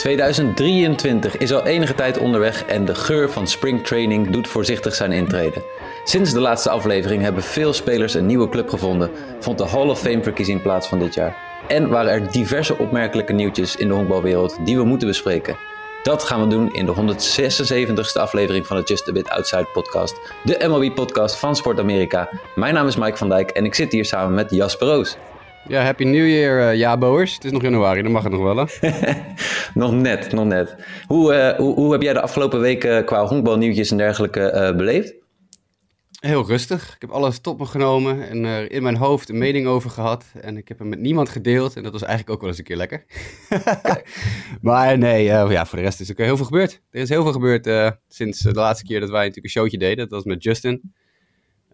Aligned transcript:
2023 0.00 1.36
is 1.36 1.52
al 1.52 1.66
enige 1.66 1.94
tijd 1.94 2.18
onderweg 2.18 2.64
en 2.64 2.84
de 2.84 2.94
geur 2.94 3.30
van 3.30 3.46
springtraining 3.46 4.30
doet 4.30 4.48
voorzichtig 4.48 4.94
zijn 4.94 5.12
intrede. 5.12 5.62
Sinds 6.04 6.32
de 6.32 6.40
laatste 6.40 6.70
aflevering 6.70 7.22
hebben 7.22 7.42
veel 7.42 7.72
spelers 7.72 8.14
een 8.14 8.26
nieuwe 8.26 8.48
club 8.48 8.68
gevonden, 8.68 9.10
vond 9.40 9.58
de 9.58 9.66
Hall 9.66 9.88
of 9.88 10.00
Fame 10.00 10.22
verkiezing 10.22 10.62
plaats 10.62 10.86
van 10.86 10.98
dit 10.98 11.14
jaar. 11.14 11.36
En 11.68 11.88
waren 11.88 12.12
er 12.12 12.30
diverse 12.30 12.78
opmerkelijke 12.78 13.32
nieuwtjes 13.32 13.76
in 13.76 13.88
de 13.88 13.94
honkbalwereld 13.94 14.58
die 14.64 14.76
we 14.76 14.84
moeten 14.84 15.08
bespreken. 15.08 15.56
Dat 16.02 16.22
gaan 16.22 16.40
we 16.40 16.46
doen 16.46 16.74
in 16.74 16.86
de 16.86 16.94
176ste 16.94 18.20
aflevering 18.20 18.66
van 18.66 18.76
de 18.76 18.82
Just 18.82 19.08
a 19.08 19.12
Bit 19.12 19.28
Outside 19.28 19.66
podcast, 19.72 20.20
de 20.44 20.64
MLB-podcast 20.68 21.36
van 21.36 21.56
Sport 21.56 21.78
Amerika. 21.78 22.28
Mijn 22.54 22.74
naam 22.74 22.86
is 22.86 22.96
Mike 22.96 23.16
van 23.16 23.28
Dijk 23.28 23.50
en 23.50 23.64
ik 23.64 23.74
zit 23.74 23.92
hier 23.92 24.04
samen 24.04 24.34
met 24.34 24.50
Jasper 24.50 24.86
Roos. 24.86 25.16
Ja, 25.68 25.82
Happy 25.82 26.04
New 26.04 26.28
Year, 26.28 26.72
uh, 26.72 26.78
ja, 26.78 26.98
Boers. 26.98 27.34
Het 27.34 27.44
is 27.44 27.50
nog 27.50 27.62
januari, 27.62 28.02
dan 28.02 28.12
mag 28.12 28.22
het 28.22 28.32
nog 28.32 28.42
wel, 28.42 28.56
hè? 28.56 28.90
nog 29.80 29.92
net, 29.92 30.32
nog 30.32 30.44
net. 30.44 30.76
Hoe, 31.06 31.34
uh, 31.34 31.56
hoe, 31.58 31.74
hoe, 31.74 31.92
heb 31.92 32.02
jij 32.02 32.12
de 32.12 32.20
afgelopen 32.20 32.60
weken 32.60 33.04
qua 33.04 33.26
honkbalnieuwtjes 33.26 33.90
en 33.90 33.96
dergelijke 33.96 34.52
uh, 34.54 34.76
beleefd? 34.76 35.14
Heel 36.20 36.46
rustig. 36.46 36.94
Ik 36.94 37.00
heb 37.00 37.10
alles 37.10 37.38
tot 37.38 37.58
me 37.58 37.66
genomen 37.66 38.28
en 38.28 38.44
er 38.44 38.72
in 38.72 38.82
mijn 38.82 38.96
hoofd 38.96 39.28
een 39.28 39.38
mening 39.38 39.66
over 39.66 39.90
gehad. 39.90 40.24
En 40.40 40.56
ik 40.56 40.68
heb 40.68 40.78
hem 40.78 40.88
met 40.88 41.00
niemand 41.00 41.28
gedeeld. 41.28 41.76
En 41.76 41.82
dat 41.82 41.92
was 41.92 42.02
eigenlijk 42.02 42.32
ook 42.32 42.40
wel 42.40 42.48
eens 42.48 42.58
een 42.58 42.64
keer 42.64 42.76
lekker. 42.76 43.04
maar 44.60 44.98
nee, 44.98 45.24
ja, 45.24 45.66
voor 45.66 45.78
de 45.78 45.84
rest 45.84 46.00
is 46.00 46.08
er 46.08 46.24
heel 46.24 46.36
veel 46.36 46.46
gebeurd. 46.46 46.80
Er 46.90 47.00
is 47.00 47.08
heel 47.08 47.22
veel 47.22 47.32
gebeurd 47.32 47.94
sinds 48.08 48.40
de 48.40 48.52
laatste 48.52 48.84
keer 48.84 49.00
dat 49.00 49.10
wij 49.10 49.18
natuurlijk 49.18 49.44
een 49.44 49.60
showtje 49.60 49.78
deden. 49.78 49.96
Dat 49.96 50.10
was 50.10 50.24
met 50.24 50.42
Justin. 50.42 50.92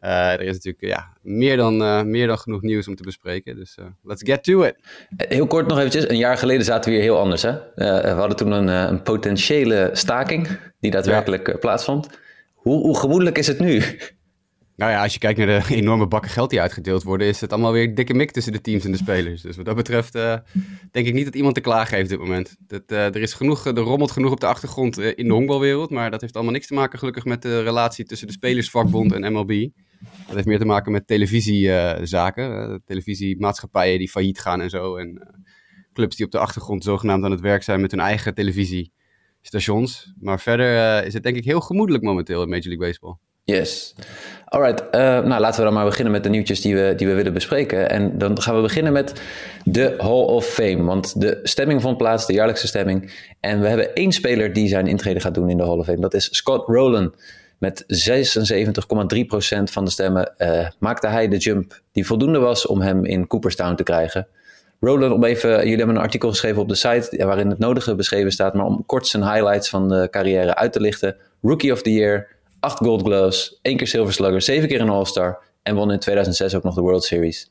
Uh, 0.06 0.32
er 0.32 0.40
is 0.40 0.52
natuurlijk 0.52 0.84
ja, 0.84 1.12
meer, 1.22 1.56
dan, 1.56 1.82
uh, 1.82 2.02
meer 2.02 2.26
dan 2.26 2.38
genoeg 2.38 2.62
nieuws 2.62 2.88
om 2.88 2.94
te 2.94 3.02
bespreken. 3.02 3.56
Dus 3.56 3.76
uh, 3.80 3.86
let's 4.02 4.22
get 4.24 4.44
to 4.44 4.62
it. 4.62 4.74
Heel 5.16 5.46
kort 5.46 5.66
nog 5.66 5.78
eventjes. 5.78 6.08
Een 6.08 6.16
jaar 6.16 6.38
geleden 6.38 6.64
zaten 6.64 6.90
we 6.90 6.96
hier 6.96 7.04
heel 7.04 7.18
anders. 7.18 7.42
Hè? 7.42 7.52
we 7.74 8.14
hadden 8.16 8.36
toen 8.36 8.50
een, 8.50 8.68
een 8.68 9.02
potentiële 9.02 9.90
staking 9.92 10.48
die 10.80 10.90
daadwerkelijk 10.90 11.46
ja. 11.46 11.56
plaatsvond. 11.56 12.08
Hoe, 12.54 12.80
hoe 12.80 12.98
gemoedelijk 12.98 13.38
is 13.38 13.46
het 13.46 13.58
nu? 13.58 13.82
Nou 14.76 14.90
ja, 14.92 15.02
als 15.02 15.12
je 15.12 15.18
kijkt 15.18 15.38
naar 15.38 15.46
de 15.46 15.74
enorme 15.74 16.06
bakken 16.06 16.30
geld 16.30 16.50
die 16.50 16.60
uitgedeeld 16.60 17.02
worden, 17.02 17.26
is 17.26 17.40
het 17.40 17.52
allemaal 17.52 17.72
weer 17.72 17.94
dikke 17.94 18.14
mik 18.14 18.30
tussen 18.30 18.52
de 18.52 18.60
teams 18.60 18.84
en 18.84 18.90
de 18.90 18.96
spelers. 18.96 19.42
Dus 19.42 19.56
wat 19.56 19.64
dat 19.64 19.76
betreft 19.76 20.12
denk 20.90 21.06
ik 21.06 21.12
niet 21.12 21.24
dat 21.24 21.34
iemand 21.34 21.54
te 21.54 21.60
klagen 21.60 21.96
heeft 21.96 22.12
op 22.12 22.18
dit 22.18 22.26
moment. 22.26 22.56
Dat, 22.66 22.82
er 22.90 23.16
is 23.16 23.32
genoeg, 23.32 23.66
er 23.66 23.78
rommelt 23.78 24.10
genoeg 24.10 24.32
op 24.32 24.40
de 24.40 24.46
achtergrond 24.46 24.98
in 24.98 25.26
de 25.26 25.32
honkbalwereld, 25.32 25.90
maar 25.90 26.10
dat 26.10 26.20
heeft 26.20 26.34
allemaal 26.34 26.52
niks 26.52 26.66
te 26.66 26.74
maken 26.74 26.98
gelukkig 26.98 27.24
met 27.24 27.42
de 27.42 27.62
relatie 27.62 28.04
tussen 28.04 28.26
de 28.26 28.32
spelersvakbond 28.32 29.12
en 29.12 29.32
MLB. 29.32 29.68
Dat 30.26 30.34
heeft 30.34 30.46
meer 30.46 30.58
te 30.58 30.64
maken 30.64 30.92
met 30.92 31.06
televisiezaken. 31.06 32.70
Uh, 32.70 32.76
televisiemaatschappijen 32.84 33.98
die 33.98 34.10
failliet 34.10 34.40
gaan 34.40 34.60
en 34.60 34.70
zo. 34.70 34.96
En 34.96 35.08
uh, 35.08 35.22
clubs 35.92 36.16
die 36.16 36.26
op 36.26 36.32
de 36.32 36.38
achtergrond 36.38 36.84
zogenaamd 36.84 37.24
aan 37.24 37.30
het 37.30 37.40
werk 37.40 37.62
zijn 37.62 37.80
met 37.80 37.90
hun 37.90 38.00
eigen 38.00 38.34
televisiestations. 38.34 40.12
Maar 40.20 40.40
verder 40.40 40.74
uh, 40.74 41.06
is 41.06 41.14
het 41.14 41.22
denk 41.22 41.36
ik 41.36 41.44
heel 41.44 41.60
gemoedelijk 41.60 42.04
momenteel 42.04 42.42
in 42.42 42.48
Major 42.48 42.68
League 42.68 42.86
Baseball. 42.86 43.16
Yes. 43.44 43.94
Alright, 44.44 44.92
nou 44.92 45.40
laten 45.40 45.58
we 45.58 45.64
dan 45.64 45.74
maar 45.74 45.84
beginnen 45.84 46.12
met 46.12 46.22
de 46.22 46.28
nieuwtjes 46.28 46.60
die 46.60 46.74
we, 46.74 46.92
die 46.96 47.06
we 47.06 47.14
willen 47.14 47.32
bespreken. 47.32 47.90
En 47.90 48.18
dan 48.18 48.42
gaan 48.42 48.56
we 48.56 48.62
beginnen 48.62 48.92
met 48.92 49.20
de 49.64 49.94
Hall 49.98 50.24
of 50.24 50.46
Fame. 50.46 50.82
Want 50.82 51.20
de 51.20 51.40
stemming 51.42 51.82
vond 51.82 51.96
plaats, 51.96 52.26
de 52.26 52.32
jaarlijkse 52.32 52.66
stemming. 52.66 53.12
En 53.40 53.60
we 53.60 53.68
hebben 53.68 53.94
één 53.94 54.12
speler 54.12 54.52
die 54.52 54.68
zijn 54.68 54.86
intrede 54.86 55.20
gaat 55.20 55.34
doen 55.34 55.50
in 55.50 55.56
de 55.56 55.62
Hall 55.62 55.78
of 55.78 55.86
Fame. 55.86 56.00
Dat 56.00 56.14
is 56.14 56.28
Scott 56.36 56.68
Rowland. 56.68 57.14
Met 57.58 57.84
76,3% 57.84 59.62
van 59.62 59.84
de 59.84 59.90
stemmen 59.90 60.34
uh, 60.38 60.68
maakte 60.78 61.06
hij 61.06 61.28
de 61.28 61.36
jump 61.36 61.80
die 61.92 62.06
voldoende 62.06 62.38
was 62.38 62.66
om 62.66 62.80
hem 62.80 63.04
in 63.04 63.26
Cooperstown 63.26 63.74
te 63.74 63.82
krijgen. 63.82 64.26
Roland, 64.80 65.12
om 65.12 65.24
even, 65.24 65.50
jullie 65.50 65.76
hebben 65.76 65.96
een 65.96 66.02
artikel 66.02 66.30
geschreven 66.30 66.62
op 66.62 66.68
de 66.68 66.74
site 66.74 67.24
waarin 67.24 67.48
het 67.48 67.58
nodige 67.58 67.94
beschreven 67.94 68.30
staat, 68.30 68.54
maar 68.54 68.66
om 68.66 68.86
kort 68.86 69.06
zijn 69.06 69.32
highlights 69.32 69.68
van 69.68 69.88
de 69.88 70.08
carrière 70.10 70.54
uit 70.54 70.72
te 70.72 70.80
lichten. 70.80 71.16
Rookie 71.42 71.72
of 71.72 71.82
the 71.82 71.92
Year, 71.92 72.28
8 72.60 72.78
Gold 72.78 73.02
Gloves, 73.02 73.58
1 73.62 73.76
keer 73.76 73.86
Silver 73.86 74.12
Slugger, 74.12 74.42
7 74.42 74.68
keer 74.68 74.80
een 74.80 74.88
All-Star 74.88 75.38
en 75.62 75.74
won 75.74 75.92
in 75.92 75.98
2006 75.98 76.54
ook 76.54 76.62
nog 76.62 76.74
de 76.74 76.80
World 76.80 77.04
Series. 77.04 77.50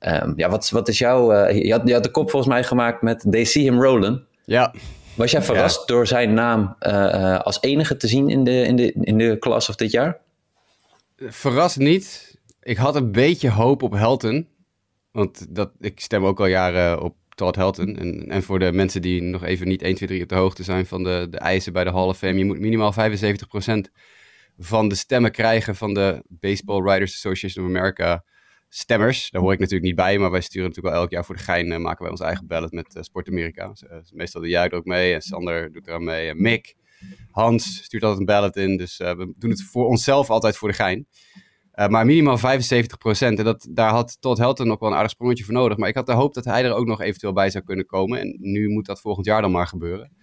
Um, 0.00 0.32
ja, 0.36 0.48
wat, 0.48 0.70
wat 0.70 0.88
is 0.88 0.98
jouw... 0.98 1.32
Uh, 1.32 1.64
je, 1.64 1.72
had, 1.72 1.82
je 1.84 1.92
had 1.92 2.02
de 2.02 2.10
kop 2.10 2.30
volgens 2.30 2.52
mij 2.52 2.64
gemaakt 2.64 3.02
met 3.02 3.26
They 3.30 3.44
See 3.44 3.62
Him 3.62 3.82
Rollin'. 3.82 4.24
Ja. 4.44 4.74
Was 5.14 5.30
jij 5.30 5.42
verrast 5.42 5.78
ja. 5.78 5.86
door 5.86 6.06
zijn 6.06 6.34
naam 6.34 6.76
uh, 6.80 7.38
als 7.38 7.58
enige 7.60 7.96
te 7.96 8.08
zien 8.08 8.28
in 8.28 8.44
de, 8.44 8.62
in 8.62 8.76
de, 8.76 8.92
in 8.92 9.18
de 9.18 9.38
klas 9.38 9.68
of 9.68 9.74
dit 9.74 9.90
jaar? 9.90 10.20
Verrast 11.16 11.78
niet. 11.78 12.38
Ik 12.62 12.76
had 12.76 12.94
een 12.94 13.12
beetje 13.12 13.50
hoop 13.50 13.82
op 13.82 13.92
Helton. 13.92 14.48
Want 15.10 15.54
dat, 15.54 15.70
ik 15.80 16.00
stem 16.00 16.24
ook 16.24 16.40
al 16.40 16.46
jaren 16.46 17.02
op 17.02 17.16
Todd 17.34 17.56
Helton. 17.56 17.96
En, 17.96 18.28
en 18.28 18.42
voor 18.42 18.58
de 18.58 18.72
mensen 18.72 19.02
die 19.02 19.22
nog 19.22 19.44
even 19.44 19.68
niet 19.68 19.82
1, 19.82 19.94
2, 19.94 20.08
3 20.08 20.22
op 20.22 20.28
de 20.28 20.34
hoogte 20.34 20.62
zijn 20.62 20.86
van 20.86 21.02
de, 21.02 21.26
de 21.30 21.38
eisen 21.38 21.72
bij 21.72 21.84
de 21.84 21.90
Hall 21.90 22.06
of 22.06 22.18
Fame. 22.18 22.38
Je 22.38 22.44
moet 22.44 22.58
minimaal 22.58 22.92
75% 22.92 22.96
van 24.58 24.88
de 24.88 24.94
stemmen 24.94 25.30
krijgen 25.30 25.76
van 25.76 25.94
de 25.94 26.22
Baseball 26.28 26.82
Writers 26.82 27.12
Association 27.12 27.64
of 27.64 27.70
America 27.70 28.24
stemmers. 28.76 29.30
Daar 29.30 29.42
hoor 29.42 29.52
ik 29.52 29.58
natuurlijk 29.58 29.86
niet 29.86 29.96
bij, 29.96 30.18
maar 30.18 30.30
wij 30.30 30.40
sturen 30.40 30.68
natuurlijk 30.68 30.94
wel 30.94 31.02
elk 31.02 31.12
jaar 31.12 31.24
voor 31.24 31.36
de 31.36 31.42
gein. 31.42 31.70
Uh, 31.70 31.78
maken 31.78 32.02
wij 32.02 32.10
ons 32.10 32.20
eigen 32.20 32.46
ballot 32.46 32.72
met 32.72 32.94
uh, 32.96 33.02
Sport 33.02 33.28
Amerika. 33.28 33.72
Uh, 33.90 33.98
meestal 34.12 34.40
de 34.40 34.48
jij 34.48 34.68
er 34.68 34.76
ook 34.76 34.84
mee 34.84 35.14
en 35.14 35.22
Sander 35.22 35.72
doet 35.72 35.86
er 35.86 35.94
aan 35.94 36.04
mee. 36.04 36.34
Mick, 36.34 36.74
Hans 37.30 37.82
stuurt 37.82 38.02
altijd 38.02 38.20
een 38.20 38.26
ballot 38.26 38.56
in. 38.56 38.76
Dus 38.76 38.96
we 38.96 39.34
doen 39.38 39.50
het 39.50 39.62
voor 39.62 39.86
onszelf 39.86 40.30
altijd 40.30 40.56
voor 40.56 40.68
de 40.68 40.74
gein. 40.74 41.06
maar 41.88 42.06
minimaal 42.06 42.38
75%. 42.38 42.42
En 43.18 43.34
dat, 43.34 43.66
daar 43.70 43.90
had 43.90 44.16
Todd 44.20 44.38
Helton 44.38 44.66
nog 44.66 44.78
wel 44.78 44.88
een 44.88 44.94
aardig 44.94 45.10
sprongetje 45.10 45.44
voor 45.44 45.54
nodig. 45.54 45.78
Maar 45.78 45.88
ik 45.88 45.94
had 45.94 46.06
de 46.06 46.12
hoop 46.12 46.34
dat 46.34 46.44
hij 46.44 46.64
er 46.64 46.74
ook 46.74 46.86
nog 46.86 47.00
eventueel 47.00 47.32
bij 47.32 47.50
zou 47.50 47.64
kunnen 47.64 47.86
komen. 47.86 48.20
En 48.20 48.36
nu 48.40 48.68
moet 48.68 48.86
dat 48.86 49.00
volgend 49.00 49.26
jaar 49.26 49.42
dan 49.42 49.50
maar 49.50 49.66
gebeuren. 49.66 50.16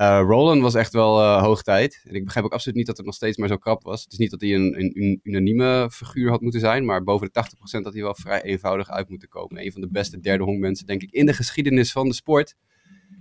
Uh, 0.00 0.20
Roland 0.26 0.62
was 0.62 0.74
echt 0.74 0.92
wel 0.92 1.20
uh, 1.20 1.42
hoog 1.42 1.62
tijd. 1.62 2.02
En 2.04 2.14
ik 2.14 2.24
begrijp 2.24 2.44
ook 2.46 2.52
absoluut 2.52 2.76
niet 2.76 2.86
dat 2.86 2.96
het 2.96 3.06
nog 3.06 3.14
steeds 3.14 3.36
maar 3.36 3.48
zo 3.48 3.56
krap 3.56 3.82
was. 3.82 4.02
Het 4.02 4.12
is 4.12 4.18
niet 4.18 4.30
dat 4.30 4.40
hij 4.40 4.54
een, 4.54 4.80
een, 4.80 5.20
unanieme 5.22 5.88
figuur 5.92 6.30
had 6.30 6.40
moeten 6.40 6.60
zijn, 6.60 6.84
maar 6.84 7.02
boven 7.02 7.30
de 7.32 7.44
80% 7.80 7.82
had 7.82 7.92
hij 7.92 8.02
wel 8.02 8.14
vrij 8.14 8.42
eenvoudig 8.42 8.90
uit 8.90 9.08
moeten 9.08 9.28
komen. 9.28 9.64
Een 9.64 9.72
van 9.72 9.80
de 9.80 9.88
beste 9.88 10.20
derde 10.20 10.44
honkmensen, 10.44 10.86
denk 10.86 11.02
ik, 11.02 11.10
in 11.10 11.26
de 11.26 11.32
geschiedenis 11.32 11.92
van 11.92 12.08
de 12.08 12.14
sport. 12.14 12.54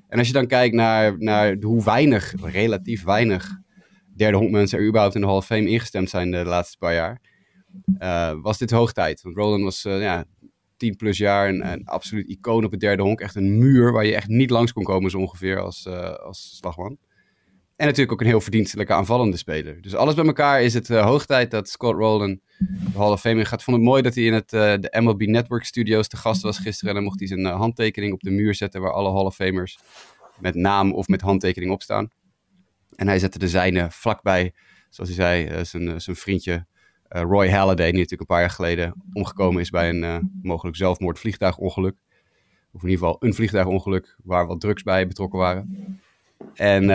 En 0.08 0.18
als 0.18 0.28
je 0.28 0.34
dan 0.34 0.48
kijkt 0.48 0.76
naar, 0.76 1.18
naar 1.18 1.58
hoe 1.62 1.84
weinig, 1.84 2.34
relatief 2.42 3.04
weinig, 3.04 3.50
derde 4.16 4.38
honkmensen 4.38 4.80
er 4.80 4.88
überhaupt 4.88 5.16
in 5.16 5.22
de 5.22 5.28
Hall 5.28 5.36
of 5.36 5.46
Fame 5.46 5.70
ingestemd 5.70 6.10
zijn 6.10 6.32
de, 6.32 6.46
laatste 6.46 6.78
paar 6.78 6.94
jaar, 6.94 7.22
uh, 8.00 8.34
was 8.42 8.58
dit 8.58 8.72
hoog 8.72 8.94
tijd. 8.94 9.22
Want 9.22 9.36
Roland 9.36 9.64
was 9.64 9.82
ja, 9.82 10.26
10 10.78 10.96
plus 10.96 11.18
jaar 11.18 11.50
een, 11.50 11.72
een 11.72 11.86
absoluut 11.86 12.28
icoon 12.28 12.66
op 12.66 12.72
het 12.72 12.80
derde 12.80 13.04
honk. 13.04 13.20
Echt 13.20 13.36
een 13.36 13.58
muur 13.58 13.92
waar 13.92 14.06
je 14.06 14.16
echt 14.16 14.28
niet 14.28 14.50
langs 14.50 14.74
kon 14.74 14.84
komen 14.84 15.12
zo 15.12 15.18
ongeveer 15.18 15.60
als, 15.60 15.86
uh, 15.86 16.14
als 16.14 16.58
slagman. 16.58 16.98
En 17.76 17.86
natuurlijk 17.86 18.12
ook 18.12 18.22
een 18.22 18.28
heel 18.28 18.42
verdienstelijke 18.42 18.94
aanvallende 18.94 19.38
speler. 19.38 19.82
Dus 19.82 19.96
alles 19.96 20.14
bij 20.14 20.26
elkaar 20.26 20.62
is 20.62 20.74
het 20.74 20.90
uh, 20.90 21.06
hoog 21.06 21.26
tijd 21.26 21.52
dat 21.52 21.70
Scott 21.70 21.98
Rowland 21.98 22.40
de 22.58 22.98
Hall 22.98 23.12
of 23.12 23.20
Fame 23.20 23.46
gaat. 23.46 23.64
Vond 23.64 23.78
het 23.78 23.86
mooi 23.86 24.02
dat 24.02 24.16
hij 24.16 24.24
in 24.24 24.34
het, 24.34 24.54
uh, 24.54 24.62
de 24.62 24.98
MLB 25.02 25.22
Network 25.22 25.64
Studios 25.64 26.08
te 26.08 26.18
gast 26.18 26.42
was 26.42 26.58
gisteren. 26.58 26.90
En 26.90 26.96
dan 26.96 27.04
mocht 27.04 27.20
hij 27.20 27.28
zijn 27.28 27.46
handtekening 27.46 28.14
op 28.14 28.22
de 28.22 28.32
muur 28.32 28.56
zetten 28.56 28.82
waar 28.82 28.94
alle 28.94 29.12
Hall 29.12 29.26
of 29.26 29.36
Famers 29.36 29.80
met 30.40 30.56
naam 30.56 30.94
of 30.94 31.08
met 31.08 31.22
handtekening 31.22 31.72
op 31.72 31.82
staan. 31.82 32.10
En 32.96 33.08
hij 33.08 33.20
zette 33.20 33.40
de 33.40 33.48
zijne 33.48 33.88
vlakbij, 33.92 34.54
zoals 34.90 35.16
hij 35.16 35.46
zei, 35.48 35.66
zijn, 35.66 36.02
zijn 36.02 36.16
vriendje 36.16 36.66
Roy 37.09 37.50
Halladay, 37.50 37.85
die 37.91 38.00
natuurlijk 38.01 38.22
een 38.22 38.35
paar 38.35 38.40
jaar 38.40 38.50
geleden 38.50 38.94
omgekomen 39.13 39.62
is 39.62 39.69
bij 39.69 39.90
een 39.90 40.03
uh, 40.03 40.18
mogelijk 40.41 40.78
zelfmoord 40.78 41.19
vliegtuigongeluk. 41.19 41.95
Of 42.72 42.84
in 42.84 42.90
ieder 42.90 43.06
geval 43.06 43.16
een 43.19 43.34
vliegtuigongeluk 43.34 44.16
waar 44.23 44.47
wat 44.47 44.59
drugs 44.59 44.84
bij 44.84 45.07
betrokken 45.07 45.40
waren. 45.40 46.00
En 46.53 46.84
uh, 46.84 46.90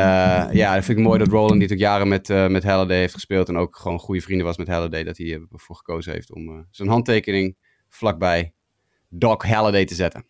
ja, 0.52 0.74
dat 0.74 0.84
vind 0.84 0.98
ik 0.98 1.04
mooi 1.04 1.18
dat 1.18 1.28
Roland, 1.28 1.50
die 1.50 1.60
natuurlijk 1.60 1.88
jaren 1.88 2.08
met, 2.08 2.28
met 2.28 2.62
Halladay 2.62 2.98
heeft 2.98 3.14
gespeeld 3.14 3.48
en 3.48 3.56
ook 3.56 3.76
gewoon 3.76 3.98
goede 3.98 4.20
vrienden 4.20 4.46
was 4.46 4.56
met 4.56 4.68
Halladay, 4.68 5.04
dat 5.04 5.16
hij 5.16 5.40
ervoor 5.52 5.76
gekozen 5.76 6.12
heeft 6.12 6.32
om 6.32 6.66
zijn 6.70 6.88
handtekening 6.88 7.56
vlakbij 7.88 8.52
Doc 9.08 9.42
Halladay 9.42 9.84
te 9.84 9.94
zetten. 9.94 10.24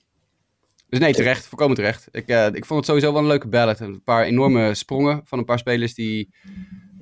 Dus 0.88 1.00
nee, 1.00 1.12
terecht, 1.12 1.46
voorkomen 1.46 1.76
terecht. 1.76 2.08
Ik, 2.10 2.28
ik 2.54 2.64
vond 2.64 2.78
het 2.78 2.84
sowieso 2.84 3.12
wel 3.12 3.22
een 3.22 3.28
leuke 3.28 3.48
ballot. 3.48 3.80
Een 3.80 4.02
paar 4.02 4.24
enorme 4.24 4.74
sprongen 4.74 5.20
van 5.24 5.38
een 5.38 5.44
paar 5.44 5.58
spelers 5.58 5.94
die 5.94 6.34
uh, 6.44 6.50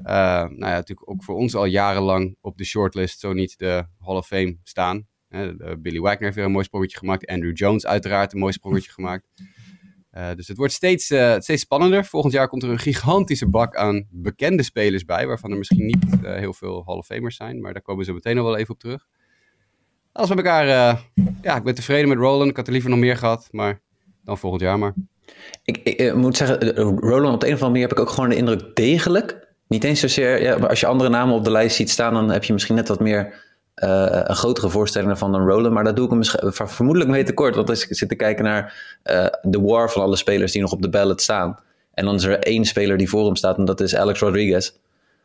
nou 0.03 0.59
ja, 0.59 0.75
natuurlijk 0.75 1.11
ook 1.11 1.25
voor 1.25 1.35
ons 1.35 1.55
al 1.55 1.65
jarenlang 1.65 2.37
op 2.41 2.59
de 2.59 2.65
shortlist, 2.65 3.21
zo 3.21 3.33
niet 3.33 3.59
de 3.59 3.87
Hall 3.99 4.17
of 4.17 4.27
Fame 4.27 4.57
staan. 4.63 5.07
Billy 5.79 6.01
Wagner 6.01 6.23
heeft 6.23 6.35
weer 6.35 6.45
een 6.45 6.51
mooi 6.51 6.65
sprongetje 6.65 6.99
gemaakt. 6.99 7.27
Andrew 7.27 7.57
Jones 7.57 7.87
uiteraard 7.87 8.33
een 8.33 8.39
mooi 8.39 8.53
sprongetje 8.53 8.91
gemaakt. 8.91 9.27
Uh, 10.13 10.29
dus 10.37 10.49
het 10.49 10.57
wordt 10.57 10.73
steeds, 10.73 11.11
uh, 11.11 11.35
steeds 11.39 11.63
spannender. 11.63 12.05
Volgend 12.05 12.33
jaar 12.33 12.49
komt 12.49 12.63
er 12.63 12.71
een 12.71 12.79
gigantische 12.79 13.49
bak 13.49 13.77
aan 13.77 14.07
bekende 14.11 14.63
spelers 14.63 15.05
bij, 15.05 15.27
waarvan 15.27 15.51
er 15.51 15.59
misschien 15.59 15.87
niet 15.87 16.07
heel 16.23 16.53
veel 16.53 16.83
Hall 16.87 16.97
of 16.97 17.07
Famers 17.07 17.37
zijn, 17.37 17.61
maar 17.61 17.73
daar 17.73 17.83
komen 17.83 18.05
ze 18.05 18.13
meteen 18.13 18.37
nog 18.37 18.45
wel 18.45 18.57
even 18.57 18.75
op 18.75 18.81
terug. 18.81 19.07
Alles 20.13 20.29
bij 20.29 20.37
elkaar, 20.37 20.67
ja, 21.43 21.57
ik 21.57 21.63
ben 21.63 21.75
tevreden 21.75 22.09
met 22.09 22.19
Roland. 22.19 22.51
Ik 22.51 22.57
had 22.57 22.67
er 22.67 22.73
liever 22.73 22.91
nog 22.91 22.99
meer 22.99 23.17
gehad, 23.17 23.49
maar 23.51 23.81
dan 24.25 24.39
volgend 24.39 24.63
jaar 24.63 24.79
maar. 24.79 24.95
Ik, 25.65 25.77
ik 25.77 26.15
moet 26.15 26.37
zeggen, 26.37 26.75
Roland 27.01 27.35
op 27.35 27.41
de 27.41 27.47
een 27.47 27.55
of 27.55 27.63
andere 27.63 27.71
manier 27.71 27.89
heb 27.89 27.93
ik 27.93 28.01
ook 28.01 28.11
gewoon 28.11 28.31
de 28.31 28.37
indruk 28.37 28.77
degelijk 28.77 29.50
niet 29.71 29.85
eens 29.85 30.01
zozeer, 30.01 30.43
ja, 30.43 30.59
maar 30.59 30.69
als 30.69 30.81
je 30.81 30.87
andere 30.87 31.11
namen 31.11 31.35
op 31.35 31.45
de 31.45 31.51
lijst 31.51 31.77
ziet 31.77 31.91
staan, 31.91 32.15
dan 32.15 32.31
heb 32.31 32.45
je 32.45 32.53
misschien 32.53 32.75
net 32.75 32.89
wat 32.89 33.01
meer 33.01 33.49
uh, 33.77 34.07
een 34.11 34.37
grotere 34.37 34.69
voorstelling 34.69 35.19
van 35.19 35.33
dan 35.33 35.47
Roland. 35.47 35.75
Maar 35.75 35.85
dat 35.85 35.97
doe 35.97 36.05
ik 36.05 36.11
hem 36.11 36.53
vermoedelijk 36.69 37.11
mee 37.11 37.23
tekort. 37.23 37.55
Want 37.55 37.69
als 37.69 37.87
ik 37.87 37.97
zit 37.97 38.09
te 38.09 38.15
kijken 38.15 38.45
naar 38.45 38.99
uh, 39.05 39.27
de 39.43 39.61
war 39.61 39.91
van 39.91 40.03
alle 40.03 40.17
spelers 40.17 40.53
die 40.53 40.61
nog 40.61 40.73
op 40.73 40.83
de 40.83 40.89
ballot 40.89 41.23
staan. 41.23 41.59
En 41.95 42.05
dan 42.05 42.15
is 42.15 42.25
er 42.25 42.39
één 42.39 42.65
speler 42.65 42.97
die 42.97 43.09
voor 43.09 43.25
hem 43.25 43.37
staat 43.37 43.59
en 43.59 43.65
dat 43.65 43.81
is 43.81 43.97
Alex 43.97 44.21
Rodriguez. 44.21 44.73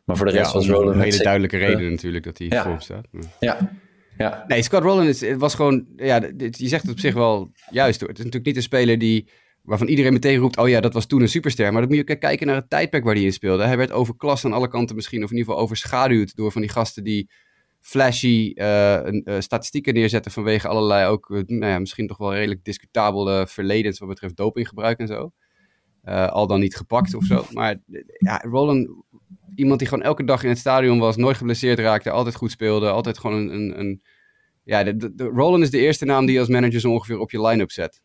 Maar 0.04 0.16
voor 0.16 0.26
de 0.26 0.32
rest 0.32 0.52
was 0.52 0.68
Roland... 0.68 0.96
Een 0.96 1.02
hele 1.02 1.22
duidelijke 1.22 1.56
reden 1.56 1.90
natuurlijk 1.90 2.24
dat 2.24 2.38
hij 2.38 2.48
voor 2.48 2.70
hem 2.70 2.80
staat. 2.80 3.06
Ja. 3.40 3.70
Ja. 4.18 4.44
Nee, 4.48 4.62
Scott 4.62 4.82
Rowland 4.82 5.22
is, 5.22 5.34
was 5.36 5.54
gewoon... 5.54 5.84
Ja, 5.96 6.20
je 6.36 6.68
zegt 6.68 6.82
het 6.82 6.90
op 6.90 6.98
zich 6.98 7.14
wel 7.14 7.50
juist. 7.70 8.00
Hoor. 8.00 8.08
Het 8.08 8.18
is 8.18 8.24
natuurlijk 8.24 8.54
niet 8.54 8.56
een 8.56 8.70
speler 8.70 8.98
die 8.98 9.28
waarvan 9.66 9.88
iedereen 9.88 10.12
meteen 10.12 10.38
roept, 10.38 10.56
oh 10.56 10.68
ja, 10.68 10.80
dat 10.80 10.92
was 10.92 11.06
toen 11.06 11.20
een 11.20 11.28
superster. 11.28 11.72
Maar 11.72 11.80
dan 11.80 11.90
moet 11.90 12.08
je 12.08 12.16
kijken 12.16 12.46
naar 12.46 12.56
het 12.56 12.70
tijdperk 12.70 13.04
waar 13.04 13.14
hij 13.14 13.22
in 13.22 13.32
speelde. 13.32 13.64
Hij 13.64 13.76
werd 13.76 13.92
overklast 13.92 14.44
aan 14.44 14.52
alle 14.52 14.68
kanten 14.68 14.96
misschien, 14.96 15.24
of 15.24 15.30
in 15.30 15.36
ieder 15.36 15.48
geval 15.48 15.64
overschaduwd 15.64 16.36
door 16.36 16.52
van 16.52 16.60
die 16.60 16.70
gasten 16.70 17.04
die 17.04 17.30
flashy 17.80 18.52
een, 18.54 19.22
uh, 19.24 19.40
statistieken 19.40 19.94
neerzetten 19.94 20.32
vanwege 20.32 20.68
allerlei 20.68 21.08
ook, 21.08 21.28
uh, 21.30 21.42
nou 21.46 21.72
ja, 21.72 21.78
misschien 21.78 22.06
toch 22.06 22.18
wel 22.18 22.34
redelijk 22.34 22.64
discutabele 22.64 23.46
verledens 23.48 23.98
wat 23.98 24.08
betreft 24.08 24.36
dopinggebruik 24.36 24.98
en 24.98 25.06
zo. 25.06 25.32
al 26.26 26.46
dan 26.46 26.60
niet 26.60 26.76
gepakt 26.76 27.14
of 27.14 27.24
zo. 27.24 27.44
Maar 27.52 27.76
ja, 28.18 28.38
Roland, 28.38 28.88
iemand 29.54 29.78
die 29.78 29.88
gewoon 29.88 30.04
elke 30.04 30.24
dag 30.24 30.42
in 30.42 30.48
het 30.48 30.58
stadion 30.58 30.98
was, 30.98 31.16
nooit 31.16 31.36
geblesseerd 31.36 31.78
raakte, 31.78 32.10
altijd 32.10 32.34
goed 32.34 32.50
speelde, 32.50 32.90
altijd 32.90 33.18
gewoon 33.18 33.36
een... 33.36 33.54
een, 33.54 33.80
een 33.80 34.02
ja, 34.64 34.82
de, 34.82 35.12
Roland 35.34 35.62
is 35.62 35.70
de 35.70 35.78
eerste 35.78 36.04
naam 36.04 36.24
die 36.24 36.34
je 36.34 36.40
als 36.40 36.48
manager 36.48 36.80
zo 36.80 36.90
ongeveer 36.90 37.18
op 37.18 37.30
je 37.30 37.46
line-up 37.46 37.70
zet. 37.70 38.02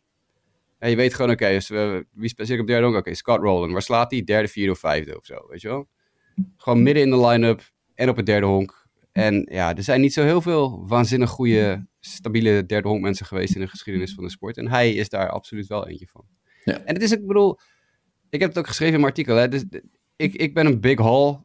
En 0.82 0.90
je 0.90 0.96
weet 0.96 1.14
gewoon, 1.14 1.30
oké, 1.30 1.42
okay, 1.42 1.54
dus, 1.54 1.70
uh, 1.70 1.98
wie 2.12 2.32
zit 2.36 2.60
op 2.60 2.66
derde 2.66 2.82
honk? 2.82 2.96
Oké, 2.96 2.98
okay, 2.98 3.14
Scott 3.14 3.42
Rowland. 3.42 3.72
Waar 3.72 3.82
slaat 3.82 4.10
hij? 4.10 4.24
Derde, 4.24 4.48
vierde 4.48 4.72
of 4.72 4.78
vijfde 4.78 5.18
of 5.18 5.24
zo, 5.24 5.46
weet 5.48 5.60
je 5.60 5.68
wel? 5.68 5.88
Gewoon 6.56 6.82
midden 6.82 7.02
in 7.02 7.10
de 7.10 7.26
line-up 7.26 7.70
en 7.94 8.08
op 8.08 8.16
het 8.16 8.26
derde 8.26 8.46
honk. 8.46 8.88
En 9.12 9.48
ja, 9.50 9.76
er 9.76 9.82
zijn 9.82 10.00
niet 10.00 10.12
zo 10.12 10.22
heel 10.22 10.40
veel 10.40 10.86
waanzinnig 10.86 11.30
goede, 11.30 11.86
stabiele 12.00 12.66
derde 12.66 12.88
honk 12.88 13.00
mensen 13.00 13.26
geweest 13.26 13.54
in 13.54 13.60
de 13.60 13.66
geschiedenis 13.66 14.14
van 14.14 14.24
de 14.24 14.30
sport. 14.30 14.56
En 14.56 14.68
hij 14.68 14.92
is 14.94 15.08
daar 15.08 15.28
absoluut 15.28 15.66
wel 15.66 15.88
eentje 15.88 16.06
van. 16.06 16.24
Ja. 16.64 16.80
En 16.84 16.94
het 16.94 17.02
is, 17.02 17.12
ik 17.12 17.26
bedoel, 17.26 17.58
ik 18.30 18.40
heb 18.40 18.48
het 18.48 18.58
ook 18.58 18.66
geschreven 18.66 18.94
in 18.94 19.00
mijn 19.00 19.12
artikel. 19.12 19.36
Hè, 19.36 19.48
dus, 19.48 19.64
ik, 20.16 20.34
ik 20.34 20.54
ben 20.54 20.66
een 20.66 20.80
big 20.80 20.98
hall 20.98 21.40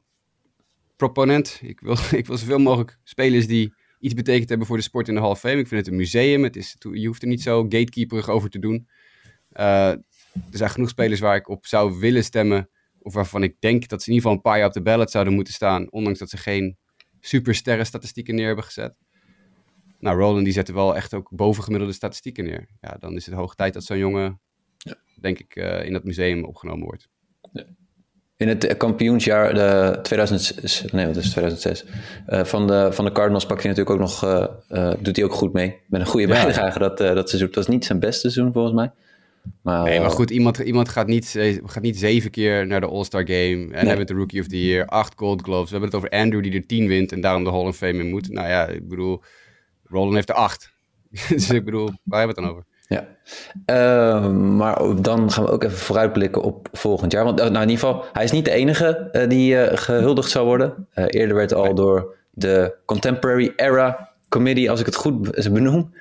proponent. 0.96 1.60
Ik 1.64 1.80
wil, 1.80 1.98
ik 2.22 2.26
wil 2.26 2.38
zoveel 2.38 2.60
mogelijk 2.60 2.98
spelers 3.04 3.48
die 3.48 3.74
iets 4.00 4.14
betekend 4.14 4.50
hebben 4.50 4.68
voor 4.68 4.78
de 4.78 4.84
sport 4.84 5.08
in 5.08 5.14
de 5.14 5.20
Hall 5.20 5.30
of 5.30 5.40
Fame. 5.40 5.58
Ik 5.58 5.68
vind 5.68 5.86
het 5.86 5.90
een 5.90 6.00
museum. 6.00 6.44
Het 6.44 6.56
is, 6.56 6.76
je 6.92 7.08
hoeft 7.08 7.22
er 7.22 7.28
niet 7.28 7.42
zo 7.42 7.64
gatekeeperig 7.64 8.30
over 8.30 8.50
te 8.50 8.60
doen. 8.60 8.88
Uh, 9.58 9.90
er 10.52 10.58
zijn 10.58 10.70
genoeg 10.70 10.90
spelers 10.90 11.20
waar 11.20 11.36
ik 11.36 11.50
op 11.50 11.66
zou 11.66 12.00
willen 12.00 12.24
stemmen. 12.24 12.70
Of 13.00 13.14
waarvan 13.14 13.44
ik 13.44 13.56
denk 13.60 13.88
dat 13.88 14.04
ze 14.04 14.10
in 14.10 14.16
ieder 14.16 14.30
geval 14.30 14.32
een 14.32 14.52
paar 14.52 14.58
jaar 14.58 14.68
op 14.68 14.74
de 14.74 14.82
ballot 14.82 15.12
zouden 15.12 15.34
moeten 15.34 15.54
staan. 15.54 15.92
Ondanks 15.92 16.20
dat 16.20 16.30
ze 16.30 16.38
geen 16.38 16.78
supersterren 17.20 17.86
statistieken 17.86 18.36
neer 18.36 18.46
hebben 18.46 18.64
gezet. 18.64 18.96
Nou, 20.00 20.20
Roland 20.20 20.44
die 20.44 20.54
zette 20.54 20.74
wel 20.74 20.96
echt 20.96 21.14
ook 21.14 21.30
bovengemiddelde 21.32 21.94
statistieken 21.94 22.44
neer. 22.44 22.68
Ja, 22.82 22.98
dan 23.00 23.16
is 23.16 23.26
het 23.26 23.36
hoog 23.36 23.56
tijd 23.56 23.74
dat 23.74 23.84
zo'n 23.84 23.98
jongen, 23.98 24.40
ja. 24.78 24.96
denk 25.22 25.40
ik, 25.40 25.56
uh, 25.56 25.86
in 25.86 25.94
dat 25.94 26.04
museum 26.04 26.46
opgenomen 26.46 26.86
wordt. 26.86 27.08
Ja. 27.52 27.66
In 28.38 28.48
het 28.48 28.78
kampioensjaar 28.78 29.54
de 29.54 30.00
2006, 30.02 30.92
nee, 30.92 31.06
wat 31.06 31.16
is 31.16 31.30
2006, 31.30 31.86
uh, 32.28 32.44
van, 32.44 32.68
de, 32.68 32.90
van 32.92 33.06
de 33.06 33.12
Cardinals 33.12 33.46
pakt 33.46 33.64
hij 33.64 33.72
natuurlijk 33.72 34.02
ook 34.02 34.08
nog, 34.10 34.24
uh, 34.72 34.94
doet 35.00 35.16
hij 35.16 35.26
ook 35.26 35.34
goed 35.34 35.54
mee. 35.54 35.80
Met 35.88 36.02
een 36.02 36.08
goede 36.08 36.28
bijdrage 36.28 36.80
dat, 36.80 36.98
dat 36.98 37.30
seizoen. 37.30 37.48
Dat 37.48 37.56
was 37.56 37.68
niet 37.68 37.86
zijn 37.86 38.00
beste 38.00 38.30
seizoen 38.30 38.54
volgens 38.54 38.74
mij. 38.74 38.92
Maar, 39.62 39.84
nee, 39.84 40.00
maar 40.00 40.12
goed, 40.12 40.30
iemand, 40.30 40.58
iemand 40.58 40.90
gaat, 40.90 41.08
niet, 41.08 41.36
gaat 41.66 41.84
niet 41.84 41.98
zeven 41.98 42.32
keer 42.32 42.68
naar 42.68 42.80
de 42.80 42.88
All-Star 42.88 43.22
Game. 43.26 43.52
En 43.52 43.70
nee. 43.70 43.86
hebben 43.86 44.06
de 44.06 44.14
Rookie 44.14 44.42
of 44.42 44.48
the 44.48 44.66
Year, 44.66 44.86
acht 44.86 45.14
Gold 45.16 45.42
Gloves. 45.42 45.72
We 45.72 45.78
hebben 45.78 45.90
het 45.90 45.98
over 45.98 46.20
Andrew 46.20 46.44
die 46.44 46.54
er 46.54 46.66
tien 46.66 46.88
wint 46.88 47.12
en 47.12 47.22
daarom 47.22 47.44
de 47.44 47.50
Hall 47.50 47.66
of 47.66 47.78
Fame 47.78 47.98
in 47.98 48.10
moet. 48.10 48.30
Nou 48.30 48.48
ja, 48.48 48.68
ik 48.68 48.88
bedoel, 48.88 49.24
Roland 49.84 50.14
heeft 50.14 50.30
er 50.30 50.36
acht. 50.36 50.74
dus 51.30 51.50
ik 51.50 51.66
bedoel, 51.66 51.90
waar 52.04 52.20
hebben 52.20 52.36
we 52.36 52.42
het 52.42 52.50
dan 52.50 52.50
over? 52.50 52.66
Ja, 52.90 53.08
uh, 53.66 54.32
maar 54.32 55.02
dan 55.02 55.32
gaan 55.32 55.44
we 55.44 55.52
ook 55.52 55.64
even 55.64 55.78
vooruitblikken 55.78 56.42
op 56.42 56.68
volgend 56.72 57.12
jaar. 57.12 57.24
Want 57.24 57.38
nou, 57.38 57.54
in 57.54 57.70
ieder 57.70 57.78
geval, 57.78 58.06
hij 58.14 58.24
is 58.24 58.32
niet 58.32 58.46
de 58.46 58.52
enige 58.52 59.10
uh, 59.12 59.30
die 59.30 59.54
uh, 59.54 59.68
gehuldigd 59.74 60.30
zou 60.30 60.46
worden. 60.46 60.88
Eerder 60.94 61.36
werd 61.36 61.54
al 61.54 61.76
door 61.76 62.16
de 62.32 62.76
Contemporary 62.86 63.54
Era 63.56 64.10
Committee, 64.30 64.70
als 64.70 64.80
ik 64.80 64.86
het 64.86 64.96
goed 64.96 65.32
benoem, 65.52 65.94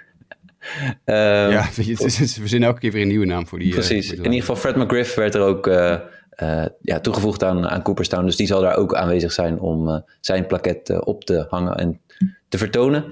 Um, 1.05 1.15
ja, 1.51 1.69
we 1.75 1.97
verzinnen 1.97 2.69
elke 2.69 2.81
keer 2.81 2.93
weer 2.93 3.03
een 3.03 3.09
nieuwe 3.09 3.27
naam 3.27 3.47
voor 3.47 3.59
die. 3.59 3.69
Eh, 3.69 3.75
Precies. 3.75 4.11
in 4.11 4.25
ieder 4.25 4.41
geval, 4.41 4.57
Fred 4.57 4.77
McGriff 4.77 5.15
werd 5.15 5.35
er 5.35 5.41
ook 5.41 5.67
uh, 5.67 5.99
uh, 6.43 6.67
ja, 6.81 7.01
toegevoegd 7.01 7.45
aan, 7.45 7.69
aan 7.69 7.83
Cooperstown. 7.83 8.25
Dus 8.25 8.37
die 8.37 8.47
zal 8.47 8.61
daar 8.61 8.77
ook 8.77 8.95
aanwezig 8.95 9.33
zijn 9.33 9.59
om 9.59 10.05
zijn 10.21 10.47
plaket 10.47 11.05
op 11.05 11.25
te 11.25 11.47
hangen 11.49 11.75
en 11.75 12.01
te 12.49 12.59
vertonen. 12.59 13.05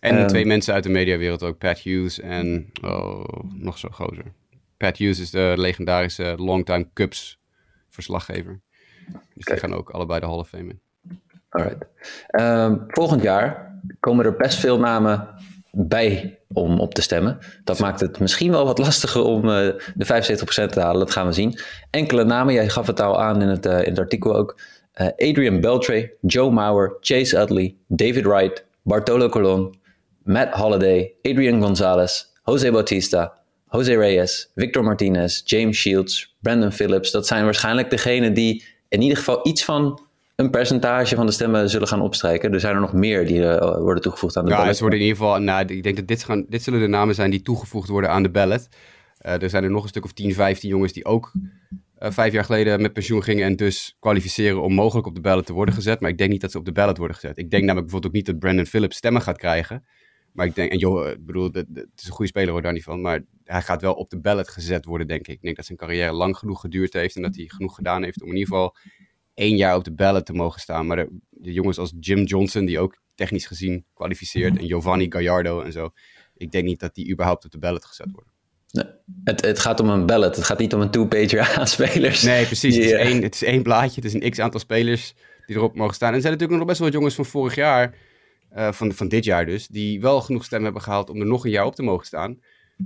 En 0.00 0.20
um, 0.20 0.26
twee 0.26 0.46
mensen 0.46 0.74
uit 0.74 0.82
de 0.82 0.90
mediawereld 0.90 1.42
ook, 1.42 1.58
Pat 1.58 1.78
Hughes 1.78 2.20
en 2.20 2.70
oh, 2.82 3.24
nog 3.54 3.78
zo 3.78 3.88
gozer. 3.92 4.24
Pat 4.76 4.96
Hughes 4.96 5.20
is 5.20 5.30
de 5.30 5.54
legendarische 5.56 6.34
longtime 6.36 6.88
Cubs 6.94 7.38
verslaggever. 7.88 8.60
Dus 9.34 9.44
die 9.44 9.56
gaan 9.56 9.74
ook 9.74 9.90
allebei 9.90 10.20
de 10.20 10.26
Hall 10.26 10.38
of 10.38 10.48
Fame 10.48 10.70
in. 10.70 10.80
Alright. 11.48 11.86
Um, 12.30 12.84
volgend 12.86 13.22
jaar 13.22 13.78
komen 14.00 14.24
er 14.24 14.36
best 14.36 14.58
veel 14.58 14.78
namen 14.78 15.28
bij 15.70 16.39
om 16.52 16.80
op 16.80 16.94
te 16.94 17.02
stemmen. 17.02 17.38
Dat 17.64 17.78
maakt 17.78 18.00
het 18.00 18.18
misschien 18.18 18.50
wel 18.50 18.64
wat 18.64 18.78
lastiger 18.78 19.22
om 19.22 19.44
uh, 19.44 19.52
de 19.94 20.06
75% 20.66 20.68
te 20.68 20.80
halen. 20.80 20.98
Dat 20.98 21.10
gaan 21.10 21.26
we 21.26 21.32
zien. 21.32 21.58
Enkele 21.90 22.24
namen, 22.24 22.54
jij 22.54 22.68
gaf 22.68 22.86
het 22.86 23.00
al 23.00 23.20
aan 23.20 23.42
in 23.42 23.48
het, 23.48 23.66
uh, 23.66 23.78
in 23.78 23.90
het 23.90 23.98
artikel 23.98 24.36
ook. 24.36 24.60
Uh, 24.94 25.06
Adrian 25.06 25.60
Beltre, 25.60 26.16
Joe 26.20 26.50
Mauer, 26.50 26.96
Chase 27.00 27.40
Utley, 27.40 27.76
David 27.86 28.24
Wright, 28.24 28.64
Bartolo 28.82 29.28
Colon, 29.28 29.74
Matt 30.22 30.54
Holliday, 30.54 31.12
Adrian 31.22 31.62
Gonzalez, 31.62 32.24
Jose 32.44 32.70
Bautista, 32.70 33.32
Jose 33.68 33.96
Reyes, 33.96 34.50
Victor 34.54 34.84
Martinez, 34.84 35.42
James 35.44 35.76
Shields, 35.76 36.36
Brandon 36.40 36.72
Phillips. 36.72 37.10
Dat 37.10 37.26
zijn 37.26 37.44
waarschijnlijk 37.44 37.90
degenen 37.90 38.34
die 38.34 38.64
in 38.88 39.02
ieder 39.02 39.16
geval 39.16 39.40
iets 39.42 39.64
van 39.64 40.00
een 40.40 40.50
percentage 40.50 41.14
van 41.14 41.26
de 41.26 41.32
stemmen 41.32 41.70
zullen 41.70 41.88
gaan 41.88 42.00
opstrijken. 42.00 42.52
Er 42.52 42.60
zijn 42.60 42.74
er 42.74 42.80
nog 42.80 42.92
meer 42.92 43.26
die 43.26 43.38
uh, 43.38 43.58
worden 43.58 44.02
toegevoegd 44.02 44.36
aan 44.36 44.44
de 44.44 44.50
ja, 44.50 44.56
ballot. 44.56 44.74
Ja, 44.74 44.80
worden 44.80 44.98
in 44.98 45.04
ieder 45.04 45.18
geval, 45.20 45.38
nou, 45.40 45.66
ik 45.66 45.82
denk 45.82 45.96
dat 45.96 46.06
dit, 46.06 46.24
gaan, 46.24 46.44
dit 46.48 46.62
zullen 46.62 46.80
de 46.80 46.86
namen 46.86 47.14
zijn 47.14 47.30
die 47.30 47.42
toegevoegd 47.42 47.88
worden 47.88 48.10
aan 48.10 48.22
de 48.22 48.30
ballot. 48.30 48.68
Uh, 49.26 49.42
er 49.42 49.50
zijn 49.50 49.64
er 49.64 49.70
nog 49.70 49.82
een 49.82 49.88
stuk 49.88 50.04
of 50.04 50.12
10, 50.12 50.34
15 50.34 50.68
jongens 50.68 50.92
die 50.92 51.04
ook 51.04 51.32
uh, 51.32 52.10
vijf 52.10 52.32
jaar 52.32 52.44
geleden 52.44 52.82
met 52.82 52.92
pensioen 52.92 53.22
gingen 53.22 53.44
en 53.44 53.56
dus 53.56 53.96
kwalificeren 54.00 54.62
om 54.62 54.74
mogelijk 54.74 55.06
op 55.06 55.14
de 55.14 55.20
ballot 55.20 55.46
te 55.46 55.52
worden 55.52 55.74
gezet. 55.74 56.00
Maar 56.00 56.10
ik 56.10 56.18
denk 56.18 56.30
niet 56.30 56.40
dat 56.40 56.50
ze 56.50 56.58
op 56.58 56.64
de 56.64 56.72
ballot 56.72 56.96
worden 56.96 57.16
gezet. 57.16 57.38
Ik 57.38 57.50
denk 57.50 57.64
namelijk 57.64 57.82
bijvoorbeeld 57.82 58.06
ook 58.06 58.18
niet 58.18 58.26
dat 58.26 58.38
Brandon 58.38 58.66
Phillips 58.66 58.96
stemmen 58.96 59.22
gaat 59.22 59.38
krijgen. 59.38 59.84
Maar 60.32 60.46
ik 60.46 60.54
denk, 60.54 60.72
en 60.72 60.78
joh, 60.78 61.08
ik 61.08 61.26
bedoel, 61.26 61.50
het 61.52 61.66
is 61.96 62.06
een 62.06 62.12
goede 62.12 62.30
speler 62.30 62.50
hoor, 62.50 62.62
daar 62.62 62.72
niet 62.72 62.82
van. 62.82 63.00
Maar 63.00 63.24
hij 63.44 63.62
gaat 63.62 63.80
wel 63.80 63.94
op 63.94 64.10
de 64.10 64.20
ballot 64.20 64.48
gezet 64.48 64.84
worden, 64.84 65.06
denk 65.06 65.26
ik. 65.26 65.34
Ik 65.34 65.42
denk 65.42 65.56
dat 65.56 65.66
zijn 65.66 65.78
carrière 65.78 66.12
lang 66.12 66.36
genoeg 66.36 66.60
geduurd 66.60 66.92
heeft 66.92 67.16
en 67.16 67.22
dat 67.22 67.36
hij 67.36 67.44
genoeg 67.46 67.74
gedaan 67.74 68.02
heeft 68.02 68.22
om 68.22 68.28
in 68.28 68.36
ieder 68.36 68.48
geval 68.48 68.76
één 69.40 69.56
jaar 69.56 69.76
op 69.76 69.84
de 69.84 69.92
ballot 69.92 70.26
te 70.26 70.32
mogen 70.32 70.60
staan. 70.60 70.86
Maar 70.86 70.96
de, 70.96 71.18
de, 71.30 71.52
jongens 71.52 71.78
als 71.78 71.92
Jim 72.00 72.24
Johnson, 72.24 72.64
die 72.64 72.78
ook 72.78 72.98
technisch 73.14 73.46
gezien 73.46 73.84
kwalificeert, 73.94 74.58
en 74.58 74.66
Giovanni 74.66 75.06
Gallardo 75.08 75.60
en 75.60 75.72
zo, 75.72 75.90
ik 76.36 76.50
denk 76.50 76.64
niet 76.64 76.80
dat 76.80 76.94
die 76.94 77.10
überhaupt 77.10 77.44
op 77.44 77.50
de 77.50 77.58
ballot 77.58 77.84
gezet 77.84 78.10
worden. 78.12 78.32
Nee, 78.70 78.84
het, 79.24 79.40
het 79.40 79.58
gaat 79.58 79.80
om 79.80 79.88
een 79.88 80.06
ballot, 80.06 80.36
het 80.36 80.44
gaat 80.44 80.58
niet 80.58 80.74
om 80.74 80.80
een 80.80 80.90
two-pager 80.90 81.40
aan 81.58 81.66
spelers. 81.66 82.22
Nee, 82.22 82.46
precies. 82.46 82.76
het, 82.76 82.84
is 82.84 82.92
één, 82.92 83.22
het 83.22 83.34
is 83.34 83.42
één 83.42 83.62
blaadje, 83.62 84.00
het 84.00 84.04
is 84.04 84.14
een 84.14 84.30
x-aantal 84.30 84.60
spelers 84.60 85.14
die 85.46 85.56
erop 85.56 85.76
mogen 85.76 85.94
staan. 85.94 86.08
En 86.08 86.14
er 86.14 86.20
zijn 86.20 86.32
natuurlijk 86.32 86.58
nog 86.58 86.68
best 86.68 86.80
wel 86.80 86.88
wat 86.88 86.96
jongens 86.96 87.14
van 87.14 87.24
vorig 87.24 87.54
jaar, 87.54 87.94
uh, 88.56 88.72
van, 88.72 88.92
van 88.92 89.08
dit 89.08 89.24
jaar 89.24 89.46
dus, 89.46 89.66
die 89.66 90.00
wel 90.00 90.20
genoeg 90.20 90.44
stemmen 90.44 90.64
hebben 90.66 90.82
gehaald 90.82 91.10
om 91.10 91.20
er 91.20 91.26
nog 91.26 91.44
een 91.44 91.50
jaar 91.50 91.64
op 91.64 91.74
te 91.74 91.82
mogen 91.82 92.06
staan. 92.06 92.38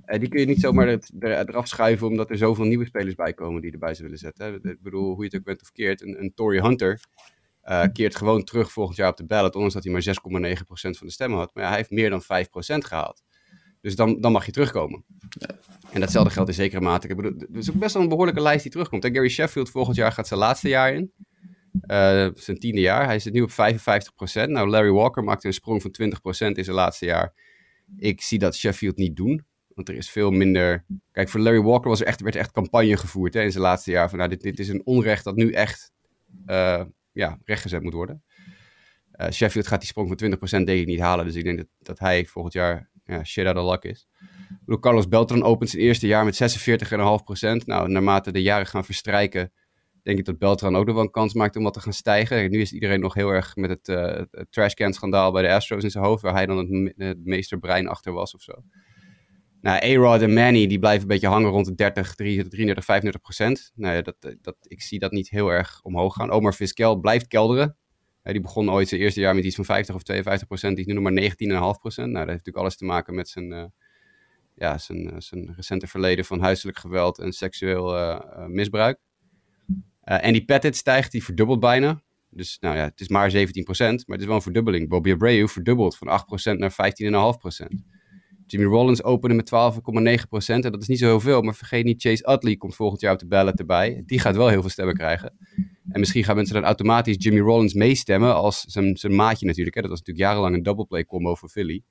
Uh, 0.06 0.18
die 0.18 0.28
kun 0.28 0.40
je 0.40 0.46
niet 0.46 0.60
zomaar 0.60 0.88
er, 0.88 1.00
eraf 1.20 1.68
schuiven 1.68 2.06
omdat 2.06 2.30
er 2.30 2.36
zoveel 2.36 2.64
nieuwe 2.64 2.84
spelers 2.84 3.14
bij 3.14 3.34
komen 3.34 3.62
die 3.62 3.72
erbij 3.72 3.94
ze 3.94 4.02
willen 4.02 4.18
zetten. 4.18 4.46
Hè. 4.46 4.70
Ik 4.70 4.82
bedoel, 4.82 5.14
hoe 5.14 5.18
je 5.18 5.24
het 5.24 5.34
ook 5.34 5.44
bent 5.44 5.62
of 5.62 5.72
keert. 5.72 6.02
Een, 6.02 6.20
een 6.20 6.34
Tory 6.34 6.60
Hunter 6.60 7.00
uh, 7.64 7.84
keert 7.92 8.16
gewoon 8.16 8.44
terug 8.44 8.72
volgend 8.72 8.96
jaar 8.96 9.10
op 9.10 9.16
de 9.16 9.26
ballot, 9.26 9.54
ondanks 9.54 9.74
dat 9.74 9.84
hij 9.84 9.92
maar 9.92 10.52
6,9% 10.52 10.64
van 10.70 11.06
de 11.06 11.12
stemmen 11.12 11.38
had. 11.38 11.54
Maar 11.54 11.62
ja, 11.62 11.68
hij 11.68 11.78
heeft 11.78 11.90
meer 11.90 12.10
dan 12.10 12.22
5% 12.22 12.26
gehaald. 12.78 13.22
Dus 13.80 13.96
dan, 13.96 14.20
dan 14.20 14.32
mag 14.32 14.46
je 14.46 14.52
terugkomen. 14.52 15.04
En 15.92 16.00
datzelfde 16.00 16.30
geldt 16.30 16.48
in 16.48 16.54
zekere 16.54 16.80
mate. 16.80 17.08
Ik 17.08 17.16
bedoel, 17.16 17.40
er 17.52 17.58
is 17.58 17.70
ook 17.70 17.78
best 17.78 17.94
wel 17.94 18.02
een 18.02 18.08
behoorlijke 18.08 18.40
lijst 18.40 18.62
die 18.62 18.72
terugkomt. 18.72 19.04
En 19.04 19.14
Gary 19.14 19.28
Sheffield 19.28 19.70
volgend 19.70 19.96
jaar 19.96 20.12
gaat 20.12 20.28
zijn 20.28 20.40
laatste 20.40 20.68
jaar 20.68 20.94
in. 20.94 21.12
Uh, 21.86 22.28
zijn 22.34 22.58
tiende 22.58 22.80
jaar. 22.80 23.04
Hij 23.04 23.18
zit 23.18 23.32
nu 23.32 23.40
op 23.40 23.50
55%. 23.50 23.54
Nou, 24.46 24.68
Larry 24.68 24.90
Walker 24.90 25.24
maakte 25.24 25.46
een 25.46 25.52
sprong 25.52 25.82
van 25.82 25.94
20% 26.02 26.56
in 26.56 26.64
zijn 26.64 26.76
laatste 26.76 27.06
jaar. 27.06 27.34
Ik 27.96 28.20
zie 28.20 28.38
dat 28.38 28.56
Sheffield 28.56 28.96
niet 28.96 29.16
doen. 29.16 29.44
Want 29.74 29.88
er 29.88 29.94
is 29.94 30.10
veel 30.10 30.30
minder. 30.30 30.84
Kijk, 31.12 31.28
voor 31.28 31.40
Larry 31.40 31.60
Walker 31.60 31.88
was 31.88 32.00
er 32.00 32.06
echt, 32.06 32.20
werd 32.20 32.36
echt 32.36 32.52
campagne 32.52 32.96
gevoerd 32.96 33.34
hè, 33.34 33.42
in 33.42 33.52
zijn 33.52 33.62
laatste 33.62 33.90
jaar. 33.90 34.08
Van 34.08 34.18
nou, 34.18 34.30
dit, 34.30 34.40
dit 34.40 34.58
is 34.58 34.68
een 34.68 34.86
onrecht 34.86 35.24
dat 35.24 35.36
nu 35.36 35.52
echt 35.52 35.92
uh, 36.46 36.82
ja, 37.12 37.38
rechtgezet 37.44 37.82
moet 37.82 37.92
worden. 37.92 38.22
Uh, 39.16 39.30
Sheffield 39.30 39.66
gaat 39.66 39.80
die 39.80 39.88
sprong 39.88 40.08
van 40.08 40.36
20% 40.36 40.38
denk 40.48 40.68
ik 40.68 40.86
niet 40.86 41.00
halen. 41.00 41.24
Dus 41.24 41.34
ik 41.34 41.44
denk 41.44 41.56
dat, 41.56 41.66
dat 41.78 41.98
hij 41.98 42.26
volgend 42.26 42.54
jaar 42.54 42.90
ja, 43.04 43.24
shit 43.24 43.46
out 43.46 43.56
of 43.56 43.70
luck 43.70 43.84
is. 43.84 44.06
Bedoel, 44.60 44.78
Carlos 44.80 45.08
Beltran 45.08 45.42
opent 45.42 45.70
zijn 45.70 45.82
eerste 45.82 46.06
jaar 46.06 46.24
met 46.24 46.58
46,5%. 46.60 47.64
Nou, 47.64 47.88
naarmate 47.88 48.32
de 48.32 48.42
jaren 48.42 48.66
gaan 48.66 48.84
verstrijken, 48.84 49.52
denk 50.02 50.18
ik 50.18 50.24
dat 50.24 50.38
Beltran 50.38 50.76
ook 50.76 50.86
nog 50.86 50.94
wel 50.94 51.04
een 51.04 51.10
kans 51.10 51.34
maakt 51.34 51.56
om 51.56 51.62
wat 51.62 51.72
te 51.72 51.80
gaan 51.80 51.92
stijgen. 51.92 52.50
Nu 52.50 52.60
is 52.60 52.72
iedereen 52.72 53.00
nog 53.00 53.14
heel 53.14 53.28
erg 53.28 53.56
met 53.56 53.70
het, 53.70 53.88
uh, 53.88 54.22
het 54.30 54.46
trashcan-schandaal 54.50 55.32
bij 55.32 55.42
de 55.42 55.52
Astros 55.52 55.84
in 55.84 55.90
zijn 55.90 56.04
hoofd, 56.04 56.22
waar 56.22 56.34
hij 56.34 56.46
dan 56.46 56.58
het, 56.58 56.92
het 56.96 57.24
meesterbrein 57.24 57.88
achter 57.88 58.12
was 58.12 58.34
of 58.34 58.42
zo. 58.42 58.52
Nou, 59.64 59.84
A-Rod 59.84 60.22
en 60.22 60.32
Manny 60.32 60.66
die 60.66 60.78
blijven 60.78 61.02
een 61.02 61.08
beetje 61.08 61.26
hangen 61.26 61.50
rond 61.50 61.66
de 61.66 61.74
30, 61.74 62.14
33, 62.14 62.84
35 62.84 63.20
procent. 63.20 63.72
Nou 63.74 64.02
dat, 64.02 64.36
dat, 64.40 64.56
ik 64.62 64.82
zie 64.82 64.98
dat 64.98 65.12
niet 65.12 65.30
heel 65.30 65.48
erg 65.48 65.80
omhoog 65.82 66.14
gaan. 66.14 66.30
Omar 66.30 66.54
Vizquel 66.54 66.96
blijft 66.96 67.26
kelderen. 67.26 67.76
die 68.22 68.40
begon 68.40 68.70
ooit 68.70 68.88
zijn 68.88 69.00
eerste 69.00 69.20
jaar 69.20 69.34
met 69.34 69.44
iets 69.44 69.54
van 69.54 69.64
50 69.64 69.94
of 69.94 70.02
52 70.02 70.48
procent. 70.48 70.76
Die 70.76 70.86
is 70.86 70.92
nu 70.92 71.00
nog 71.00 71.12
maar 71.12 71.74
19,5 71.76 71.80
procent. 71.80 72.12
Nou, 72.12 72.26
dat 72.26 72.34
heeft 72.34 72.46
natuurlijk 72.46 72.56
alles 72.56 72.76
te 72.76 72.84
maken 72.84 73.14
met 73.14 73.28
zijn, 73.28 73.52
uh, 73.52 73.64
ja, 74.54 74.78
zijn, 74.78 75.06
uh, 75.06 75.14
zijn 75.18 75.54
recente 75.56 75.86
verleden 75.86 76.24
van 76.24 76.40
huiselijk 76.40 76.78
geweld 76.78 77.18
en 77.18 77.32
seksueel 77.32 78.18
misbruik. 78.48 78.98
Andy 80.00 80.44
Pettit 80.44 80.76
stijgt, 80.76 81.12
die 81.12 81.24
verdubbelt 81.24 81.60
bijna. 81.60 82.02
Dus 82.30 82.56
nou 82.60 82.76
ja, 82.76 82.84
het 82.84 83.00
is 83.00 83.08
maar 83.08 83.30
17 83.30 83.64
procent, 83.64 84.06
maar 84.06 84.16
het 84.16 84.20
is 84.20 84.26
wel 84.26 84.36
een 84.36 84.42
verdubbeling. 84.42 84.88
Bobby 84.88 85.12
Abreu 85.12 85.48
verdubbelt 85.48 85.96
van 85.96 86.08
8 86.08 86.26
procent 86.26 86.58
naar 86.58 86.72
15,5 86.72 87.38
procent. 87.38 87.93
Jimmy 88.46 88.66
Rollins 88.66 89.02
opende 89.02 89.34
met 89.34 89.50
12,9%. 89.50 90.54
En 90.54 90.60
dat 90.60 90.82
is 90.82 90.88
niet 90.88 90.98
zo 90.98 91.06
heel 91.06 91.20
veel. 91.20 91.42
Maar 91.42 91.54
vergeet 91.54 91.84
niet, 91.84 92.02
Chase 92.02 92.32
Utley 92.32 92.56
komt 92.56 92.74
volgend 92.74 93.00
jaar 93.00 93.12
op 93.12 93.18
de 93.18 93.26
ballot 93.26 93.58
erbij. 93.58 94.02
Die 94.06 94.18
gaat 94.18 94.36
wel 94.36 94.48
heel 94.48 94.60
veel 94.60 94.70
stemmen 94.70 94.94
krijgen. 94.94 95.36
En 95.88 96.00
misschien 96.00 96.24
gaan 96.24 96.36
mensen 96.36 96.54
dan 96.54 96.64
automatisch 96.64 97.16
Jimmy 97.18 97.40
Rollins 97.40 97.74
meestemmen 97.74 98.34
als 98.34 98.60
zijn, 98.60 98.96
zijn 98.96 99.14
maatje 99.14 99.46
natuurlijk. 99.46 99.76
Hè. 99.76 99.80
Dat 99.80 99.90
was 99.90 99.98
natuurlijk 99.98 100.26
jarenlang 100.26 100.56
een 100.56 100.62
double 100.62 100.86
play 100.86 101.04
combo 101.04 101.34
voor 101.34 101.48
Philly. 101.48 101.82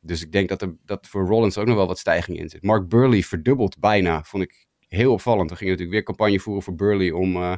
Dus 0.00 0.22
ik 0.22 0.32
denk 0.32 0.48
dat 0.48 0.62
er 0.62 0.76
dat 0.84 1.06
voor 1.06 1.26
Rollins 1.26 1.58
ook 1.58 1.66
nog 1.66 1.76
wel 1.76 1.86
wat 1.86 1.98
stijging 1.98 2.38
in 2.38 2.48
zit. 2.48 2.62
Mark 2.62 2.88
Burley 2.88 3.22
verdubbelt 3.22 3.78
bijna. 3.78 4.22
Vond 4.22 4.42
ik 4.42 4.66
heel 4.88 5.12
opvallend. 5.12 5.50
We 5.50 5.56
gingen 5.56 5.72
natuurlijk 5.72 5.98
weer 5.98 6.14
campagne 6.14 6.40
voeren 6.40 6.62
voor 6.62 6.74
Burley 6.74 7.10
om... 7.10 7.36
Uh, 7.36 7.54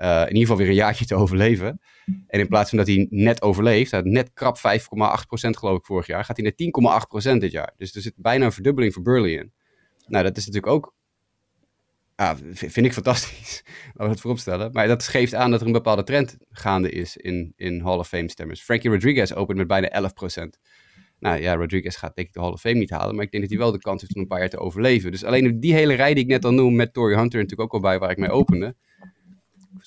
in 0.00 0.26
ieder 0.26 0.40
geval 0.40 0.56
weer 0.56 0.68
een 0.68 0.74
jaartje 0.74 1.04
te 1.04 1.14
overleven. 1.14 1.80
En 2.26 2.40
in 2.40 2.48
plaats 2.48 2.68
van 2.68 2.78
dat 2.78 2.86
hij 2.86 3.06
net 3.10 3.42
overleeft, 3.42 4.04
net 4.04 4.32
krap 4.32 4.56
5,8% 4.56 4.62
geloof 5.32 5.78
ik 5.78 5.84
vorig 5.84 6.06
jaar, 6.06 6.24
gaat 6.24 6.36
hij 6.36 6.52
naar 6.56 7.32
10,8% 7.32 7.38
dit 7.38 7.50
jaar. 7.50 7.72
Dus 7.76 7.94
er 7.94 8.02
zit 8.02 8.14
bijna 8.16 8.44
een 8.44 8.52
verdubbeling 8.52 8.92
voor 8.92 9.02
Burley 9.02 9.30
in. 9.30 9.52
Nou, 10.06 10.24
dat 10.24 10.36
is 10.36 10.46
natuurlijk 10.46 10.72
ook, 10.72 10.94
vind 12.52 12.86
ik 12.86 12.92
fantastisch, 12.92 13.62
laten 13.86 14.04
we 14.04 14.08
het 14.08 14.20
voorop 14.20 14.40
stellen. 14.40 14.72
Maar 14.72 14.88
dat 14.88 15.08
geeft 15.08 15.34
aan 15.34 15.50
dat 15.50 15.60
er 15.60 15.66
een 15.66 15.72
bepaalde 15.72 16.04
trend 16.04 16.36
gaande 16.50 16.90
is 16.90 17.16
in, 17.16 17.52
in 17.56 17.80
Hall 17.80 17.98
of 17.98 18.08
Fame 18.08 18.30
stemmers. 18.30 18.62
Frankie 18.62 18.90
Rodriguez 18.90 19.32
opent 19.32 19.58
met 19.58 19.66
bijna 19.66 20.10
11%. 20.46 20.48
Nou 21.18 21.40
ja, 21.40 21.54
Rodriguez 21.54 21.98
gaat 21.98 22.14
denk 22.14 22.28
ik 22.28 22.34
de 22.34 22.40
Hall 22.40 22.52
of 22.52 22.60
Fame 22.60 22.78
niet 22.78 22.90
halen. 22.90 23.14
Maar 23.14 23.24
ik 23.24 23.30
denk 23.30 23.42
dat 23.42 23.52
hij 23.52 23.62
wel 23.62 23.72
de 23.72 23.78
kans 23.78 24.00
heeft 24.00 24.14
om 24.14 24.20
een 24.20 24.26
paar 24.26 24.38
jaar 24.38 24.48
te 24.48 24.58
overleven. 24.58 25.10
Dus 25.10 25.24
alleen 25.24 25.60
die 25.60 25.74
hele 25.74 25.94
rij 25.94 26.14
die 26.14 26.22
ik 26.22 26.30
net 26.30 26.44
al 26.44 26.52
noem 26.52 26.76
met 26.76 26.92
Tory 26.92 27.14
Hunter 27.14 27.40
natuurlijk 27.40 27.60
ook 27.60 27.72
al 27.72 27.88
bij 27.88 27.98
waar 27.98 28.10
ik 28.10 28.16
mee 28.16 28.30
opende 28.30 28.76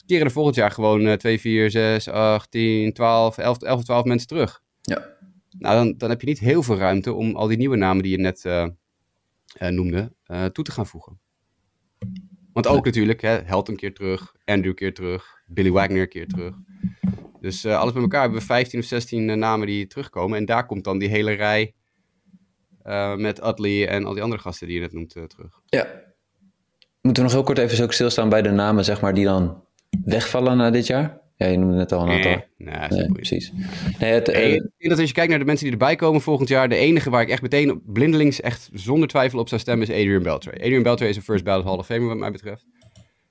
keren 0.05 0.25
er 0.25 0.31
volgend 0.31 0.55
jaar 0.55 0.71
gewoon 0.71 1.17
2, 1.17 1.39
4, 1.39 1.71
6, 1.71 2.07
8, 2.07 2.51
10, 2.51 2.93
12, 2.93 3.37
11, 3.37 3.61
11 3.61 3.77
of 3.79 3.83
12 3.83 4.05
mensen 4.05 4.27
terug. 4.27 4.61
Ja. 4.81 5.11
Nou, 5.57 5.75
dan, 5.75 5.97
dan 5.97 6.09
heb 6.09 6.21
je 6.21 6.27
niet 6.27 6.39
heel 6.39 6.63
veel 6.63 6.77
ruimte 6.77 7.13
om 7.13 7.35
al 7.35 7.47
die 7.47 7.57
nieuwe 7.57 7.75
namen 7.75 8.03
die 8.03 8.11
je 8.11 8.17
net 8.17 8.43
uh, 8.45 8.67
uh, 9.61 9.67
noemde, 9.69 10.13
uh, 10.27 10.45
toe 10.45 10.63
te 10.63 10.71
gaan 10.71 10.87
voegen. 10.87 11.19
Want 12.53 12.67
ook 12.67 12.75
ja. 12.75 12.81
natuurlijk, 12.81 13.21
hè, 13.21 13.41
Held 13.41 13.67
een 13.67 13.75
keer 13.75 13.93
terug, 13.93 14.35
Andrew 14.45 14.69
een 14.69 14.75
keer 14.75 14.93
terug, 14.93 15.41
Billy 15.45 15.71
Wagner 15.71 16.01
een 16.01 16.09
keer 16.09 16.27
terug. 16.27 16.55
Dus 17.41 17.65
alles 17.65 17.93
bij 17.93 18.01
elkaar 18.01 18.21
hebben 18.21 18.39
we 18.39 18.45
15 18.45 18.79
of 18.79 18.85
16 18.85 19.39
namen 19.39 19.67
die 19.67 19.87
terugkomen. 19.87 20.37
En 20.37 20.45
daar 20.45 20.65
komt 20.65 20.83
dan 20.83 20.97
die 20.97 21.09
hele 21.09 21.31
rij 21.31 21.73
met 23.17 23.45
Utley 23.45 23.87
en 23.87 24.05
al 24.05 24.13
die 24.13 24.23
andere 24.23 24.41
gasten 24.41 24.67
die 24.67 24.75
je 24.75 24.81
net 24.81 24.93
noemt 24.93 25.09
terug. 25.09 25.61
Ja. 25.65 25.87
Moeten 27.01 27.23
we 27.23 27.29
nog 27.29 27.31
heel 27.31 27.43
kort 27.43 27.57
even 27.57 27.77
zo 27.77 27.87
stilstaan 27.89 28.29
bij 28.29 28.41
de 28.41 28.51
namen, 28.51 28.85
zeg 28.85 29.01
maar, 29.01 29.13
die 29.13 29.25
dan 29.25 29.63
wegvallen 30.05 30.57
na 30.57 30.69
dit 30.69 30.87
jaar? 30.87 31.21
Ja, 31.35 31.47
je 31.47 31.57
noemde 31.57 31.75
net 31.75 31.91
al 31.91 32.01
een 32.01 32.09
aantal. 32.09 32.43
Nee, 32.57 32.87
nee, 32.89 33.11
precies. 33.11 33.51
Nee, 33.99 34.11
het, 34.11 34.29
uh, 34.29 34.53
ik 34.53 34.59
denk 34.59 34.89
dat 34.89 34.99
als 34.99 35.07
je 35.07 35.13
kijkt 35.13 35.29
naar 35.29 35.39
de 35.39 35.45
mensen 35.45 35.63
die 35.63 35.73
erbij 35.73 35.95
komen 35.95 36.21
volgend 36.21 36.49
jaar, 36.49 36.69
de 36.69 36.75
enige 36.75 37.09
waar 37.09 37.21
ik 37.21 37.29
echt 37.29 37.41
meteen 37.41 37.81
blindelings 37.85 38.41
echt 38.41 38.69
zonder 38.73 39.07
twijfel 39.07 39.39
op 39.39 39.47
zou 39.47 39.61
stemmen 39.61 39.87
is 39.87 39.93
Adrian 39.93 40.23
Beltre. 40.23 40.51
Adrian 40.51 40.83
Beltre 40.83 41.07
is 41.07 41.15
een 41.15 41.21
first 41.21 41.43
ballot 41.43 41.65
Hall 41.65 41.77
of 41.77 41.85
Famer 41.85 42.07
wat 42.07 42.17
mij 42.17 42.31
betreft. 42.31 42.65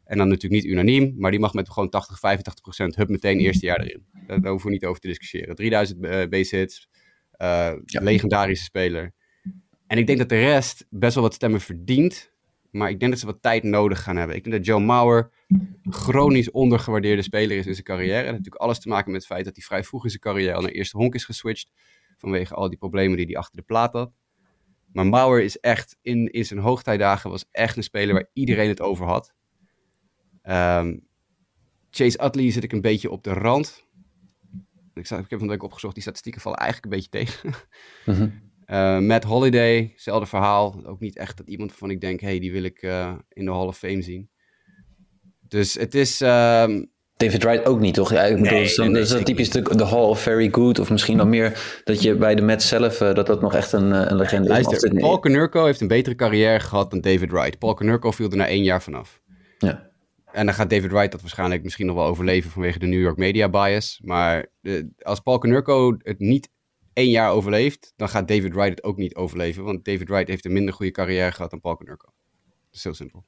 En 0.04 0.18
dan 0.18 0.28
natuurlijk 0.28 0.62
niet 0.62 0.72
unaniem, 0.72 1.14
maar 1.18 1.30
die 1.30 1.40
mag 1.40 1.54
met 1.54 1.70
gewoon 1.70 1.88
80, 1.88 2.18
85 2.18 2.62
procent 2.62 2.96
hup 2.96 3.08
meteen 3.08 3.38
eerste 3.38 3.66
jaar 3.66 3.80
erin. 3.80 4.06
Daar, 4.26 4.40
daar 4.40 4.50
hoeven 4.50 4.68
we 4.68 4.74
niet 4.74 4.84
over 4.84 5.00
te 5.00 5.08
discussiëren. 5.08 5.54
3000 5.54 6.04
uh, 6.04 6.26
base 6.28 6.56
hits, 6.56 6.88
uh, 7.42 7.72
ja. 7.84 8.00
legendarische 8.00 8.64
speler. 8.64 9.14
En 9.86 9.98
ik 9.98 10.06
denk 10.06 10.18
dat 10.18 10.28
de 10.28 10.40
rest 10.40 10.86
best 10.90 11.14
wel 11.14 11.22
wat 11.22 11.34
stemmen 11.34 11.60
verdient. 11.60 12.32
Maar 12.70 12.90
ik 12.90 12.98
denk 12.98 13.10
dat 13.10 13.20
ze 13.20 13.26
wat 13.26 13.42
tijd 13.42 13.62
nodig 13.62 14.02
gaan 14.02 14.16
hebben. 14.16 14.36
Ik 14.36 14.44
denk 14.44 14.56
dat 14.56 14.66
Joe 14.66 14.80
Mauer 14.80 15.30
chronisch 15.90 16.50
ondergewaardeerde 16.50 17.22
speler 17.22 17.56
is 17.56 17.66
in 17.66 17.72
zijn 17.72 17.84
carrière. 17.84 18.14
Dat 18.14 18.24
heeft 18.24 18.36
natuurlijk 18.36 18.62
alles 18.62 18.78
te 18.78 18.88
maken 18.88 19.12
met 19.12 19.20
het 19.20 19.30
feit 19.30 19.44
dat 19.44 19.56
hij 19.56 19.64
vrij 19.64 19.84
vroeg 19.84 20.04
in 20.04 20.10
zijn 20.10 20.22
carrière 20.22 20.54
al 20.54 20.62
naar 20.62 20.70
eerste 20.70 20.96
honk 20.96 21.14
is 21.14 21.24
geswitcht. 21.24 21.70
Vanwege 22.16 22.54
al 22.54 22.68
die 22.68 22.78
problemen 22.78 23.16
die 23.16 23.26
hij 23.26 23.36
achter 23.36 23.56
de 23.56 23.62
plaat 23.62 23.92
had. 23.92 24.12
Maar 24.92 25.06
Mauer 25.06 25.42
is 25.42 25.58
echt, 25.58 25.98
in, 26.02 26.32
in 26.32 26.44
zijn 26.44 26.60
hoogtijdagen, 26.60 27.30
was 27.30 27.44
echt 27.50 27.76
een 27.76 27.82
speler 27.82 28.14
waar 28.14 28.28
iedereen 28.32 28.68
het 28.68 28.80
over 28.80 29.06
had. 29.06 29.32
Um, 30.44 31.06
Chase 31.90 32.24
Utley 32.24 32.50
zit 32.50 32.64
ik 32.64 32.72
een 32.72 32.80
beetje 32.80 33.10
op 33.10 33.24
de 33.24 33.32
rand. 33.32 33.86
Ik, 34.94 35.06
zag, 35.06 35.18
ik 35.18 35.30
heb 35.30 35.38
van 35.38 35.48
de 35.48 35.54
week 35.54 35.62
opgezocht, 35.62 35.94
die 35.94 36.02
statistieken 36.02 36.40
vallen 36.40 36.58
eigenlijk 36.58 36.92
een 36.92 37.00
beetje 37.00 37.24
tegen. 37.24 37.54
Mm 38.06 38.14
-hmm. 38.14 38.50
Uh, 38.66 38.98
Matt 38.98 39.24
Holiday, 39.24 39.90
hetzelfde 39.92 40.26
verhaal. 40.26 40.86
Ook 40.86 41.00
niet 41.00 41.16
echt 41.16 41.36
dat 41.36 41.48
iemand 41.48 41.72
van 41.72 41.90
ik 41.90 42.00
denk, 42.00 42.20
hey, 42.20 42.38
die 42.38 42.52
wil 42.52 42.62
ik 42.62 42.82
uh, 42.82 43.14
in 43.28 43.44
de 43.44 43.50
Hall 43.50 43.66
of 43.66 43.78
Fame 43.78 44.02
zien. 44.02 44.28
Dus 45.52 45.74
het 45.74 45.94
is... 45.94 46.20
Um... 46.20 46.90
David 47.16 47.42
Wright 47.42 47.66
ook 47.66 47.80
niet, 47.80 47.94
toch? 47.94 48.12
Ja, 48.12 48.22
ik 48.22 48.36
bedoel, 48.42 48.58
nee, 48.58 48.74
nee, 48.76 48.92
dat 48.92 49.10
is 49.10 49.24
typisch 49.24 49.50
de, 49.50 49.76
de, 49.76 49.86
Hall 49.86 50.04
of 50.04 50.22
Very 50.22 50.48
Good. 50.52 50.78
Of 50.78 50.90
misschien 50.90 51.16
dan 51.16 51.28
meer 51.28 51.80
dat 51.84 52.02
je 52.02 52.14
bij 52.14 52.34
de 52.34 52.42
Mets 52.42 52.68
zelf, 52.68 53.00
uh, 53.00 53.14
dat 53.14 53.26
dat 53.26 53.40
nog 53.40 53.54
echt 53.54 53.72
een, 53.72 54.10
een 54.10 54.16
legende 54.16 54.48
Luister, 54.48 54.92
is. 54.92 55.00
Paul 55.00 55.18
Konerko 55.18 55.64
heeft 55.64 55.80
een 55.80 55.88
betere 55.88 56.14
carrière 56.14 56.60
gehad 56.60 56.90
dan 56.90 57.00
David 57.00 57.30
Wright. 57.30 57.58
Paul 57.58 57.74
Konerko 57.74 58.10
viel 58.10 58.30
er 58.30 58.36
na 58.36 58.46
één 58.46 58.62
jaar 58.62 58.82
vanaf. 58.82 59.20
Ja. 59.58 59.90
En 60.32 60.46
dan 60.46 60.54
gaat 60.54 60.70
David 60.70 60.90
Wright 60.90 61.10
dat 61.10 61.20
waarschijnlijk 61.20 61.62
misschien 61.62 61.86
nog 61.86 61.96
wel 61.96 62.06
overleven 62.06 62.50
vanwege 62.50 62.78
de 62.78 62.86
New 62.86 63.00
York 63.00 63.16
media 63.16 63.48
bias. 63.48 64.00
Maar 64.04 64.46
de, 64.60 64.88
als 64.98 65.20
Paul 65.20 65.38
Konerko 65.38 65.96
het 65.98 66.18
niet 66.18 66.48
één 66.92 67.10
jaar 67.10 67.30
overleeft, 67.30 67.92
dan 67.96 68.08
gaat 68.08 68.28
David 68.28 68.54
Wright 68.54 68.70
het 68.70 68.84
ook 68.84 68.96
niet 68.96 69.14
overleven. 69.14 69.64
Want 69.64 69.84
David 69.84 70.08
Wright 70.08 70.28
heeft 70.28 70.44
een 70.44 70.52
minder 70.52 70.74
goede 70.74 70.92
carrière 70.92 71.32
gehad 71.32 71.50
dan 71.50 71.60
Paul 71.60 71.76
Konerko. 71.76 72.06
Dat 72.06 72.74
is 72.74 72.84
heel 72.84 72.94
simpel. 72.94 73.24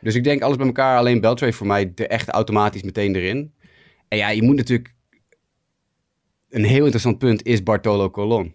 Dus 0.00 0.14
ik 0.14 0.24
denk 0.24 0.42
alles 0.42 0.56
bij 0.56 0.66
elkaar, 0.66 0.98
alleen 0.98 1.20
Beltray 1.20 1.52
voor 1.52 1.66
mij 1.66 1.94
de 1.94 2.06
echt 2.06 2.28
automatisch 2.28 2.82
meteen 2.82 3.14
erin. 3.14 3.54
En 4.08 4.18
ja, 4.18 4.28
je 4.28 4.42
moet 4.42 4.56
natuurlijk... 4.56 4.94
Een 6.48 6.64
heel 6.64 6.82
interessant 6.82 7.18
punt 7.18 7.44
is 7.44 7.62
Bartolo 7.62 8.10
Colon. 8.10 8.54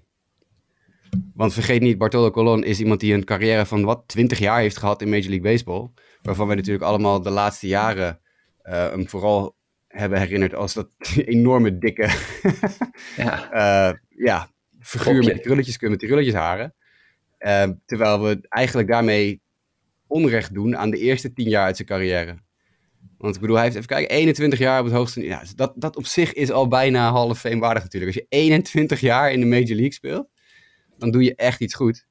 Want 1.33 1.53
vergeet 1.53 1.81
niet, 1.81 1.97
Bartolo 1.97 2.31
Colon 2.31 2.63
is 2.63 2.79
iemand 2.79 2.99
die 2.99 3.13
een 3.13 3.23
carrière 3.23 3.65
van 3.65 3.83
wat, 3.83 4.03
20 4.07 4.39
jaar 4.39 4.59
heeft 4.59 4.77
gehad 4.77 5.01
in 5.01 5.09
Major 5.09 5.29
League 5.29 5.51
Baseball. 5.51 5.89
Waarvan 6.21 6.47
wij 6.47 6.55
natuurlijk 6.55 6.83
allemaal 6.83 7.21
de 7.21 7.29
laatste 7.29 7.67
jaren 7.67 8.19
uh, 8.63 8.89
hem 8.89 9.09
vooral 9.09 9.55
hebben 9.87 10.19
herinnerd 10.19 10.55
als 10.55 10.73
dat 10.73 10.89
enorme 11.25 11.77
dikke 11.77 12.09
ja. 13.17 13.53
Uh, 13.89 13.97
ja, 14.27 14.49
figuur 14.79 15.23
met 15.23 15.33
die 15.33 15.39
krulletjes, 15.41 15.79
met 15.79 15.99
die 15.99 16.07
krulletjes 16.07 16.35
haren. 16.35 16.73
Uh, 17.39 17.63
terwijl 17.85 18.21
we 18.21 18.39
eigenlijk 18.49 18.87
daarmee 18.87 19.40
onrecht 20.11 20.53
doen 20.53 20.77
aan 20.77 20.89
de 20.89 20.97
eerste 20.97 21.33
tien 21.33 21.49
jaar 21.49 21.65
uit 21.65 21.75
zijn 21.75 21.87
carrière. 21.87 22.39
Want 23.17 23.35
ik 23.35 23.41
bedoel, 23.41 23.55
hij 23.55 23.65
heeft 23.65 23.75
even 23.75 23.87
kijken, 23.87 24.15
21 24.15 24.59
jaar 24.59 24.79
op 24.79 24.85
het 24.85 24.93
hoogste 24.93 25.23
Ja, 25.23 25.43
dat, 25.55 25.73
dat 25.75 25.95
op 25.95 26.05
zich 26.05 26.33
is 26.33 26.51
al 26.51 26.67
bijna 26.67 27.11
Hall 27.11 27.29
of 27.29 27.39
Fame 27.39 27.59
waardig 27.59 27.83
natuurlijk. 27.83 28.15
Als 28.15 28.21
je 28.21 28.37
21 28.37 28.99
jaar 28.99 29.31
in 29.31 29.39
de 29.39 29.45
Major 29.45 29.75
League 29.75 29.93
speelt, 29.93 30.27
dan 30.97 31.11
doe 31.11 31.23
je 31.23 31.35
echt 31.35 31.61
iets 31.61 31.73
goed. 31.73 32.05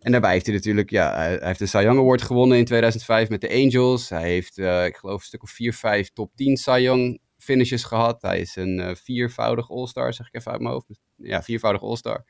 En 0.00 0.12
daarbij 0.12 0.32
heeft 0.32 0.46
hij 0.46 0.54
natuurlijk, 0.54 0.90
ja, 0.90 1.14
hij 1.14 1.38
heeft 1.40 1.58
de 1.58 1.66
Cy 1.66 1.78
Young 1.78 1.98
Award 1.98 2.22
gewonnen 2.22 2.58
in 2.58 2.64
2005 2.64 3.28
met 3.28 3.40
de 3.40 3.50
Angels. 3.50 4.08
Hij 4.08 4.22
heeft, 4.22 4.58
uh, 4.58 4.84
ik 4.84 4.96
geloof, 4.96 5.20
een 5.20 5.26
stuk 5.26 5.42
of 5.42 5.50
4, 5.50 5.72
5 5.72 6.10
top 6.12 6.32
10 6.34 6.56
Cy 6.56 6.78
Young 6.80 7.20
finishes 7.38 7.84
gehad. 7.84 8.22
Hij 8.22 8.40
is 8.40 8.56
een 8.56 8.78
uh, 8.78 8.94
viervoudig 8.94 9.70
All-Star, 9.70 10.14
zeg 10.14 10.26
ik 10.26 10.34
even 10.34 10.52
uit 10.52 10.60
mijn 10.60 10.72
hoofd. 10.72 10.86
Ja, 11.16 11.42
viervoudig 11.42 11.82
All-Star. 11.82 12.24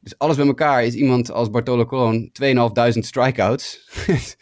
Dus 0.00 0.18
alles 0.18 0.36
bij 0.36 0.46
elkaar 0.46 0.84
is 0.84 0.94
iemand 0.94 1.30
als 1.30 1.50
Bartolo 1.50 1.84
Colon 1.84 2.30
2.500 2.42 2.98
strikeouts. 2.98 3.88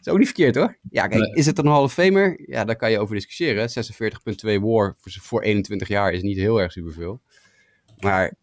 is 0.00 0.08
ook 0.08 0.18
niet 0.18 0.26
verkeerd 0.26 0.54
hoor. 0.54 0.78
Ja, 0.90 1.06
kijk, 1.06 1.20
nee. 1.20 1.34
is 1.34 1.46
het 1.46 1.58
een 1.58 1.66
Hall 1.66 1.82
of 1.82 1.92
Famer? 1.92 2.50
Ja, 2.50 2.64
daar 2.64 2.76
kan 2.76 2.90
je 2.90 2.98
over 2.98 3.14
discussiëren. 3.14 3.68
46,2 3.68 4.60
war 4.60 4.96
voor, 4.98 5.12
voor 5.20 5.42
21 5.42 5.88
jaar 5.88 6.12
is 6.12 6.22
niet 6.22 6.36
heel 6.36 6.60
erg 6.60 6.72
superveel. 6.72 7.20
Maar 7.98 8.34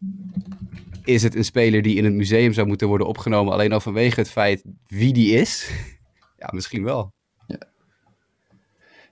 is 1.04 1.22
het 1.22 1.34
een 1.34 1.44
speler 1.44 1.82
die 1.82 1.96
in 1.96 2.04
het 2.04 2.14
museum 2.14 2.52
zou 2.52 2.66
moeten 2.66 2.88
worden 2.88 3.06
opgenomen 3.06 3.52
alleen 3.52 3.72
al 3.72 3.80
vanwege 3.80 4.20
het 4.20 4.30
feit 4.30 4.64
wie 4.86 5.12
die 5.12 5.32
is? 5.32 5.70
ja, 6.38 6.48
misschien 6.52 6.84
wel. 6.84 7.12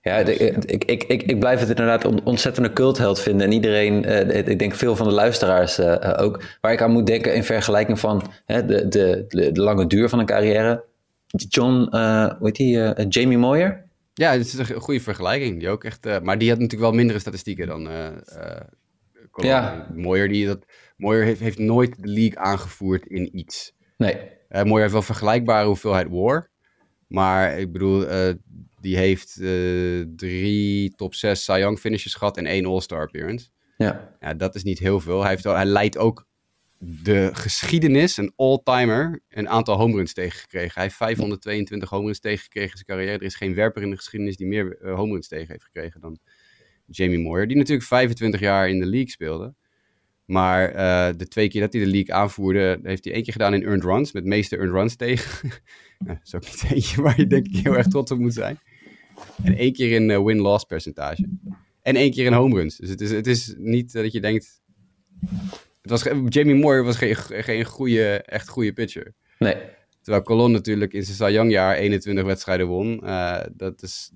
Ja, 0.06 0.16
ik, 0.16 0.84
ik, 0.84 1.04
ik, 1.04 1.22
ik, 1.22 1.38
blijf 1.38 1.60
het 1.60 1.68
inderdaad 1.68 2.04
een 2.04 2.25
ontzettende 2.25 2.72
cultheld 2.72 3.20
vinden. 3.20 3.46
En 3.46 3.52
iedereen, 3.52 4.04
uh, 4.04 4.48
ik 4.48 4.58
denk 4.58 4.75
veel 4.75 4.96
van 4.96 5.08
de 5.08 5.12
luisteraars 5.12 5.78
uh, 5.78 6.14
ook, 6.16 6.42
waar 6.60 6.72
ik 6.72 6.82
aan 6.82 6.90
moet 6.90 7.06
denken 7.06 7.34
in 7.34 7.44
vergelijking 7.44 8.00
van 8.00 8.22
hè, 8.44 8.64
de, 8.64 8.88
de, 8.88 9.25
de, 9.28 9.60
lange 9.60 9.86
duur 9.86 10.08
van 10.08 10.18
een 10.18 10.26
carrière 10.26 10.84
John, 11.26 11.88
uh, 11.90 12.26
hoe 12.26 12.46
heet 12.46 12.56
die, 12.56 12.76
uh, 12.76 12.90
Jamie 13.08 13.38
Moyer? 13.38 13.84
Ja, 14.14 14.32
het 14.32 14.40
is 14.40 14.54
een 14.54 14.80
goede 14.80 15.00
vergelijking. 15.00 15.58
Die 15.58 15.68
ook 15.68 15.84
echt, 15.84 16.06
uh, 16.06 16.20
maar 16.20 16.38
die 16.38 16.48
had 16.48 16.58
natuurlijk 16.58 16.88
wel 16.88 16.98
mindere 16.98 17.18
statistieken 17.18 17.66
dan 17.66 17.88
ja. 19.32 19.86
Moyer, 19.94 20.28
die 20.28 20.46
dat, 20.46 20.64
Moyer 20.96 21.25
heeft, 21.25 21.40
heeft 21.40 21.58
nooit 21.58 22.02
de 22.02 22.08
league 22.08 22.38
aangevoerd 22.38 23.06
in 23.06 23.38
iets. 23.38 23.72
Nee. 23.96 24.16
Moyer 24.48 24.80
heeft 24.80 24.92
wel 24.92 25.02
vergelijkbare 25.02 25.66
hoeveelheid 25.66 26.06
war. 26.10 26.50
Maar 27.06 27.58
ik 27.58 27.72
bedoel, 27.72 28.06
die 28.86 28.96
heeft 28.96 29.34
drie 30.16 30.94
top 30.94 31.14
6 31.14 31.44
Cy 31.44 31.58
Young 31.58 31.78
finishes 31.78 32.14
gehad 32.14 32.36
en 32.36 32.46
één 32.46 32.66
All-Star 32.66 33.02
appearance. 33.02 33.48
Ja. 33.76 34.16
ja. 34.20 34.34
Dat 34.34 34.54
is 34.54 34.62
niet 34.62 34.78
heel 34.78 35.00
veel. 35.00 35.20
Hij, 35.20 35.30
heeft, 35.30 35.44
hij 35.44 35.64
leidt 35.64 35.98
ook 35.98 36.26
de 36.78 37.30
geschiedenis, 37.32 38.16
een 38.16 38.32
all-timer, 38.36 39.22
een 39.28 39.48
aantal 39.48 39.76
home 39.76 39.96
runs 39.96 40.12
tegengekregen. 40.12 40.72
Hij 40.74 40.82
heeft 40.82 40.96
522 40.96 41.90
home 41.90 42.04
runs 42.04 42.20
tegengekregen 42.20 42.70
in 42.70 42.76
zijn 42.76 42.98
carrière. 42.98 43.18
Er 43.18 43.26
is 43.26 43.34
geen 43.34 43.54
werper 43.54 43.82
in 43.82 43.90
de 43.90 43.96
geschiedenis 43.96 44.36
die 44.36 44.46
meer 44.46 44.78
uh, 44.82 44.94
home 44.94 45.12
runs 45.12 45.28
tegen 45.28 45.48
heeft 45.48 45.64
gekregen 45.64 46.00
dan 46.00 46.18
Jamie 46.86 47.18
Moyer. 47.18 47.46
Die 47.46 47.56
natuurlijk 47.56 47.86
25 47.86 48.40
jaar 48.40 48.68
in 48.68 48.80
de 48.80 48.86
league 48.86 49.10
speelde. 49.10 49.54
Maar 50.24 50.70
uh, 50.70 51.16
de 51.16 51.28
twee 51.28 51.48
keer 51.48 51.60
dat 51.60 51.72
hij 51.72 51.82
de 51.82 51.90
league 51.90 52.14
aanvoerde, 52.14 52.80
heeft 52.82 53.04
hij 53.04 53.12
één 53.12 53.22
keer 53.22 53.32
gedaan 53.32 53.54
in 53.54 53.62
earned 53.62 53.84
runs, 53.84 54.12
met 54.12 54.24
meeste 54.24 54.56
earned 54.56 54.74
runs 54.74 54.96
tegen. 54.96 55.50
dat 55.98 56.18
is 56.24 56.34
ook 56.34 56.44
niet 56.44 56.64
eentje 56.70 57.02
waar 57.02 57.20
je 57.20 57.26
denk 57.26 57.46
ik 57.46 57.56
heel 57.56 57.76
erg 57.76 57.86
trots 57.86 58.10
op 58.10 58.18
moet 58.18 58.34
zijn. 58.34 58.58
En 59.44 59.56
één 59.56 59.73
keer 59.73 59.92
in 59.92 60.11
uh, 60.11 60.25
win-loss 60.25 60.64
percentage. 60.64 61.28
En 61.82 61.96
één 61.96 62.11
keer 62.11 62.26
in 62.26 62.32
home 62.32 62.54
runs. 62.54 62.76
Dus 62.76 62.88
het 62.88 63.00
is, 63.00 63.11
het 63.11 63.26
is 63.26 63.54
niet 63.58 63.92
dat 63.92 64.12
je 64.12 64.20
denkt, 64.20 64.61
het 65.82 65.90
was, 65.90 66.02
Jamie 66.28 66.54
Moore 66.54 66.82
was 66.82 66.96
geen, 66.96 67.16
geen 67.16 67.64
goede, 67.64 68.23
echt 68.23 68.49
goede 68.49 68.73
pitcher. 68.73 69.14
Nee. 69.38 69.56
Terwijl 70.02 70.25
Colon 70.25 70.52
natuurlijk 70.52 70.92
in 70.92 71.04
zijn 71.04 71.16
Cy 71.16 71.35
Young 71.35 71.50
jaar 71.50 71.76
21 71.76 72.25
wedstrijden 72.25 72.66
won. 72.66 73.00
Uh, 73.04 73.40
dat, 73.52 73.82
is, 73.82 74.12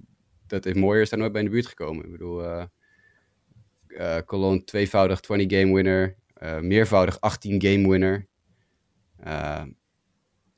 dat 0.46 0.66
is 0.66 0.74
daar 1.10 1.18
nooit 1.18 1.32
bij 1.32 1.40
in 1.40 1.46
de 1.46 1.52
buurt 1.52 1.66
gekomen. 1.66 2.04
Ik 2.04 2.10
bedoel, 2.10 2.44
uh, 2.44 2.64
uh, 3.88 4.16
Colon 4.26 4.64
tweevoudig 4.64 5.20
20 5.20 5.58
game 5.58 5.74
winner. 5.74 6.16
meervoudig 6.60 7.20
18 7.20 7.62
game 7.62 7.88
winner. 7.88 8.28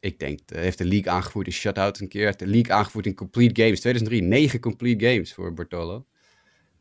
Ik 0.02 0.18
denk, 0.18 0.40
heeft 0.46 0.78
de 0.78 0.84
league 0.84 1.12
aangevoerd 1.12 1.46
in 1.46 1.52
shutout 1.52 2.00
een 2.00 2.08
keer. 2.08 2.36
De 2.36 2.46
league 2.46 2.72
aangevoerd 2.72 3.06
in 3.06 3.14
complete 3.14 3.62
games. 3.62 3.80
2003, 3.80 4.22
9 4.22 4.60
complete 4.60 5.06
games 5.06 5.34
voor 5.34 5.54
Bartolo. 5.54 6.06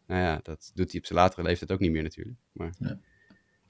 Nou 0.08 0.22
ja, 0.22 0.40
dat 0.44 0.72
doet 0.74 0.92
hij 0.92 1.00
op 1.00 1.06
zijn 1.06 1.20
latere 1.20 1.44
leeftijd 1.44 1.72
ook 1.72 1.80
niet 1.80 1.92
meer 1.92 2.04
natuurlijk. 2.04 2.38
Maar... 2.52 2.74
Ja 2.80 3.00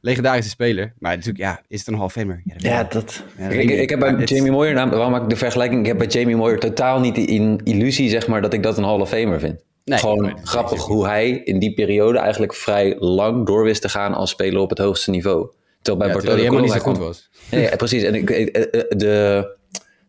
legendarische 0.01 0.50
speler. 0.50 0.93
Maar 1.00 1.12
natuurlijk, 1.15 1.43
ja, 1.43 1.62
is 1.67 1.79
het 1.79 1.88
een 1.88 1.96
Hall 1.96 2.05
of 2.05 2.12
Famer? 2.12 2.41
Ja, 2.46 2.55
ja 2.58 2.84
dat... 2.84 3.24
Ja, 3.38 3.48
ik, 3.48 3.70
ik, 3.70 3.89
heb 3.89 4.00
bij 4.00 4.24
Jamie 4.24 4.51
Moyer, 4.51 4.74
nou, 4.74 4.89
waarom 4.89 5.12
maak 5.12 5.24
ik 5.24 5.29
de 5.29 5.36
vergelijking? 5.36 5.81
Ik 5.81 5.88
heb 5.88 5.98
bij 5.98 6.08
Jamie 6.08 6.36
Moyer 6.36 6.60
totaal 6.60 7.00
niet 7.00 7.15
die 7.15 7.63
illusie, 7.63 8.10
zeg 8.10 8.27
maar, 8.27 8.41
dat 8.41 8.53
ik 8.53 8.63
dat 8.63 8.77
een 8.77 8.84
Hall 8.84 9.00
of 9.00 9.10
Famer 9.10 9.39
vind. 9.39 9.63
Nee, 9.84 10.00
Gewoon 10.00 10.38
grappig 10.43 10.81
hoe 10.81 11.05
hij 11.08 11.29
in 11.29 11.60
die 11.60 11.74
periode 11.74 12.20
eigenlijk 12.20 12.53
vrij 12.53 12.96
lang 13.00 13.46
door 13.46 13.63
wist 13.63 13.81
te 13.81 13.89
gaan 13.89 14.13
als 14.13 14.29
speler 14.29 14.62
op 14.62 14.70
het 14.70 14.79
hoogste 14.79 15.12
niveau. 15.12 15.50
Terwijl 15.81 15.97
bij 15.97 16.07
ja, 16.07 16.13
Bartolo 16.13 16.43
helemaal 16.43 16.61
niet 16.61 16.71
zo 16.71 16.91
goed 16.91 16.97
was. 16.97 17.29
Nee, 17.51 17.75
precies. 17.75 18.03
En 18.03 18.15
ik, 18.15 18.29
eh, 18.29 18.41
eh, 18.41 18.83
de, 18.89 19.47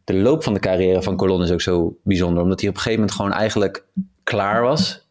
de 0.04 0.14
loop 0.14 0.42
van 0.42 0.54
de 0.54 0.60
carrière 0.60 1.02
van 1.02 1.16
Colon 1.16 1.42
is 1.42 1.50
ook 1.50 1.60
zo 1.60 1.96
bijzonder. 2.04 2.42
Omdat 2.42 2.60
hij 2.60 2.68
op 2.68 2.74
een 2.74 2.80
gegeven 2.80 3.00
moment 3.00 3.18
gewoon 3.20 3.32
eigenlijk 3.32 3.84
klaar 4.22 4.62
was. 4.62 5.08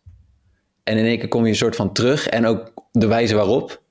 En 0.83 0.97
in 0.97 1.05
één 1.05 1.19
keer 1.19 1.27
kom 1.27 1.43
je 1.43 1.49
een 1.49 1.55
soort 1.55 1.75
van 1.75 1.93
terug. 1.93 2.27
En 2.27 2.45
ook 2.45 2.73
de 2.91 3.07
wijze 3.07 3.35
waarop 3.35 3.81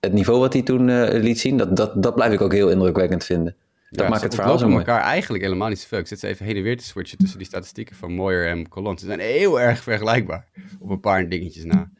het 0.00 0.12
niveau 0.12 0.40
wat 0.40 0.52
hij 0.52 0.62
toen 0.62 0.88
uh, 0.88 1.08
liet 1.12 1.40
zien, 1.40 1.56
dat, 1.56 1.76
dat, 1.76 2.02
dat 2.02 2.14
blijf 2.14 2.32
ik 2.32 2.40
ook 2.40 2.52
heel 2.52 2.70
indrukwekkend 2.70 3.24
vinden. 3.24 3.56
Dat 3.90 4.08
maakt 4.08 4.22
het 4.22 4.34
verhaal 4.34 4.58
zo 4.58 4.68
mooi. 4.68 4.78
elkaar 4.78 5.02
eigenlijk 5.02 5.42
helemaal 5.44 5.68
niet 5.68 5.78
zo 5.78 5.96
Ik 5.96 6.06
zit 6.06 6.20
ze 6.20 6.26
even 6.26 6.46
heen 6.46 6.56
en 6.56 6.62
weer 6.62 6.76
te 6.76 6.84
switchen 6.84 7.18
tussen 7.18 7.38
die 7.38 7.46
statistieken 7.46 7.96
van 7.96 8.12
Moyer 8.12 8.48
en 8.48 8.68
Colon. 8.68 8.98
Ze 8.98 9.06
zijn 9.06 9.20
heel 9.20 9.60
erg 9.60 9.82
vergelijkbaar 9.82 10.46
op 10.80 10.90
een 10.90 11.00
paar 11.00 11.28
dingetjes 11.28 11.64
na. 11.64 11.90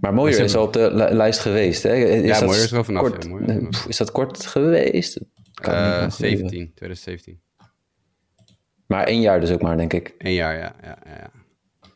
Maar 0.00 0.14
Moyer 0.14 0.40
is 0.40 0.54
al 0.54 0.66
op 0.66 0.72
de 0.72 0.90
lijst 0.92 1.40
geweest, 1.40 1.82
hè? 1.82 1.94
Is 1.94 2.38
ja, 2.38 2.44
Moyer 2.44 2.62
is 2.62 2.68
er 2.68 2.74
wel 2.74 2.84
vanaf. 2.84 3.02
Kort, 3.02 3.28
ja, 3.46 3.68
is 3.88 3.96
dat 3.96 4.10
kort 4.10 4.46
geweest? 4.46 5.20
Uh, 5.68 6.10
17, 6.10 6.48
2017. 6.48 7.40
Maar 8.86 9.06
één 9.06 9.20
jaar 9.20 9.40
dus 9.40 9.50
ook 9.50 9.62
maar, 9.62 9.76
denk 9.76 9.92
ik. 9.92 10.14
Eén 10.18 10.32
jaar, 10.32 10.56
ja. 10.56 10.76
ja, 10.82 10.98
ja. 11.06 11.30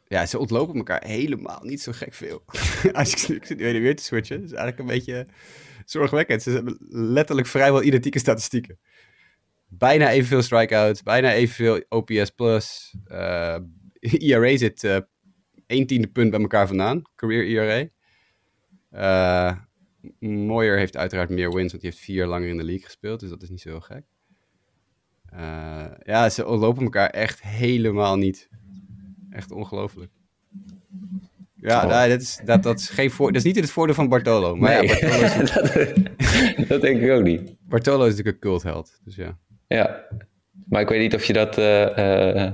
Ja, 0.09 0.27
ze 0.27 0.39
ontlopen 0.39 0.77
elkaar 0.77 1.05
helemaal 1.05 1.61
niet 1.63 1.83
zo 1.83 1.93
gek 1.93 2.15
veel. 2.15 2.43
Als 2.93 3.13
ik, 3.13 3.37
ik 3.37 3.45
zit 3.45 3.59
nu 3.59 3.83
weer 3.83 3.97
te 3.97 4.03
switchen, 4.03 4.41
dat 4.41 4.51
is 4.51 4.57
eigenlijk 4.57 4.79
een 4.79 4.95
beetje 4.97 5.27
zorgwekkend. 5.85 6.43
Ze 6.43 6.51
hebben 6.51 6.77
letterlijk 6.89 7.47
vrijwel 7.47 7.83
identieke 7.83 8.19
statistieken. 8.19 8.79
Bijna 9.69 10.11
evenveel 10.11 10.43
strikeouts, 10.43 11.03
bijna 11.03 11.33
evenveel 11.33 11.83
OPS+. 11.89 12.31
Plus. 12.31 12.95
Uh, 13.09 13.55
eh, 13.55 13.63
ERA 14.01 14.57
zit 14.57 14.83
uh, 14.83 14.97
één 15.67 15.87
tiende 15.87 16.09
punt 16.09 16.31
bij 16.31 16.41
elkaar 16.41 16.67
vandaan, 16.67 17.03
career 17.17 17.47
ERA. 17.47 17.89
Uh, 18.95 19.53
Moyer 20.19 20.79
heeft 20.79 20.97
uiteraard 20.97 21.29
meer 21.29 21.53
wins, 21.53 21.71
want 21.71 21.83
hij 21.83 21.91
heeft 21.91 22.05
vier 22.05 22.27
langer 22.27 22.49
in 22.49 22.57
de 22.57 22.65
league 22.65 22.85
gespeeld, 22.85 23.21
dus 23.21 23.29
dat 23.29 23.43
is 23.43 23.49
niet 23.49 23.61
zo 23.61 23.69
heel 23.69 23.81
gek. 23.81 24.05
Uh, 25.35 25.85
ja, 26.03 26.29
ze 26.29 26.47
ontlopen 26.47 26.83
elkaar 26.83 27.11
echt 27.11 27.43
helemaal 27.43 28.17
niet. 28.17 28.49
Echt 29.31 29.51
ongelooflijk. 29.51 30.11
Ja, 31.55 31.87
nou, 31.87 32.09
dat, 32.09 32.21
is, 32.21 32.41
dat, 32.45 32.63
dat, 32.63 32.79
is 32.79 32.89
geen 32.89 33.11
voor, 33.11 33.27
dat 33.27 33.37
is 33.37 33.47
niet 33.47 33.57
het 33.57 33.71
voordeel 33.71 33.95
van 33.95 34.09
Bartolo. 34.09 34.57
Maar 34.57 34.85
ja, 34.85 34.87
Bartolo 34.87 35.23
is, 35.23 35.53
dat, 36.57 36.69
dat, 36.69 36.81
denk 36.81 37.01
ik 37.01 37.11
ook 37.11 37.23
niet. 37.23 37.55
Bartolo 37.61 38.05
is 38.05 38.11
natuurlijk 38.11 38.45
een 38.45 38.51
cultheld, 38.51 39.01
dus 39.05 39.17
ja. 39.17 39.39
Ja, 39.67 40.05
maar 40.69 40.81
ik 40.81 40.89
weet 40.89 41.01
niet 41.01 41.15
of 41.15 41.25
je 41.25 41.33
dat... 41.33 41.59
Uh, 41.59 42.51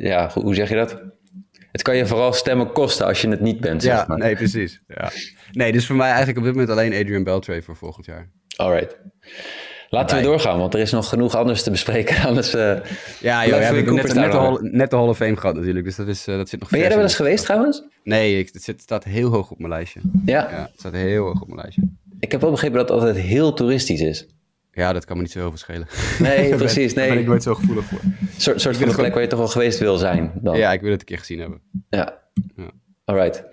ja, 0.00 0.30
hoe 0.34 0.54
zeg 0.54 0.68
je 0.68 0.74
dat? 0.74 1.02
Het 1.72 1.82
kan 1.82 1.96
je 1.96 2.06
vooral 2.06 2.32
stemmen 2.32 2.72
kosten 2.72 3.06
als 3.06 3.20
je 3.20 3.28
het 3.28 3.40
niet 3.40 3.60
bent, 3.60 3.82
ja, 3.82 3.96
zeg 3.96 4.06
maar. 4.06 4.18
nee, 4.18 4.36
precies. 4.36 4.80
Ja. 4.86 5.10
Nee, 5.52 5.72
dus 5.72 5.86
voor 5.86 5.96
mij 5.96 6.08
eigenlijk 6.08 6.38
op 6.38 6.44
dit 6.44 6.52
moment 6.52 6.70
alleen 6.70 6.92
Adrian 6.92 7.24
Beltre 7.24 7.62
voor 7.62 7.76
volgend 7.76 8.06
jaar. 8.06 8.30
Alright. 8.56 8.96
Laten 9.88 10.16
we 10.16 10.22
doorgaan, 10.22 10.58
want 10.58 10.74
er 10.74 10.80
is 10.80 10.90
nog 10.90 11.08
genoeg 11.08 11.34
anders 11.34 11.62
te 11.62 11.70
bespreken. 11.70 12.22
Anders, 12.28 12.54
uh, 12.54 12.76
ja, 13.20 13.46
joh, 13.46 13.58
we 13.58 13.64
hebben 13.64 13.94
net, 13.94 14.14
net, 14.14 14.32
de 14.32 14.38
Hall, 14.38 14.58
net 14.60 14.90
de 14.90 14.96
Hall 14.96 15.08
of 15.08 15.16
Fame 15.16 15.36
gehad 15.36 15.54
natuurlijk, 15.54 15.84
dus 15.84 15.96
dat, 15.96 16.08
is, 16.08 16.28
uh, 16.28 16.36
dat 16.36 16.48
zit 16.48 16.60
nog 16.60 16.70
Ben 16.70 16.78
jij 16.78 16.88
er 16.88 16.94
wel 16.94 17.04
eens 17.04 17.14
geweest 17.14 17.44
trouwens? 17.44 17.82
Nee, 18.02 18.38
ik, 18.38 18.50
het, 18.52 18.62
zit, 18.62 18.80
staat 18.80 19.04
heel 19.04 19.30
hoog 19.30 19.50
op 19.50 19.58
mijn 19.58 19.70
lijstje. 19.70 20.00
Ja? 20.24 20.50
ja? 20.50 20.60
Het 20.60 20.78
staat 20.78 20.92
heel 20.92 21.24
hoog 21.24 21.40
op 21.40 21.48
mijn 21.48 21.60
lijstje. 21.60 21.82
Ik 22.20 22.32
heb 22.32 22.40
wel 22.40 22.50
begrepen 22.50 22.78
dat 22.78 22.88
het 22.88 22.98
altijd 22.98 23.16
heel 23.24 23.52
toeristisch 23.52 24.00
is. 24.00 24.26
Ja, 24.72 24.92
dat 24.92 25.04
kan 25.04 25.16
me 25.16 25.22
niet 25.22 25.32
zo 25.32 25.38
heel 25.38 25.48
veel 25.48 25.58
schelen. 25.58 25.86
Nee, 26.18 26.56
precies. 26.56 26.94
Nee. 26.94 27.06
Daar 27.06 27.14
ben 27.14 27.22
ik 27.22 27.28
nooit 27.28 27.42
zo 27.42 27.54
gevoelig 27.54 27.84
voor. 27.84 28.00
Soort, 28.36 28.60
soort 28.60 28.76
van 28.76 28.94
plek 28.94 29.12
waar 29.12 29.22
je 29.22 29.28
toch 29.28 29.38
wel 29.38 29.48
geweest 29.48 29.78
wil 29.78 29.96
zijn 29.96 30.32
dan. 30.34 30.56
Ja, 30.56 30.72
ik 30.72 30.80
wil 30.80 30.90
het 30.90 31.00
een 31.00 31.06
keer 31.06 31.18
gezien 31.18 31.38
hebben. 31.38 31.60
Ja. 31.88 32.18
ja. 32.56 32.70
Alright. 33.04 33.44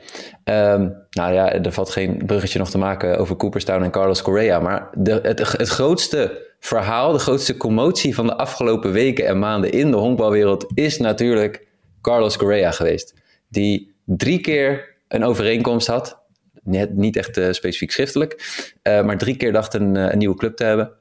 Um, 0.43 0.95
nou 1.09 1.33
ja, 1.33 1.53
er 1.53 1.71
valt 1.71 1.89
geen 1.89 2.25
bruggetje 2.25 2.59
nog 2.59 2.69
te 2.69 2.77
maken 2.77 3.17
over 3.17 3.35
Cooperstown 3.35 3.83
en 3.83 3.91
Carlos 3.91 4.21
Correa. 4.21 4.59
Maar 4.59 4.89
de, 4.93 5.19
het, 5.23 5.39
het 5.39 5.69
grootste 5.69 6.47
verhaal, 6.59 7.11
de 7.11 7.19
grootste 7.19 7.57
commotie 7.57 8.15
van 8.15 8.25
de 8.25 8.35
afgelopen 8.35 8.91
weken 8.91 9.25
en 9.25 9.39
maanden 9.39 9.71
in 9.71 9.91
de 9.91 9.97
honkbalwereld 9.97 10.65
is 10.73 10.97
natuurlijk 10.97 11.67
Carlos 12.01 12.37
Correa 12.37 12.71
geweest. 12.71 13.13
Die 13.47 13.95
drie 14.05 14.39
keer 14.39 14.95
een 15.07 15.23
overeenkomst 15.23 15.87
had. 15.87 16.17
Net, 16.63 16.95
niet 16.95 17.15
echt 17.15 17.37
uh, 17.37 17.51
specifiek 17.51 17.91
schriftelijk, 17.91 18.63
uh, 18.83 19.03
maar 19.03 19.17
drie 19.17 19.37
keer 19.37 19.51
dacht 19.51 19.73
een, 19.73 19.95
uh, 19.95 20.11
een 20.11 20.17
nieuwe 20.17 20.35
club 20.35 20.55
te 20.55 20.63
hebben. 20.63 20.91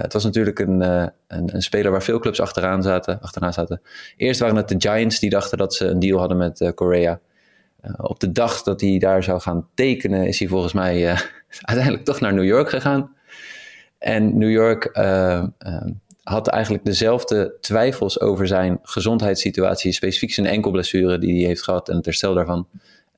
Het 0.00 0.12
was 0.12 0.24
natuurlijk 0.24 0.58
een, 0.58 0.80
een, 0.80 1.12
een, 1.26 1.62
speler 1.62 1.90
waar 1.90 2.02
veel 2.02 2.18
clubs 2.18 2.40
achteraan 2.40 2.82
zaten, 2.82 3.20
achterna 3.20 3.52
zaten. 3.52 3.80
Eerst 4.16 4.40
waren 4.40 4.56
het 4.56 4.68
de 4.68 4.74
Giants 4.78 5.18
die 5.18 5.30
dachten 5.30 5.58
dat 5.58 5.74
ze 5.74 5.86
een 5.86 5.98
deal 5.98 6.18
hadden 6.18 6.36
met 6.36 6.72
Correa. 6.74 7.20
op 7.96 8.20
de 8.20 8.32
dag 8.32 8.62
dat 8.62 8.80
hij 8.80 8.98
daar 8.98 9.22
zou 9.22 9.40
gaan 9.40 9.68
tekenen, 9.74 10.26
is 10.26 10.38
hij 10.38 10.48
volgens 10.48 10.72
mij 10.72 11.06
uiteindelijk 11.60 12.04
toch 12.04 12.20
naar 12.20 12.34
New 12.34 12.44
York 12.44 12.68
gegaan. 12.68 13.14
En 13.98 14.38
New 14.38 14.50
York 14.50 14.90
had 16.22 16.48
eigenlijk 16.48 16.84
dezelfde 16.84 17.56
twijfels 17.60 18.20
over 18.20 18.46
zijn 18.46 18.78
gezondheidssituatie, 18.82 19.92
specifiek 19.92 20.32
zijn 20.32 20.46
enkelblessure 20.46 21.18
die 21.18 21.38
hij 21.38 21.46
heeft 21.46 21.62
gehad 21.62 21.88
en 21.88 21.96
het 21.96 22.04
herstel 22.04 22.34
daarvan. 22.34 22.68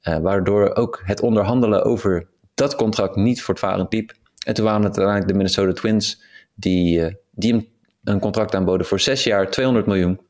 Waardoor 0.03 0.75
ook 0.75 1.03
het 1.05 1.21
onderhandelen 1.21 1.85
over 1.85 2.27
dat 2.55 2.75
contract 2.75 3.17
niet 3.17 3.43
voortvarend 3.43 3.93
liep. 3.93 4.13
En 4.47 4.55
toen 4.55 4.65
waren 4.65 4.83
het 4.83 4.99
uiteindelijk 4.99 5.29
de 5.29 5.37
Minnesota 5.37 5.73
Twins 5.73 6.23
die, 6.55 7.17
die 7.31 7.53
hem 7.53 7.67
een 8.05 8.21
contract 8.21 8.55
aanboden 8.55 8.87
voor 8.87 9.01
zes 9.01 9.25
jaar, 9.25 9.51
200 9.51 9.87
miljoen. 9.87 10.21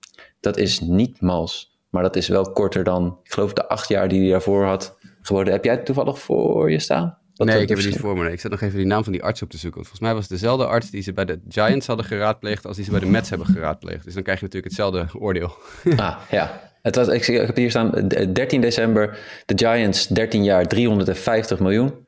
Dat 0.40 0.56
is 0.56 0.80
niet 0.80 1.20
mals, 1.20 1.78
maar 1.90 2.02
dat 2.02 2.16
is 2.16 2.28
wel 2.28 2.52
korter 2.52 2.84
dan, 2.84 3.18
ik 3.24 3.32
geloof, 3.32 3.52
de 3.52 3.68
acht 3.68 3.88
jaar 3.88 4.08
die 4.08 4.20
hij 4.20 4.30
daarvoor 4.30 4.64
had 4.64 4.96
geboden. 5.22 5.52
Heb 5.52 5.64
jij 5.64 5.74
het 5.74 5.86
toevallig 5.86 6.18
voor 6.18 6.70
je 6.70 6.78
staan? 6.78 7.18
nee, 7.36 7.60
ik 7.60 7.68
heb 7.68 7.78
het 7.78 7.86
niet 7.86 7.98
voor 7.98 8.16
me. 8.16 8.32
Ik 8.32 8.40
zet 8.40 8.50
nog 8.50 8.60
even 8.60 8.76
die 8.76 8.86
naam 8.86 9.04
van 9.04 9.12
die 9.12 9.22
arts 9.22 9.42
op 9.42 9.50
te 9.50 9.58
zoeken. 9.58 9.80
volgens 9.80 10.00
mij 10.00 10.12
was 10.12 10.22
het 10.22 10.30
dezelfde 10.30 10.66
arts 10.66 10.90
die 10.90 11.02
ze 11.02 11.12
bij 11.12 11.24
de 11.24 11.40
Giants 11.48 11.86
hadden 11.86 12.06
geraadpleegd 12.06 12.66
als 12.66 12.76
die 12.76 12.84
ze 12.84 12.90
bij 12.90 13.00
de 13.00 13.06
Mets 13.06 13.28
hebben 13.28 13.46
geraadpleegd. 13.46 14.04
Dus 14.04 14.14
dan 14.14 14.22
krijg 14.22 14.38
je 14.38 14.44
natuurlijk 14.44 14.74
hetzelfde 14.76 15.18
oordeel. 15.18 15.52
ah, 15.96 16.16
ja. 16.30 16.72
Het 16.82 16.96
was, 16.96 17.08
ik, 17.08 17.24
heb 17.26 17.56
hier 17.56 17.70
staan 17.70 18.08
13 18.32 18.60
december, 18.60 19.18
de 19.46 19.66
Giants 19.66 20.06
13 20.06 20.44
jaar 20.44 20.66
350 20.66 21.58
miljoen. 21.58 22.03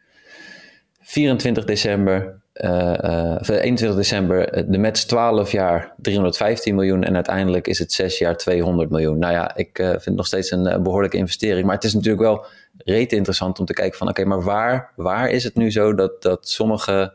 24 1.08 1.64
december 1.64 2.40
21 2.52 3.94
december, 3.94 4.70
de 4.70 4.78
Mets 4.78 5.04
12 5.04 5.52
jaar 5.52 5.94
315 5.96 6.74
miljoen 6.74 7.04
en 7.04 7.14
uiteindelijk 7.14 7.66
is 7.66 7.78
het 7.78 7.92
6 7.92 8.18
jaar 8.18 8.36
200 8.36 8.90
miljoen. 8.90 9.18
Nou 9.18 9.32
ja, 9.32 9.56
ik 9.56 9.70
vind 9.76 10.04
het 10.04 10.14
nog 10.14 10.26
steeds 10.26 10.50
een 10.50 10.82
behoorlijke 10.82 11.16
investering, 11.16 11.66
maar 11.66 11.74
het 11.74 11.84
is 11.84 11.94
natuurlijk 11.94 12.22
wel 12.22 12.46
reet 12.76 13.12
interessant 13.12 13.58
om 13.58 13.66
te 13.66 13.72
kijken 13.72 13.98
van 13.98 14.08
oké, 14.08 14.24
maar 14.24 14.42
waar, 14.42 14.92
waar 14.96 15.30
is 15.30 15.44
het 15.44 15.54
nu 15.54 15.70
zo 15.70 15.94
dat, 15.94 16.22
dat 16.22 16.48
sommige 16.48 17.12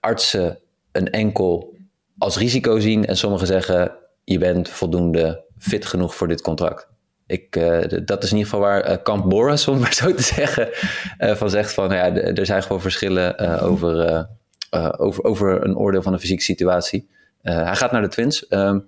artsen 0.00 0.58
een 0.92 1.10
enkel 1.10 1.76
als 2.18 2.38
risico 2.38 2.78
zien 2.78 3.06
en 3.06 3.16
sommigen 3.16 3.46
zeggen 3.46 3.92
je 4.24 4.38
bent 4.38 4.68
voldoende 4.68 5.44
fit 5.58 5.86
genoeg 5.86 6.14
voor 6.14 6.28
dit 6.28 6.40
contract. 6.40 6.88
Ik, 7.26 7.56
uh, 7.56 7.80
dat 8.04 8.22
is 8.22 8.30
in 8.30 8.36
ieder 8.36 8.52
geval 8.52 8.60
waar 8.60 8.90
uh, 8.90 8.96
Kamp 9.02 9.30
Boris, 9.30 9.68
om 9.68 9.78
maar 9.78 9.94
zo 9.94 10.14
te 10.14 10.22
zeggen, 10.34 10.68
uh, 11.18 11.34
van 11.34 11.50
zegt 11.50 11.74
van 11.74 11.90
ja, 11.90 12.14
er 12.14 12.46
zijn 12.46 12.62
gewoon 12.62 12.80
verschillen 12.80 13.60
over, 13.60 14.26
over, 14.96 15.24
over 15.24 15.64
een 15.64 15.76
oordeel 15.76 16.02
van 16.02 16.12
een 16.12 16.20
fysieke 16.20 16.42
situatie. 16.42 17.08
hij 17.42 17.76
gaat 17.76 17.92
naar 17.92 18.02
de 18.02 18.08
Twins. 18.08 18.48
Ehm, 18.48 18.78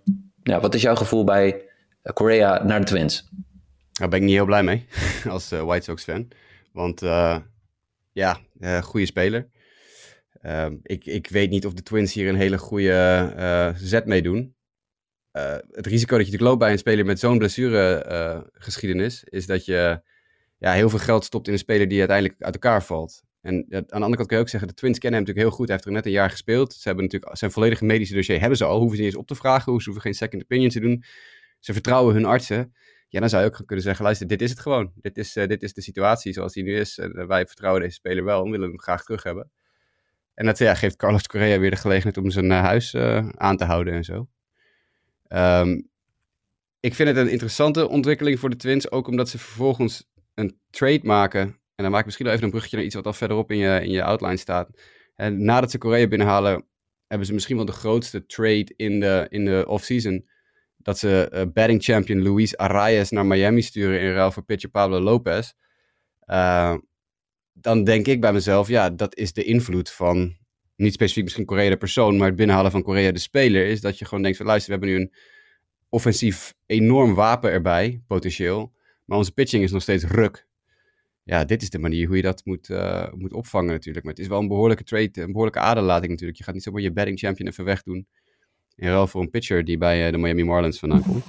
ja, 0.42 0.60
wat 0.60 0.74
is 0.74 0.82
jouw 0.82 0.96
gevoel 0.96 1.24
bij 1.24 1.62
Korea 2.12 2.64
naar 2.64 2.80
de 2.80 2.86
Twins? 2.86 3.28
Daar 3.92 4.08
ben 4.08 4.18
ik 4.18 4.24
niet 4.24 4.34
heel 4.34 4.44
blij 4.44 4.62
mee 4.62 4.86
als 5.28 5.48
White 5.48 5.84
Sox 5.84 6.02
fan. 6.02 6.28
Want 6.72 7.00
ja, 8.12 8.40
goede 8.80 9.06
speler. 9.06 9.48
Um, 10.42 10.80
ik, 10.82 11.04
ik 11.04 11.28
weet 11.28 11.50
niet 11.50 11.66
of 11.66 11.72
de 11.72 11.82
Twins 11.82 12.12
hier 12.12 12.28
een 12.28 12.36
hele 12.36 12.58
goede 12.58 13.72
zet 13.76 14.06
mee 14.06 14.22
doen. 14.22 14.55
Uh, 15.36 15.56
het 15.70 15.86
risico 15.86 16.16
dat 16.16 16.30
je 16.30 16.38
loopt 16.38 16.58
bij 16.58 16.72
een 16.72 16.78
speler 16.78 17.04
met 17.04 17.18
zo'n 17.18 17.38
blessuregeschiedenis, 17.38 19.24
uh, 19.24 19.38
is 19.38 19.46
dat 19.46 19.64
je 19.64 20.00
ja, 20.58 20.72
heel 20.72 20.88
veel 20.88 20.98
geld 20.98 21.24
stopt 21.24 21.46
in 21.46 21.52
een 21.52 21.58
speler 21.58 21.88
die 21.88 21.98
uiteindelijk 21.98 22.42
uit 22.42 22.54
elkaar 22.54 22.82
valt. 22.82 23.22
En 23.40 23.66
aan 23.70 23.84
de 23.86 23.92
andere 23.92 24.16
kant 24.16 24.28
kan 24.28 24.36
je 24.36 24.42
ook 24.42 24.48
zeggen, 24.48 24.68
de 24.68 24.74
Twins 24.74 24.98
kennen 24.98 25.18
hem 25.18 25.28
natuurlijk 25.28 25.48
heel 25.48 25.56
goed. 25.56 25.66
Hij 25.66 25.76
heeft 25.76 25.88
er 25.88 25.94
net 25.94 26.06
een 26.06 26.20
jaar 26.20 26.30
gespeeld. 26.30 26.72
Ze 26.72 26.82
hebben 26.84 27.04
natuurlijk 27.04 27.36
zijn 27.36 27.50
volledige 27.50 27.84
medische 27.84 28.14
dossier 28.14 28.40
hebben 28.40 28.58
ze 28.58 28.64
al. 28.64 28.78
Hoeven 28.78 28.96
ze 28.96 29.02
niet 29.02 29.12
eens 29.12 29.20
op 29.20 29.26
te 29.26 29.34
vragen. 29.34 29.80
Ze 29.80 29.84
hoeven 29.84 30.02
geen 30.02 30.14
second 30.14 30.42
opinion 30.42 30.68
te 30.68 30.80
doen. 30.80 31.04
Ze 31.60 31.72
vertrouwen 31.72 32.14
hun 32.14 32.24
artsen. 32.24 32.74
Ja, 33.08 33.20
dan 33.20 33.28
zou 33.28 33.42
je 33.42 33.48
ook 33.48 33.66
kunnen 33.66 33.84
zeggen, 33.84 34.04
luister, 34.04 34.26
dit 34.26 34.42
is 34.42 34.50
het 34.50 34.60
gewoon. 34.60 34.92
Dit 34.94 35.18
is, 35.18 35.36
uh, 35.36 35.46
dit 35.46 35.62
is 35.62 35.72
de 35.72 35.82
situatie 35.82 36.32
zoals 36.32 36.52
die 36.52 36.62
nu 36.62 36.76
is. 36.76 37.00
Wij 37.12 37.46
vertrouwen 37.46 37.82
deze 37.82 37.94
speler 37.94 38.24
wel 38.24 38.44
en 38.44 38.50
willen 38.50 38.68
hem 38.68 38.80
graag 38.80 39.04
terug 39.04 39.22
hebben. 39.22 39.50
En 40.34 40.46
dat 40.46 40.58
ja, 40.58 40.74
geeft 40.74 40.96
Carlos 40.96 41.26
Correa 41.26 41.58
weer 41.58 41.70
de 41.70 41.76
gelegenheid 41.76 42.16
om 42.16 42.30
zijn 42.30 42.50
huis 42.50 42.94
aan 43.34 43.56
te 43.56 43.64
houden 43.64 43.94
en 43.94 44.04
zo. 44.04 44.28
Um, 45.28 45.88
ik 46.80 46.94
vind 46.94 47.08
het 47.08 47.18
een 47.18 47.30
interessante 47.30 47.88
ontwikkeling 47.88 48.38
voor 48.38 48.50
de 48.50 48.56
Twins, 48.56 48.90
ook 48.90 49.08
omdat 49.08 49.28
ze 49.28 49.38
vervolgens 49.38 50.08
een 50.34 50.58
trade 50.70 51.00
maken. 51.02 51.40
En 51.74 51.82
dan 51.82 51.90
maak 51.90 52.00
ik 52.00 52.04
misschien 52.04 52.26
wel 52.26 52.34
even 52.34 52.46
een 52.46 52.52
bruggetje 52.52 52.76
naar 52.76 52.86
iets 52.86 52.94
wat 52.94 53.06
al 53.06 53.12
verderop 53.12 53.50
in 53.50 53.56
je, 53.56 53.80
in 53.82 53.90
je 53.90 54.02
outline 54.02 54.36
staat. 54.36 54.70
En 55.14 55.44
nadat 55.44 55.70
ze 55.70 55.78
Korea 55.78 56.08
binnenhalen, 56.08 56.64
hebben 57.06 57.26
ze 57.26 57.32
misschien 57.32 57.56
wel 57.56 57.64
de 57.64 57.72
grootste 57.72 58.26
trade 58.26 58.72
in 58.76 59.00
de, 59.00 59.26
in 59.28 59.44
de 59.44 59.64
offseason. 59.68 60.28
Dat 60.76 60.98
ze 60.98 61.30
uh, 61.32 61.42
batting 61.52 61.82
champion 61.82 62.22
Luis 62.22 62.56
Arias 62.56 63.10
naar 63.10 63.26
Miami 63.26 63.62
sturen 63.62 64.00
in 64.00 64.12
ruil 64.12 64.32
voor 64.32 64.42
pitcher 64.44 64.70
Pablo 64.70 65.00
Lopez. 65.00 65.52
Uh, 66.26 66.76
dan 67.52 67.84
denk 67.84 68.06
ik 68.06 68.20
bij 68.20 68.32
mezelf, 68.32 68.68
ja, 68.68 68.90
dat 68.90 69.16
is 69.16 69.32
de 69.32 69.44
invloed 69.44 69.90
van 69.90 70.36
niet 70.76 70.92
specifiek 70.92 71.24
misschien 71.24 71.44
Korea 71.44 71.70
de 71.70 71.76
persoon, 71.76 72.16
maar 72.16 72.26
het 72.26 72.36
binnenhalen 72.36 72.70
van 72.70 72.82
Korea 72.82 73.12
de 73.12 73.18
speler, 73.18 73.66
is 73.66 73.80
dat 73.80 73.98
je 73.98 74.04
gewoon 74.04 74.22
denkt 74.22 74.36
van 74.36 74.46
luister, 74.46 74.72
we 74.72 74.78
hebben 74.78 74.96
nu 74.96 75.04
een 75.04 75.12
offensief 75.88 76.54
enorm 76.66 77.14
wapen 77.14 77.50
erbij, 77.50 78.02
potentieel, 78.06 78.72
maar 79.04 79.18
onze 79.18 79.32
pitching 79.32 79.62
is 79.62 79.70
nog 79.70 79.82
steeds 79.82 80.04
ruk. 80.04 80.46
Ja, 81.22 81.44
dit 81.44 81.62
is 81.62 81.70
de 81.70 81.78
manier 81.78 82.06
hoe 82.06 82.16
je 82.16 82.22
dat 82.22 82.44
moet, 82.44 82.68
uh, 82.68 83.12
moet 83.12 83.32
opvangen 83.32 83.72
natuurlijk. 83.72 84.04
Maar 84.04 84.14
het 84.14 84.22
is 84.22 84.28
wel 84.28 84.40
een 84.40 84.48
behoorlijke 84.48 84.84
trade, 84.84 85.10
een 85.14 85.26
behoorlijke 85.26 85.58
aderlating 85.58 86.10
natuurlijk. 86.10 86.38
Je 86.38 86.44
gaat 86.44 86.54
niet 86.54 86.62
zomaar 86.62 86.80
je 86.80 86.92
batting 86.92 87.18
champion 87.18 87.48
even 87.48 87.64
wegdoen. 87.64 88.06
In 88.74 88.88
ruil 88.88 89.06
voor 89.06 89.20
een 89.20 89.30
pitcher 89.30 89.64
die 89.64 89.78
bij 89.78 90.06
uh, 90.06 90.12
de 90.12 90.18
Miami 90.18 90.44
Marlins 90.44 90.78
vandaan 90.78 91.02
komt. 91.02 91.24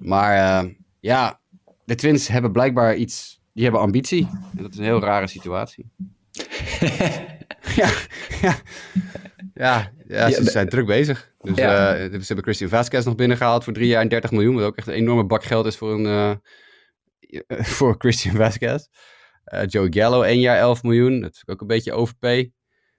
Maar 0.00 0.64
uh, 0.64 0.70
ja, 1.00 1.40
de 1.84 1.94
Twins 1.94 2.28
hebben 2.28 2.52
blijkbaar 2.52 2.96
iets, 2.96 3.40
die 3.52 3.62
hebben 3.62 3.80
ambitie. 3.80 4.28
En 4.56 4.62
dat 4.62 4.72
is 4.72 4.78
een 4.78 4.84
heel 4.84 5.00
rare 5.00 5.26
situatie. 5.26 5.90
ja, 7.76 7.90
ja. 8.40 8.56
Ja, 9.58 9.92
ja, 10.06 10.30
ze 10.30 10.50
zijn 10.50 10.68
druk 10.68 10.86
bezig. 10.86 11.32
Dus 11.38 11.56
ja. 11.56 11.98
uh, 11.98 12.10
ze 12.10 12.26
hebben 12.26 12.42
Christian 12.42 12.70
Vasquez 12.70 13.04
nog 13.04 13.14
binnengehaald 13.14 13.64
voor 13.64 13.72
drie 13.72 13.86
jaar 13.88 14.02
en 14.02 14.08
30 14.08 14.30
miljoen. 14.30 14.54
Wat 14.54 14.64
ook 14.64 14.76
echt 14.76 14.86
een 14.86 14.94
enorme 14.94 15.26
bak 15.26 15.44
geld 15.44 15.66
is 15.66 15.76
voor, 15.76 15.92
een, 15.92 16.04
uh, 16.04 16.34
voor 17.76 17.94
Christian 17.98 18.36
Vasquez. 18.36 18.86
Uh, 19.54 19.62
Joe 19.66 19.86
Gallo, 19.90 20.22
één 20.22 20.40
jaar 20.40 20.58
11 20.58 20.82
miljoen. 20.82 21.20
Dat 21.20 21.34
is 21.34 21.42
ook 21.46 21.60
een 21.60 21.66
beetje 21.66 21.92
overpay. 21.92 22.52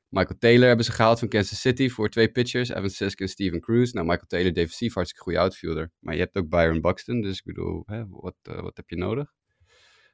Michael 0.10 0.39
Taylor 0.39 0.67
hebben 0.67 0.86
ze 0.86 0.91
gehaald 0.91 1.19
van 1.19 1.27
Kansas 1.27 1.62
City 1.62 1.89
voor 1.89 2.10
twee 2.10 2.32
pitchers. 2.32 2.69
Evan 2.69 2.89
Sisk 2.89 3.19
en 3.19 3.27
Steven 3.27 3.60
Cruz. 3.60 3.91
Nou, 3.91 4.05
Michael 4.05 4.27
Taylor 4.27 4.53
defensief, 4.53 4.93
hartstikke 4.93 5.23
goede 5.23 5.39
outfielder. 5.39 5.91
Maar 5.99 6.13
je 6.13 6.19
hebt 6.19 6.38
ook 6.38 6.49
Byron 6.49 6.82
Buxton. 6.82 7.21
Dus 7.21 7.38
ik 7.38 7.43
bedoel, 7.43 7.84
hè, 7.86 8.08
wat, 8.08 8.36
wat 8.41 8.77
heb 8.77 8.89
je 8.89 8.95
nodig? 8.95 9.34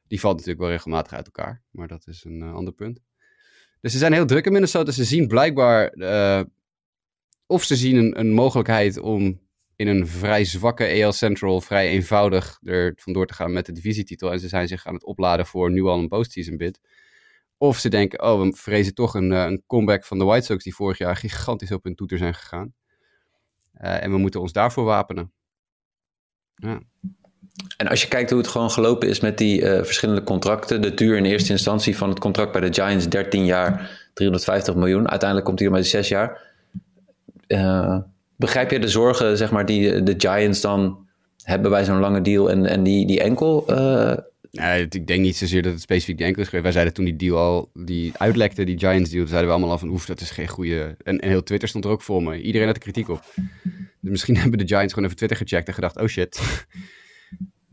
Die 0.07 0.19
valt 0.19 0.33
natuurlijk 0.35 0.61
wel 0.61 0.71
regelmatig 0.71 1.13
uit 1.13 1.25
elkaar. 1.25 1.63
Maar 1.71 1.87
dat 1.87 2.07
is 2.07 2.23
een 2.23 2.41
ander 2.41 2.73
punt. 2.73 3.01
Dus 3.85 3.93
ze 3.93 3.99
zijn 3.99 4.13
heel 4.13 4.25
druk 4.25 4.45
in 4.45 4.51
Minnesota. 4.51 4.91
Ze 4.91 5.03
zien 5.03 5.27
blijkbaar, 5.27 5.95
uh, 5.95 6.41
of 7.45 7.63
ze 7.63 7.75
zien 7.75 7.95
een, 7.95 8.19
een, 8.19 8.33
mogelijkheid 8.33 8.99
om 8.99 9.41
in 9.75 9.87
een 9.87 10.07
vrij 10.07 10.45
zwakke 10.45 11.03
AL 11.03 11.11
Central 11.11 11.61
vrij 11.61 11.89
eenvoudig 11.89 12.59
er 12.63 12.93
vandoor 12.95 13.25
te 13.25 13.33
gaan 13.33 13.53
met 13.53 13.65
de 13.65 13.71
divisietitel. 13.71 14.31
En 14.31 14.39
ze 14.39 14.47
zijn 14.47 14.67
zich 14.67 14.85
aan 14.85 14.93
het 14.93 15.03
opladen 15.03 15.45
voor 15.45 15.71
nu 15.71 15.83
al 15.83 15.99
een 15.99 16.07
postseason 16.07 16.57
bid. 16.57 16.79
Of 17.57 17.77
ze 17.77 17.89
denken, 17.89 18.23
oh, 18.23 18.41
we 18.41 18.53
vrezen 18.55 18.93
toch 18.93 19.13
een, 19.13 19.31
eh, 19.31 19.43
een 19.43 19.63
comeback 19.67 20.05
van 20.05 20.17
de 20.17 20.25
White 20.25 20.45
Sox 20.45 20.63
die 20.63 20.75
vorig 20.75 20.97
jaar 20.97 21.15
gigantisch 21.15 21.71
op 21.71 21.83
hun 21.83 21.95
toeter 21.95 22.17
zijn 22.17 22.33
gegaan. 22.33 22.73
Uh, 23.81 24.03
en 24.03 24.11
we 24.11 24.17
moeten 24.17 24.41
ons 24.41 24.51
daarvoor 24.51 24.83
wapenen. 24.83 25.31
Ja. 26.55 26.81
En 27.77 27.87
als 27.87 28.01
je 28.01 28.07
kijkt 28.07 28.29
hoe 28.29 28.39
het 28.39 28.47
gewoon 28.47 28.71
gelopen 28.71 29.09
is 29.09 29.19
met 29.19 29.37
die 29.37 29.61
uh, 29.61 29.83
verschillende 29.83 30.23
contracten, 30.23 30.81
de 30.81 30.93
duur 30.93 31.17
in 31.17 31.25
eerste 31.25 31.51
instantie 31.51 31.97
van 31.97 32.09
het 32.09 32.19
contract 32.19 32.51
bij 32.51 32.61
de 32.61 32.73
Giants, 32.73 33.09
13 33.09 33.45
jaar, 33.45 33.99
350 34.13 34.75
miljoen. 34.75 35.09
Uiteindelijk 35.09 35.47
komt 35.47 35.59
hij 35.59 35.67
er 35.67 35.73
met 35.73 35.87
6 35.87 36.07
jaar. 36.07 36.41
Uh, 37.47 37.97
begrijp 38.35 38.71
je 38.71 38.79
de 38.79 38.87
zorgen 38.87 39.37
zeg 39.37 39.51
maar, 39.51 39.65
die 39.65 40.03
de 40.03 40.13
Giants 40.17 40.61
dan 40.61 41.07
hebben 41.43 41.71
bij 41.71 41.85
zo'n 41.85 41.99
lange 41.99 42.21
deal 42.21 42.51
en, 42.51 42.65
en 42.65 42.83
die, 42.83 43.07
die 43.07 43.21
enkel? 43.21 43.65
Nee, 44.51 44.87
ik 44.89 45.07
denk 45.07 45.21
niet 45.21 45.35
zozeer 45.35 45.61
dat 45.61 45.71
het 45.71 45.81
specifiek 45.81 46.17
die 46.17 46.25
enkel 46.25 46.41
is 46.41 46.47
geweest. 46.47 46.63
Wij 46.63 46.73
zeiden 46.73 46.93
toen 46.93 47.05
die 47.05 47.15
deal 47.15 47.37
al, 47.37 47.69
die 47.73 48.13
uitlekte, 48.17 48.63
die 48.63 48.79
Giants 48.79 49.09
deal, 49.09 49.27
zeiden 49.27 49.47
we 49.47 49.53
allemaal 49.55 49.71
al 49.71 49.77
van 49.77 49.89
oef, 49.89 50.05
dat 50.05 50.21
is 50.21 50.29
geen 50.29 50.47
goede... 50.47 50.95
En, 51.03 51.19
en 51.19 51.29
heel 51.29 51.43
Twitter 51.43 51.69
stond 51.69 51.85
er 51.85 51.91
ook 51.91 52.01
voor 52.01 52.23
me. 52.23 52.41
Iedereen 52.41 52.67
had 52.67 52.75
er 52.75 52.81
kritiek 52.81 53.09
op. 53.09 53.23
Dus 54.01 54.11
misschien 54.11 54.37
hebben 54.41 54.59
de 54.59 54.67
Giants 54.67 54.93
gewoon 54.93 55.05
even 55.05 55.17
Twitter 55.17 55.37
gecheckt 55.37 55.67
en 55.67 55.73
gedacht, 55.73 55.97
oh 55.97 56.07
shit 56.07 56.39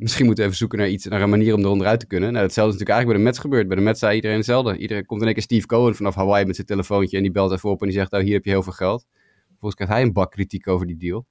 misschien 0.02 0.24
moeten 0.26 0.44
we 0.44 0.50
even 0.50 0.60
zoeken 0.60 0.78
naar 0.78 0.88
iets, 0.88 1.06
naar 1.06 1.22
een 1.22 1.30
manier 1.30 1.54
om 1.54 1.60
er 1.60 1.68
onderuit 1.68 2.00
te 2.00 2.06
kunnen. 2.06 2.32
Nou, 2.32 2.44
hetzelfde 2.44 2.74
is 2.74 2.78
natuurlijk 2.80 2.98
eigenlijk 2.98 3.06
bij 3.08 3.16
de 3.18 3.24
Mets 3.24 3.38
gebeurd. 3.38 3.68
Bij 3.68 3.76
de 3.76 3.82
Mets 3.82 3.98
zei 3.98 4.14
iedereen 4.14 4.36
hetzelfde. 4.36 4.76
Iedereen 4.76 5.06
komt 5.06 5.20
in 5.20 5.26
één 5.26 5.34
keer 5.34 5.44
Steve 5.44 5.66
Cohen 5.66 5.94
vanaf 5.94 6.14
Hawaii 6.14 6.44
met 6.44 6.54
zijn 6.54 6.66
telefoontje 6.66 7.16
en 7.16 7.22
die 7.22 7.32
belt 7.32 7.52
even 7.52 7.70
op 7.70 7.80
en 7.80 7.86
die 7.86 7.96
zegt, 7.96 8.12
oh, 8.12 8.20
hier 8.20 8.32
heb 8.32 8.44
je 8.44 8.50
heel 8.50 8.62
veel 8.62 8.72
geld. 8.72 9.06
Vervolgens 9.48 9.74
krijgt 9.74 9.92
hij 9.92 10.02
een 10.02 10.12
bak 10.12 10.30
kritiek 10.30 10.68
over 10.68 10.86
die 10.86 10.96
deal. 10.96 11.26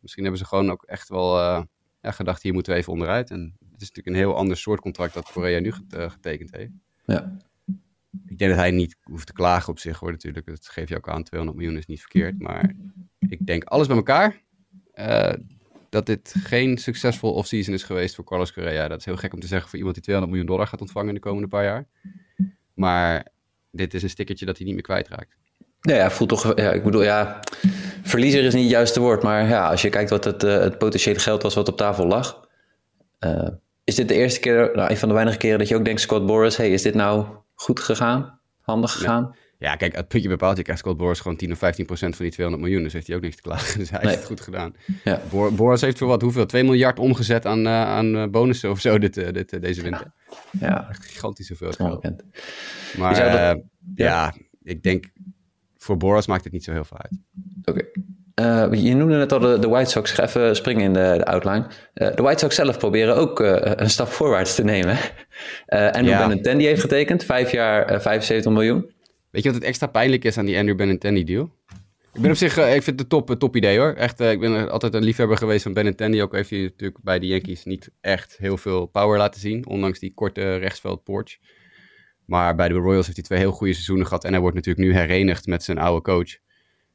Misschien 0.00 0.22
hebben 0.22 0.40
ze 0.40 0.46
gewoon 0.46 0.70
ook 0.70 0.82
echt 0.82 1.08
wel 1.08 1.38
uh, 1.38 1.62
ja, 2.00 2.10
gedacht, 2.10 2.42
hier 2.42 2.52
moeten 2.52 2.72
we 2.72 2.78
even 2.78 2.92
onderuit. 2.92 3.30
En 3.30 3.56
het 3.72 3.82
is 3.82 3.88
natuurlijk 3.88 4.06
een 4.06 4.22
heel 4.22 4.36
ander 4.36 4.56
soort 4.56 4.80
contract 4.80 5.14
dat 5.14 5.32
Korea 5.32 5.60
nu 5.60 5.72
uh, 5.96 6.10
getekend 6.10 6.56
heeft. 6.56 6.72
Ja. 7.04 7.36
Ik 8.26 8.38
denk 8.38 8.50
dat 8.50 8.60
hij 8.60 8.70
niet 8.70 8.96
hoeft 9.02 9.26
te 9.26 9.32
klagen 9.32 9.68
op 9.68 9.78
zich 9.78 9.98
hoor 9.98 10.10
natuurlijk. 10.10 10.46
Dat 10.46 10.68
geef 10.68 10.88
je 10.88 10.96
ook 10.96 11.08
aan, 11.08 11.22
200 11.22 11.60
miljoen 11.60 11.78
is 11.78 11.86
niet 11.86 12.00
verkeerd. 12.00 12.38
Maar 12.38 12.74
ik 13.18 13.46
denk 13.46 13.64
alles 13.64 13.86
bij 13.86 13.96
elkaar. 13.96 14.42
Uh, 14.94 15.32
dat 15.94 16.06
dit 16.06 16.34
geen 16.38 16.78
succesvol 16.78 17.32
offseason 17.32 17.74
is 17.74 17.82
geweest 17.82 18.14
voor 18.14 18.24
Carlos 18.24 18.52
Correa. 18.52 18.88
Dat 18.88 18.98
is 18.98 19.04
heel 19.04 19.16
gek 19.16 19.32
om 19.32 19.40
te 19.40 19.46
zeggen 19.46 19.68
voor 19.68 19.78
iemand 19.78 19.94
die 19.94 20.04
200 20.04 20.36
miljoen 20.36 20.54
dollar 20.56 20.70
gaat 20.70 20.80
ontvangen 20.80 21.08
in 21.08 21.14
de 21.14 21.20
komende 21.20 21.48
paar 21.48 21.64
jaar. 21.64 21.86
Maar 22.74 23.26
dit 23.70 23.94
is 23.94 24.02
een 24.02 24.10
stickertje 24.10 24.46
dat 24.46 24.56
hij 24.56 24.66
niet 24.66 24.74
meer 24.74 24.84
kwijtraakt. 24.84 25.36
Nee, 25.80 25.96
ja, 25.96 26.10
voelt 26.10 26.28
toch. 26.28 26.56
Ja, 26.56 26.72
ik 26.72 26.82
bedoel, 26.82 27.02
ja. 27.02 27.40
Verliezer 28.02 28.44
is 28.44 28.54
niet 28.54 28.62
het 28.62 28.72
juiste 28.72 29.00
woord. 29.00 29.22
Maar 29.22 29.48
ja, 29.48 29.70
als 29.70 29.82
je 29.82 29.88
kijkt 29.88 30.10
wat 30.10 30.24
het, 30.24 30.44
uh, 30.44 30.58
het 30.58 30.78
potentiële 30.78 31.18
geld 31.18 31.42
was 31.42 31.54
wat 31.54 31.68
op 31.68 31.76
tafel 31.76 32.06
lag. 32.06 32.48
Uh, 33.20 33.48
is 33.84 33.94
dit 33.94 34.08
de 34.08 34.14
eerste 34.14 34.40
keer, 34.40 34.70
nou, 34.74 34.90
een 34.90 34.96
van 34.96 35.08
de 35.08 35.14
weinige 35.14 35.38
keren 35.38 35.58
dat 35.58 35.68
je 35.68 35.76
ook 35.76 35.84
denkt, 35.84 36.00
Scott 36.00 36.26
Boris, 36.26 36.56
hey, 36.56 36.70
is 36.70 36.82
dit 36.82 36.94
nou 36.94 37.26
goed 37.54 37.80
gegaan? 37.80 38.40
Handig 38.60 38.92
gegaan? 38.92 39.30
Ja, 39.32 39.38
kijk, 39.58 39.96
het 39.96 40.08
puntje 40.08 40.28
bepaalt. 40.28 40.56
Je 40.56 40.62
krijgt 40.62 40.80
Scott 40.80 40.96
Boris 40.96 41.20
gewoon 41.20 41.36
10 41.36 41.52
of 41.52 41.58
15 41.58 41.86
procent 41.86 42.16
van 42.16 42.24
die 42.24 42.34
200 42.34 42.66
miljoen. 42.66 42.84
Dus 42.84 42.92
heeft 42.92 43.06
hij 43.06 43.16
ook 43.16 43.22
niks 43.22 43.36
te 43.36 43.42
klagen. 43.42 43.78
Dus 43.78 43.90
hij 43.90 44.00
heeft 44.00 44.14
het 44.14 44.24
goed 44.24 44.40
gedaan. 44.40 44.74
Ja. 45.04 45.20
Boris 45.30 45.80
heeft 45.80 45.98
voor 45.98 46.08
wat, 46.08 46.22
hoeveel? 46.22 46.46
2 46.46 46.64
miljard 46.64 46.98
omgezet 46.98 47.46
aan, 47.46 47.66
uh, 47.66 47.82
aan 47.82 48.16
uh, 48.16 48.26
bonussen 48.26 48.70
of 48.70 48.80
zo 48.80 48.98
dit, 48.98 49.16
uh, 49.16 49.28
dit, 49.32 49.60
deze 49.62 49.82
winter. 49.82 50.12
Ja. 50.50 50.66
ja. 50.68 50.88
Gigantisch 50.90 51.46
zoveel 51.46 51.72
geld. 51.72 52.02
Maar 52.98 53.14
dat, 53.14 53.62
ja. 53.94 54.34
ik 54.62 54.82
denk, 54.82 55.04
voor 55.76 55.96
Boris 55.96 56.26
maakt 56.26 56.44
het 56.44 56.52
niet 56.52 56.64
zo 56.64 56.72
heel 56.72 56.84
veel 56.84 56.98
uit. 56.98 57.18
Oké. 57.64 57.84
Okay. 58.34 58.78
je 58.78 58.94
noemde 58.94 59.16
net 59.16 59.32
al 59.32 59.38
de, 59.38 59.58
de 59.58 59.68
White 59.68 59.90
Sox. 59.90 60.10
Ik 60.10 60.16
ga 60.16 60.24
even 60.24 60.56
springen 60.56 60.82
in 60.82 60.92
de, 60.92 61.14
de 61.18 61.24
outline. 61.24 61.66
de 61.94 62.22
White 62.22 62.38
Sox 62.38 62.54
zelf 62.54 62.78
proberen 62.78 63.16
ook 63.16 63.40
een 63.40 63.90
stap 63.90 64.08
voorwaarts 64.08 64.54
te 64.54 64.64
nemen. 64.64 64.98
en 65.66 66.04
ja. 66.04 66.26
Benintendi 66.26 66.64
heeft 66.64 66.80
getekend. 66.80 67.24
Vijf 67.24 67.52
jaar, 67.52 68.00
75 68.00 68.52
miljoen. 68.52 68.93
Weet 69.34 69.42
je 69.42 69.48
wat 69.48 69.58
het 69.58 69.68
extra 69.68 69.86
pijnlijk 69.86 70.24
is 70.24 70.38
aan 70.38 70.44
die 70.44 70.58
Andrew 70.58 70.76
Benintendi 70.76 71.24
deal? 71.24 71.54
Ik 72.12 72.20
ben 72.20 72.30
op 72.30 72.36
zich, 72.36 72.58
uh, 72.58 72.74
ik 72.74 72.82
vind 72.82 73.00
het 73.00 73.00
een 73.00 73.08
top, 73.08 73.38
top 73.38 73.56
idee 73.56 73.78
hoor. 73.78 73.92
Echt, 73.92 74.20
uh, 74.20 74.30
ik 74.30 74.40
ben 74.40 74.70
altijd 74.70 74.94
een 74.94 75.02
liefhebber 75.02 75.36
geweest 75.36 75.62
van 75.62 75.72
Benintendi. 75.72 76.22
Ook 76.22 76.32
heeft 76.32 76.50
hij 76.50 76.60
natuurlijk 76.60 77.02
bij 77.02 77.18
de 77.18 77.26
Yankees 77.26 77.64
niet 77.64 77.90
echt 78.00 78.36
heel 78.36 78.56
veel 78.56 78.86
power 78.86 79.18
laten 79.18 79.40
zien. 79.40 79.66
Ondanks 79.66 79.98
die 79.98 80.14
korte 80.14 80.56
rechtsveld 80.56 81.04
porch. 81.04 81.38
Maar 82.24 82.54
bij 82.54 82.68
de 82.68 82.74
Royals 82.74 83.04
heeft 83.04 83.16
hij 83.16 83.26
twee 83.26 83.38
heel 83.38 83.52
goede 83.52 83.72
seizoenen 83.72 84.06
gehad. 84.06 84.24
En 84.24 84.32
hij 84.32 84.40
wordt 84.40 84.56
natuurlijk 84.56 84.86
nu 84.86 84.94
herenigd 84.94 85.46
met 85.46 85.62
zijn 85.62 85.78
oude 85.78 86.02
coach. 86.02 86.38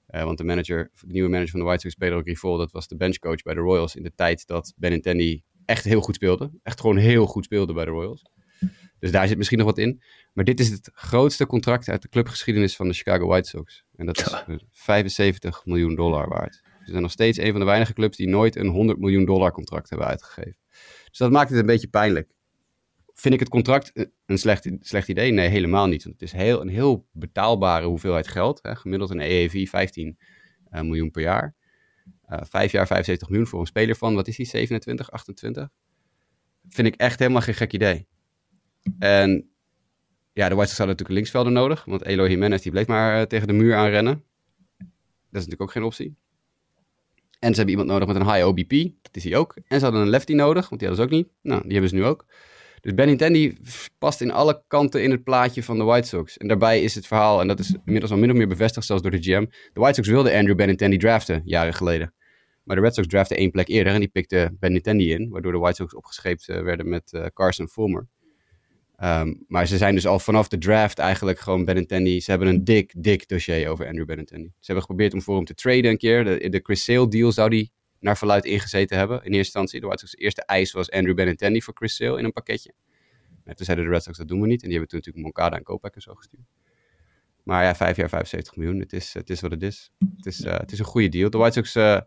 Want 0.05 0.37
de 0.37 0.43
manager, 0.43 0.91
de 1.01 1.11
nieuwe 1.11 1.29
manager 1.29 1.51
van 1.51 1.59
de 1.59 1.65
White 1.65 1.81
Sox, 1.81 1.95
Pedro 1.95 2.21
Grifol, 2.21 2.57
dat 2.57 2.71
was 2.71 2.87
de 2.87 2.95
benchcoach 2.95 3.41
bij 3.41 3.53
de 3.53 3.59
Royals 3.59 3.95
in 3.95 4.03
de 4.03 4.11
tijd 4.15 4.47
dat 4.47 4.73
Benintendi 4.77 5.43
echt 5.65 5.83
heel 5.83 6.01
goed 6.01 6.15
speelde. 6.15 6.51
Echt 6.63 6.79
gewoon 6.79 6.97
heel 6.97 7.25
goed 7.25 7.45
speelde 7.45 7.73
bij 7.73 7.85
de 7.85 7.91
Royals. 7.91 8.25
Dus 8.99 9.11
daar 9.11 9.27
zit 9.27 9.37
misschien 9.37 9.57
nog 9.57 9.67
wat 9.67 9.77
in. 9.77 10.01
Maar 10.33 10.45
dit 10.45 10.59
is 10.59 10.69
het 10.69 10.89
grootste 10.93 11.45
contract 11.45 11.89
uit 11.89 12.01
de 12.01 12.09
clubgeschiedenis 12.09 12.75
van 12.75 12.87
de 12.87 12.93
Chicago 12.93 13.27
White 13.27 13.49
Sox. 13.49 13.83
En 13.95 14.05
dat 14.05 14.17
is 14.17 14.63
75 14.71 15.65
miljoen 15.65 15.95
dollar 15.95 16.29
waard. 16.29 16.53
Ze 16.53 16.89
zijn 16.89 17.01
nog 17.01 17.11
steeds 17.11 17.37
een 17.37 17.51
van 17.51 17.59
de 17.59 17.65
weinige 17.65 17.93
clubs 17.93 18.17
die 18.17 18.27
nooit 18.27 18.55
een 18.55 18.67
100 18.67 18.99
miljoen 18.99 19.25
dollar 19.25 19.51
contract 19.51 19.89
hebben 19.89 20.07
uitgegeven. 20.07 20.57
Dus 21.09 21.17
dat 21.17 21.31
maakt 21.31 21.49
het 21.49 21.59
een 21.59 21.65
beetje 21.65 21.87
pijnlijk. 21.87 22.31
Vind 23.13 23.33
ik 23.33 23.39
het 23.39 23.49
contract 23.49 24.09
een 24.25 24.37
slecht, 24.37 24.69
slecht 24.79 25.07
idee? 25.07 25.31
Nee, 25.31 25.47
helemaal 25.47 25.87
niet. 25.87 26.03
Want 26.03 26.19
het 26.19 26.23
is 26.23 26.31
heel, 26.31 26.61
een 26.61 26.69
heel 26.69 27.07
betaalbare 27.11 27.85
hoeveelheid 27.85 28.27
geld. 28.27 28.59
Hè. 28.61 28.75
Gemiddeld 28.75 29.09
een 29.09 29.19
EEV 29.19 29.69
15 29.69 30.17
uh, 30.71 30.81
miljoen 30.81 31.11
per 31.11 31.21
jaar. 31.21 31.55
Uh, 32.29 32.39
vijf 32.41 32.71
jaar 32.71 32.87
75 32.87 33.29
miljoen 33.29 33.47
voor 33.47 33.59
een 33.59 33.65
speler 33.65 33.95
van, 33.95 34.15
wat 34.15 34.27
is 34.27 34.35
die, 34.35 34.45
27, 34.45 35.11
28? 35.11 35.69
Vind 36.69 36.87
ik 36.87 36.95
echt 36.95 37.19
helemaal 37.19 37.41
geen 37.41 37.53
gek 37.53 37.73
idee. 37.73 38.07
En 38.99 39.48
ja, 40.39 40.49
de 40.49 40.55
White 40.55 40.69
Sox 40.69 40.77
hadden 40.77 40.95
natuurlijk 40.95 41.19
linksvelder 41.19 41.51
nodig. 41.51 41.85
Want 41.85 42.05
Eloy 42.05 42.29
Jimenez 42.29 42.61
die 42.61 42.71
bleef 42.71 42.87
maar 42.87 43.19
uh, 43.19 43.21
tegen 43.21 43.47
de 43.47 43.53
muur 43.53 43.75
aanrennen. 43.75 44.23
Dat 44.77 45.41
is 45.41 45.47
natuurlijk 45.47 45.61
ook 45.61 45.71
geen 45.71 45.83
optie. 45.83 46.15
En 47.39 47.49
ze 47.49 47.55
hebben 47.55 47.69
iemand 47.69 47.89
nodig 47.89 48.07
met 48.07 48.15
een 48.15 48.33
high 48.33 48.47
OBP. 48.47 48.71
Dat 49.01 49.15
is 49.15 49.23
hij 49.23 49.35
ook. 49.35 49.55
En 49.67 49.77
ze 49.77 49.83
hadden 49.83 50.01
een 50.01 50.09
lefty 50.09 50.33
nodig, 50.33 50.69
want 50.69 50.81
die 50.81 50.89
hadden 50.89 51.07
ze 51.07 51.13
ook 51.13 51.19
niet. 51.19 51.31
Nou, 51.41 51.61
die 51.61 51.71
hebben 51.71 51.89
ze 51.89 51.95
nu 51.95 52.05
ook. 52.05 52.25
Dus 52.81 52.93
Benintendi 52.93 53.57
past 53.97 54.21
in 54.21 54.31
alle 54.31 54.63
kanten 54.67 55.03
in 55.03 55.11
het 55.11 55.23
plaatje 55.23 55.63
van 55.63 55.77
de 55.77 55.83
White 55.83 56.07
Sox. 56.07 56.37
En 56.37 56.47
daarbij 56.47 56.81
is 56.81 56.95
het 56.95 57.07
verhaal, 57.07 57.41
en 57.41 57.47
dat 57.47 57.59
is 57.59 57.75
inmiddels 57.85 58.11
al 58.11 58.17
min 58.17 58.31
of 58.31 58.37
meer 58.37 58.47
bevestigd 58.47 58.85
zelfs 58.85 59.01
door 59.01 59.11
de 59.11 59.21
GM. 59.21 59.45
De 59.73 59.79
White 59.79 59.93
Sox 59.93 60.07
wilden 60.07 60.33
Andrew 60.33 60.55
Benintendi 60.55 60.97
draften, 60.97 61.41
jaren 61.45 61.73
geleden. 61.73 62.13
Maar 62.63 62.75
de 62.75 62.81
Red 62.81 62.95
Sox 62.95 63.07
draften 63.07 63.37
één 63.37 63.51
plek 63.51 63.67
eerder 63.67 63.93
en 63.93 63.99
die 63.99 64.09
pikte 64.09 64.55
Benintendi 64.59 65.11
in. 65.13 65.29
Waardoor 65.29 65.51
de 65.51 65.57
White 65.57 65.75
Sox 65.75 65.95
opgescheept 65.95 66.47
uh, 66.47 66.61
werden 66.61 66.89
met 66.89 67.13
uh, 67.13 67.25
Carson 67.33 67.67
Fulmer. 67.67 68.07
Um, 69.03 69.43
maar 69.47 69.67
ze 69.67 69.77
zijn 69.77 69.95
dus 69.95 70.07
al 70.07 70.19
vanaf 70.19 70.47
de 70.47 70.57
draft 70.57 70.99
eigenlijk 70.99 71.39
gewoon 71.39 71.65
Benintendi. 71.65 72.21
Ze 72.21 72.29
hebben 72.29 72.47
een 72.47 72.63
dik, 72.63 72.93
dik 72.97 73.27
dossier 73.27 73.69
over 73.69 73.87
Andrew 73.87 74.05
Benintendi. 74.05 74.47
Ze 74.47 74.65
hebben 74.65 74.81
geprobeerd 74.81 75.13
om 75.13 75.21
voor 75.21 75.35
hem 75.35 75.45
te 75.45 75.53
traden 75.53 75.91
een 75.91 75.97
keer. 75.97 76.23
De, 76.23 76.49
de 76.49 76.59
Chris 76.63 76.83
Sale 76.83 77.07
deal 77.07 77.31
zou 77.31 77.49
die 77.49 77.71
naar 77.99 78.17
verluid 78.17 78.45
ingezeten 78.45 78.97
hebben. 78.97 79.17
In 79.17 79.23
eerste 79.23 79.37
instantie. 79.37 79.79
De 79.79 79.85
White 79.85 80.07
Sox 80.07 80.23
eerste 80.23 80.43
eis 80.45 80.71
was 80.71 80.91
Andrew 80.91 81.15
Benintendi 81.15 81.61
voor 81.61 81.73
Chris 81.73 81.95
Sale 81.95 82.17
in 82.19 82.25
een 82.25 82.31
pakketje. 82.31 82.73
En 83.43 83.55
toen 83.55 83.65
zeiden 83.65 83.85
de 83.85 83.91
Red 83.91 84.03
Sox 84.03 84.17
dat 84.17 84.27
doen 84.27 84.41
we 84.41 84.47
niet. 84.47 84.61
En 84.61 84.69
die 84.69 84.77
hebben 84.77 84.89
toen 84.89 84.99
natuurlijk 84.99 85.25
Moncada 85.25 85.57
en 85.57 85.63
Kopek 85.63 85.95
en 85.95 86.01
zo 86.01 86.13
gestuurd. 86.13 86.43
Maar 87.43 87.63
ja, 87.63 87.75
vijf 87.75 87.97
jaar 87.97 88.09
75 88.09 88.55
miljoen. 88.55 88.79
Het 88.79 88.93
is, 88.93 89.13
het 89.13 89.29
is 89.29 89.41
wat 89.41 89.51
het 89.51 89.63
is. 89.63 89.91
Het 90.15 90.25
is, 90.25 90.41
uh, 90.41 90.57
het 90.57 90.71
is 90.71 90.79
een 90.79 90.85
goede 90.85 91.09
deal. 91.09 91.29
De 91.29 91.37
White 91.37 91.53
Sox 91.53 91.75
uh, 91.75 91.99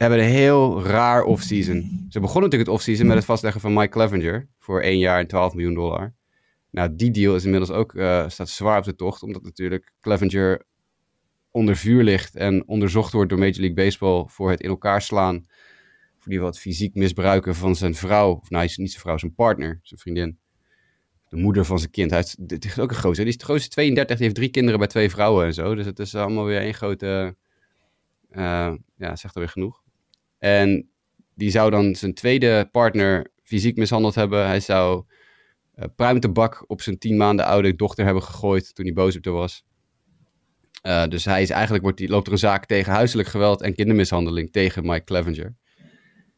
hebben 0.00 0.18
een 0.18 0.30
heel 0.30 0.82
raar 0.82 1.22
offseason. 1.22 2.06
Ze 2.08 2.20
begonnen 2.20 2.42
natuurlijk 2.42 2.70
het 2.70 2.78
offseason 2.78 3.06
met 3.06 3.16
het 3.16 3.24
vastleggen 3.24 3.60
van 3.60 3.72
Mike 3.72 3.88
Clevenger 3.88 4.48
voor 4.58 4.80
één 4.80 4.98
jaar 4.98 5.18
en 5.18 5.26
12 5.26 5.54
miljoen 5.54 5.74
dollar. 5.74 6.14
Nou, 6.70 6.96
die 6.96 7.10
deal 7.10 7.34
is 7.34 7.44
inmiddels 7.44 7.70
ook, 7.70 7.94
uh, 7.94 8.28
staat 8.28 8.48
zwaar 8.48 8.78
op 8.78 8.84
de 8.84 8.94
tocht, 8.94 9.22
omdat 9.22 9.42
natuurlijk 9.42 9.92
Clevenger 10.00 10.64
onder 11.50 11.76
vuur 11.76 12.02
ligt 12.02 12.36
en 12.36 12.68
onderzocht 12.68 13.12
wordt 13.12 13.30
door 13.30 13.38
Major 13.38 13.58
League 13.58 13.74
Baseball 13.74 14.24
voor 14.26 14.50
het 14.50 14.60
in 14.60 14.68
elkaar 14.68 15.02
slaan, 15.02 15.46
voor 16.18 16.32
die 16.32 16.40
wat 16.40 16.58
fysiek 16.58 16.94
misbruiken 16.94 17.54
van 17.54 17.76
zijn 17.76 17.94
vrouw, 17.94 18.32
of 18.32 18.50
nou, 18.50 18.62
niet 18.62 18.90
zijn 18.90 19.02
vrouw, 19.02 19.18
zijn 19.18 19.34
partner, 19.34 19.80
zijn 19.82 20.00
vriendin, 20.00 20.38
de 21.28 21.36
moeder 21.36 21.64
van 21.64 21.78
zijn 21.78 21.90
kind. 21.90 22.10
Hij 22.10 22.20
is, 22.20 22.36
is 22.58 22.78
ook 22.78 22.90
een 22.90 22.96
gozer, 22.96 23.24
die 23.24 23.32
is 23.32 23.38
de 23.38 23.44
grootste 23.44 23.70
32, 23.70 24.16
die 24.16 24.24
heeft 24.24 24.38
drie 24.38 24.50
kinderen 24.50 24.78
bij 24.78 24.88
twee 24.88 25.10
vrouwen 25.10 25.46
en 25.46 25.54
zo, 25.54 25.74
dus 25.74 25.86
het 25.86 25.98
is 25.98 26.14
allemaal 26.14 26.44
weer 26.44 26.60
één 26.60 26.74
grote, 26.74 27.36
uh, 28.30 28.74
ja, 28.96 29.16
zegt 29.16 29.34
er 29.34 29.40
weer 29.40 29.48
genoeg. 29.48 29.82
En 30.40 30.90
die 31.34 31.50
zou 31.50 31.70
dan 31.70 31.94
zijn 31.94 32.14
tweede 32.14 32.68
partner 32.72 33.30
fysiek 33.42 33.76
mishandeld 33.76 34.14
hebben. 34.14 34.46
Hij 34.46 34.60
zou 34.60 35.04
uh, 35.74 35.84
pruimtebak 35.96 36.64
op 36.66 36.82
zijn 36.82 36.98
tien 36.98 37.16
maanden 37.16 37.46
oude 37.46 37.74
dochter 37.74 38.04
hebben 38.04 38.22
gegooid 38.22 38.74
toen 38.74 38.84
hij 38.84 38.94
boos 38.94 39.16
op 39.16 39.24
haar 39.24 39.34
was. 39.34 39.64
Uh, 40.82 41.06
dus 41.06 41.24
hij 41.24 41.42
is 41.42 41.50
eigenlijk, 41.50 41.82
wordt 41.82 41.98
die, 41.98 42.08
loopt 42.08 42.26
er 42.26 42.32
een 42.32 42.38
zaak 42.38 42.66
tegen 42.66 42.92
huiselijk 42.92 43.28
geweld 43.28 43.62
en 43.62 43.74
kindermishandeling 43.74 44.52
tegen 44.52 44.86
Mike 44.86 45.04
Clevenger. 45.04 45.56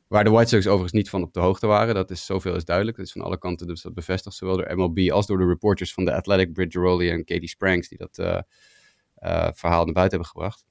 Waar 0.09 0.25
de 0.25 0.31
White 0.31 0.49
Sox 0.49 0.67
overigens 0.67 0.93
niet 0.93 1.11
van 1.11 1.23
op 1.23 1.33
de 1.33 1.41
hoogte 1.41 1.67
waren. 1.67 1.95
Dat 1.95 2.11
is 2.11 2.27
zoveel 2.27 2.55
is 2.55 2.65
duidelijk. 2.65 2.97
Dat 2.97 3.07
is 3.07 3.13
van 3.13 3.23
alle 3.23 3.39
kanten 3.39 3.67
dus 3.67 3.83
dat 3.83 3.95
bevestigd. 3.95 4.37
Zowel 4.37 4.57
door 4.57 4.77
MLB 4.77 5.11
als 5.11 5.27
door 5.27 5.39
de 5.39 5.47
reporters 5.47 5.93
van 5.93 6.05
The 6.05 6.13
Athletic, 6.13 6.53
Bridge 6.53 6.79
Rowley 6.79 7.11
en 7.11 7.25
Katie 7.25 7.49
Spranks. 7.49 7.89
Die 7.89 7.99
dat 7.99 8.19
uh, 8.19 9.49
verhaal 9.53 9.85
naar 9.85 9.95
buiten 9.95 10.19
hebben 10.19 10.27
gebracht. 10.27 10.65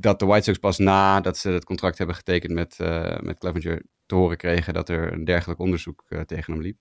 Dat 0.00 0.18
de 0.18 0.26
White 0.26 0.44
Sox 0.44 0.58
pas 0.58 0.78
nadat 0.78 1.38
ze 1.38 1.50
het 1.50 1.64
contract 1.64 1.98
hebben 1.98 2.16
getekend 2.16 2.52
met, 2.52 2.78
uh, 2.80 3.18
met 3.18 3.38
Clevenger 3.38 3.82
te 4.06 4.14
horen 4.14 4.36
kregen 4.36 4.74
dat 4.74 4.88
er 4.88 5.12
een 5.12 5.24
dergelijk 5.24 5.60
onderzoek 5.60 6.04
uh, 6.08 6.20
tegen 6.20 6.52
hem 6.52 6.62
liep. 6.62 6.78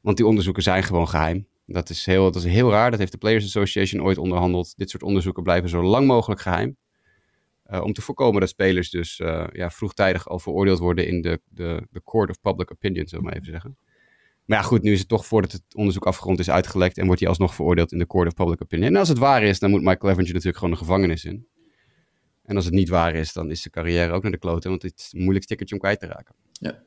Want 0.00 0.16
die 0.16 0.26
onderzoeken 0.26 0.62
zijn 0.62 0.82
gewoon 0.82 1.08
geheim. 1.08 1.46
Dat 1.66 1.90
is, 1.90 2.06
heel, 2.06 2.24
dat 2.24 2.42
is 2.42 2.52
heel 2.52 2.70
raar. 2.70 2.90
Dat 2.90 2.98
heeft 2.98 3.12
de 3.12 3.18
Players 3.18 3.44
Association 3.44 4.02
ooit 4.02 4.18
onderhandeld. 4.18 4.76
Dit 4.76 4.90
soort 4.90 5.02
onderzoeken 5.02 5.42
blijven 5.42 5.68
zo 5.68 5.82
lang 5.82 6.06
mogelijk 6.06 6.40
geheim. 6.40 6.76
Uh, 7.70 7.82
om 7.82 7.92
te 7.92 8.02
voorkomen 8.02 8.40
dat 8.40 8.48
spelers 8.48 8.90
dus 8.90 9.16
ja, 9.52 9.70
vroegtijdig 9.70 10.28
al 10.28 10.38
veroordeeld 10.38 10.78
worden 10.78 11.06
in 11.06 11.22
de, 11.22 11.40
de, 11.48 11.86
de 11.90 12.02
Court 12.04 12.30
of 12.30 12.40
Public 12.40 12.72
Opinion, 12.72 13.08
zullen 13.08 13.24
we 13.24 13.30
maar 13.30 13.40
even 13.40 13.52
zeggen. 13.52 13.76
Maar 14.44 14.58
ja, 14.58 14.64
goed, 14.64 14.82
nu 14.82 14.92
is 14.92 14.98
het 14.98 15.08
toch 15.08 15.26
voordat 15.26 15.52
het 15.52 15.62
onderzoek 15.74 16.06
afgerond 16.06 16.38
is 16.38 16.50
uitgelekt 16.50 16.98
en 16.98 17.06
wordt 17.06 17.20
hij 17.20 17.28
alsnog 17.28 17.54
veroordeeld 17.54 17.92
in 17.92 17.98
de 17.98 18.06
Court 18.06 18.26
of 18.26 18.34
Public 18.34 18.62
Opinion. 18.62 18.88
En 18.88 18.96
als 18.96 19.08
het 19.08 19.18
waar 19.18 19.42
is, 19.42 19.58
dan 19.58 19.70
moet 19.70 19.82
Mike 19.82 19.98
Clevenger 19.98 20.32
natuurlijk 20.32 20.56
gewoon 20.56 20.72
de 20.72 20.78
gevangenis 20.78 21.24
in. 21.24 21.46
En 22.50 22.56
als 22.56 22.64
het 22.64 22.74
niet 22.74 22.88
waar 22.88 23.14
is, 23.14 23.32
dan 23.32 23.50
is 23.50 23.60
zijn 23.60 23.74
carrière 23.74 24.12
ook 24.12 24.22
naar 24.22 24.32
de 24.32 24.38
kloten. 24.38 24.70
Want 24.70 24.82
het 24.82 24.98
is 24.98 25.12
een 25.12 25.20
moeilijk 25.20 25.44
stickertje 25.44 25.74
om 25.74 25.80
kwijt 25.80 26.00
te 26.00 26.06
raken. 26.06 26.34
Ja. 26.52 26.82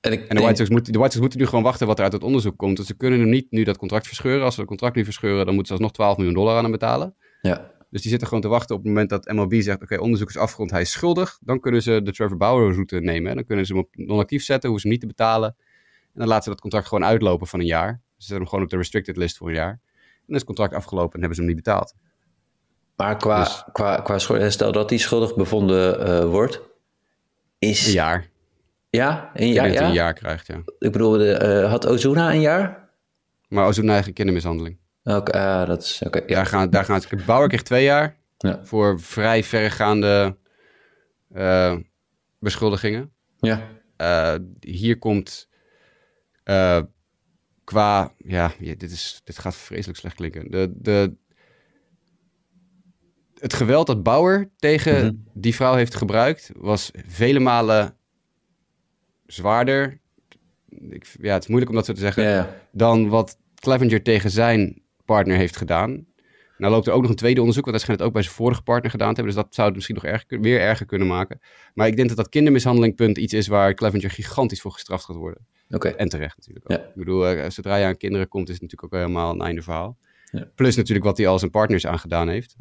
En, 0.00 0.12
ik 0.12 0.20
en 0.20 0.28
de, 0.28 0.34
denk... 0.34 0.40
White 0.40 0.56
Sox 0.56 0.70
moet, 0.70 0.92
de 0.92 0.98
White 0.98 1.10
Sox 1.10 1.20
moeten 1.20 1.38
nu 1.38 1.46
gewoon 1.46 1.64
wachten 1.64 1.86
wat 1.86 1.98
er 1.98 2.04
uit 2.04 2.12
het 2.12 2.22
onderzoek 2.22 2.56
komt. 2.56 2.76
Dus 2.76 2.86
ze 2.86 2.96
kunnen 2.96 3.20
hem 3.20 3.28
niet 3.28 3.50
nu 3.50 3.64
dat 3.64 3.76
contract 3.76 4.06
verscheuren. 4.06 4.44
Als 4.44 4.54
ze 4.54 4.60
het 4.60 4.68
contract 4.68 4.96
nu 4.96 5.04
verscheuren, 5.04 5.44
dan 5.44 5.54
moeten 5.54 5.66
ze 5.66 5.72
alsnog 5.72 5.92
12 5.92 6.16
miljoen 6.16 6.34
dollar 6.34 6.56
aan 6.56 6.62
hem 6.62 6.72
betalen. 6.72 7.14
Ja. 7.42 7.72
Dus 7.90 8.00
die 8.00 8.10
zitten 8.10 8.28
gewoon 8.28 8.42
te 8.42 8.48
wachten 8.48 8.76
op 8.76 8.80
het 8.80 8.90
moment 8.90 9.10
dat 9.10 9.32
MLB 9.32 9.52
zegt... 9.52 9.74
oké, 9.74 9.84
okay, 9.84 9.98
onderzoek 9.98 10.28
is 10.28 10.36
afgerond, 10.36 10.70
hij 10.70 10.80
is 10.80 10.90
schuldig. 10.90 11.38
Dan 11.40 11.60
kunnen 11.60 11.82
ze 11.82 12.02
de 12.02 12.12
Trevor 12.12 12.36
Bauer 12.36 12.72
route 12.72 13.00
nemen. 13.00 13.34
Dan 13.34 13.44
kunnen 13.44 13.66
ze 13.66 13.72
hem 13.72 13.82
op 13.82 13.88
non-actief 13.96 14.44
zetten, 14.44 14.70
hoeven 14.70 14.90
ze 14.90 14.94
hem 14.94 15.00
niet 15.00 15.16
te 15.16 15.24
betalen. 15.24 15.56
En 16.12 16.20
dan 16.20 16.28
laten 16.28 16.44
ze 16.44 16.50
dat 16.50 16.60
contract 16.60 16.86
gewoon 16.86 17.04
uitlopen 17.04 17.46
van 17.46 17.60
een 17.60 17.66
jaar. 17.66 17.92
Ze 17.92 18.00
zetten 18.16 18.36
hem 18.36 18.46
gewoon 18.46 18.64
op 18.64 18.70
de 18.70 18.76
restricted 18.76 19.16
list 19.16 19.36
voor 19.36 19.48
een 19.48 19.54
jaar. 19.54 19.70
En 19.70 19.80
dan 20.26 20.34
is 20.34 20.36
het 20.36 20.44
contract 20.44 20.74
afgelopen 20.74 21.12
en 21.12 21.18
hebben 21.18 21.36
ze 21.36 21.44
hem 21.44 21.54
niet 21.54 21.64
betaald. 21.64 21.94
Maar 22.96 23.16
qua, 23.16 23.38
dus, 23.44 23.64
qua, 23.72 24.00
qua 24.00 24.48
stel 24.48 24.72
dat 24.72 24.90
hij 24.90 24.98
schuldig 24.98 25.34
bevonden 25.34 26.08
uh, 26.08 26.24
wordt, 26.30 26.60
is... 27.58 27.86
Een 27.86 27.92
jaar. 27.92 28.28
Ja, 28.90 29.30
een 29.34 29.52
jaar, 29.52 29.72
ja? 29.72 29.86
een 29.86 29.92
jaar 29.92 30.12
krijgt, 30.12 30.46
ja. 30.46 30.62
Ik 30.78 30.92
bedoel, 30.92 31.10
de, 31.10 31.60
uh, 31.62 31.70
had 31.70 31.86
Ozuna 31.86 32.32
een 32.32 32.40
jaar? 32.40 32.88
Maar 33.48 33.66
Ozuna 33.66 33.92
eigen 33.92 34.12
kindermishandeling. 34.12 34.78
Oké, 35.04 35.16
okay, 35.16 35.62
uh, 35.62 35.68
dat 35.68 35.82
is... 35.82 36.02
oké. 36.06 36.18
Okay, 36.18 36.28
ja. 36.28 36.34
Daar 36.34 36.46
gaan, 36.46 36.70
daar 36.70 36.84
gaan 36.84 37.00
het... 37.08 37.26
Bauer 37.26 37.48
kreeg 37.48 37.62
twee 37.62 37.84
jaar 37.84 38.16
ja. 38.38 38.60
voor 38.62 39.00
vrij 39.00 39.44
verregaande 39.44 40.36
beschuldigingen. 42.38 43.12
Ja. 43.36 43.68
Hier 44.60 44.98
komt 44.98 45.48
qua... 47.64 48.12
Ja, 48.18 48.52
dit, 48.58 48.90
is, 48.90 49.20
dit 49.24 49.38
gaat 49.38 49.56
vreselijk 49.56 49.98
slecht 49.98 50.14
klinken. 50.14 50.50
De, 50.50 50.72
de, 50.74 51.14
het 53.44 53.54
geweld 53.54 53.86
dat 53.86 54.02
Bauer 54.02 54.50
tegen 54.56 54.94
mm 54.94 55.00
-hmm. 55.00 55.24
die 55.32 55.54
vrouw 55.54 55.74
heeft 55.74 55.94
gebruikt, 55.94 56.50
was 56.56 56.90
vele 57.06 57.40
malen 57.40 57.96
zwaarder. 59.26 60.00
Ik, 60.68 61.06
ja, 61.20 61.32
het 61.32 61.42
is 61.42 61.48
moeilijk 61.48 61.70
om 61.70 61.76
dat 61.76 61.86
zo 61.86 61.92
te 61.92 62.00
zeggen. 62.00 62.48
Dan 62.72 63.08
wat 63.08 63.38
Clevenger 63.54 64.02
tegen 64.02 64.30
zijn 64.30 64.82
partner 65.04 65.36
heeft 65.36 65.56
gedaan. 65.56 66.06
Nou 66.58 66.72
loopt 66.72 66.86
er 66.86 66.92
ook 66.92 67.00
nog 67.00 67.10
een 67.10 67.16
tweede 67.16 67.40
onderzoek, 67.40 67.64
want 67.64 67.76
hij 67.76 67.84
schijnt 67.84 68.00
het 68.00 68.08
ook 68.08 68.14
bij 68.14 68.24
zijn 68.24 68.34
vorige 68.34 68.62
partner 68.62 68.90
gedaan 68.90 69.14
te 69.14 69.14
hebben. 69.14 69.34
Dus 69.34 69.42
dat 69.42 69.54
zou 69.54 69.66
het 69.66 69.76
misschien 69.76 69.94
nog 69.94 70.04
erger, 70.04 70.40
weer 70.40 70.60
erger 70.60 70.86
kunnen 70.86 71.08
maken. 71.08 71.40
Maar 71.74 71.86
ik 71.86 71.96
denk 71.96 72.08
dat 72.08 72.16
dat 72.16 72.28
kindermishandelingpunt 72.28 73.18
iets 73.18 73.32
is 73.32 73.46
waar 73.46 73.74
Clevenger 73.74 74.10
gigantisch 74.10 74.60
voor 74.60 74.72
gestraft 74.72 75.04
gaat 75.04 75.16
worden. 75.16 75.46
Okay. 75.70 75.92
En 75.92 76.08
terecht 76.08 76.36
natuurlijk 76.36 76.70
ook. 76.70 76.78
Ja. 76.78 76.84
Ik 76.84 76.94
bedoel, 76.94 77.32
uh, 77.32 77.50
zodra 77.50 77.76
je 77.76 77.84
aan 77.84 77.96
kinderen 77.96 78.28
komt, 78.28 78.48
is 78.48 78.54
het 78.54 78.62
natuurlijk 78.62 78.94
ook 78.94 79.00
helemaal 79.00 79.32
een 79.32 79.40
einde 79.40 79.62
verhaal. 79.62 79.98
Ja. 80.30 80.48
Plus 80.54 80.76
natuurlijk 80.76 81.06
wat 81.06 81.16
hij 81.16 81.26
al 81.26 81.38
zijn 81.38 81.50
partners 81.50 81.86
aangedaan 81.86 82.28
heeft. 82.28 82.56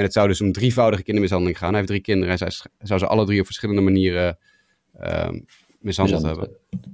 En 0.00 0.06
het 0.06 0.14
zou 0.14 0.28
dus 0.28 0.40
om 0.40 0.52
drievoudige 0.52 1.02
kindermishandeling 1.02 1.58
gaan. 1.58 1.68
Hij 1.68 1.76
heeft 1.76 1.88
drie 1.88 2.00
kinderen 2.02 2.38
en 2.38 2.46
hij 2.46 2.52
zou 2.86 2.98
ze 3.00 3.06
alle 3.06 3.24
drie 3.26 3.40
op 3.40 3.46
verschillende 3.46 3.80
manieren 3.80 4.38
um, 5.02 5.44
mishandeld 5.80 6.22
hebben. 6.22 6.50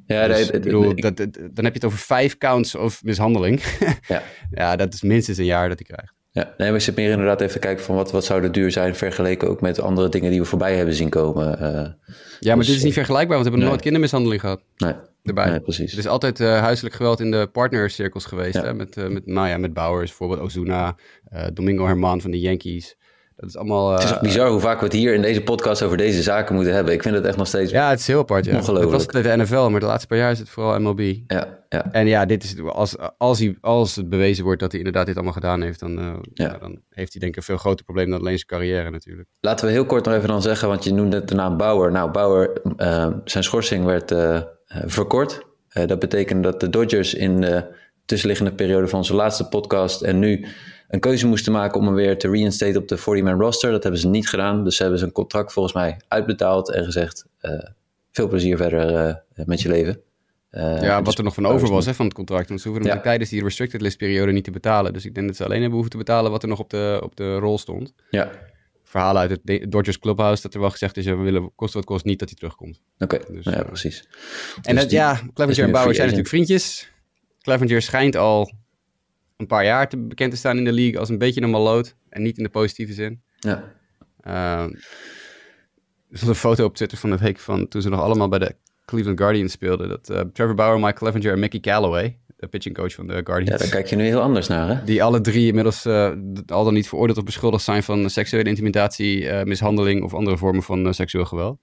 Ja, 0.06 0.26
Dus, 0.26 0.36
nee, 0.36 0.46
ik 0.46 0.52
het- 0.52 0.62
bedoel, 0.62 0.90
ik- 0.90 1.02
dat, 1.02 1.16
dat- 1.16 1.34
dan 1.34 1.64
heb 1.64 1.72
je 1.74 1.80
het 1.80 1.84
over 1.84 1.98
vijf 1.98 2.38
counts 2.38 2.74
of 2.74 3.02
mishandeling. 3.04 3.62
ja. 4.08 4.22
ja, 4.50 4.76
dat 4.76 4.94
is 4.94 5.02
minstens 5.02 5.38
een 5.38 5.44
jaar 5.44 5.68
dat 5.68 5.78
hij 5.78 5.86
krijgt. 5.96 6.14
Ja, 6.30 6.54
nee, 6.56 6.68
maar 6.68 6.76
ik 6.76 6.82
zit 6.84 6.96
meer 6.96 7.10
inderdaad 7.10 7.40
even 7.40 7.52
te 7.52 7.58
kijken 7.58 7.84
van 7.84 7.94
wat, 7.96 8.10
wat 8.10 8.24
zou 8.24 8.40
de 8.40 8.50
duur 8.50 8.70
zijn 8.70 8.94
vergeleken 8.94 9.48
ook 9.48 9.60
met 9.60 9.80
andere 9.80 10.08
dingen 10.08 10.30
die 10.30 10.40
we 10.40 10.46
voorbij 10.46 10.76
hebben 10.76 10.94
zien 10.94 11.08
komen. 11.08 11.58
eh, 11.58 11.90
Ja, 12.40 12.48
maar 12.48 12.56
Dus, 12.56 12.66
dit 12.66 12.76
is 12.76 12.82
niet 12.82 12.92
vergelijkbaar, 12.92 13.36
want 13.36 13.42
we 13.42 13.50
hebben 13.50 13.58
nee. 13.60 13.68
nooit 13.68 13.80
kindermishandeling 13.80 14.40
gehad 14.40 14.62
nee, 14.76 14.92
erbij. 15.26 15.50
nee, 15.50 15.60
precies. 15.60 15.90
Het 15.90 16.00
is 16.00 16.06
altijd 16.06 16.40
eh, 16.40 16.60
huiselijk 16.60 16.94
geweld 16.94 17.20
in 17.20 17.30
de 17.30 17.48
partnercirkels 17.52 18.24
geweest. 18.24 18.54
Ja. 18.54 18.62
Hè? 18.62 18.74
Met, 18.74 18.96
eh, 18.96 19.06
met, 19.06 19.26
nou 19.26 19.48
ja, 19.48 19.58
met 19.58 19.74
Bowers, 19.74 20.08
bijvoorbeeld 20.08 20.40
Ozuna, 20.40 20.96
eh, 21.28 21.44
Domingo 21.52 21.86
Herman 21.86 22.20
van 22.20 22.30
de 22.30 22.40
Yankees. 22.40 22.96
Dat 23.36 23.48
is 23.48 23.56
allemaal... 23.56 23.92
het 23.92 24.02
is 24.02 24.14
ook 24.14 24.20
bizar 24.20 24.50
hoe 24.50 24.60
vaak 24.60 24.78
we 24.78 24.84
het 24.84 24.92
hier 24.92 25.14
in 25.14 25.22
deze 25.22 25.42
podcast 25.42 25.82
over 25.82 25.96
deze 25.96 26.22
zaken 26.22 26.54
moeten 26.54 26.74
hebben. 26.74 26.92
Ik 26.92 27.02
vind 27.02 27.14
het 27.14 27.24
echt 27.24 27.36
nog 27.36 27.46
steeds... 27.46 27.70
ja, 27.70 27.90
het 27.90 27.98
is 27.98 28.06
heel 28.06 28.18
apart. 28.18 28.44
Ja. 28.44 28.56
Ongelooflijk. 28.56 29.02
Het 29.02 29.12
was 29.12 29.22
de 29.22 29.36
NFL, 29.36 29.68
maar 29.68 29.80
de 29.80 29.86
laatste 29.86 30.06
paar 30.06 30.18
jaar 30.18 30.30
is 30.30 30.38
het 30.38 30.48
vooral 30.48 30.80
MLB. 30.80 31.14
ja, 31.26 31.64
ja. 31.68 31.92
En 31.92 32.06
ja, 32.06 32.26
dit 32.26 32.44
is, 32.44 32.60
als, 32.60 32.96
als, 33.18 33.38
hij, 33.38 33.56
als 33.60 33.96
het 33.96 34.08
bewezen 34.08 34.44
wordt 34.44 34.60
dat 34.60 34.70
hij 34.70 34.80
inderdaad 34.80 35.06
dit 35.06 35.14
allemaal 35.14 35.32
gedaan 35.32 35.62
heeft, 35.62 35.80
dan, 35.80 35.92
Ja. 35.92 36.44
ja, 36.44 36.58
dan 36.58 36.80
heeft 36.90 37.12
hij 37.12 37.20
denk 37.20 37.32
ik 37.32 37.36
een 37.36 37.42
veel 37.42 37.56
groter 37.56 37.84
probleem 37.84 38.10
dan 38.10 38.18
alleen 38.18 38.36
zijn 38.36 38.48
carrière 38.48 38.90
natuurlijk. 38.90 39.28
Laten 39.40 39.66
we 39.66 39.72
heel 39.72 39.86
kort 39.86 40.04
nog 40.04 40.14
even 40.14 40.28
dan 40.28 40.42
zeggen, 40.42 40.68
want 40.68 40.84
je 40.84 40.92
noemde 40.92 41.24
de 41.24 41.34
naam 41.34 41.56
Bauer. 41.56 41.92
Nou, 41.92 42.10
Bauer, 42.10 42.60
zijn 43.24 43.44
schorsing 43.44 43.84
werd 43.84 44.10
verkort. 44.66 45.46
Eh, 45.68 45.86
dat 45.86 45.98
betekent 45.98 46.42
dat 46.42 46.60
de 46.60 46.70
Dodgers 46.70 47.14
in 47.14 47.40
de 47.40 47.64
tussenliggende 48.04 48.52
periode 48.54 48.88
van 48.88 48.98
onze 48.98 49.14
laatste 49.14 49.48
podcast 49.48 50.02
en 50.02 50.18
nu 50.18 50.46
een 50.88 51.00
keuze 51.00 51.26
moesten 51.26 51.52
maken 51.52 51.80
om 51.80 51.86
hem 51.86 51.94
weer 51.94 52.18
te 52.18 52.30
reinstaten 52.30 52.80
op 52.80 52.88
de 52.88 52.98
40-man 52.98 53.40
roster. 53.40 53.70
Dat 53.70 53.82
hebben 53.82 54.00
ze 54.00 54.08
niet 54.08 54.28
gedaan. 54.28 54.64
Dus 54.64 54.76
ze 54.76 54.82
hebben 54.82 55.00
zijn 55.00 55.12
contract 55.12 55.52
volgens 55.52 55.74
mij 55.74 55.96
uitbetaald 56.08 56.70
en 56.70 56.84
gezegd: 56.84 57.26
eh, 57.40 57.52
veel 58.12 58.28
plezier 58.28 58.56
verder 58.56 58.94
eh, 59.34 59.46
met 59.46 59.60
je 59.60 59.68
leven. 59.68 60.00
Eh, 60.50 60.82
ja, 60.82 60.96
dus 60.98 61.06
wat 61.06 61.18
er 61.18 61.24
nog 61.24 61.34
van 61.34 61.46
over 61.46 61.68
was 61.68 61.86
hè, 61.86 61.94
van 61.94 62.04
het 62.04 62.14
contract. 62.14 62.48
Want 62.48 62.60
ze 62.60 62.68
hoeven 62.68 62.86
hem 62.86 62.96
Ja. 62.96 63.02
tijdens 63.02 63.30
die 63.30 63.42
restricted 63.42 63.80
list 63.80 63.98
periode 63.98 64.32
niet 64.32 64.44
te 64.44 64.50
betalen. 64.50 64.92
Dus 64.92 65.04
ik 65.04 65.14
denk 65.14 65.26
dat 65.26 65.36
ze 65.36 65.44
alleen 65.44 65.56
hebben 65.60 65.74
hoeven 65.74 65.90
te 65.90 65.98
betalen 66.04 66.30
wat 66.30 66.42
er 66.42 66.48
nog 66.48 66.58
op 66.58 66.70
de, 66.70 67.00
op 67.02 67.16
de 67.16 67.36
rol 67.36 67.58
stond. 67.58 67.94
Ja, 68.10 68.30
Verhalen 68.96 69.20
uit 69.20 69.30
het 69.30 69.40
De- 69.44 69.68
Dodgers 69.68 69.98
Clubhouse 69.98 70.42
dat 70.42 70.54
er 70.54 70.60
wel 70.60 70.70
gezegd 70.70 70.96
is, 70.96 71.04
we 71.04 71.14
willen 71.14 71.52
kost 71.54 71.74
wat 71.74 71.84
kost 71.84 72.04
niet 72.04 72.18
dat 72.18 72.28
hij 72.28 72.38
terugkomt. 72.38 72.80
oké. 72.98 73.18
Dus, 73.32 73.44
Nou 73.44 73.56
ja, 73.56 73.62
eh, 73.62 73.68
precies. 73.68 74.08
En 74.62 74.74
Dus 74.74 74.82
dat, 74.82 74.90
ja, 74.92 75.20
Clevenger 75.34 75.64
en 75.64 75.72
Bauer 75.72 75.94
zijn 75.94 76.00
natuurlijk 76.06 76.28
vriendjes. 76.34 76.90
Clevenger 77.40 77.82
schijnt 77.82 78.16
al 78.16 78.52
een 79.36 79.46
paar 79.46 79.64
jaar 79.64 79.88
te, 79.88 79.96
bekend 79.98 80.30
te 80.30 80.36
staan 80.36 80.56
in 80.58 80.64
de 80.64 80.72
league 80.72 80.98
als 80.98 81.08
een 81.08 81.18
beetje 81.18 81.42
een 81.42 81.50
maloot. 81.50 81.94
En 82.08 82.22
niet 82.22 82.36
in 82.36 82.42
de 82.42 82.50
positieve 82.50 82.92
zin. 82.92 83.22
Ja, 83.38 83.74
Ehm, 84.20 84.70
er 86.10 86.16
stond 86.18 86.30
een 86.30 86.34
foto 86.38 86.64
op 86.64 86.74
Twitter 86.76 86.98
van 86.98 87.10
het 87.10 87.20
week 87.20 87.38
van 87.38 87.68
toen 87.68 87.82
ze 87.82 87.88
nog 87.88 88.00
allemaal 88.00 88.28
bij 88.28 88.38
de 88.38 88.54
Cleveland 88.84 89.18
Guardians 89.18 89.52
speelden. 89.52 89.88
Dat 89.88 90.10
eh, 90.10 90.20
Trevor 90.32 90.54
Bauer, 90.54 90.80
Mike 90.80 90.92
Clevenger 90.92 91.32
en 91.32 91.38
Mickey 91.38 91.60
Callaway, 91.60 92.18
de 92.36 92.46
pitching 92.46 92.74
coach 92.74 92.92
van 92.94 93.06
de 93.06 93.12
ja, 93.14 93.20
Guardians. 93.24 93.60
daar 93.60 93.70
kijk 93.70 93.86
je 93.86 93.96
nu 93.96 94.04
heel 94.04 94.20
anders 94.20 94.46
naar, 94.48 94.68
hè? 94.68 94.84
Die 94.84 95.02
alle 95.02 95.20
drie 95.20 95.46
inmiddels 95.46 95.84
eh, 95.84 96.12
al 96.46 96.64
dan 96.64 96.74
niet 96.74 96.88
veroordeeld 96.88 97.18
of 97.18 97.24
beschuldigd 97.24 97.64
zijn 97.64 97.82
van 97.82 98.10
seksuele 98.10 98.48
intimidatie, 98.48 99.28
eh, 99.28 99.44
mishandeling 99.44 100.02
of 100.02 100.14
andere 100.14 100.36
vormen 100.36 100.62
van 100.62 100.86
eh, 100.86 100.92
seksueel 100.92 101.24
geweld. 101.24 101.58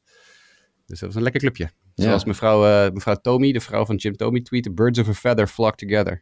Dus 0.85 0.99
dat 0.99 1.07
was 1.07 1.17
een 1.17 1.23
lekker 1.23 1.41
clubje. 1.41 1.69
Ja. 1.93 2.03
Zoals 2.03 2.25
mevrouw, 2.25 2.65
eh, 2.65 2.91
mevrouw 2.91 3.15
Tommy, 3.15 3.51
de 3.51 3.59
vrouw 3.59 3.85
van 3.85 3.95
Jim 3.95 4.15
Tommy, 4.15 4.41
tweette: 4.41 4.71
Birds 4.71 4.99
of 4.99 5.07
a 5.07 5.13
feather 5.13 5.47
flock 5.47 5.75
together. 5.75 6.21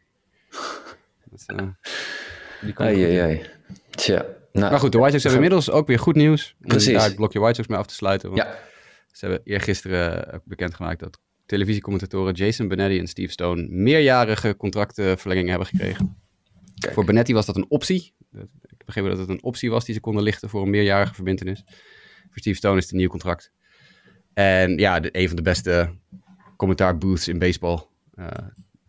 Dat 1.31 1.43
eh, 1.45 1.67
Ai, 2.75 3.19
ai. 3.19 3.41
Tja. 3.89 4.25
Nou, 4.51 4.71
Maar 4.71 4.79
goed, 4.79 4.91
de 4.91 4.97
White 4.97 5.11
Sox 5.19 5.23
hebben 5.23 5.43
inmiddels 5.43 5.71
ook 5.71 5.87
weer 5.87 5.99
goed 5.99 6.15
nieuws. 6.15 6.55
Om 6.61 6.67
Precies. 6.67 6.93
daar 6.93 7.03
het 7.03 7.15
blokje 7.15 7.39
White 7.39 7.55
Sox 7.55 7.67
mee 7.67 7.77
af 7.77 7.85
te 7.87 7.93
sluiten. 7.93 8.29
Want 8.29 8.41
Ja, 8.41 8.57
ze 9.11 9.25
hebben 9.25 9.41
eergisteren 9.45 10.33
ook 10.33 10.41
bekendgemaakt 10.43 10.99
dat 10.99 11.19
televisiecommentatoren 11.51 12.33
Jason 12.33 12.67
Benetti 12.67 12.99
en 12.99 13.07
Steve 13.07 13.31
Stone 13.31 13.67
meerjarige 13.69 14.55
contractverlengingen 14.57 15.49
hebben 15.49 15.67
gekregen. 15.67 16.17
Kijk. 16.79 16.93
Voor 16.93 17.05
Benetti 17.05 17.33
was 17.33 17.45
dat 17.45 17.55
een 17.55 17.69
optie. 17.69 18.13
Ik 18.61 18.85
begreep 18.85 19.05
dat 19.05 19.17
het 19.17 19.29
een 19.29 19.43
optie 19.43 19.69
was 19.69 19.85
die 19.85 19.93
ze 19.93 19.99
konden 19.99 20.23
lichten 20.23 20.49
voor 20.49 20.61
een 20.61 20.69
meerjarige 20.69 21.13
verbindenis. 21.13 21.63
Voor 22.29 22.39
Steve 22.39 22.57
Stone 22.57 22.77
is 22.77 22.83
het 22.83 22.91
een 22.91 22.97
nieuw 22.97 23.09
contract. 23.09 23.51
En 24.33 24.77
ja, 24.77 24.99
de, 24.99 25.09
een 25.11 25.27
van 25.27 25.35
de 25.35 25.41
beste 25.41 25.95
commentaarbooths 26.57 27.27
in 27.27 27.39
baseball. 27.39 27.79
Eh, 28.13 28.27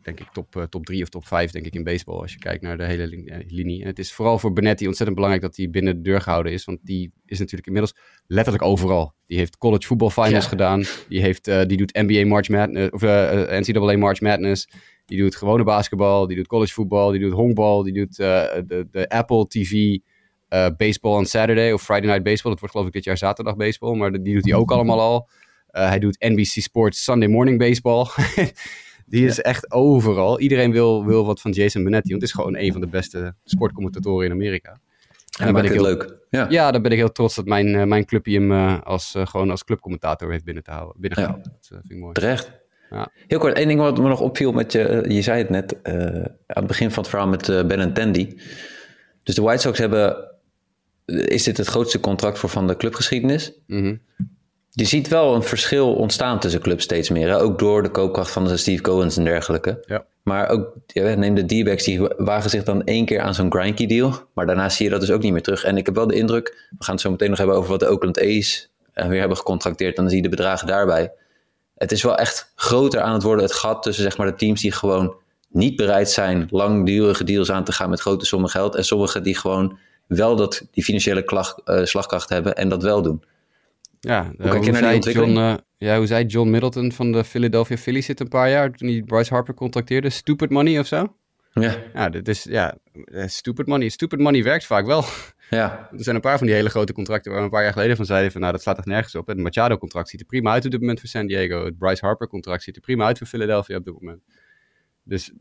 denk 0.04 0.20
ik 0.20 0.28
top, 0.32 0.56
eh, 0.56 0.62
top 0.62 0.86
drie 0.86 1.02
of 1.02 1.08
top 1.08 1.26
vijf 1.26 1.50
denk 1.50 1.66
ik 1.66 1.74
in 1.74 1.84
baseball 1.84 2.20
als 2.20 2.32
je 2.32 2.38
kijkt 2.38 2.62
naar 2.62 2.76
de 2.76 2.84
hele 2.84 3.24
eh, 3.24 3.38
linie. 3.48 3.80
En 3.80 3.86
het 3.86 3.98
is 3.98 4.12
vooral 4.12 4.38
voor 4.38 4.52
Benetti 4.52 4.86
ontzettend 4.86 5.14
belangrijk 5.14 5.46
dat 5.46 5.56
hij 5.56 5.70
binnen 5.70 5.96
de 5.96 6.02
deur 6.02 6.20
gehouden 6.20 6.52
is. 6.52 6.64
Want 6.64 6.78
die 6.82 7.12
is 7.26 7.38
natuurlijk 7.38 7.66
inmiddels 7.66 7.94
letterlijk 8.26 8.64
overal. 8.64 9.14
Die 9.26 9.38
heeft 9.38 9.56
college 9.58 9.86
football 9.86 10.10
finals 10.10 10.44
Ja. 10.44 10.48
gedaan. 10.48 10.82
Die, 11.08 11.20
heeft, 11.20 11.48
eh, 11.48 11.62
die 11.66 11.76
doet 11.76 11.92
NBA 11.92 12.26
March 12.26 12.48
Madness, 12.48 12.90
of 12.90 13.00
NCAA 13.00 13.96
March 13.96 14.20
Madness. 14.20 14.68
Die 15.06 15.18
doet 15.18 15.36
gewone 15.36 15.64
basketbal, 15.64 16.26
die 16.26 16.36
doet 16.36 16.46
college 16.46 16.72
voetbal, 16.72 17.10
die 17.10 17.20
doet 17.20 17.32
honkbal, 17.32 17.82
die 17.82 17.92
doet 17.92 18.16
de, 18.16 18.86
de 18.90 19.08
Apple 19.08 19.46
TV 19.46 19.98
baseball 20.76 21.16
on 21.16 21.26
Saturday 21.26 21.72
of 21.72 21.82
Friday 21.82 22.06
Night 22.06 22.22
Baseball. 22.22 22.50
Dat 22.50 22.60
wordt 22.60 22.74
geloof 22.74 22.86
ik 22.88 22.92
dit 22.92 23.04
jaar 23.04 23.18
zaterdag 23.18 23.56
baseball, 23.56 23.94
maar 23.96 24.12
die 24.12 24.34
doet 24.34 24.44
hij 24.44 24.54
ook 24.54 24.70
allemaal 24.70 25.00
al. 25.00 25.28
Hij 25.66 25.98
doet 25.98 26.16
NBC 26.20 26.44
Sports 26.46 27.04
Sunday 27.04 27.28
Morning 27.28 27.58
Baseball. 27.58 28.06
die 29.12 29.26
is 29.26 29.40
echt 29.40 29.72
overal. 29.72 30.40
Iedereen 30.40 30.72
wil, 30.72 31.04
wil 31.04 31.24
wat 31.26 31.40
van 31.40 31.50
Jason 31.50 31.84
Benetti, 31.84 32.08
want 32.10 32.20
het 32.22 32.30
is 32.30 32.36
gewoon 32.36 32.56
een 32.56 32.72
van 32.72 32.80
de 32.80 32.86
beste 32.86 33.34
sportcommentatoren 33.44 34.26
in 34.26 34.32
Amerika. 34.32 34.70
en 35.38 35.44
dan 35.44 35.54
ben 35.54 35.64
ik 35.64 35.70
heel- 35.72 35.82
leuk. 35.82 36.16
Ja. 36.30 36.46
Ja, 36.50 36.70
daar 36.70 36.80
ben 36.80 36.90
ik 36.90 36.98
heel 36.98 37.12
trots 37.12 37.34
dat 37.34 37.44
mijn, 37.44 37.74
eh, 37.74 37.84
mijn 37.84 38.04
clubje 38.04 38.38
hem 38.38 38.52
eh, 38.52 38.82
als, 38.82 39.14
eh, 39.14 39.26
gewoon 39.26 39.50
als 39.50 39.64
clubcommentator 39.64 40.30
heeft 40.30 40.44
binnen 40.44 40.62
te 40.62 40.70
houden. 40.70 41.00
Binnengehaald. 41.00 41.44
Dat 41.44 41.66
vind 41.68 41.90
ik 41.90 41.98
mooi. 41.98 42.12
Terecht. 42.12 42.52
Ja. 42.90 43.10
Heel 43.26 43.38
kort, 43.38 43.56
één 43.56 43.68
ding 43.68 43.80
wat 43.80 43.98
me 43.98 44.08
nog 44.08 44.20
opviel 44.20 44.52
met 44.52 44.72
je, 44.72 45.04
je 45.08 45.22
zei 45.22 45.38
het 45.38 45.50
net 45.50 45.76
aan 45.84 46.32
het 46.46 46.66
begin 46.66 46.90
van 46.90 47.02
het 47.02 47.10
verhaal 47.10 47.28
met 47.28 47.46
Ben 47.66 47.92
Tandy. 47.92 48.36
Dus 49.22 49.34
de 49.34 49.42
White 49.42 49.60
Sox 49.60 49.78
hebben, 49.78 50.30
is 51.06 51.42
dit 51.42 51.56
het 51.56 51.66
grootste 51.66 52.00
contract 52.00 52.38
voor 52.38 52.48
van 52.48 52.66
de 52.66 52.76
clubgeschiedenis? 52.76 53.52
Mhm. 53.66 53.96
Je 54.74 54.84
ziet 54.84 55.08
wel 55.08 55.34
een 55.34 55.42
verschil 55.42 55.94
ontstaan 55.94 56.38
tussen 56.38 56.60
clubs 56.60 56.84
steeds 56.84 57.10
meer. 57.10 57.28
Hè? 57.28 57.40
Ook 57.40 57.58
door 57.58 57.82
de 57.82 57.90
koopkracht 57.90 58.30
van 58.30 58.44
de 58.44 58.56
Steve 58.56 58.82
Cohen's 58.82 59.16
en 59.16 59.24
dergelijke. 59.24 59.84
Ja. 59.86 60.04
Maar 60.22 60.48
ook, 60.48 60.72
ja, 60.86 61.14
neem 61.14 61.34
de 61.34 61.44
D-backs, 61.44 61.84
die 61.84 62.08
wagen 62.16 62.50
zich 62.50 62.64
dan 62.64 62.84
één 62.84 63.04
keer 63.04 63.20
aan 63.20 63.34
zo'n 63.34 63.52
Greinke 63.52 63.86
deal. 63.86 64.14
Maar 64.34 64.46
daarna 64.46 64.68
zie 64.68 64.84
je 64.84 64.90
dat 64.90 65.00
dus 65.00 65.10
ook 65.10 65.22
niet 65.22 65.32
meer 65.32 65.42
terug. 65.42 65.64
En 65.64 65.76
ik 65.76 65.86
heb 65.86 65.94
wel 65.94 66.06
de 66.06 66.14
indruk, 66.14 66.68
we 66.78 66.84
gaan 66.84 66.94
het 66.94 67.02
zo 67.02 67.10
meteen 67.10 67.28
nog 67.28 67.38
hebben 67.38 67.56
over 67.56 67.70
wat 67.70 67.80
de 67.80 67.90
Oakland 67.90 68.20
A's 68.20 68.68
eh, 68.92 69.06
weer 69.06 69.18
hebben 69.18 69.36
gecontracteerd. 69.36 69.96
Dan 69.96 70.08
zie 70.08 70.16
je 70.16 70.22
de 70.22 70.28
bedragen 70.28 70.66
daarbij. 70.66 71.12
Het 71.74 71.92
is 71.92 72.02
wel 72.02 72.16
echt 72.16 72.52
groter 72.54 73.00
aan 73.00 73.12
het 73.12 73.22
worden, 73.22 73.44
het 73.44 73.54
gat 73.54 73.82
tussen 73.82 74.04
zeg 74.04 74.16
maar, 74.16 74.26
de 74.26 74.34
teams 74.34 74.60
die 74.60 74.72
gewoon 74.72 75.14
niet 75.48 75.76
bereid 75.76 76.10
zijn 76.10 76.46
langdurige 76.50 77.24
deals 77.24 77.50
aan 77.50 77.64
te 77.64 77.72
gaan 77.72 77.90
met 77.90 78.00
grote 78.00 78.26
sommen 78.26 78.50
geld. 78.50 78.74
En 78.74 78.84
sommigen 78.84 79.22
die 79.22 79.36
gewoon 79.36 79.78
wel 80.06 80.36
dat, 80.36 80.62
die 80.70 80.84
financiële 80.84 81.22
klag, 81.22 81.58
eh, 81.64 81.84
slagkracht 81.84 82.28
hebben 82.28 82.54
en 82.54 82.68
dat 82.68 82.82
wel 82.82 83.02
doen. 83.02 83.22
Ja, 84.08 84.32
eh, 84.38 84.60
die 84.60 84.74
zei? 84.74 84.98
John, 84.98 85.36
eh, 85.36 85.54
ja, 85.78 85.96
hoe 85.96 86.06
zei 86.06 86.24
John 86.24 86.50
Middleton 86.50 86.92
van 86.92 87.12
de 87.12 87.24
Philadelphia 87.24 87.76
Phillies 87.76 88.06
zit 88.06 88.20
een 88.20 88.28
paar 88.28 88.50
jaar 88.50 88.72
toen 88.72 88.88
hij 88.88 89.02
Bryce 89.02 89.34
Harper 89.34 89.54
contracteerde? 89.54 90.10
Stupid 90.10 90.50
money 90.50 90.78
of 90.78 90.86
zo? 90.86 91.16
Ja, 91.52 91.76
Ja, 91.94 92.08
dit 92.08 92.28
is, 92.28 92.42
ja, 92.42 92.78
eh, 93.04 93.26
stupid 93.26 93.66
money. 93.66 93.88
Stupid 93.88 94.18
money 94.18 94.42
werkt 94.42 94.66
vaak 94.66 94.86
wel. 94.86 95.04
ja, 95.50 95.88
Er 95.96 96.04
zijn 96.04 96.16
een 96.16 96.22
paar 96.22 96.38
van 96.38 96.46
die 96.46 96.56
hele 96.56 96.70
grote 96.70 96.92
contracten 96.92 97.30
waar 97.30 97.40
we 97.40 97.46
een 97.46 97.52
paar 97.52 97.62
jaar 97.62 97.72
geleden 97.72 97.96
van 97.96 98.06
zeiden 98.06 98.32
van 98.32 98.40
nou, 98.40 98.52
dat 98.52 98.62
slaat 98.62 98.76
toch 98.76 98.84
nergens 98.84 99.14
op. 99.14 99.26
Het 99.26 99.38
Machado-contract 99.38 100.08
ziet 100.08 100.20
er 100.20 100.26
prima 100.26 100.52
uit 100.52 100.64
op 100.64 100.70
dit 100.70 100.80
moment 100.80 101.00
voor 101.00 101.08
San 101.08 101.26
Diego. 101.26 101.64
Het 101.64 101.78
Bryce 101.78 102.04
Harper-contract 102.04 102.62
ziet 102.62 102.76
er 102.76 102.82
prima 102.82 103.06
uit 103.06 103.18
voor 103.18 103.26
Philadelphia 103.26 103.76
op 103.76 103.84
dit 103.84 103.94
moment. 103.94 104.22
Dus 105.04 105.32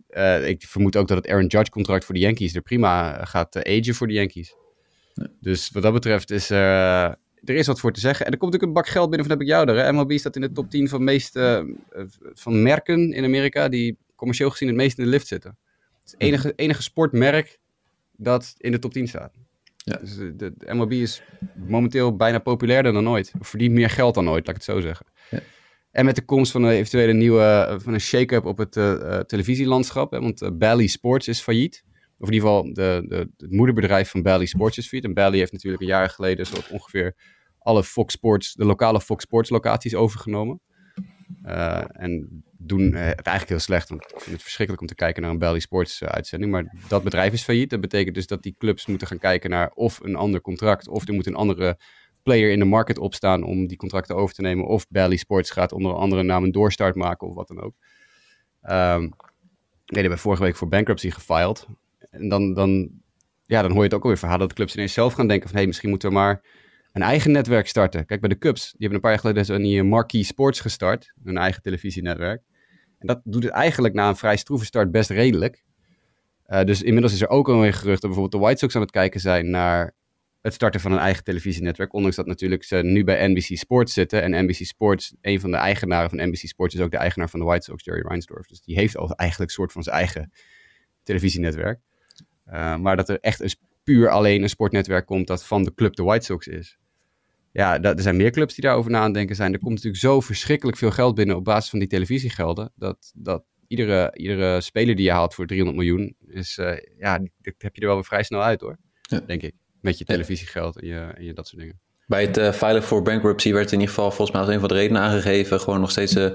ik 0.45 0.63
vermoed 0.67 0.95
ook 0.95 1.07
dat 1.07 1.17
het 1.17 1.27
Aaron 1.27 1.47
Judge-contract 1.47 2.05
voor 2.05 2.15
de 2.15 2.21
Yankees 2.21 2.55
er 2.55 2.61
prima 2.61 3.25
gaat 3.25 3.55
uh, 3.55 3.77
agen 3.77 3.95
voor 3.95 4.07
de 4.07 4.13
Yankees. 4.13 4.55
Dus 5.39 5.69
wat 5.69 5.83
dat 5.83 5.93
betreft 5.93 6.31
is 6.31 6.49
er, 6.49 7.07
uh, 7.09 7.13
er 7.43 7.55
is 7.55 7.67
wat 7.67 7.79
voor 7.79 7.91
te 7.91 7.99
zeggen. 7.99 8.25
En 8.25 8.31
er 8.31 8.37
komt 8.37 8.51
natuurlijk 8.51 8.77
een 8.77 8.83
bak 8.83 8.93
geld 8.93 9.09
binnen 9.09 9.27
van 9.27 9.37
heb 9.37 9.45
ik 9.45 9.53
jou 9.53 9.69
er. 9.69 9.85
Hè? 9.85 9.93
MLB 9.93 10.17
staat 10.17 10.35
in 10.35 10.41
de 10.41 10.51
top 10.51 10.69
10 10.69 10.89
van, 10.89 11.03
meest, 11.03 11.35
uh, 11.35 11.61
van 12.33 12.61
merken 12.61 13.11
in 13.13 13.23
Amerika 13.23 13.69
die 13.69 13.97
commercieel 14.15 14.49
gezien 14.49 14.67
het 14.67 14.77
meest 14.77 14.97
in 14.97 15.03
de 15.03 15.09
lift 15.09 15.27
zitten. 15.27 15.57
Het 15.79 16.05
is 16.05 16.11
het 16.11 16.21
enige, 16.21 16.53
enige 16.55 16.81
sportmerk 16.81 17.59
dat 18.17 18.55
in 18.57 18.71
de 18.71 18.79
top 18.79 18.93
10 18.93 19.07
staat. 19.07 19.33
Ja. 19.75 19.97
Dus 19.97 20.15
de, 20.15 20.35
de, 20.35 20.53
de, 20.57 20.73
MLB 20.73 20.91
is 20.91 21.21
momenteel 21.55 22.15
bijna 22.15 22.39
populairder 22.39 22.93
dan 22.93 23.09
ooit. 23.09 23.31
Of 23.39 23.47
verdient 23.47 23.73
meer 23.73 23.89
geld 23.89 24.13
dan 24.15 24.29
ooit, 24.29 24.47
laat 24.47 24.55
ik 24.55 24.61
het 24.65 24.75
zo 24.75 24.79
zeggen. 24.79 25.05
Ja. 25.29 25.39
En 25.91 26.05
met 26.05 26.15
de 26.15 26.25
komst 26.25 26.51
van 26.51 26.63
een 26.63 26.71
eventuele 26.71 27.13
nieuwe 27.13 27.77
van 27.81 27.93
een 27.93 28.01
shake-up 28.01 28.45
op 28.45 28.57
het 28.57 28.75
uh, 28.75 29.19
televisielandschap. 29.19 30.11
Hè, 30.11 30.19
want 30.19 30.41
uh, 30.41 30.49
Bally 30.53 30.87
Sports 30.87 31.27
is 31.27 31.41
failliet. 31.41 31.83
Of 32.21 32.27
in 32.27 32.33
ieder 32.33 32.49
geval 32.49 32.73
de, 32.73 33.05
de, 33.07 33.29
het 33.37 33.51
moederbedrijf 33.51 34.09
van 34.09 34.21
Bally 34.21 34.45
Sports 34.45 34.77
is 34.77 34.87
failliet. 34.87 35.07
En 35.07 35.13
Bally 35.13 35.37
heeft 35.37 35.51
natuurlijk 35.51 35.81
een 35.81 35.89
jaar 35.89 36.09
geleden 36.09 36.45
zo 36.45 36.55
ongeveer 36.69 37.15
alle 37.57 37.83
Fox 37.83 38.13
Sports, 38.13 38.53
de 38.53 38.65
lokale 38.65 39.01
Fox 39.01 39.23
Sports 39.23 39.49
locaties 39.49 39.95
overgenomen. 39.95 40.61
Uh, 41.45 41.83
en 41.91 42.43
doen 42.57 42.93
het 42.93 43.27
eigenlijk 43.27 43.49
heel 43.49 43.59
slecht. 43.59 43.89
Want 43.89 44.01
ik 44.01 44.19
vind 44.19 44.31
het 44.31 44.41
verschrikkelijk 44.41 44.81
om 44.81 44.87
te 44.87 44.95
kijken 44.95 45.21
naar 45.21 45.31
een 45.31 45.37
Bally 45.37 45.59
Sports 45.59 46.01
uh, 46.01 46.09
uitzending. 46.09 46.51
Maar 46.51 46.75
dat 46.87 47.03
bedrijf 47.03 47.33
is 47.33 47.43
failliet. 47.43 47.69
Dat 47.69 47.81
betekent 47.81 48.15
dus 48.15 48.27
dat 48.27 48.43
die 48.43 48.55
clubs 48.57 48.85
moeten 48.85 49.07
gaan 49.07 49.19
kijken 49.19 49.49
naar 49.49 49.71
of 49.73 49.99
een 49.99 50.15
ander 50.15 50.41
contract. 50.41 50.87
Of 50.87 51.07
er 51.07 51.13
moet 51.13 51.27
een 51.27 51.35
andere 51.35 51.77
player 52.23 52.51
in 52.51 52.59
de 52.59 52.65
market 52.65 52.97
opstaan 52.97 53.43
om 53.43 53.67
die 53.67 53.77
contracten 53.77 54.15
over 54.15 54.35
te 54.35 54.41
nemen. 54.41 54.65
Of 54.65 54.87
Bally 54.89 55.15
Sports 55.15 55.51
gaat 55.51 55.71
onder 55.71 55.93
andere 55.93 56.23
naam 56.23 56.43
een 56.43 56.51
doorstart 56.51 56.95
maken 56.95 57.27
of 57.27 57.35
wat 57.35 57.47
dan 57.47 57.61
ook. 57.61 57.75
Um, 58.63 58.99
nee, 58.99 59.11
die 59.85 60.01
hebben 60.01 60.17
vorige 60.17 60.43
week 60.43 60.55
voor 60.55 60.67
bankruptcy 60.67 61.09
gefiled. 61.09 61.67
En 62.11 62.29
dan, 62.29 62.53
dan, 62.53 62.89
ja, 63.45 63.61
dan 63.61 63.71
hoor 63.71 63.79
je 63.79 63.85
het 63.85 63.93
ook 63.93 64.03
alweer 64.03 64.17
verhaal 64.17 64.37
dat 64.37 64.53
clubs 64.53 64.75
ineens 64.75 64.93
zelf 64.93 65.13
gaan 65.13 65.27
denken 65.27 65.47
van... 65.47 65.51
hé, 65.51 65.59
hey, 65.59 65.67
misschien 65.67 65.89
moeten 65.89 66.09
we 66.09 66.15
maar 66.15 66.43
een 66.91 67.01
eigen 67.01 67.31
netwerk 67.31 67.67
starten. 67.67 68.05
Kijk, 68.05 68.19
bij 68.19 68.29
de 68.29 68.37
Cubs, 68.37 68.63
die 68.63 68.75
hebben 68.77 68.95
een 68.95 69.01
paar 69.01 69.11
jaar 69.11 69.19
geleden 69.19 69.45
zo'n 69.45 69.61
die 69.61 69.83
Marquee 69.83 70.23
Sports 70.23 70.59
gestart. 70.59 71.13
Een 71.23 71.37
eigen 71.37 71.61
televisienetwerk. 71.61 72.43
En 72.99 73.07
dat 73.07 73.21
doet 73.23 73.43
het 73.43 73.51
eigenlijk 73.51 73.93
na 73.93 74.07
een 74.07 74.15
vrij 74.15 74.37
stroeve 74.37 74.65
start 74.65 74.91
best 74.91 75.09
redelijk. 75.09 75.63
Uh, 76.47 76.63
dus 76.63 76.81
inmiddels 76.81 77.13
is 77.13 77.21
er 77.21 77.29
ook 77.29 77.49
alweer 77.49 77.73
gerucht 77.73 78.01
dat 78.01 78.11
bijvoorbeeld 78.11 78.31
de 78.31 78.47
White 78.47 78.59
Sox 78.59 78.75
aan 78.75 78.81
het 78.81 78.91
kijken 78.91 79.19
zijn 79.19 79.49
naar 79.49 79.95
het 80.41 80.53
starten 80.53 80.79
van 80.79 80.91
een 80.91 80.97
eigen 80.97 81.23
televisienetwerk. 81.23 81.93
Ondanks 81.93 82.15
dat 82.15 82.25
natuurlijk 82.25 82.63
ze 82.63 82.75
nu 82.75 83.03
bij 83.03 83.27
NBC 83.27 83.57
Sports 83.57 83.93
zitten. 83.93 84.21
En 84.21 84.45
NBC 84.45 84.65
Sports, 84.65 85.15
een 85.21 85.39
van 85.39 85.51
de 85.51 85.57
eigenaren 85.57 86.09
van 86.09 86.27
NBC 86.27 86.47
Sports, 86.47 86.75
is 86.75 86.81
ook 86.81 86.91
de 86.91 86.97
eigenaar 86.97 87.29
van 87.29 87.39
de 87.39 87.45
White 87.45 87.63
Sox, 87.63 87.83
Jerry 87.83 88.07
Reinsdorf. 88.07 88.45
Dus 88.45 88.61
die 88.61 88.75
heeft 88.75 88.97
al 88.97 89.11
eigenlijk 89.11 89.49
een 89.49 89.55
soort 89.55 89.71
van 89.71 89.83
zijn 89.83 89.95
eigen 89.95 90.31
televisienetwerk. 91.03 91.79
Uh, 92.51 92.75
maar 92.75 92.95
dat 92.95 93.09
er 93.09 93.19
echt 93.19 93.39
een 93.39 93.53
puur 93.83 94.09
alleen 94.09 94.41
een 94.41 94.49
sportnetwerk 94.49 95.05
komt 95.05 95.27
dat 95.27 95.45
van 95.45 95.63
de 95.63 95.73
club 95.73 95.95
de 95.95 96.03
White 96.03 96.25
Sox 96.25 96.47
is. 96.47 96.77
Ja, 97.51 97.79
dat, 97.79 97.95
er 97.95 98.01
zijn 98.01 98.17
meer 98.17 98.31
clubs 98.31 98.53
die 98.53 98.63
daarover 98.63 98.91
na 98.91 98.99
aan 98.99 99.13
denken 99.13 99.35
zijn. 99.35 99.53
Er 99.53 99.59
komt 99.59 99.73
natuurlijk 99.73 100.01
zo 100.01 100.21
verschrikkelijk 100.21 100.77
veel 100.77 100.91
geld 100.91 101.15
binnen 101.15 101.35
op 101.35 101.43
basis 101.43 101.69
van 101.69 101.79
die 101.79 101.87
televisiegelden. 101.87 102.71
Dat, 102.75 103.11
dat 103.15 103.43
iedere, 103.67 104.11
iedere 104.13 104.61
speler 104.61 104.95
die 104.95 105.05
je 105.05 105.11
haalt 105.11 105.33
voor 105.33 105.45
300 105.45 105.77
miljoen, 105.77 106.15
is, 106.27 106.57
uh, 106.57 106.77
ja, 106.97 107.17
dat 107.17 107.53
heb 107.57 107.75
je 107.75 107.81
er 107.81 107.87
wel 107.87 107.95
weer 107.95 108.05
vrij 108.05 108.23
snel 108.23 108.43
uit 108.43 108.61
hoor. 108.61 108.77
Ja. 109.01 109.19
Denk 109.19 109.41
ik. 109.41 109.53
Met 109.81 109.97
je 109.97 110.05
televisiegeld 110.05 110.79
en 110.81 110.87
je, 110.87 110.99
en 110.99 111.23
je 111.23 111.33
dat 111.33 111.47
soort 111.47 111.61
dingen. 111.61 111.79
Bij 112.07 112.21
het 112.21 112.37
uh, 112.37 112.51
filen 112.51 112.83
voor 112.83 113.01
bankruptcy 113.01 113.53
werd 113.53 113.71
in 113.71 113.79
ieder 113.79 113.95
geval 113.95 114.11
volgens 114.11 114.31
mij 114.31 114.41
als 114.41 114.49
een 114.49 114.59
van 114.59 114.69
de 114.69 114.75
redenen 114.75 115.01
aangegeven. 115.01 115.59
Gewoon 115.59 115.79
nog 115.79 115.91
steeds 115.91 116.15
uh, 116.15 116.31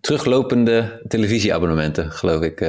teruglopende 0.00 1.04
televisieabonnementen, 1.08 2.10
geloof 2.10 2.42
ik. 2.42 2.60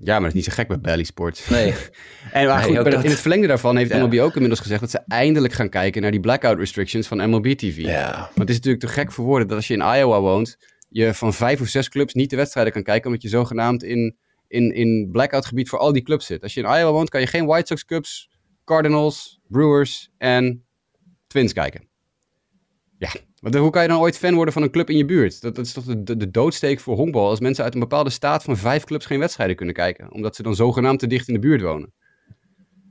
Ja, 0.00 0.12
maar 0.12 0.20
dat 0.20 0.28
is 0.28 0.34
niet 0.34 0.44
zo 0.44 0.52
gek 0.52 0.68
bij 0.68 0.80
Bally 0.80 1.04
Sports. 1.04 1.48
Nee. 1.48 1.74
en 2.32 2.46
maar 2.46 2.62
goed, 2.62 2.76
in 2.76 3.10
het 3.10 3.20
verlengde 3.20 3.46
daarvan 3.46 3.76
heeft 3.76 3.94
MLB 3.94 4.18
ook 4.18 4.32
inmiddels 4.32 4.60
gezegd 4.60 4.80
dat 4.80 4.90
ze 4.90 5.00
eindelijk 5.06 5.52
gaan 5.52 5.68
kijken 5.68 6.02
naar 6.02 6.10
die 6.10 6.20
blackout 6.20 6.58
restrictions 6.58 7.06
van 7.06 7.30
MLB 7.30 7.46
TV. 7.46 7.76
Ja. 7.76 8.18
Want 8.18 8.38
het 8.38 8.48
is 8.48 8.54
natuurlijk 8.54 8.84
te 8.84 8.88
gek 8.88 9.12
voor 9.12 9.24
woorden 9.24 9.48
dat 9.48 9.56
als 9.56 9.66
je 9.66 9.74
in 9.74 9.80
Iowa 9.80 10.20
woont, 10.20 10.56
je 10.88 11.14
van 11.14 11.34
vijf 11.34 11.60
of 11.60 11.68
zes 11.68 11.88
clubs 11.88 12.14
niet 12.14 12.30
de 12.30 12.36
wedstrijden 12.36 12.72
kan 12.72 12.82
kijken, 12.82 13.06
omdat 13.06 13.22
je 13.22 13.28
zogenaamd 13.28 13.82
in, 13.82 14.16
in, 14.48 14.74
in 14.74 15.08
blackout 15.12 15.46
gebied 15.46 15.68
voor 15.68 15.78
al 15.78 15.92
die 15.92 16.02
clubs 16.02 16.26
zit. 16.26 16.42
Als 16.42 16.54
je 16.54 16.60
in 16.60 16.66
Iowa 16.66 16.92
woont, 16.92 17.08
kan 17.08 17.20
je 17.20 17.26
geen 17.26 17.46
White 17.46 17.66
Sox 17.66 17.84
Cubs, 17.84 18.30
Cardinals, 18.64 19.40
Brewers 19.48 20.10
en 20.18 20.64
Twins 21.26 21.52
kijken. 21.52 21.88
Ja, 22.98 23.10
want 23.40 23.54
hoe 23.54 23.70
kan 23.70 23.82
je 23.82 23.88
dan 23.88 23.98
ooit 23.98 24.18
fan 24.18 24.34
worden 24.34 24.52
van 24.52 24.62
een 24.62 24.70
club 24.70 24.90
in 24.90 24.96
je 24.96 25.04
buurt? 25.04 25.40
Dat, 25.40 25.54
dat 25.54 25.66
is 25.66 25.72
toch 25.72 25.84
de, 25.84 26.02
de, 26.02 26.16
de, 26.16 26.30
doodsteek 26.30 26.80
voor 26.80 26.96
honkbal 26.96 27.28
als 27.28 27.40
mensen 27.40 27.64
uit 27.64 27.74
een 27.74 27.80
bepaalde 27.80 28.10
staat 28.10 28.42
van 28.42 28.56
vijf 28.56 28.84
clubs 28.84 29.06
geen 29.06 29.18
wedstrijden 29.18 29.56
kunnen 29.56 29.74
kijken. 29.74 30.12
Omdat 30.12 30.36
ze 30.36 30.42
dan 30.42 30.54
zogenaamd 30.54 30.98
te 30.98 31.06
dicht 31.06 31.28
in 31.28 31.34
de 31.34 31.40
buurt 31.40 31.60
wonen. 31.60 31.92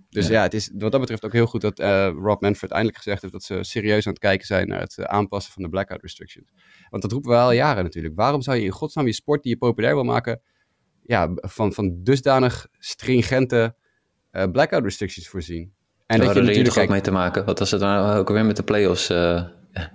Dus 0.10 0.28
ja, 0.28 0.34
ja 0.34 0.42
het 0.42 0.54
is 0.54 0.72
wat 0.78 0.92
dat 0.92 1.00
betreft 1.00 1.26
ook 1.26 1.34
heel 1.34 1.46
goed 1.46 1.62
dat 1.62 1.80
uh, 1.80 2.10
Rob 2.22 2.42
Manfred 2.42 2.72
eindelijk 2.72 2.98
gezegd 2.98 3.22
heeft 3.22 3.34
dat 3.34 3.44
ze 3.44 3.58
serieus 3.62 4.06
aan 4.06 4.14
het 4.14 4.22
kijken 4.22 4.48
zijn 4.48 4.68
naar 4.68 4.80
het 4.80 4.98
uh, 5.00 5.06
aanpassen 5.06 5.54
van 5.54 5.64
de 5.64 5.70
blackout 5.70 6.02
restrictions. 6.02 6.52
Want 6.90 7.02
dat 7.02 7.12
roepen 7.12 7.32
we 7.32 7.38
al 7.38 7.52
jaren 7.52 7.84
natuurlijk. 7.84 8.16
Waarom 8.16 8.42
zou 8.42 8.58
je 8.58 8.64
in 8.64 8.72
godsnaam 8.72 9.06
je 9.06 9.14
sport 9.14 9.44
die 9.44 9.52
je 9.52 9.58
populair 9.58 9.94
wil 9.94 10.04
maken, 10.04 10.42
ja, 11.04 11.32
van, 11.34 11.74
van 11.74 12.04
dusdanig 12.04 12.68
stringente 12.80 13.76
uh, 14.32 14.44
blackout 14.52 14.84
restrictions 14.84 15.28
voorzien? 15.28 15.74
En 16.06 16.20
dat 16.20 16.34
je 16.34 16.42
natuurlijk 16.42 16.78
ook 16.78 16.90
mee 16.90 17.02
te 17.02 17.12
maken. 17.12 17.46
Wat 17.46 17.60
was 17.60 17.72
het 17.72 17.82
nou 17.82 18.18
ook 18.18 18.30
weer 18.30 18.46
met 18.46 18.56
de 18.56 18.64
playoffs? 18.64 19.10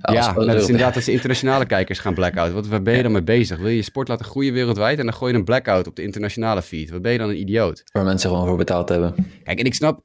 Ja, 0.03 0.33
dat 0.33 0.55
is 0.55 0.67
inderdaad 0.67 0.95
dat 0.95 1.05
de 1.05 1.13
internationale 1.13 1.67
kijkers 1.67 1.99
gaan 1.99 2.15
blackout. 2.15 2.53
Wat, 2.53 2.67
waar 2.67 2.83
ben 2.83 2.97
je 2.97 3.03
dan 3.03 3.13
mee 3.13 3.23
bezig? 3.23 3.59
Wil 3.59 3.69
je 3.69 3.77
je 3.77 3.83
sport 3.83 4.09
laten 4.09 4.25
groeien 4.25 4.53
wereldwijd 4.53 4.99
en 4.99 5.05
dan 5.05 5.15
gooi 5.15 5.33
je 5.33 5.39
een 5.39 5.45
blackout 5.45 5.87
op 5.87 5.97
de 5.97 6.03
internationale 6.03 6.63
feed? 6.63 6.91
Wat 6.91 7.03
ben 7.03 7.13
je 7.13 7.19
dan 7.19 7.29
een 7.29 7.41
idioot? 7.41 7.83
Waar 7.93 8.05
mensen 8.05 8.31
gewoon 8.31 8.47
voor 8.47 8.57
betaald 8.57 8.89
hebben. 8.89 9.15
Kijk, 9.45 9.59
en 9.59 9.65
ik 9.65 9.75
snap 9.75 10.03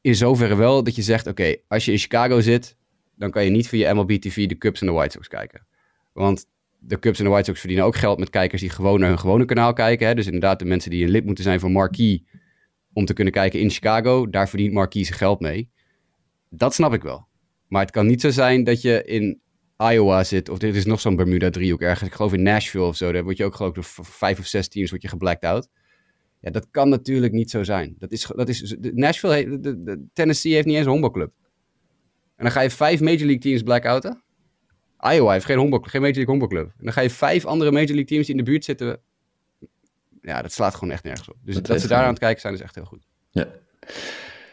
in 0.00 0.14
zoverre 0.14 0.56
wel 0.56 0.82
dat 0.82 0.96
je 0.96 1.02
zegt, 1.02 1.26
oké, 1.26 1.56
als 1.68 1.84
je 1.84 1.92
in 1.92 1.98
Chicago 1.98 2.40
zit, 2.40 2.76
dan 3.14 3.30
kan 3.30 3.44
je 3.44 3.50
niet 3.50 3.68
via 3.68 3.94
MLB 3.94 4.10
TV 4.10 4.46
de 4.46 4.58
Cubs 4.58 4.80
en 4.80 4.86
de 4.86 4.92
White 4.92 5.12
Sox 5.12 5.28
kijken. 5.28 5.66
Want 6.12 6.46
de 6.78 6.98
Cubs 6.98 7.18
en 7.18 7.24
de 7.24 7.30
White 7.30 7.46
Sox 7.46 7.58
verdienen 7.58 7.86
ook 7.86 7.96
geld 7.96 8.18
met 8.18 8.30
kijkers 8.30 8.60
die 8.60 8.70
gewoon 8.70 9.00
naar 9.00 9.08
hun 9.08 9.18
gewone 9.18 9.44
kanaal 9.44 9.72
kijken. 9.72 10.06
Hè? 10.06 10.14
Dus 10.14 10.26
inderdaad 10.26 10.58
de 10.58 10.64
mensen 10.64 10.90
die 10.90 11.04
een 11.04 11.10
lid 11.10 11.24
moeten 11.24 11.44
zijn 11.44 11.60
van 11.60 11.72
Marquee 11.72 12.26
om 12.92 13.04
te 13.04 13.12
kunnen 13.12 13.32
kijken 13.32 13.60
in 13.60 13.70
Chicago, 13.70 14.30
daar 14.30 14.48
verdient 14.48 14.72
Marquee 14.72 15.04
zijn 15.04 15.18
geld 15.18 15.40
mee. 15.40 15.70
Dat 16.48 16.74
snap 16.74 16.92
ik 16.92 17.02
wel. 17.02 17.28
Maar 17.70 17.82
het 17.82 17.90
kan 17.90 18.06
niet 18.06 18.20
zo 18.20 18.30
zijn 18.30 18.64
dat 18.64 18.82
je 18.82 19.04
in 19.04 19.40
Iowa 19.76 20.24
zit, 20.24 20.48
of 20.48 20.58
dit 20.58 20.74
is 20.74 20.84
nog 20.84 21.00
zo'n 21.00 21.16
Bermuda-driehoek 21.16 21.80
ergens. 21.80 22.08
Ik 22.08 22.14
geloof 22.14 22.32
in 22.32 22.42
Nashville 22.42 22.84
of 22.84 22.96
zo, 22.96 23.12
daar 23.12 23.22
word 23.22 23.36
je 23.36 23.44
ook 23.44 23.54
geloof 23.54 23.76
ik 23.76 23.82
door 23.82 24.04
vijf 24.06 24.38
of 24.38 24.46
zes 24.46 24.68
teams 24.68 24.90
word 24.90 25.02
je 25.02 25.08
geblacked 25.08 25.44
out. 25.44 25.68
Ja, 26.40 26.50
dat 26.50 26.66
kan 26.70 26.88
natuurlijk 26.88 27.32
niet 27.32 27.50
zo 27.50 27.62
zijn. 27.62 27.94
Dat 27.98 28.12
is, 28.12 28.32
dat 28.36 28.48
is, 28.48 28.76
Nashville, 28.80 29.60
de, 29.60 29.82
de, 29.82 30.04
Tennessee 30.12 30.52
heeft 30.52 30.66
niet 30.66 30.74
eens 30.74 30.84
een 30.84 30.90
honkbalclub. 30.90 31.32
En 32.36 32.44
dan 32.44 32.50
ga 32.50 32.60
je 32.60 32.70
vijf 32.70 33.00
Major 33.00 33.18
League 33.18 33.38
teams 33.38 33.62
blackouten. 33.62 34.22
Iowa 35.00 35.32
heeft 35.32 35.44
geen, 35.44 35.58
honkbal, 35.58 35.80
geen 35.80 36.00
Major 36.00 36.16
League 36.16 36.36
honkbalclub. 36.36 36.72
En 36.78 36.84
dan 36.84 36.92
ga 36.92 37.00
je 37.00 37.10
vijf 37.10 37.44
andere 37.44 37.70
Major 37.70 37.86
League 37.86 38.04
teams 38.04 38.26
die 38.26 38.34
in 38.36 38.44
de 38.44 38.50
buurt 38.50 38.64
zitten. 38.64 39.00
Ja, 40.22 40.42
dat 40.42 40.52
slaat 40.52 40.74
gewoon 40.74 40.90
echt 40.90 41.04
nergens 41.04 41.28
op. 41.28 41.36
Dus 41.44 41.54
dat, 41.54 41.66
dat 41.66 41.80
ze 41.80 41.88
daar 41.88 42.02
aan 42.02 42.08
het 42.08 42.18
kijken 42.18 42.40
zijn 42.40 42.54
is 42.54 42.60
echt 42.60 42.74
heel 42.74 42.84
goed. 42.84 43.06
Ja. 43.30 43.48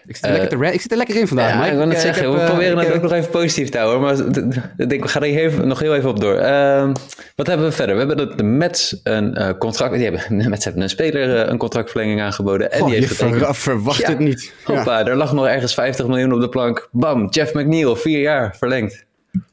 Ik 0.08 0.16
zit, 0.16 0.26
er 0.26 0.32
uh, 0.32 0.38
lekker 0.40 0.74
ik 0.74 0.82
zit 0.82 0.92
er 0.92 0.98
lekker 0.98 1.16
in 1.16 1.28
vandaag, 1.28 1.50
ja, 1.50 1.58
Mike. 1.58 1.72
Ik 1.72 1.78
wil 1.78 1.88
net 1.88 2.00
zeggen, 2.00 2.34
we 2.34 2.46
proberen 2.46 2.78
het 2.78 2.94
ook 2.94 3.02
nog 3.02 3.12
even 3.12 3.30
positief 3.30 3.70
te 3.70 3.78
houden. 3.78 4.02
Maar 4.02 4.38
ik 4.78 4.90
denk, 4.90 5.04
we 5.04 5.08
gaan 5.08 5.24
er 5.24 5.30
even, 5.30 5.68
nog 5.68 5.80
heel 5.80 5.96
even 5.96 6.10
op 6.10 6.20
door. 6.20 6.36
Uh, 6.36 6.92
wat 7.36 7.48
hebben 7.48 7.66
we 7.66 7.72
verder? 7.72 7.96
We 7.96 8.06
hebben 8.06 8.30
de, 8.30 8.36
de 8.36 8.44
Mets 8.44 9.00
een 9.04 9.40
uh, 9.40 9.50
contract... 9.58 9.94
Die 9.94 10.04
hebben, 10.04 10.22
de 10.44 10.50
Mets 10.50 10.64
hebben 10.64 10.84
een 10.84 10.90
speler 10.90 11.50
een 11.50 11.58
contractverlenging 11.58 12.22
aangeboden. 12.22 12.72
En 12.72 12.82
oh, 12.82 12.88
die 12.88 12.96
heeft 12.96 13.12
getekend. 13.12 13.58
verwacht 13.58 14.00
ja, 14.00 14.10
het 14.10 14.20
niet. 14.20 14.54
Hoppa, 14.64 15.06
er 15.06 15.16
lag 15.16 15.34
nog 15.34 15.48
ergens 15.48 15.74
50 15.74 16.08
miljoen 16.08 16.34
op 16.34 16.42
de 16.42 16.50
plank. 16.50 16.90
Bam, 16.92 17.30
Jeff 17.30 17.54
McNeil, 17.54 17.96
vier 17.96 18.20
jaar, 18.20 18.56
verlengd. 18.58 19.06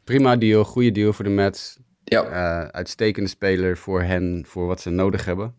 Prima 0.05 0.37
deal, 0.37 0.65
goede 0.65 0.91
deal 0.91 1.13
voor 1.13 1.25
de 1.25 1.31
Mets. 1.31 1.79
Ja. 2.05 2.71
uitstekende 2.71 3.29
speler 3.29 3.77
voor 3.77 4.03
hen, 4.03 4.45
voor 4.47 4.67
wat 4.67 4.81
ze 4.81 4.91
nodig 4.91 5.25
hebben. 5.25 5.55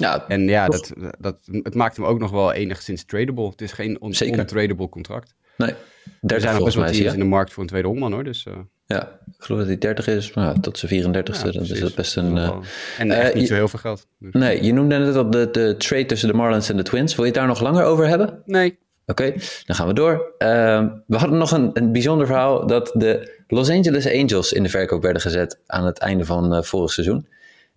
Ja, 0.00 0.24
en 0.28 0.48
ja, 0.48 0.66
dat, 0.66 0.92
dat, 1.18 1.36
het 1.62 1.74
maakt 1.74 1.96
hem 1.96 2.04
ook 2.04 2.18
nog 2.18 2.30
wel 2.30 2.52
enigszins 2.52 3.04
tradable. 3.04 3.48
Het 3.48 3.60
is 3.60 3.72
geen 3.72 4.00
on 4.00 4.14
ontradable 4.38 4.88
contract. 4.88 5.34
Nee, 5.56 5.74
er 6.20 6.40
zijn 6.40 6.54
nog 6.54 6.64
best 6.64 6.76
wel 6.76 6.90
teams 6.90 7.12
in 7.12 7.18
de 7.18 7.24
markt 7.24 7.52
voor 7.52 7.62
een 7.62 7.68
tweede 7.68 7.88
hondman 7.88 8.12
hoor. 8.12 8.24
Dus, 8.24 8.46
uh... 8.48 8.54
Ja, 8.86 9.20
ik 9.26 9.44
geloof 9.44 9.60
dat 9.60 9.68
hij 9.68 9.78
30 9.78 10.06
is, 10.06 10.34
maar 10.34 10.44
ja, 10.44 10.60
tot 10.60 10.78
zijn 10.78 11.02
34ste. 11.02 11.44
Ja, 11.44 11.50
dan 11.50 11.62
is 11.62 11.80
dat 11.80 11.94
best 11.94 12.16
een. 12.16 12.36
Uh, 12.36 12.56
en 12.98 13.10
echt 13.10 13.34
niet 13.34 13.48
zo 13.48 13.54
heel 13.54 13.68
veel 13.68 13.78
geld. 13.78 14.06
Dus. 14.18 14.32
Nee, 14.32 14.64
je 14.64 14.72
noemde 14.72 14.98
net 14.98 15.16
al 15.16 15.30
de, 15.30 15.48
de 15.50 15.74
trade 15.78 16.06
tussen 16.06 16.28
de 16.28 16.34
Marlins 16.34 16.68
en 16.68 16.76
de 16.76 16.82
Twins. 16.82 17.14
Wil 17.14 17.24
je 17.24 17.30
het 17.30 17.38
daar 17.38 17.48
nog 17.48 17.60
langer 17.60 17.84
over 17.84 18.08
hebben? 18.08 18.42
Nee. 18.44 18.78
Oké, 19.06 19.22
okay, 19.22 19.40
dan 19.66 19.76
gaan 19.76 19.86
we 19.86 19.92
door. 19.92 20.12
Uh, 20.38 20.84
we 21.06 21.16
hadden 21.16 21.38
nog 21.38 21.50
een, 21.50 21.70
een 21.72 21.92
bijzonder 21.92 22.26
verhaal 22.26 22.66
dat 22.66 22.90
de 22.94 23.42
Los 23.48 23.70
Angeles 23.70 24.06
Angels 24.06 24.52
in 24.52 24.62
de 24.62 24.68
verkoop 24.68 25.02
werden 25.02 25.22
gezet 25.22 25.58
aan 25.66 25.86
het 25.86 25.98
einde 25.98 26.24
van 26.24 26.54
uh, 26.54 26.62
vorig 26.62 26.92
seizoen. 26.92 27.26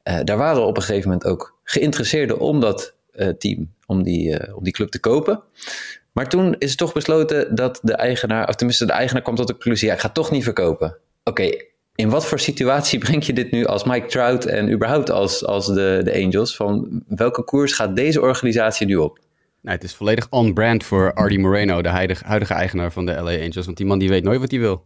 Uh, 0.09 0.19
daar 0.23 0.37
waren 0.37 0.65
op 0.65 0.77
een 0.77 0.83
gegeven 0.83 1.09
moment 1.09 1.27
ook 1.27 1.59
geïnteresseerden 1.63 2.39
om 2.39 2.59
dat 2.59 2.95
uh, 3.15 3.29
team, 3.29 3.73
om 3.85 4.03
die, 4.03 4.29
uh, 4.29 4.55
om 4.57 4.63
die 4.63 4.73
club 4.73 4.89
te 4.89 4.99
kopen. 4.99 5.43
Maar 6.11 6.29
toen 6.29 6.55
is 6.59 6.75
toch 6.75 6.93
besloten 6.93 7.55
dat 7.55 7.79
de 7.81 7.93
eigenaar, 7.93 8.47
of 8.47 8.55
tenminste 8.55 8.85
de 8.85 8.91
eigenaar 8.91 9.23
kwam 9.23 9.35
tot 9.35 9.47
de 9.47 9.53
conclusie, 9.53 9.87
ja, 9.87 9.93
ik 9.93 9.99
ga 9.99 10.09
toch 10.09 10.31
niet 10.31 10.43
verkopen. 10.43 10.97
Oké, 11.23 11.49
in 11.95 12.09
wat 12.09 12.25
voor 12.25 12.39
situatie 12.39 12.99
breng 13.05 13.25
je 13.25 13.33
dit 13.33 13.51
nu 13.51 13.65
als 13.65 13.83
Mike 13.83 14.07
Trout 14.07 14.45
en 14.45 14.71
überhaupt 14.71 15.09
als, 15.09 15.45
als 15.45 15.65
de, 15.65 16.01
de 16.03 16.23
Angels? 16.23 16.55
Van 16.55 17.03
welke 17.07 17.43
koers 17.43 17.73
gaat 17.73 17.95
deze 17.95 18.21
organisatie 18.21 18.87
nu 18.87 18.95
op? 18.95 19.19
Nou, 19.61 19.75
het 19.75 19.83
is 19.83 19.93
volledig 19.93 20.27
on-brand 20.29 20.83
voor 20.83 21.13
Artie 21.13 21.39
Moreno, 21.39 21.81
de 21.81 21.89
huidige, 21.89 22.25
huidige 22.25 22.53
eigenaar 22.53 22.91
van 22.91 23.05
de 23.05 23.11
LA 23.11 23.31
Angels. 23.31 23.65
Want 23.65 23.77
die 23.77 23.85
man 23.85 23.99
die 23.99 24.09
weet 24.09 24.23
nooit 24.23 24.39
wat 24.39 24.51
hij 24.51 24.59
wil. 24.59 24.85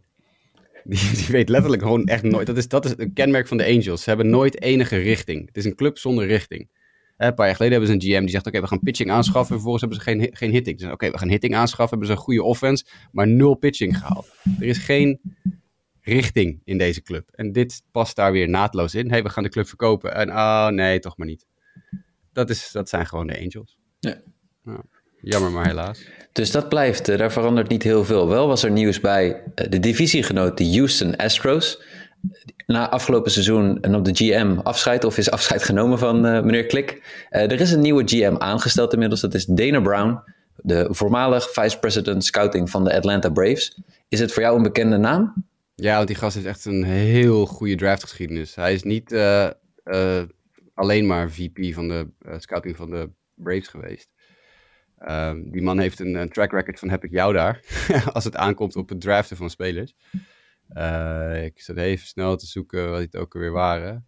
Die, 0.88 1.12
die, 1.14 1.26
weet 1.28 1.48
letterlijk 1.48 1.82
gewoon 1.82 2.06
echt 2.06 2.22
nooit. 2.22 2.46
Dat 2.46 2.56
is, 2.56 2.68
dat 2.68 2.84
is 2.84 2.94
een 2.96 3.12
kenmerk 3.12 3.48
van 3.48 3.56
de 3.56 3.64
Angels. 3.64 4.02
Ze 4.02 4.08
hebben 4.08 4.30
nooit 4.30 4.62
enige 4.62 4.96
richting. 4.96 5.46
Het 5.46 5.56
is 5.56 5.64
een 5.64 5.74
club 5.74 5.98
zonder 5.98 6.26
richting. 6.26 6.68
Een 7.16 7.34
paar 7.34 7.46
jaar 7.46 7.56
geleden 7.56 7.78
hebben 7.78 8.00
ze 8.00 8.06
een 8.06 8.14
GM 8.14 8.20
die 8.20 8.30
zegt: 8.30 8.46
Oké, 8.46 8.60
we 8.60 8.66
gaan 8.66 8.80
pitching 8.80 9.10
aanschaffen. 9.10 9.54
Vervolgens 9.54 9.80
hebben 9.80 9.98
ze 10.00 10.04
geen, 10.04 10.36
geen 10.36 10.50
hitting. 10.50 10.92
Oké, 10.92 11.10
we 11.10 11.18
gaan 11.18 11.28
hitting 11.28 11.54
aanschaffen. 11.54 11.98
Hebben 11.98 12.06
ze 12.06 12.12
een 12.12 12.26
goede 12.26 12.42
offense, 12.42 12.84
maar 13.12 13.28
nul 13.28 13.54
pitching 13.54 13.98
gehaald. 13.98 14.34
Er 14.58 14.66
is 14.66 14.78
geen 14.78 15.20
richting 16.00 16.60
in 16.64 16.78
deze 16.78 17.02
club. 17.02 17.28
En 17.32 17.52
dit 17.52 17.82
past 17.90 18.16
daar 18.16 18.32
weer 18.32 18.48
naadloos 18.48 18.94
in. 18.94 19.10
hey, 19.10 19.22
we 19.22 19.28
gaan 19.28 19.42
de 19.42 19.48
club 19.48 19.68
verkopen. 19.68 20.14
En 20.14 20.30
oh 20.30 20.68
nee, 20.68 20.98
toch 20.98 21.16
maar 21.16 21.26
niet. 21.26 21.46
Dat, 22.32 22.50
is, 22.50 22.70
dat 22.72 22.88
zijn 22.88 23.06
gewoon 23.06 23.26
de 23.26 23.38
Angels. 23.38 23.78
Ja. 23.98 24.20
Nou, 24.62 24.80
jammer, 25.20 25.50
maar 25.50 25.66
helaas. 25.66 26.06
Dus 26.32 26.50
dat 26.50 26.68
blijft, 26.68 27.06
daar 27.06 27.32
verandert 27.32 27.68
niet 27.68 27.82
heel 27.82 28.04
veel. 28.04 28.28
Wel 28.28 28.46
was 28.46 28.62
er 28.62 28.70
nieuws 28.70 29.00
bij 29.00 29.42
de 29.54 29.80
divisiegenoot, 29.80 30.58
de 30.58 30.70
Houston 30.76 31.16
Astros. 31.16 31.82
Na 32.66 32.90
afgelopen 32.90 33.30
seizoen 33.30 33.80
en 33.80 33.94
op 33.94 34.04
de 34.04 34.14
GM 34.14 34.58
afscheid, 34.62 35.04
of 35.04 35.18
is 35.18 35.30
afscheid 35.30 35.62
genomen 35.62 35.98
van 35.98 36.26
uh, 36.26 36.42
meneer 36.42 36.66
Klik. 36.66 36.92
Uh, 37.30 37.42
er 37.42 37.60
is 37.60 37.72
een 37.72 37.80
nieuwe 37.80 38.02
GM 38.06 38.34
aangesteld 38.38 38.92
inmiddels, 38.92 39.20
dat 39.20 39.34
is 39.34 39.44
Dana 39.44 39.80
Brown. 39.80 40.20
de 40.56 40.86
voormalig 40.90 41.50
vice 41.52 41.78
president 41.78 42.24
scouting 42.24 42.70
van 42.70 42.84
de 42.84 42.96
Atlanta 42.96 43.30
Braves. 43.30 43.80
Is 44.08 44.20
het 44.20 44.32
voor 44.32 44.42
jou 44.42 44.56
een 44.56 44.62
bekende 44.62 44.96
naam? 44.96 45.46
Ja, 45.74 45.96
want 45.96 46.06
die 46.06 46.16
gast 46.16 46.34
heeft 46.34 46.46
echt 46.46 46.64
een 46.64 46.84
heel 46.84 47.46
goede 47.46 47.74
draftgeschiedenis. 47.74 48.54
Hij 48.54 48.72
is 48.72 48.82
niet 48.82 49.12
uh, 49.12 49.50
uh, 49.84 50.22
alleen 50.74 51.06
maar 51.06 51.30
VP 51.30 51.74
van 51.74 51.88
de 51.88 52.06
uh, 52.26 52.34
scouting 52.38 52.76
van 52.76 52.90
de 52.90 53.10
Braves 53.34 53.68
geweest. 53.68 54.08
Ehm, 54.98 55.50
die 55.50 55.62
man 55.62 55.78
heeft 55.78 56.00
een, 56.00 56.28
track 56.28 56.52
record 56.52 56.78
van 56.78 56.90
heb 56.90 57.04
ik 57.04 57.10
jou 57.10 57.32
daar. 57.32 57.60
als 58.12 58.24
het 58.24 58.36
aankomt 58.36 58.76
op 58.76 58.88
het 58.88 59.00
draften 59.00 59.36
van 59.36 59.50
spelers. 59.50 59.94
ik 61.44 61.60
zat 61.60 61.76
even 61.76 62.06
snel 62.06 62.36
te 62.36 62.46
zoeken 62.46 62.90
wat 62.90 63.00
het 63.00 63.16
ook 63.16 63.34
alweer 63.34 63.52
waren. 63.52 64.06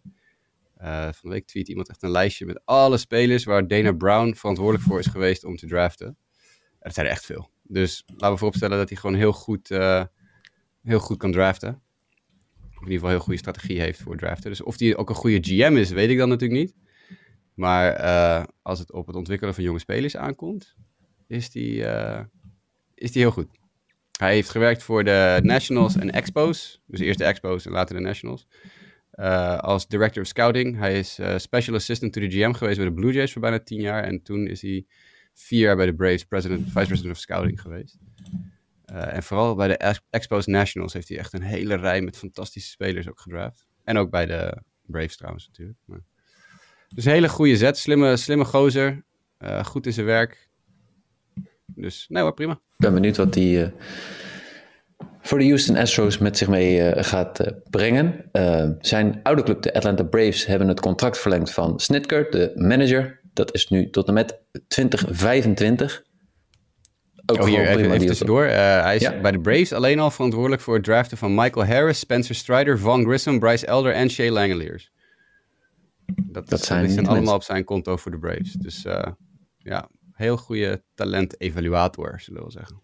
van 0.77 1.19
de 1.21 1.29
week 1.29 1.45
tweet 1.47 1.67
iemand 1.67 1.89
echt 1.89 2.03
een 2.03 2.11
lijstje 2.11 2.45
met 2.45 2.61
alle 2.65 2.97
spelers 2.97 3.43
waar 3.43 3.67
Dana 3.67 3.91
Brown 3.91 4.33
verantwoordelijk 4.33 4.87
voor 4.87 4.99
is 4.99 5.07
geweest 5.07 5.43
om 5.43 5.55
te 5.55 5.67
draften. 5.67 6.07
En 6.07 6.17
dat 6.79 6.93
zijn 6.93 7.05
er 7.05 7.11
echt 7.11 7.25
veel. 7.25 7.49
Dus 7.63 8.03
laten 8.07 8.31
we 8.31 8.37
vooropstellen 8.37 8.77
dat 8.77 8.89
hij 8.89 8.97
gewoon 8.97 9.15
heel 9.15 9.33
goed 9.33 9.69
heel 10.83 10.99
goed 10.99 11.17
kan 11.17 11.31
draften. 11.31 11.81
Of 12.81 12.87
in 12.87 12.91
ieder 12.91 12.93
geval 12.93 13.09
een 13.09 13.15
heel 13.15 13.23
goede 13.23 13.39
strategie 13.39 13.79
heeft 13.79 14.01
voor 14.01 14.17
draften. 14.17 14.49
Dus 14.49 14.61
of 14.61 14.79
hij 14.79 14.95
ook 14.95 15.09
een 15.09 15.15
goede 15.15 15.39
GM 15.41 15.75
is, 15.75 15.89
weet 15.89 16.09
ik 16.09 16.17
dan 16.17 16.29
natuurlijk 16.29 16.59
niet. 16.59 16.75
Maar 17.61 17.99
uh, 17.99 18.43
als 18.61 18.79
het 18.79 18.91
op 18.91 19.07
het 19.07 19.15
ontwikkelen 19.15 19.53
van 19.53 19.63
jonge 19.63 19.79
spelers 19.79 20.17
aankomt, 20.17 20.75
is 21.27 21.49
die, 21.49 21.75
uh, 21.75 22.19
is 22.93 23.11
die 23.11 23.21
heel 23.21 23.31
goed. 23.31 23.47
Hij 24.19 24.33
heeft 24.33 24.49
gewerkt 24.49 24.83
voor 24.83 25.03
de 25.03 25.39
Nationals 25.43 25.95
en 25.95 26.11
Expos. 26.11 26.81
Dus 26.85 26.99
eerst 26.99 27.19
de 27.19 27.25
Expos 27.25 27.65
en 27.65 27.71
later 27.71 27.95
de 27.95 28.01
Nationals. 28.01 28.47
Uh, 29.13 29.57
als 29.57 29.87
director 29.87 30.21
of 30.21 30.27
scouting. 30.27 30.77
Hij 30.77 30.99
is 30.99 31.19
special 31.35 31.75
assistant 31.75 32.13
to 32.13 32.21
the 32.21 32.29
GM 32.29 32.51
geweest 32.51 32.77
bij 32.77 32.85
de 32.85 32.93
Blue 32.93 33.13
Jays 33.13 33.31
voor 33.31 33.41
bijna 33.41 33.59
tien 33.59 33.81
jaar. 33.81 34.03
En 34.03 34.21
toen 34.21 34.47
is 34.47 34.61
hij 34.61 34.85
vier 35.33 35.59
jaar 35.59 35.75
bij 35.75 35.85
de 35.85 35.95
Braves 35.95 36.23
president, 36.23 36.71
vice 36.71 36.85
president 36.85 37.13
of 37.13 37.19
scouting 37.19 37.61
geweest. 37.61 37.97
En 38.85 39.23
vooral 39.23 39.55
bij 39.55 39.67
de 39.67 39.99
Expos 40.09 40.45
Nationals 40.45 40.93
heeft 40.93 41.07
hij 41.09 41.17
echt 41.17 41.33
een 41.33 41.43
hele 41.43 41.75
rij 41.75 42.01
met 42.01 42.17
fantastische 42.17 42.69
spelers 42.69 43.09
ook 43.09 43.19
gedraft. 43.19 43.67
En 43.83 43.97
ook 43.97 44.09
bij 44.09 44.25
de 44.25 44.61
Braves 44.81 45.17
trouwens 45.17 45.47
natuurlijk. 45.47 45.77
Maar... 45.85 46.01
Dus 46.95 47.05
een 47.05 47.11
hele 47.11 47.29
goede 47.29 47.57
zet. 47.57 47.77
Slimme, 47.77 48.17
slimme 48.17 48.45
gozer. 48.45 49.03
Uh, 49.39 49.63
goed 49.63 49.85
in 49.85 49.93
zijn 49.93 50.05
werk. 50.05 50.49
Dus 51.65 52.05
nee 52.09 52.23
hoor, 52.23 52.33
prima. 52.33 52.51
Ik 52.51 52.77
ben 52.77 52.93
benieuwd 52.93 53.17
wat 53.17 53.35
hij 53.35 53.43
uh, 53.43 53.67
voor 55.21 55.39
de 55.39 55.45
Houston 55.45 55.77
Astros 55.77 56.17
met 56.17 56.37
zich 56.37 56.47
mee 56.47 57.03
gaat 57.03 57.53
brengen. 57.69 58.29
zijn 58.79 59.19
oude 59.23 59.43
club, 59.43 59.61
de 59.61 59.73
Atlanta 59.73 60.03
Braves, 60.03 60.45
hebben 60.45 60.67
het 60.67 60.79
contract 60.79 61.17
verlengd 61.17 61.51
van 61.51 61.79
Snitker, 61.79 62.31
de 62.31 62.51
manager. 62.55 63.19
Dat 63.33 63.53
is 63.53 63.69
nu 63.69 63.89
tot 63.89 64.07
en 64.07 64.13
met 64.13 64.39
2025. 64.67 66.03
Ook 67.25 67.41
oh, 67.41 67.45
hier 67.45 67.67
even, 67.67 67.91
even 67.91 68.07
tussendoor. 68.07 68.45
Hij 68.45 68.95
is 68.95 69.21
bij 69.21 69.31
de 69.31 69.39
Braves 69.39 69.73
alleen 69.73 69.99
al 69.99 70.11
verantwoordelijk 70.11 70.61
voor 70.61 70.75
het 70.75 70.83
draften 70.83 71.17
van 71.17 71.35
Michael 71.35 71.65
Harris, 71.65 71.99
Spencer 71.99 72.35
Strider, 72.35 72.79
Von 72.79 73.03
Grissom, 73.03 73.39
Bryce 73.39 73.65
Elder 73.65 73.93
en 73.93 74.09
Shea 74.09 74.31
Langeliers. 74.31 74.91
Dat, 76.15 76.49
dat 76.49 76.63
zijn, 76.63 76.89
zijn 76.89 77.07
allemaal 77.07 77.35
op 77.35 77.43
zijn 77.43 77.63
konto 77.63 77.97
voor 77.97 78.11
de 78.11 78.19
Braves. 78.19 78.51
Dus 78.51 78.85
uh, 78.85 79.03
ja, 79.57 79.89
heel 80.13 80.37
goede 80.37 80.83
talent-evaluator, 80.93 82.19
zullen 82.19 82.43
we 82.43 82.51
zeggen. 82.51 82.81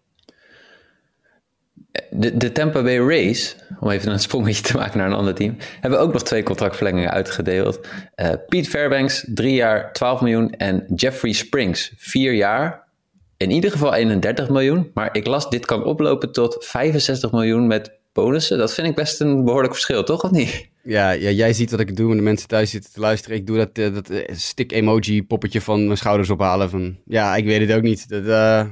De, 2.10 2.36
de 2.36 2.52
Tampa 2.52 2.82
Bay 2.82 2.98
Rays, 2.98 3.56
om 3.80 3.90
even 3.90 4.12
een 4.12 4.18
sprongetje 4.18 4.62
te 4.62 4.76
maken 4.76 4.98
naar 4.98 5.06
een 5.06 5.16
ander 5.16 5.34
team, 5.34 5.56
hebben 5.80 6.00
ook 6.00 6.12
nog 6.12 6.22
twee 6.22 6.42
contractverlengingen 6.42 7.10
uitgedeeld. 7.10 7.86
Uh, 8.16 8.32
Pete 8.48 8.68
Fairbanks, 8.68 9.24
drie 9.34 9.54
jaar, 9.54 9.92
12 9.92 10.20
miljoen. 10.20 10.50
En 10.50 10.84
Jeffrey 10.94 11.32
Springs, 11.32 11.92
vier 11.96 12.32
jaar, 12.32 12.88
in 13.36 13.50
ieder 13.50 13.70
geval 13.70 13.94
31 13.94 14.48
miljoen. 14.48 14.90
Maar 14.94 15.16
ik 15.16 15.26
las, 15.26 15.50
dit 15.50 15.66
kan 15.66 15.84
oplopen 15.84 16.32
tot 16.32 16.64
65 16.64 17.32
miljoen 17.32 17.66
met 17.66 17.98
bonussen. 18.22 18.58
Dat 18.58 18.74
vind 18.74 18.86
ik 18.86 18.94
best 18.94 19.20
een 19.20 19.44
behoorlijk 19.44 19.72
verschil, 19.72 20.04
toch? 20.04 20.22
Of 20.24 20.30
niet? 20.30 20.68
Ja, 20.82 21.10
ja 21.10 21.30
jij 21.30 21.52
ziet 21.52 21.70
wat 21.70 21.80
ik 21.80 21.96
doe 21.96 22.10
en 22.10 22.16
de 22.16 22.22
mensen 22.22 22.48
thuis 22.48 22.70
zitten 22.70 22.92
te 22.92 23.00
luisteren. 23.00 23.36
Ik 23.36 23.46
doe 23.46 23.56
dat, 23.56 23.78
uh, 23.78 23.94
dat 23.94 24.10
uh, 24.10 24.24
stick 24.32 24.72
emoji 24.72 25.26
poppetje 25.26 25.60
van 25.60 25.84
mijn 25.84 25.96
schouders 25.96 26.30
ophalen. 26.30 26.70
Van, 26.70 26.98
ja, 27.04 27.36
ik 27.36 27.44
weet 27.44 27.68
het 27.68 27.76
ook 27.76 27.82
niet. 27.82 28.08
Dat, 28.08 28.24
uh, 28.24 28.66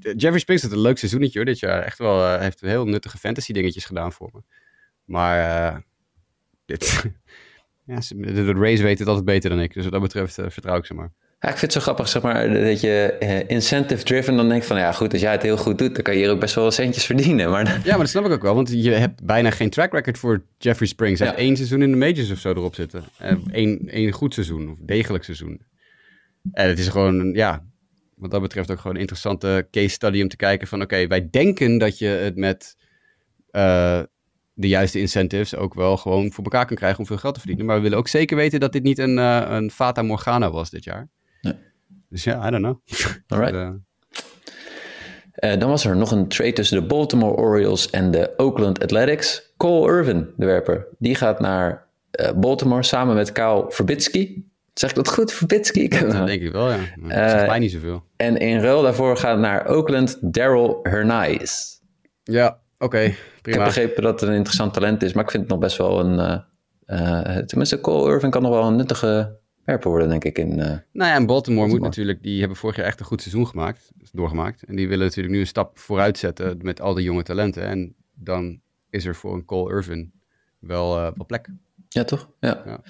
Jeffrey 0.00 0.38
Springs 0.38 0.62
had 0.62 0.72
een 0.72 0.80
leuk 0.80 0.98
seizoenetje 0.98 1.38
hoor, 1.38 1.46
dit 1.46 1.58
jaar. 1.58 1.82
Echt 1.82 1.98
wel, 1.98 2.38
heeft 2.38 2.60
heel 2.60 2.84
nuttige 2.86 3.18
fantasy 3.18 3.52
dingetjes 3.52 3.84
gedaan 3.84 4.12
voor 4.12 4.30
me. 4.32 4.40
Maar 5.04 5.84
dit, 6.64 7.04
ja, 7.86 7.98
de, 8.08 8.32
de 8.32 8.52
Rays 8.52 8.80
weten 8.80 8.98
het 8.98 9.08
altijd 9.08 9.24
beter 9.24 9.50
dan 9.50 9.60
ik. 9.60 9.74
Dus 9.74 9.82
wat 9.82 9.92
dat 9.92 10.02
betreft 10.02 10.34
vertrouw 10.34 10.76
ik 10.76 10.86
ze 10.86 10.94
maar. 10.94 11.12
Ja, 11.46 11.52
ik 11.52 11.58
vind 11.58 11.74
het 11.74 11.82
zo 11.82 11.90
grappig, 11.90 12.08
zeg 12.08 12.22
maar, 12.22 12.52
dat 12.52 12.80
je 12.80 13.16
uh, 13.20 13.48
incentive-driven 13.56 14.36
dan 14.36 14.48
denkt 14.48 14.66
van, 14.66 14.76
ja 14.76 14.92
goed, 14.92 15.12
als 15.12 15.20
jij 15.20 15.32
het 15.32 15.42
heel 15.42 15.56
goed 15.56 15.78
doet, 15.78 15.94
dan 15.94 16.02
kan 16.02 16.14
je 16.14 16.20
hier 16.20 16.30
ook 16.30 16.40
best 16.40 16.54
wel 16.54 16.70
centjes 16.70 17.04
verdienen. 17.04 17.50
Maar... 17.50 17.80
Ja, 17.84 17.90
maar 17.90 17.98
dat 17.98 18.08
snap 18.08 18.24
ik 18.24 18.32
ook 18.32 18.42
wel, 18.42 18.54
want 18.54 18.70
je 18.82 18.90
hebt 18.90 19.24
bijna 19.24 19.50
geen 19.50 19.70
track 19.70 19.92
record 19.92 20.18
voor 20.18 20.42
Jeffrey 20.58 20.88
Springs. 20.88 21.18
Hij 21.18 21.28
heeft 21.28 21.40
één 21.40 21.56
seizoen 21.56 21.82
in 21.82 21.90
de 21.90 21.96
majors 21.96 22.30
of 22.30 22.38
zo 22.38 22.50
erop 22.50 22.74
zitten. 22.74 23.04
Eén 23.50 23.88
één 23.88 24.12
goed 24.12 24.34
seizoen, 24.34 24.70
of 24.70 24.76
degelijk 24.80 25.24
seizoen. 25.24 25.60
En 26.52 26.68
het 26.68 26.78
is 26.78 26.88
gewoon, 26.88 27.32
ja, 27.32 27.64
wat 28.14 28.30
dat 28.30 28.40
betreft 28.40 28.70
ook 28.70 28.78
gewoon 28.78 28.94
een 28.94 29.00
interessante 29.00 29.68
case 29.70 29.88
study 29.88 30.22
om 30.22 30.28
te 30.28 30.36
kijken 30.36 30.66
van, 30.66 30.82
oké, 30.82 31.06
wij 31.06 31.28
denken 31.30 31.78
dat 31.78 31.98
je 31.98 32.06
het 32.06 32.36
met... 32.36 32.76
Uh, 33.50 34.00
de 34.58 34.68
juiste 34.68 35.00
incentives 35.00 35.56
ook 35.56 35.74
wel 35.74 35.96
gewoon 35.96 36.32
voor 36.32 36.44
elkaar 36.44 36.66
kan 36.66 36.76
krijgen 36.76 36.98
om 36.98 37.06
veel 37.06 37.16
geld 37.16 37.34
te 37.34 37.40
verdienen. 37.40 37.66
Maar 37.66 37.76
we 37.76 37.82
willen 37.82 37.98
ook 37.98 38.08
zeker 38.08 38.36
weten 38.36 38.60
dat 38.60 38.72
dit 38.72 38.82
niet 38.82 38.98
een, 38.98 39.18
uh, 39.18 39.46
een 39.48 39.70
Fata 39.70 40.02
Morgana 40.02 40.50
was 40.50 40.70
dit 40.70 40.84
jaar. 40.84 41.08
Dus 42.08 42.24
ja, 42.24 42.46
I 42.46 42.50
don't 42.50 42.62
know. 42.62 42.80
Alright. 43.28 43.54
Uh, 43.54 43.68
uh, 45.36 45.60
dan 45.60 45.68
was 45.68 45.84
er 45.84 45.96
nog 45.96 46.10
een 46.10 46.28
trade 46.28 46.52
tussen 46.52 46.80
de 46.80 46.86
Baltimore 46.86 47.36
Orioles 47.36 47.90
en 47.90 48.10
de 48.10 48.32
Oakland 48.36 48.82
Athletics. 48.82 49.54
Cole 49.56 49.92
Irvin, 49.92 50.28
de 50.36 50.46
werper, 50.46 50.86
die 50.98 51.14
gaat 51.14 51.40
naar 51.40 51.86
uh, 52.20 52.30
Baltimore 52.32 52.82
samen 52.82 53.14
met 53.14 53.32
Kyle 53.32 53.64
Verbitsky. 53.68 54.42
Zeg 54.74 54.90
ik 54.90 54.96
dat 54.96 55.08
goed, 55.08 55.32
Verbitsky? 55.32 55.88
dat 55.88 56.26
denk 56.26 56.42
ik 56.42 56.52
wel, 56.52 56.70
ja. 56.70 56.78
Dat 56.96 57.30
zegt 57.30 57.46
mij 57.46 57.58
niet 57.58 57.70
zoveel. 57.70 58.02
En 58.16 58.36
in 58.36 58.60
ruil 58.60 58.82
daarvoor 58.82 59.16
gaat 59.16 59.38
naar 59.38 59.68
Oakland 59.68 60.18
Daryl 60.20 60.78
Hernandez. 60.82 61.80
Ja, 62.22 62.46
oké, 62.78 62.84
okay, 62.84 63.06
Ik 63.42 63.54
heb 63.54 63.64
begrepen 63.64 64.02
dat 64.02 64.20
het 64.20 64.28
een 64.28 64.36
interessant 64.36 64.74
talent 64.74 65.02
is, 65.02 65.12
maar 65.12 65.24
ik 65.24 65.30
vind 65.30 65.42
het 65.42 65.52
nog 65.52 65.60
best 65.60 65.76
wel 65.76 66.00
een... 66.00 66.44
tenminste, 67.46 67.80
Cole 67.80 68.12
Irvin 68.12 68.30
kan 68.30 68.42
nog 68.42 68.50
wel 68.50 68.64
een 68.64 68.76
nuttige 68.76 69.38
werper 69.66 69.90
worden, 69.90 70.08
denk 70.08 70.24
ik. 70.24 70.38
In, 70.38 70.50
uh, 70.50 70.64
nou 70.64 70.80
ja, 70.92 71.14
en 71.14 71.26
Baltimore, 71.26 71.68
moet 71.68 71.80
natuurlijk, 71.80 72.22
die 72.22 72.38
hebben 72.38 72.56
vorig 72.56 72.76
jaar 72.76 72.86
echt 72.86 73.00
een 73.00 73.06
goed 73.06 73.22
seizoen 73.22 73.46
gemaakt, 73.46 73.92
doorgemaakt. 74.12 74.62
En 74.62 74.76
die 74.76 74.88
willen 74.88 75.06
natuurlijk 75.06 75.34
nu 75.34 75.40
een 75.40 75.46
stap 75.46 75.78
vooruit 75.78 76.18
zetten 76.18 76.58
met 76.62 76.80
al 76.80 76.94
die 76.94 77.04
jonge 77.04 77.22
talenten. 77.22 77.62
En 77.62 77.94
dan 78.14 78.60
is 78.90 79.04
er 79.04 79.14
voor 79.14 79.34
een 79.34 79.44
Cole 79.44 79.74
Irvin 79.74 80.12
wel, 80.58 80.96
uh, 80.96 81.02
wel 81.02 81.26
plek. 81.26 81.48
Ja, 81.88 82.04
toch? 82.04 82.30
Ja. 82.40 82.62
ja. 82.66 82.80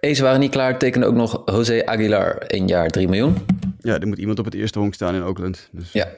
Eens 0.00 0.20
waren 0.20 0.40
niet 0.40 0.50
klaar, 0.50 0.78
tekenen 0.78 1.08
ook 1.08 1.14
nog 1.14 1.42
José 1.44 1.86
Aguilar, 1.86 2.36
één 2.36 2.66
jaar 2.66 2.88
3 2.88 3.08
miljoen. 3.08 3.36
Ja, 3.78 3.98
er 3.98 4.06
moet 4.06 4.18
iemand 4.18 4.38
op 4.38 4.44
het 4.44 4.54
eerste 4.54 4.78
honk 4.78 4.94
staan 4.94 5.14
in 5.14 5.22
Oakland. 5.22 5.68
Dus. 5.72 5.92
Ja, 5.92 6.08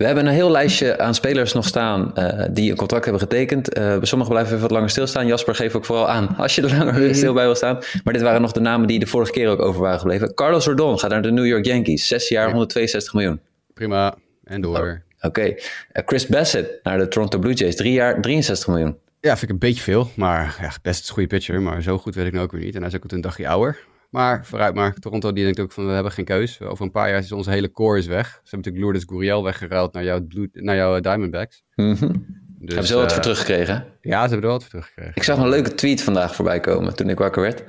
we 0.00 0.06
hebben 0.06 0.26
een 0.26 0.32
heel 0.32 0.50
lijstje 0.50 0.98
aan 0.98 1.14
spelers 1.14 1.52
nog 1.52 1.66
staan 1.66 2.12
uh, 2.14 2.44
die 2.50 2.70
een 2.70 2.76
contract 2.76 3.04
hebben 3.04 3.22
getekend. 3.22 3.78
Uh, 3.78 3.96
sommigen 4.00 4.32
blijven 4.32 4.52
even 4.52 4.62
wat 4.62 4.70
langer 4.70 4.90
stilstaan. 4.90 5.26
Jasper, 5.26 5.54
geef 5.54 5.74
ook 5.74 5.84
vooral 5.84 6.08
aan 6.08 6.36
als 6.36 6.54
je 6.54 6.62
er 6.62 6.76
langer 6.76 7.14
stil 7.14 7.32
bij 7.32 7.44
wil 7.44 7.54
staan. 7.54 7.78
Maar 8.04 8.12
dit 8.12 8.22
waren 8.22 8.40
nog 8.40 8.52
de 8.52 8.60
namen 8.60 8.88
die 8.88 8.98
de 8.98 9.06
vorige 9.06 9.32
keer 9.32 9.48
ook 9.48 9.60
over 9.60 9.80
waren 9.80 9.98
gebleven. 9.98 10.34
Carlos 10.34 10.66
Rodon 10.66 10.98
gaat 10.98 11.10
naar 11.10 11.22
de 11.22 11.30
New 11.30 11.46
York 11.46 11.64
Yankees. 11.64 12.06
Zes 12.06 12.28
jaar, 12.28 12.46
162 12.46 13.14
miljoen. 13.14 13.40
Prima, 13.74 14.14
en 14.44 14.60
door. 14.60 14.78
Oh, 14.78 14.82
Oké. 14.82 15.26
Okay. 15.26 15.62
Eh, 15.92 16.02
Chris 16.06 16.26
Bassett 16.26 16.80
naar 16.82 16.98
de 16.98 17.08
Toronto 17.08 17.38
Blue 17.38 17.54
Jays. 17.54 17.76
Drie 17.76 17.92
jaar, 17.92 18.20
63 18.20 18.66
miljoen. 18.68 18.96
Ja, 19.20 19.30
vind 19.30 19.42
ik 19.42 19.50
een 19.50 19.58
beetje 19.58 19.82
veel. 19.82 20.10
Maar 20.14 20.56
ja, 20.60 20.72
best 20.82 21.08
een 21.08 21.14
goede 21.14 21.28
pitcher. 21.28 21.62
Maar 21.62 21.82
zo 21.82 21.98
goed 21.98 22.14
weet 22.14 22.26
ik 22.26 22.32
nou 22.32 22.44
ook 22.44 22.52
weer 22.52 22.64
niet. 22.64 22.74
En 22.74 22.80
hij 22.80 22.90
is 22.90 22.96
ook 22.96 23.12
een 23.12 23.20
dagje 23.20 23.48
ouder. 23.48 23.78
Maar 24.10 24.46
vooruit 24.46 24.74
maar. 24.74 24.94
Toronto 24.94 25.32
die 25.32 25.44
denkt 25.44 25.60
ook 25.60 25.72
van 25.72 25.86
we 25.86 25.92
hebben 25.92 26.12
geen 26.12 26.24
keus. 26.24 26.60
Over 26.60 26.84
een 26.84 26.90
paar 26.90 27.08
jaar 27.08 27.18
is 27.18 27.32
onze 27.32 27.50
hele 27.50 27.70
core 27.70 27.98
is 27.98 28.06
weg. 28.06 28.26
Ze 28.26 28.32
hebben 28.32 28.58
natuurlijk 28.58 28.84
Lourdes 28.84 29.04
Gurriel 29.06 29.42
weggeruild 29.42 29.92
naar 29.92 30.04
jouw, 30.04 30.26
naar 30.52 30.76
jouw 30.76 30.96
eh, 30.96 31.02
Diamondbacks. 31.02 31.62
Mm 31.74 31.94
-hmm. 31.94 32.26
dus, 32.58 32.74
hebben 32.74 32.86
ze 32.86 32.92
wel 32.92 33.02
wat 33.02 33.08
uh, 33.08 33.14
voor 33.14 33.22
teruggekregen? 33.22 33.84
Ja, 34.00 34.22
ze 34.22 34.32
hebben 34.32 34.36
er 34.36 34.40
wel 34.40 34.52
wat 34.52 34.62
voor 34.62 34.70
teruggekregen. 34.70 35.12
Ik 35.14 35.22
zag 35.22 35.38
een 35.38 35.48
leuke 35.48 35.74
tweet 35.74 36.02
vandaag 36.02 36.34
voorbij 36.34 36.60
komen 36.60 36.96
toen 36.96 37.08
ik 37.08 37.18
wakker 37.18 37.42
werd. 37.42 37.64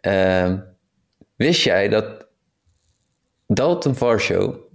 Uh, 0.00 0.58
wist 1.36 1.62
jij 1.62 1.88
dat 1.88 2.26
Dalton 3.46 3.94
Varsho... 3.94 4.66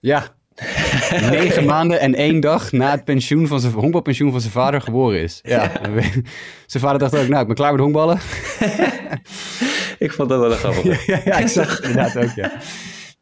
Ja, 0.00 0.36
negen 1.30 1.64
maanden 1.64 2.00
en 2.00 2.14
één 2.14 2.40
dag 2.40 2.72
na 2.72 2.90
het 2.90 3.04
pensioen 3.04 3.46
van 3.46 3.60
zijn 3.60 3.72
honkbalpensioen 3.72 4.30
van 4.30 4.40
zijn 4.40 4.52
vader 4.52 4.80
geboren 4.80 5.20
is. 5.20 5.40
Ja. 5.42 5.70
zijn 6.66 6.82
vader 6.82 6.98
dacht 6.98 7.16
ook, 7.16 7.28
nou, 7.28 7.40
ik 7.40 7.46
ben 7.46 7.56
klaar 7.56 7.72
met 7.72 7.80
honkballen. 7.80 8.18
ik 9.98 10.12
vond 10.12 10.28
dat 10.28 10.40
wel 10.40 10.50
een 10.50 10.56
grappig. 10.56 11.06
ja, 11.06 11.20
ja, 11.24 11.38
ik 11.38 11.48
zag 11.48 11.80
inderdaad 11.80 12.16
ook, 12.18 12.34
ja. 12.34 12.52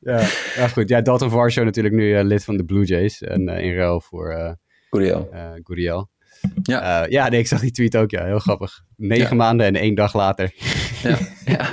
Ja, 0.00 0.20
ja 0.56 0.68
goed. 0.68 0.88
Ja, 0.88 1.00
Dalton 1.00 1.30
Varsho 1.30 1.64
natuurlijk 1.64 1.94
nu 1.94 2.18
uh, 2.18 2.24
lid 2.24 2.44
van 2.44 2.56
de 2.56 2.64
Blue 2.64 2.84
Jays. 2.84 3.22
En 3.22 3.48
uh, 3.48 3.58
in 3.58 3.74
ruil 3.74 4.00
voor 4.00 4.32
uh, 4.32 4.52
Guriel. 4.90 5.28
Guriel. 5.62 6.10
Ja. 6.62 7.06
ja, 7.08 7.28
nee, 7.28 7.40
ik 7.40 7.46
zag 7.46 7.60
die 7.60 7.70
tweet 7.70 7.96
ook, 7.96 8.10
ja. 8.10 8.24
Heel 8.24 8.38
grappig. 8.38 8.84
Negen 8.96 9.28
ja. 9.28 9.34
maanden 9.34 9.66
en 9.66 9.76
één 9.76 9.94
dag 9.94 10.14
later. 10.14 10.52
ja, 11.02 11.18
ja. 11.44 11.70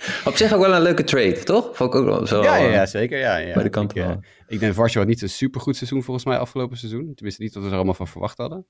Op 0.24 0.36
zich 0.36 0.52
ook 0.52 0.60
wel 0.60 0.74
een 0.74 0.82
leuke 0.82 1.04
trade, 1.04 1.42
toch? 1.42 1.76
Vond 1.76 1.94
ik 1.94 2.00
ook 2.00 2.06
wel 2.06 2.26
zo. 2.26 2.42
Ja, 2.42 2.56
ja, 2.56 2.66
eh, 2.66 2.72
ja, 2.72 2.86
zeker. 2.86 3.18
Ja, 3.18 3.36
ja. 3.36 3.54
Bij 3.54 3.62
de 3.62 3.68
kant 3.68 3.96
ik, 3.96 4.02
eh, 4.02 4.58
denk 4.60 4.74
Varsjo 4.74 4.98
had 4.98 5.08
niet 5.08 5.18
zo'n 5.18 5.28
supergoed 5.28 5.76
seizoen 5.76 6.02
volgens 6.02 6.26
mij 6.26 6.38
afgelopen 6.38 6.76
seizoen. 6.76 7.14
Tenminste 7.14 7.42
niet 7.42 7.54
wat 7.54 7.62
we 7.62 7.68
er 7.68 7.74
allemaal 7.74 7.94
van 7.94 8.08
verwacht 8.08 8.38
hadden. 8.38 8.66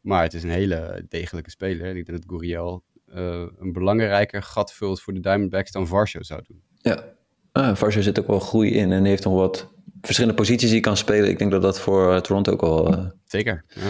Maar 0.00 0.22
het 0.22 0.34
is 0.34 0.42
een 0.42 0.50
hele 0.50 1.04
degelijke 1.08 1.50
speler. 1.50 1.96
Ik 1.96 2.06
denk 2.06 2.18
dat 2.18 2.30
Guriel 2.38 2.84
eh, 3.14 3.44
een 3.58 3.72
belangrijker 3.72 4.42
gat 4.42 4.72
vult 4.72 5.00
voor 5.00 5.14
de 5.14 5.20
Diamondbacks 5.20 5.70
dan 5.70 5.86
Varsjo 5.86 6.22
zou 6.22 6.42
doen. 6.48 6.62
Ja. 6.78 7.04
Uh, 7.52 7.74
Varsjo 7.74 8.00
zit 8.00 8.18
ook 8.20 8.26
wel 8.26 8.40
groei 8.40 8.70
in 8.74 8.92
en 8.92 9.04
heeft 9.04 9.24
nog 9.24 9.34
wat 9.34 9.68
verschillende 10.00 10.36
posities 10.36 10.62
die 10.70 10.70
hij 10.72 10.80
kan 10.80 10.96
spelen. 10.96 11.28
Ik 11.30 11.38
denk 11.38 11.50
dat 11.50 11.62
dat 11.62 11.80
voor 11.80 12.14
eh, 12.14 12.20
Toronto 12.20 12.52
ook 12.52 12.60
wel... 12.60 12.92
eh, 12.92 13.06
Zeker. 13.24 13.64
Ja. 13.68 13.80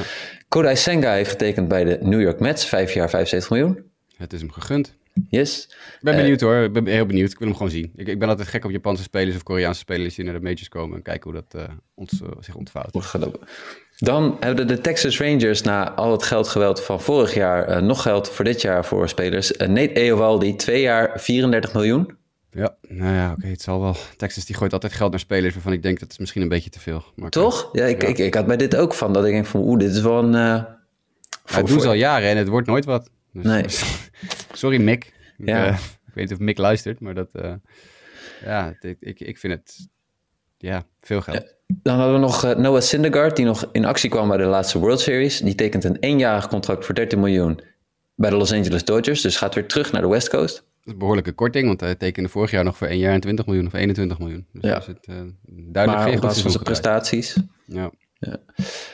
Kodai 0.48 0.76
Senga 0.76 1.12
heeft 1.12 1.30
getekend 1.30 1.68
bij 1.68 1.84
de 1.84 1.98
New 2.00 2.20
York 2.20 2.40
Mets. 2.40 2.64
Vijf 2.66 2.92
jaar, 2.92 3.10
75 3.10 3.50
miljoen. 3.50 3.82
Het 4.16 4.32
is 4.32 4.40
hem 4.40 4.50
gegund. 4.52 4.96
Yes. 5.28 5.64
Ik 5.70 5.98
ben 6.00 6.16
benieuwd 6.16 6.40
hoor. 6.40 6.56
Ik 6.56 6.72
ben 6.72 6.86
heel 6.86 7.06
benieuwd. 7.06 7.32
Ik 7.32 7.38
wil 7.38 7.48
hem 7.48 7.56
gewoon 7.56 7.72
zien. 7.72 7.92
Ik, 7.96 8.08
ik 8.08 8.18
ben 8.18 8.28
altijd 8.28 8.48
gek 8.48 8.64
op 8.64 8.70
Japanse 8.70 9.02
spelers 9.02 9.36
of 9.36 9.42
Koreaanse 9.42 9.80
spelers 9.80 10.14
die 10.14 10.24
naar 10.24 10.34
de 10.34 10.40
majors 10.40 10.68
komen. 10.68 10.96
En 10.96 11.02
kijken 11.02 11.30
hoe 11.30 11.42
dat 11.48 11.62
eh, 11.62 11.74
ons, 11.94 12.20
eh, 12.22 12.28
zich 12.40 12.54
ontvouwt. 12.54 12.92
Dan 13.98 14.36
hebben 14.40 14.66
de 14.66 14.80
Texas 14.80 15.20
Rangers 15.20 15.62
na 15.62 15.94
al 15.94 16.12
het 16.12 16.22
geldgeweld 16.22 16.82
van 16.82 17.00
vorig 17.00 17.34
jaar 17.34 17.64
eh, 17.64 17.82
nog 17.82 18.02
geld 18.02 18.28
voor 18.28 18.44
dit 18.44 18.60
jaar 18.60 18.84
voor 18.84 19.08
spelers. 19.08 19.52
Uh, 19.52 19.68
Nate 19.68 19.92
Eovaldi, 19.92 20.56
twee 20.56 20.80
jaar 20.80 21.20
34 21.20 21.72
miljoen. 21.72 22.16
Ja, 22.50 22.76
nou 22.88 23.14
ja, 23.14 23.32
oké, 23.32 23.46
het 23.46 23.62
zal 23.62 23.80
wel. 23.80 23.96
Texas 24.16 24.44
die 24.44 24.56
gooit 24.56 24.72
altijd 24.72 24.92
geld 24.92 25.10
naar 25.10 25.20
spelers 25.20 25.54
waarvan 25.54 25.72
ik 25.72 25.82
denk 25.82 26.00
dat 26.00 26.10
is 26.10 26.18
misschien 26.18 26.42
een 26.42 26.48
beetje 26.48 26.70
te 26.70 26.80
veel. 26.80 27.04
Maar 27.14 27.30
Toch? 27.30 27.68
Ja, 27.72 27.84
ik, 27.84 28.02
Ik, 28.02 28.18
ik 28.18 28.34
had 28.34 28.46
bij 28.46 28.56
dit 28.56 28.76
ook 28.76 28.94
van 28.94 29.12
dat 29.12 29.24
ik 29.24 29.32
denk 29.32 29.46
van 29.46 29.60
oeh, 29.60 29.78
dit 29.78 29.90
is 29.90 30.00
wel 30.00 30.18
een... 30.18 30.32
Uh, 30.32 30.32
ja, 30.34 30.78
het 31.44 31.66
doen 31.66 31.80
ze 31.80 31.86
al 31.86 31.92
jaren 31.92 32.28
en 32.28 32.36
het 32.36 32.48
wordt 32.48 32.66
nooit 32.66 32.84
wat. 32.84 33.10
Dus, 33.32 33.44
nee. 33.44 33.64
Sorry 34.58 34.80
Mick. 34.80 35.12
Ja. 35.36 35.68
Uh, 35.68 35.72
ik 36.06 36.14
weet 36.14 36.24
niet 36.24 36.32
of 36.32 36.38
Mick 36.38 36.58
luistert, 36.58 37.00
maar 37.00 37.14
dat... 37.14 37.28
Uh, 37.32 37.52
ja, 38.44 38.74
ik, 38.80 38.96
ik, 39.00 39.20
ik 39.20 39.38
vind 39.38 39.52
het... 39.52 39.88
Ja, 40.56 40.86
veel 41.00 41.20
geld. 41.20 41.54
Dan 41.66 41.96
hadden 41.96 42.14
we 42.14 42.20
nog 42.20 42.44
uh, 42.44 42.54
Noah 42.54 42.80
Syndergaard, 42.80 43.36
die 43.36 43.44
nog 43.44 43.68
in 43.72 43.84
actie 43.84 44.10
kwam 44.10 44.28
bij 44.28 44.36
de 44.36 44.44
laatste 44.44 44.78
World 44.78 45.00
Series. 45.00 45.40
Die 45.40 45.54
tekent 45.54 45.84
een 45.84 45.96
eenjarig 46.00 46.48
contract 46.48 46.84
voor 46.84 46.94
13 46.94 47.20
miljoen 47.20 47.60
bij 48.14 48.30
de 48.30 48.36
Los 48.36 48.52
Angeles 48.52 48.84
Dodgers. 48.84 49.20
Dus 49.20 49.36
gaat 49.36 49.54
weer 49.54 49.66
terug 49.66 49.92
naar 49.92 50.02
de 50.02 50.08
West 50.08 50.28
Coast. 50.28 50.54
Dat 50.54 50.64
is 50.84 50.92
een 50.92 50.98
behoorlijke 50.98 51.32
korting, 51.32 51.66
want 51.66 51.80
hij 51.80 51.94
tekende 51.94 52.28
vorig 52.28 52.50
jaar 52.50 52.64
nog 52.64 52.76
voor 52.76 52.86
één 52.86 52.98
jaar 52.98 53.12
en 53.12 53.20
20 53.20 53.46
miljoen 53.46 53.66
of 53.66 53.72
21 53.72 54.18
miljoen. 54.18 54.46
Dus 54.52 54.62
ja. 54.62 54.78
is 54.78 54.86
het 54.86 55.06
uh, 55.10 55.16
duidelijk 55.46 56.04
maar 56.04 56.30
goed 56.30 56.40
van 56.40 56.50
zijn 56.50 56.64
prestaties. 56.64 57.36
Ja. 57.64 57.90
Ja. 58.18 58.36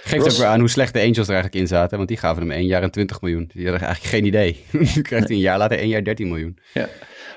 Geeft 0.02 0.22
Ross... 0.22 0.34
ook 0.34 0.40
weer 0.40 0.50
aan 0.50 0.60
hoe 0.60 0.68
slecht 0.68 0.92
de 0.92 1.00
Angels 1.00 1.28
er 1.28 1.34
eigenlijk 1.34 1.54
in 1.54 1.66
zaten, 1.66 1.96
want 1.96 2.08
die 2.08 2.18
gaven 2.18 2.42
hem 2.42 2.50
één 2.50 2.66
jaar 2.66 2.82
en 2.82 2.90
20 2.90 3.20
miljoen. 3.20 3.50
Die 3.54 3.68
hadden 3.68 3.86
eigenlijk 3.86 4.14
geen 4.14 4.24
idee. 4.24 4.64
nu 4.94 5.02
krijgt 5.02 5.28
hij 5.28 5.36
een 5.36 5.42
jaar 5.42 5.58
later 5.58 5.78
één 5.78 5.88
jaar 5.88 6.04
13 6.04 6.28
miljoen. 6.28 6.58
Ja. 6.74 6.88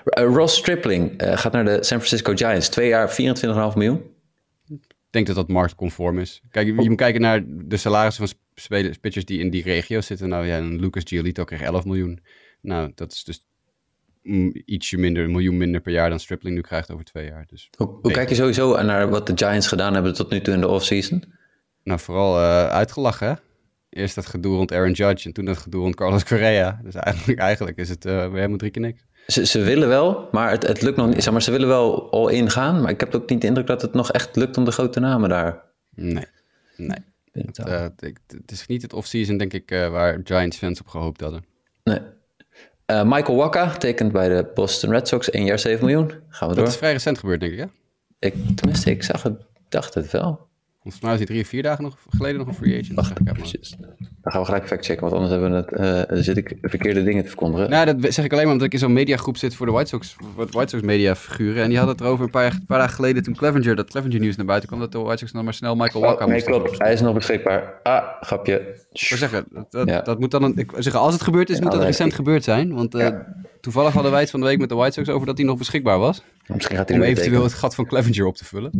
Uh, 0.03 0.23
Ross 0.35 0.57
Stripling 0.57 1.21
uh, 1.21 1.37
gaat 1.37 1.51
naar 1.51 1.65
de 1.65 1.83
San 1.83 1.97
Francisco 1.97 2.33
Giants. 2.35 2.69
Twee 2.69 2.87
jaar 2.87 3.09
24,5 3.11 3.15
miljoen. 3.75 4.15
Ik 4.67 5.13
denk 5.13 5.27
dat 5.27 5.35
dat 5.35 5.47
marktconform 5.47 6.19
is. 6.19 6.41
Kijk, 6.51 6.67
je 6.67 6.73
moet 6.73 6.95
kijken 6.95 7.21
naar 7.21 7.43
de 7.47 7.77
salarissen 7.77 8.27
van 8.27 8.37
spelers, 8.55 8.97
pitchers 8.97 9.25
die 9.25 9.39
in 9.39 9.49
die 9.49 9.63
regio 9.63 10.01
zitten. 10.01 10.29
Nou 10.29 10.45
ja, 10.45 10.59
Lucas 10.59 11.03
Giolito 11.05 11.43
kreeg 11.43 11.61
11 11.61 11.85
miljoen. 11.85 12.19
Nou, 12.61 12.91
dat 12.95 13.11
is 13.11 13.23
dus 13.23 13.45
ietsje 14.65 14.97
minder, 14.97 15.23
een 15.23 15.31
miljoen 15.31 15.57
minder 15.57 15.81
per 15.81 15.91
jaar 15.91 16.09
dan 16.09 16.19
Stripling 16.19 16.55
nu 16.55 16.61
krijgt 16.61 16.91
over 16.91 17.05
twee 17.05 17.25
jaar. 17.25 17.45
Dus 17.47 17.69
hoe, 17.77 17.99
hoe 18.01 18.11
kijk 18.11 18.29
je 18.29 18.35
sowieso 18.35 18.81
naar 18.81 19.09
wat 19.09 19.27
de 19.27 19.33
Giants 19.35 19.67
gedaan 19.67 19.93
hebben 19.93 20.13
tot 20.13 20.29
nu 20.29 20.41
toe 20.41 20.53
in 20.53 20.59
de 20.59 20.67
offseason? 20.67 21.23
Nou, 21.87 21.99
vooral 21.99 22.37
uh, 22.37 22.67
uitgelachen, 22.67 23.27
hè? 23.27 23.33
Eerst 23.89 24.15
dat 24.15 24.25
gedoe 24.25 24.55
rond 24.55 24.71
Aaron 24.71 24.91
Judge 24.91 25.27
en 25.27 25.33
toen 25.33 25.45
dat 25.45 25.57
gedoe 25.57 25.81
rond 25.81 25.95
Carlos 25.95 26.23
Correa. 26.25 26.79
Dus 26.83 26.95
eigenlijk, 26.95 27.39
eigenlijk 27.39 27.77
is 27.77 27.89
het 27.89 28.05
uh, 28.05 28.13
weer 28.13 28.33
helemaal 28.33 28.57
drie 28.57 28.71
keer 28.71 28.81
niks. 28.81 29.05
Ze, 29.27 29.45
ze 29.45 29.59
willen 29.59 29.87
wel, 29.87 30.29
maar 30.31 30.51
het, 30.51 30.67
het 30.67 30.81
lukt 30.81 30.97
nog 30.97 31.07
niet. 31.07 31.23
Zeg 31.23 31.31
maar, 31.31 31.41
ze 31.41 31.51
willen 31.51 31.67
wel 31.67 32.11
al 32.11 32.27
ingaan, 32.27 32.81
maar 32.81 32.91
ik 32.91 32.99
heb 32.99 33.15
ook 33.15 33.29
niet 33.29 33.41
de 33.41 33.47
indruk 33.47 33.67
dat 33.67 33.81
het 33.81 33.93
nog 33.93 34.11
echt 34.11 34.35
lukt 34.35 34.57
om 34.57 34.65
de 34.65 34.71
grote 34.71 34.99
namen 34.99 35.29
daar. 35.29 35.63
Nee, 35.95 36.25
nee. 36.75 36.99
Het, 37.31 37.57
uh, 37.57 37.81
het, 37.81 38.21
het 38.27 38.51
is 38.51 38.67
niet 38.67 38.81
het 38.81 38.93
off-season, 38.93 39.37
denk 39.37 39.53
ik, 39.53 39.71
uh, 39.71 39.89
waar 39.89 40.21
Giants 40.23 40.57
fans 40.57 40.79
op 40.79 40.87
gehoopt 40.87 41.21
hadden. 41.21 41.45
Nee. 41.83 41.99
Uh, 42.91 43.03
Michael 43.03 43.37
Waka 43.37 43.69
tekent 43.71 44.11
bij 44.11 44.29
de 44.29 44.51
Boston 44.53 44.89
Red 44.89 45.07
Sox 45.07 45.29
1 45.29 45.45
jaar 45.45 45.59
7 45.59 45.85
miljoen. 45.85 46.11
Gaan 46.29 46.49
we 46.49 46.55
door. 46.55 46.63
Dat 46.63 46.73
is 46.73 46.79
vrij 46.79 46.91
recent 46.91 47.17
gebeurd, 47.17 47.39
denk 47.39 47.53
ik, 47.53 47.59
hè? 47.59 47.65
Ik, 48.19 48.35
tenminste, 48.55 48.91
ik 48.91 49.03
zag 49.03 49.23
het, 49.23 49.41
dacht 49.69 49.93
het 49.93 50.11
wel. 50.11 50.46
Volgens 50.87 51.05
mij 51.05 51.11
was 51.17 51.19
hij 51.19 51.27
drie 51.27 51.41
of 51.41 51.47
vier 51.47 51.63
dagen 51.63 51.83
nog, 51.83 51.97
geleden 52.09 52.37
nog 52.37 52.47
een 52.47 52.53
free 52.53 52.79
agent. 52.79 52.95
Wacht, 52.95 53.19
ja, 53.25 53.31
precies. 53.31 53.75
Dan 54.21 54.31
gaan 54.31 54.41
we 54.41 54.45
gelijk 54.47 54.67
factchecken, 54.67 55.09
want 55.09 55.13
anders 55.13 55.31
hebben 55.31 55.51
we 55.51 55.85
het, 55.85 56.11
uh, 56.11 56.21
zit 56.23 56.37
ik 56.37 56.57
verkeerde 56.61 57.03
dingen 57.03 57.23
te 57.23 57.29
verkondigen. 57.29 57.69
Nou, 57.69 57.85
dat 57.85 58.13
zeg 58.13 58.25
ik 58.25 58.31
alleen 58.31 58.43
maar 58.43 58.53
omdat 58.53 58.67
ik 58.67 58.73
in 58.73 58.79
zo'n 58.79 58.93
mediagroep 58.93 59.37
zit 59.37 59.55
voor 59.55 59.65
de 59.65 59.71
White 59.71 59.89
Sox, 59.89 60.15
voor 60.35 60.47
White 60.51 60.69
Sox 60.69 60.83
mediafiguren. 60.83 61.63
En 61.63 61.69
die 61.69 61.77
hadden 61.77 61.95
het 61.95 62.05
erover 62.05 62.25
een 62.25 62.31
paar, 62.31 62.53
een 62.53 62.65
paar 62.65 62.79
dagen 62.79 62.95
geleden 62.95 63.23
toen 63.23 63.35
Clevenger, 63.35 63.75
dat 63.75 63.89
Clevenger 63.89 64.19
nieuws 64.19 64.35
naar 64.35 64.45
buiten 64.45 64.67
kwam, 64.67 64.79
dat 64.79 64.91
de 64.91 64.99
White 64.99 65.17
Sox 65.17 65.31
dan 65.31 65.43
maar 65.43 65.53
snel 65.53 65.75
Michael 65.75 66.03
Walker 66.03 66.25
oh, 66.25 66.31
Nee, 66.31 66.43
klopt. 66.43 66.77
Hij 66.77 66.93
is 66.93 67.01
nog 67.01 67.13
beschikbaar. 67.13 67.79
Ah, 67.83 68.03
grapje. 68.21 68.75
Ik 69.01 69.17
zeggen, 69.17 69.45
dat, 69.51 69.71
dat, 69.71 69.87
ja. 69.89 70.01
dat, 70.01 70.19
moet 70.19 70.31
dan, 70.31 70.43
een, 70.43 70.57
ik 70.57 70.71
zeggen, 70.77 71.01
als 71.01 71.13
het 71.13 71.23
gebeurd 71.23 71.49
is, 71.49 71.57
ja, 71.57 71.63
moet 71.63 71.71
dat 71.71 71.81
recent 71.81 72.09
ik... 72.09 72.15
gebeurd 72.15 72.43
zijn. 72.43 72.73
Want 72.73 72.95
uh, 72.95 73.01
ja. 73.01 73.25
toevallig 73.61 73.93
hadden 73.93 74.11
wij 74.11 74.21
het 74.21 74.29
van 74.29 74.39
de 74.39 74.45
week 74.45 74.59
met 74.59 74.69
de 74.69 74.75
White 74.75 74.93
Sox 74.93 75.09
over 75.09 75.27
dat 75.27 75.37
hij 75.37 75.45
nog 75.45 75.57
beschikbaar 75.57 75.99
was. 75.99 76.23
Misschien 76.47 76.77
gaat 76.77 76.89
hij 76.89 76.97
om 76.97 77.03
eventueel 77.03 77.43
het 77.43 77.53
gat 77.53 77.75
van 77.75 77.85
Clevenger 77.85 78.25
op 78.25 78.35
te 78.35 78.45
vullen. 78.45 78.71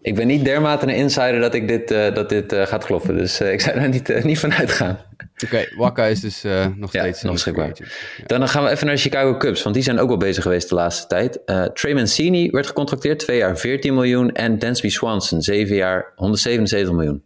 Ik 0.00 0.14
ben 0.14 0.26
niet 0.26 0.44
dermate 0.44 0.86
een 0.86 0.94
insider 0.94 1.40
dat 1.40 1.54
ik 1.54 1.68
dit, 1.68 1.90
uh, 1.90 2.14
dat 2.14 2.28
dit 2.28 2.52
uh, 2.52 2.66
gaat 2.66 2.84
kloppen. 2.84 3.16
Dus 3.16 3.40
uh, 3.40 3.52
ik 3.52 3.60
zou 3.60 3.78
daar 3.78 3.88
niet, 3.88 4.24
niet 4.24 4.38
van 4.38 4.52
uitgaan. 4.52 4.98
Oké, 5.34 5.44
okay, 5.44 5.72
Waka 5.76 6.04
is 6.04 6.20
dus 6.20 6.44
nog 6.76 6.90
steeds 6.90 7.22
nog 7.22 7.32
beschikbaar. 7.32 7.70
Ja. 7.74 7.84
Dan 8.26 8.48
gaan 8.48 8.64
we 8.64 8.70
even 8.70 8.86
naar 8.86 8.94
de 8.94 9.00
Chicago 9.00 9.36
Cubs, 9.36 9.62
want 9.62 9.74
die 9.74 9.84
zijn 9.84 9.98
ook 9.98 10.08
wel 10.08 10.16
bezig 10.16 10.42
geweest 10.42 10.68
de 10.68 10.74
laatste 10.74 11.06
tijd. 11.06 11.40
Trey 11.74 11.94
Mancini 11.94 12.50
werd 12.50 12.66
gecontracteerd, 12.66 13.18
twee 13.18 13.38
jaar 13.38 13.58
14 13.58 13.94
miljoen. 13.94 14.32
En 14.32 14.58
Dansby 14.58 14.88
Swanson, 14.88 15.42
zeven 15.42 15.76
jaar 15.76 16.12
177 16.16 16.94
miljoen. 16.94 17.22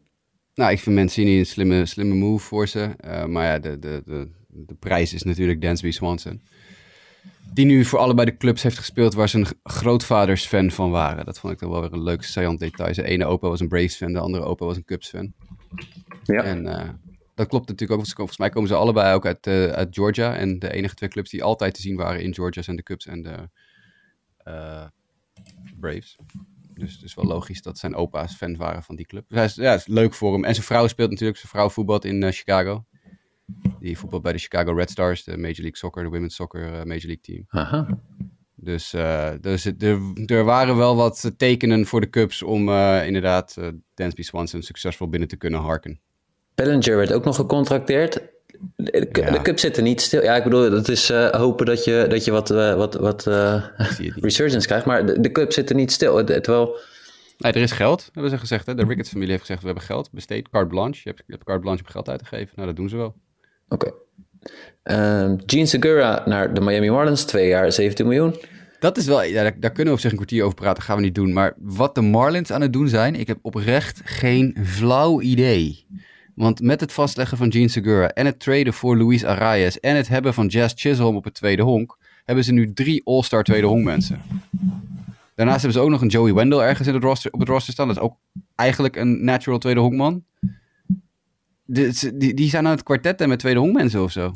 Nou, 0.55 0.73
ik 0.73 0.79
vind 0.79 0.97
Mancini 0.97 1.39
een 1.39 1.47
slimme, 1.47 1.87
slimme 1.87 2.15
move 2.15 2.47
voor 2.47 2.69
ze. 2.69 2.91
maar 3.29 3.45
ja, 3.45 3.59
de, 3.59 3.79
de, 3.79 4.03
de, 4.07 4.29
de 4.49 4.75
prijs 4.75 5.13
is 5.13 5.23
natuurlijk 5.23 5.61
Dansby 5.61 5.91
Swanson. 5.91 6.41
Die 7.53 7.67
nu 7.67 7.85
voor 7.85 7.99
allebei 7.99 8.31
de 8.31 8.37
clubs 8.37 8.63
heeft 8.63 8.79
gespeeld 8.79 9.15
waar 9.15 9.29
zijn 9.29 9.47
grootvaders 9.63 10.47
fan 10.47 10.71
van 10.71 10.91
waren. 10.91 11.25
Dat 11.25 11.39
vond 11.39 11.53
ik 11.53 11.59
dan 11.59 11.71
wel 11.71 11.81
weer 11.81 11.93
een 11.93 12.03
leuk 12.03 12.23
saillant 12.23 12.59
detail. 12.59 12.95
De 12.95 13.05
ene 13.05 13.25
opa 13.25 13.49
was 13.49 13.61
een 13.61 13.69
Braves 13.69 13.97
fan, 13.97 14.13
de 14.13 14.19
andere 14.19 14.45
opa 14.45 14.65
was 14.65 14.77
een 14.77 14.85
Cubs 14.85 15.09
fan. 15.09 15.33
Ja. 16.23 16.43
En 16.43 16.67
uh, 16.67 16.89
dat 17.35 17.49
klopt 17.49 17.69
natuurlijk 17.69 18.01
ook. 18.01 18.07
Volgens 18.07 18.39
mij 18.39 18.49
komen 18.49 18.69
ze 18.69 18.75
allebei 18.75 19.15
ook 19.15 19.27
uit, 19.27 19.47
uh, 19.47 19.67
uit 19.67 19.95
Georgia. 19.95 20.37
En 20.37 20.59
de 20.59 20.73
enige 20.73 20.95
twee 20.95 21.09
clubs 21.09 21.31
die 21.31 21.43
altijd 21.43 21.75
te 21.75 21.81
zien 21.81 21.97
waren 21.97 22.23
in 22.23 22.35
Georgia 22.35 22.63
zijn 22.63 22.77
de 22.77 22.83
Cubs 22.83 23.07
en 23.07 23.23
de 23.23 23.49
Braves. 25.81 26.17
Dus 26.75 26.93
het 26.93 27.03
is 27.03 27.15
wel 27.15 27.25
logisch 27.25 27.63
dat 27.63 27.79
zijn 27.79 27.95
opa's 27.95 28.35
fan 28.35 28.57
waren 28.57 28.83
van 28.83 28.97
die 28.97 29.07
club. 29.07 29.25
Dus 29.29 29.37
hij 29.37 29.47
is, 29.47 29.55
ja, 29.55 29.75
is 29.75 29.87
leuk 29.87 30.15
voor 30.15 30.33
hem. 30.33 30.45
En 30.45 30.55
zijn 30.55 30.67
vrouw 30.67 30.87
speelt 30.87 31.11
natuurlijk. 31.11 31.39
Zijn 31.39 31.51
vrouw 31.51 31.69
voetbalt 31.69 32.05
in 32.05 32.33
Chicago. 32.33 32.85
Die 33.81 33.99
voetbal 33.99 34.21
bij 34.21 34.33
de 34.33 34.39
Chicago 34.39 34.73
Red 34.73 34.91
Stars, 34.91 35.25
de 35.25 35.37
Major 35.37 35.55
League 35.55 35.77
Soccer, 35.77 36.03
de 36.03 36.09
Women's 36.09 36.35
Soccer 36.35 36.63
uh, 36.63 36.71
Major 36.71 36.85
League 36.85 37.21
Team. 37.21 37.45
Aha. 37.49 37.99
Dus, 38.55 38.95
uh, 38.95 39.31
dus 39.41 39.65
er, 39.65 40.13
er 40.27 40.45
waren 40.45 40.77
wel 40.77 40.97
wat 40.97 41.33
tekenen 41.37 41.87
voor 41.87 42.01
de 42.01 42.11
Cubs 42.11 42.43
om 42.43 42.69
uh, 42.69 43.07
inderdaad 43.07 43.57
Dansby 43.95 44.23
Swanson 44.23 44.63
succesvol 44.63 45.09
binnen 45.09 45.29
te 45.29 45.37
kunnen 45.37 45.61
harken. 45.61 46.01
Bellinger 46.55 46.97
werd 46.97 47.13
ook 47.13 47.25
nog 47.25 47.37
gecontracteerd. 47.37 48.23
De, 48.77 49.09
ja. 49.13 49.31
de 49.31 49.43
Cubs 49.43 49.61
zitten 49.61 49.85
niet 49.85 50.01
stil. 50.01 50.23
Ja, 50.23 50.37
ik 50.37 50.45
bedoel, 50.45 50.71
dat 50.71 50.89
is 50.89 51.09
hopen 51.31 51.67
dat 51.67 51.85
je, 51.85 52.07
dat 52.09 52.25
je 52.25 52.31
wat, 52.31 52.49
wat, 52.49 52.95
wat 52.95 53.27
resurgence 54.21 54.67
krijgt. 54.67 54.87
Maar 54.87 55.07
de, 55.07 55.21
de 55.21 55.33
Cubs 55.33 55.55
zitten 55.55 55.77
niet 55.77 55.93
stil. 55.93 56.25
Terwijl... 56.25 56.77
Nee, 57.39 57.53
er 57.53 57.61
is 57.61 57.73
geld, 57.73 58.11
hebben 58.13 58.31
ze 58.31 58.39
gezegd. 58.39 58.67
Hè? 58.67 58.75
De 58.75 58.85
Ricketts-familie 58.85 59.31
heeft 59.31 59.41
gezegd, 59.41 59.61
we 59.61 59.67
hebben 59.67 59.85
geld 59.85 60.11
besteed, 60.13 60.49
carte 60.49 60.69
blanche. 60.69 61.01
Je 61.05 61.09
hebt, 61.09 61.23
je 61.27 61.33
hebt 61.33 61.45
carte 61.45 61.61
blanche 61.61 61.83
om 61.85 61.91
geld 61.91 62.09
uit 62.09 62.19
te 62.19 62.25
geven. 62.25 62.53
Nou, 62.55 62.67
dat 62.67 62.77
doen 62.77 62.89
ze 62.89 62.97
wel. 62.97 63.15
Oké. 63.69 63.87
Okay. 63.87 64.03
Um, 65.23 65.39
Gene 65.47 65.67
Segura 65.67 66.23
naar 66.27 66.55
de 66.55 66.61
Miami 66.61 66.91
Marlins, 66.91 67.25
twee 67.25 67.49
jaar 67.49 67.73
17 67.73 68.07
miljoen. 68.07 68.35
Dat 68.79 68.97
is 68.97 69.07
wel, 69.07 69.23
ja, 69.23 69.43
daar, 69.43 69.61
daar, 69.61 69.71
kunnen 69.71 69.87
we 69.87 69.93
op 69.93 70.01
zich 70.01 70.11
een 70.11 70.17
kwartier 70.17 70.45
over 70.45 70.57
praten, 70.57 70.83
gaan 70.83 70.97
we 70.97 71.03
niet 71.03 71.15
doen. 71.15 71.33
Maar 71.33 71.55
wat 71.59 71.95
de 71.95 72.01
Marlins 72.01 72.51
aan 72.51 72.61
het 72.61 72.73
doen 72.73 72.89
zijn, 72.89 73.15
ik 73.15 73.27
heb 73.27 73.39
oprecht 73.43 74.01
geen 74.05 74.57
flauw 74.65 75.21
idee. 75.21 75.87
Want 76.35 76.61
met 76.61 76.81
het 76.81 76.93
vastleggen 76.93 77.37
van 77.37 77.53
Gene 77.53 77.69
Segura 77.69 78.09
en 78.09 78.27
het 78.27 78.41
traden 78.41 78.73
voor 78.73 78.97
Luis 78.97 79.25
Arias 79.25 79.81
en 79.81 79.97
het 79.97 80.09
hebben 80.09 80.35
van 80.35 80.47
Jazz 80.47 80.75
Chisholm 80.77 81.17
op 81.17 81.25
het 81.25 81.35
tweede 81.35 81.63
honk, 81.63 81.99
hebben 82.25 82.45
ze 82.45 82.53
nu 82.53 82.73
drie 82.73 83.01
All-Star 83.05 83.43
tweede 83.43 83.67
honk 83.67 83.85
mensen. 83.85 84.21
Daarnaast 85.35 85.63
hebben 85.63 85.79
ze 85.79 85.85
ook 85.85 85.91
nog 85.91 86.01
een 86.01 86.09
Joey 86.09 86.35
Wendell 86.35 86.59
ergens 86.59 86.89
in 86.89 86.95
het 86.95 87.03
roster, 87.03 87.33
op 87.33 87.41
het 87.41 87.49
roster 87.49 87.73
staan. 87.73 87.87
Dat 87.87 87.97
is 87.97 88.03
ook 88.03 88.17
eigenlijk 88.55 88.97
een 88.97 89.25
natural 89.25 89.59
tweede 89.59 89.81
honkman. 89.81 90.25
Die, 91.67 92.35
die 92.35 92.49
zijn 92.49 92.65
aan 92.65 92.71
het 92.71 92.83
kwartetten 92.83 93.29
met 93.29 93.39
tweede 93.39 93.61
honkmensen 93.61 94.03
of 94.03 94.13
zo. 94.13 94.33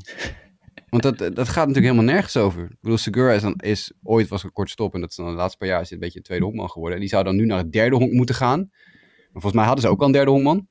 Want 0.89 1.03
dat, 1.03 1.19
dat 1.19 1.49
gaat 1.49 1.67
natuurlijk 1.67 1.95
helemaal 1.95 2.15
nergens 2.15 2.37
over. 2.37 2.63
Ik 2.63 2.81
bedoel, 2.81 2.99
Segura 2.99 3.33
is, 3.33 3.43
dan, 3.43 3.55
is 3.57 3.93
ooit 4.03 4.29
was 4.29 4.45
een 4.45 4.53
kort 4.53 4.71
stop 4.71 4.95
en 4.95 5.01
dat 5.01 5.11
is 5.11 5.17
dan 5.17 5.27
de 5.27 5.33
laatste 5.33 5.59
paar 5.59 5.69
jaar 5.69 5.81
is 5.81 5.91
een 5.91 5.99
beetje 5.99 6.19
een 6.19 6.25
tweede 6.25 6.45
honkman 6.45 6.71
geworden. 6.71 6.95
En 6.95 7.01
die 7.01 7.11
zou 7.11 7.25
dan 7.25 7.37
nu 7.37 7.45
naar 7.47 7.59
het 7.59 7.73
derde 7.73 7.97
honk 7.97 8.13
moeten 8.13 8.35
gaan. 8.35 8.59
Maar 8.59 9.43
volgens 9.43 9.55
mij 9.55 9.65
hadden 9.65 9.85
ze 9.85 9.91
ook 9.91 10.01
al 10.01 10.07
een 10.07 10.13
derde 10.13 10.31
honkman. 10.31 10.69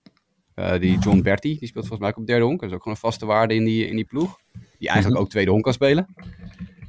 Uh, 0.60 0.80
die 0.80 1.00
John 1.00 1.22
Bertie, 1.22 1.60
die 1.60 1.68
speelt 1.68 1.88
volgens 1.88 2.00
mij 2.00 2.10
ook 2.10 2.18
op 2.18 2.28
derde 2.28 2.46
honk. 2.46 2.60
Dat 2.60 2.70
is 2.70 2.76
ook 2.76 2.82
gewoon 2.82 2.98
een 2.98 3.10
vaste 3.10 3.26
waarde 3.26 3.54
in 3.54 3.66
die, 3.66 3.88
in 3.88 3.96
die 3.96 4.06
ploeg. 4.06 4.40
Die 4.80 4.88
eigenlijk 4.88 5.18
-hmm. 5.18 5.26
ook 5.26 5.30
tweede 5.30 5.52
honk 5.52 5.64
kan 5.64 5.74
spelen. 5.74 6.08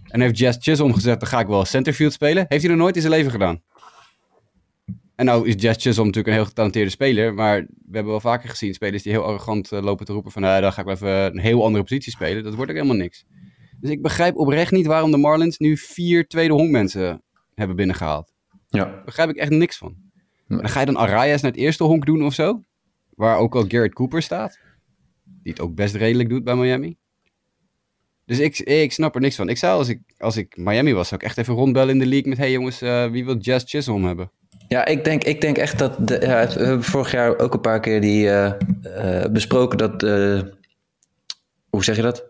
En 0.04 0.20
heeft 0.20 0.38
Jazz 0.38 0.58
Chisholm 0.60 0.94
gezegd, 0.94 1.20
dan 1.20 1.28
ga 1.28 1.40
ik 1.40 1.46
wel 1.46 1.64
centerfield 1.64 2.12
spelen. 2.12 2.44
Heeft 2.48 2.62
hij 2.62 2.70
nog 2.70 2.80
nooit 2.80 2.94
in 2.94 3.00
zijn 3.00 3.14
leven 3.14 3.30
gedaan. 3.30 3.62
En 5.14 5.24
nou 5.24 5.48
is 5.48 5.54
Jazz 5.56 5.82
Chisholm 5.82 6.06
natuurlijk 6.06 6.26
een 6.26 6.40
heel 6.40 6.44
getalenteerde 6.44 6.90
speler. 6.90 7.34
Maar 7.34 7.60
we 7.60 7.92
hebben 7.92 8.12
wel 8.12 8.20
vaker 8.20 8.48
gezien 8.48 8.74
spelers 8.74 9.02
die 9.02 9.12
heel 9.12 9.24
arrogant 9.24 9.72
eh, 9.72 9.82
lopen 9.82 10.06
te 10.06 10.12
roepen 10.12 10.32
van... 10.32 10.42
nou, 10.42 10.60
dan 10.60 10.72
ga 10.72 10.80
ik 10.80 10.86
wel 10.86 10.94
even 10.94 11.08
een 11.08 11.38
heel 11.38 11.64
andere 11.64 11.84
positie 11.84 12.12
spelen. 12.12 12.44
Dat 12.44 12.54
wordt 12.54 12.70
ook 12.70 12.76
helemaal 12.76 12.96
niks. 12.96 13.24
Dus 13.80 13.90
ik 13.90 14.02
begrijp 14.02 14.36
oprecht 14.36 14.72
niet 14.72 14.86
waarom 14.86 15.10
de 15.10 15.16
Marlins 15.16 15.58
nu 15.58 15.76
vier 15.76 16.26
tweede 16.26 16.54
honkmensen 16.54 17.22
hebben 17.54 17.76
binnengehaald. 17.76 18.32
Ja. 18.68 18.84
Daar 18.84 19.02
begrijp 19.04 19.30
ik 19.30 19.36
echt 19.36 19.50
niks 19.50 19.76
van. 19.76 19.96
Maar 20.46 20.58
dan 20.58 20.68
ga 20.68 20.80
je 20.80 20.86
dan 20.86 20.96
Arias 20.96 21.42
naar 21.42 21.50
het 21.50 21.60
eerste 21.60 21.84
honk 21.84 22.06
doen 22.06 22.24
of 22.24 22.34
zo? 22.34 22.62
Waar 23.18 23.38
ook 23.38 23.54
al 23.54 23.64
Garrett 23.68 23.94
Cooper 23.94 24.22
staat. 24.22 24.58
Die 25.42 25.52
het 25.52 25.60
ook 25.60 25.74
best 25.74 25.94
redelijk 25.94 26.28
doet 26.28 26.44
bij 26.44 26.54
Miami. 26.54 26.96
Dus 28.26 28.38
ik, 28.38 28.58
ik 28.58 28.92
snap 28.92 29.14
er 29.14 29.20
niks 29.20 29.36
van. 29.36 29.48
Ik 29.48 29.56
zou 29.56 29.78
als 29.78 29.88
ik, 29.88 30.00
als 30.18 30.36
ik 30.36 30.56
Miami 30.56 30.92
was, 30.92 31.08
zou 31.08 31.20
ik 31.20 31.26
echt 31.26 31.38
even 31.38 31.54
rondbellen 31.54 31.92
in 31.92 31.98
de 31.98 32.06
league 32.06 32.28
met... 32.28 32.38
hey 32.38 32.50
jongens, 32.50 32.80
eh, 32.80 33.10
wie 33.10 33.24
wil 33.24 33.36
Jazz 33.36 33.64
Chisholm 33.68 34.04
hebben? 34.04 34.30
Ja, 34.68 34.86
ik 34.86 35.04
denk, 35.04 35.24
ik 35.24 35.40
denk 35.40 35.58
echt 35.58 35.78
dat. 35.78 36.08
De, 36.08 36.18
ja, 36.20 36.46
we 36.46 36.64
hebben 36.64 36.84
vorig 36.84 37.12
jaar 37.12 37.38
ook 37.38 37.54
een 37.54 37.60
paar 37.60 37.80
keer 37.80 38.00
die, 38.00 38.30
eh, 38.30 38.52
eh, 39.22 39.30
besproken 39.32 39.78
dat. 39.78 40.02
hoe 41.70 41.84
zeg 41.84 41.96
je 41.96 42.02
dat? 42.02 42.24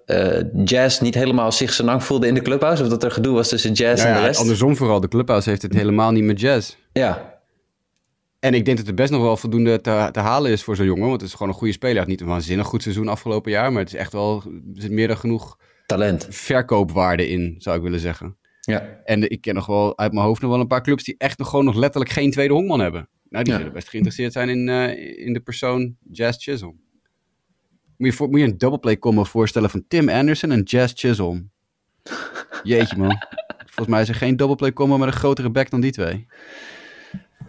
Jazz 0.64 1.00
niet 1.00 1.14
helemaal 1.14 1.52
zich 1.52 1.72
zijn 1.72 1.88
lang 1.88 2.04
voelde 2.04 2.26
in 2.26 2.34
de 2.34 2.42
clubhouse. 2.42 2.82
Of 2.82 2.88
dat 2.88 3.04
er 3.04 3.10
gedoe 3.10 3.34
was 3.34 3.48
tussen 3.48 3.72
Jazz 3.72 4.02
Nou 4.02 4.08
en 4.08 4.14
de 4.14 4.20
ja, 4.20 4.26
rest. 4.26 4.40
andersom 4.40 4.76
vooral. 4.76 5.00
De 5.00 5.08
clubhouse 5.08 5.48
heeft 5.48 5.62
het 5.62 5.74
helemaal 5.74 6.12
niet 6.12 6.24
met 6.24 6.40
Jazz. 6.40 6.76
Ja, 6.92 7.37
En 8.40 8.54
ik 8.54 8.64
denk 8.64 8.76
dat 8.78 8.86
er 8.86 8.94
best 8.94 9.10
nog 9.10 9.22
wel 9.22 9.36
voldoende 9.36 9.80
te, 9.80 10.08
te 10.12 10.20
halen 10.20 10.50
is 10.50 10.62
voor 10.62 10.76
zo'n 10.76 10.86
jongen. 10.86 11.08
Want 11.08 11.20
het 11.20 11.30
is 11.30 11.32
gewoon 11.36 11.48
een 11.48 11.58
goede 11.58 11.72
speler. 11.72 11.96
Hij 11.96 12.04
heeft 12.04 12.18
niet 12.18 12.28
een 12.28 12.34
waanzinnig 12.34 12.66
goed 12.66 12.82
seizoen 12.82 13.08
afgelopen 13.08 13.50
jaar. 13.50 13.72
Maar 13.72 13.82
het 13.82 13.92
is 13.92 13.98
echt 13.98 14.12
wel... 14.12 14.42
Er 14.74 14.80
zit 14.82 14.90
meer 14.90 15.08
dan 15.08 15.16
genoeg 15.16 15.58
talent. 15.86 16.26
verkoopwaarde 16.30 17.28
in, 17.28 17.54
zou 17.58 17.76
ik 17.76 17.82
willen 17.82 18.00
zeggen. 18.00 18.36
Ja. 18.60 19.00
En 19.04 19.30
ik 19.30 19.40
ken 19.40 19.54
nog 19.54 19.66
wel 19.66 19.98
uit 19.98 20.12
mijn 20.12 20.24
hoofd 20.26 20.40
nog 20.42 20.50
wel 20.50 20.60
een 20.60 20.66
paar 20.66 20.82
clubs 20.82 21.04
die 21.04 21.14
echt 21.18 21.38
nog 21.38 21.48
gewoon 21.48 21.64
nog 21.64 21.74
letterlijk 21.74 22.12
geen 22.12 22.30
tweede 22.30 22.54
honkman 22.54 22.80
hebben. 22.80 23.08
Nou, 23.28 23.44
die 23.44 23.52
Ja. 23.52 23.58
zullen 23.58 23.74
best 23.74 23.88
geïnteresseerd 23.88 24.32
zijn 24.32 24.48
in, 24.48 24.68
eh, 24.68 25.26
in 25.26 25.32
de 25.32 25.40
persoon 25.40 25.96
Jazz 26.10 26.44
Chisholm. 26.44 26.80
Moet 27.96 28.08
je, 28.10 28.16
voor, 28.16 28.28
moet 28.28 28.40
je 28.40 28.46
een 28.46 28.58
double 28.58 28.78
play 28.78 28.98
combo 28.98 29.24
voorstellen 29.24 29.70
van 29.70 29.84
Tim 29.88 30.08
Anderson 30.08 30.50
en 30.50 30.62
Jazz 30.62 30.92
Chisholm? 30.96 31.50
Jeetje 32.62 32.96
man. 32.96 33.16
Volgens 33.66 33.86
mij 33.88 34.00
is 34.02 34.08
er 34.08 34.14
geen 34.14 34.36
double 34.36 34.56
play 34.56 34.72
combo 34.72 34.98
met 34.98 35.08
een 35.08 35.14
grotere 35.14 35.50
back 35.50 35.70
dan 35.70 35.80
die 35.80 35.92
twee. 35.92 36.26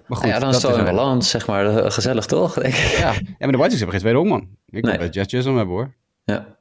Maar 0.10 0.18
goed, 0.18 0.28
Nou 0.28 0.39
ja, 0.39 0.39
dan 0.39 0.49
is 0.55 0.62
het 0.64 0.76
een 0.88 0.95
balans, 0.95 1.30
zeg 1.30 1.47
maar. 1.47 1.66
Eh, 1.78 1.91
Gezellig 1.97 2.26
toch? 2.26 2.53
Denk 2.53 2.74
ik. 2.74 2.97
Ja. 2.97 3.12
ja, 3.14 3.22
maar 3.39 3.51
de 3.51 3.57
White 3.57 3.70
Sox 3.78 3.80
hebben 3.80 3.89
geen 3.91 3.99
tweede 3.99 4.18
honkman. 4.20 4.41
Ik 4.66 4.82
wil 4.84 4.91
Nee. 4.91 4.97
best 4.99 5.14
Jazz 5.14 5.30
Chisholm 5.34 5.57
hebben 5.57 5.76
hoor. 5.76 5.93
Ja. 6.24 6.57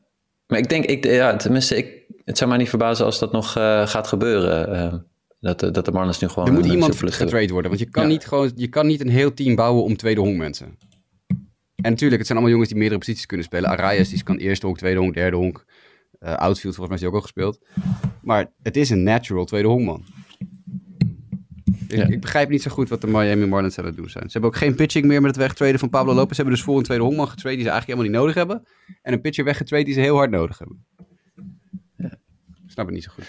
Maar 0.46 0.58
ik 0.58 0.68
denk, 0.68 0.84
ik, 0.84 1.04
ja, 1.04 1.36
tenminste, 1.36 1.76
ik, 1.76 1.92
het 2.24 2.38
zou 2.38 2.50
mij 2.50 2.58
niet 2.58 2.68
verbazen 2.68 3.04
als 3.04 3.18
dat 3.18 3.32
nog 3.32 3.56
eh, 3.56 3.86
gaat 3.86 4.06
gebeuren. 4.06 4.72
eh, 4.74 4.94
dat, 5.40 5.60
de- 5.60 5.70
dat 5.70 5.84
de 5.84 5.92
Marlins 5.92 6.18
nu 6.18 6.28
gewoon... 6.28 6.48
Er 6.48 6.52
moet 6.54 6.66
iemand 6.66 6.96
getrade 6.96 7.48
worden. 7.52 7.70
Want 7.70 7.82
je 7.82 7.90
kan, 7.90 8.02
Ja. 8.02 8.08
niet 8.08 8.26
gewoon, 8.26 8.52
je 8.54 8.68
kan 8.68 8.86
niet 8.86 9.00
een 9.00 9.08
heel 9.08 9.34
team 9.34 9.54
bouwen 9.54 9.82
om 9.84 9.96
tweede 9.96 10.20
honkmensen. 10.20 10.78
En 11.82 11.90
natuurlijk, 11.90 12.18
het 12.18 12.26
zijn 12.26 12.38
allemaal 12.38 12.48
jongens 12.50 12.68
die 12.68 12.78
meerdere 12.78 13.00
posities 13.00 13.26
kunnen 13.26 13.46
spelen. 13.46 13.70
Arias 13.70 14.08
die 14.08 14.22
kan 14.22 14.36
eerste 14.36 14.66
honk, 14.66 14.78
tweede 14.78 14.98
honk, 15.00 15.14
derde 15.14 15.36
honk. 15.36 15.64
Eh, 16.18 16.34
outfield 16.34 16.74
volgens 16.74 16.86
mij 16.86 16.94
is 16.96 17.00
hij 17.00 17.08
ook 17.08 17.14
al 17.14 17.20
gespeeld. 17.20 17.58
Maar 18.22 18.52
het 18.62 18.76
is 18.76 18.90
een 18.90 19.02
natural 19.02 19.44
tweede 19.44 19.68
honkman. 19.68 20.04
Ik, 21.88 21.96
Ja. 21.96 22.06
ik 22.06 22.20
begrijp 22.20 22.48
niet 22.48 22.62
zo 22.62 22.70
goed 22.70 22.88
wat 22.88 23.00
de 23.00 23.06
Miami 23.06 23.46
Marlins 23.46 23.78
aan 23.78 23.84
het 23.84 23.96
doen 23.96 24.10
zijn. 24.10 24.24
Ze 24.24 24.32
hebben 24.32 24.50
ook 24.50 24.56
geen 24.56 24.74
pitching 24.74 25.04
meer 25.04 25.20
met 25.20 25.30
het 25.30 25.40
wegtraden 25.40 25.78
van 25.78 25.88
Pablo 25.90 26.14
Lopez. 26.14 26.30
Ze 26.30 26.42
hebben 26.42 26.54
dus 26.54 26.64
voor 26.64 26.76
een 26.76 26.82
tweede 26.82 27.04
honkman 27.04 27.28
getrade 27.28 27.54
die 27.56 27.64
ze 27.64 27.70
eigenlijk 27.70 28.00
helemaal 28.00 28.22
niet 28.22 28.34
nodig 28.34 28.46
hebben. 28.46 28.68
En 29.02 29.12
een 29.12 29.20
pitcher 29.20 29.44
weggetrade 29.44 29.84
die 29.84 29.94
ze 29.94 30.00
heel 30.00 30.16
hard 30.16 30.30
nodig 30.30 30.58
hebben. 30.58 30.84
Ik 32.64 32.74
snap 32.74 32.86
het 32.86 32.94
niet 32.94 33.04
zo 33.04 33.10
goed. 33.14 33.24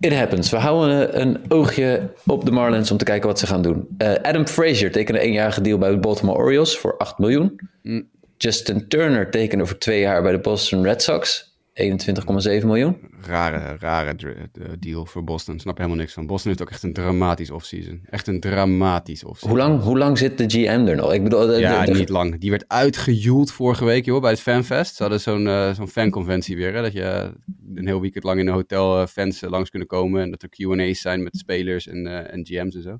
It 0.00 0.14
happens. 0.14 0.50
We 0.50 0.56
houden 0.56 1.20
een 1.20 1.38
oogje 1.48 2.12
op 2.26 2.44
de 2.44 2.50
Marlins 2.50 2.90
om 2.90 2.96
te 2.96 3.04
kijken 3.04 3.28
wat 3.28 3.38
ze 3.38 3.46
gaan 3.46 3.62
doen. 3.62 3.88
Eh, 3.98 4.14
Adam 4.22 4.46
Frazier 4.46 4.92
tekende 4.92 5.20
een 5.20 5.26
eenjarige 5.26 5.60
deal 5.60 5.78
bij 5.78 5.90
de 5.90 5.98
Baltimore 5.98 6.38
Orioles 6.38 6.78
voor 6.78 6.96
8 6.96 7.18
miljoen. 7.18 7.60
Mm. 7.82 8.08
Justin 8.36 8.88
Turner 8.88 9.30
tekende 9.30 9.66
voor 9.66 9.78
twee 9.78 10.00
jaar 10.00 10.22
bij 10.22 10.32
de 10.32 10.38
Boston 10.38 10.82
Red 10.84 11.02
Sox. 11.02 11.53
21,7 11.80 12.66
miljoen. 12.66 12.96
rare, 13.20 13.76
rare 13.78 14.14
eh, 14.16 14.64
deal 14.78 15.06
voor 15.06 15.24
Boston. 15.24 15.58
Snap 15.60 15.76
helemaal 15.76 15.98
niks 15.98 16.12
van. 16.12 16.26
Boston 16.26 16.50
heeft 16.50 16.62
ook 16.62 16.70
echt 16.70 16.82
een 16.82 16.92
dramatisch 16.92 17.50
offseason. 17.50 18.00
Echt 18.10 18.26
een 18.26 18.40
dramatisch 18.40 19.24
offseason. 19.24 19.58
Hoe 19.58 19.68
lang, 19.68 19.82
hoe 19.82 19.98
lang 19.98 20.18
zit 20.18 20.38
de 20.38 20.44
GM 20.50 20.86
er 20.86 20.96
nog? 20.96 21.12
Ik 21.12 21.22
bedoel, 21.22 21.46
de- 21.46 21.58
Ja, 21.58 21.84
de- 21.84 21.92
de- 21.92 21.98
niet 21.98 22.08
lang. 22.08 22.38
Die 22.40 22.50
werd 22.50 22.64
uitgejoeld 22.68 23.52
vorige 23.52 23.84
week 23.84 24.04
joh, 24.04 24.20
bij 24.20 24.30
het 24.30 24.40
fanfest. 24.40 24.94
Ze 24.94 25.02
hadden 25.02 25.20
zo'n 25.20 25.46
eh, 25.46 25.74
zo'n 25.74 25.88
fanconventie 25.88 26.56
weer. 26.56 26.74
Hè, 26.74 26.82
dat 26.82 26.92
je 26.92 27.32
een 27.74 27.86
heel 27.86 28.00
weekend 28.00 28.24
lang 28.24 28.40
in 28.40 28.46
een 28.46 28.52
hotel 28.54 29.00
eh, 29.00 29.06
fans 29.06 29.42
eh, 29.42 29.50
langs 29.50 29.70
kunnen 29.70 29.88
komen. 29.88 30.22
En 30.22 30.30
dat 30.30 30.42
er 30.42 30.48
Q&A's 30.48 31.00
zijn 31.00 31.22
met 31.22 31.36
spelers 31.36 31.86
en, 31.88 32.06
eh, 32.06 32.32
en 32.34 32.46
GM's 32.46 32.74
en 32.74 32.82
zo. 32.82 32.98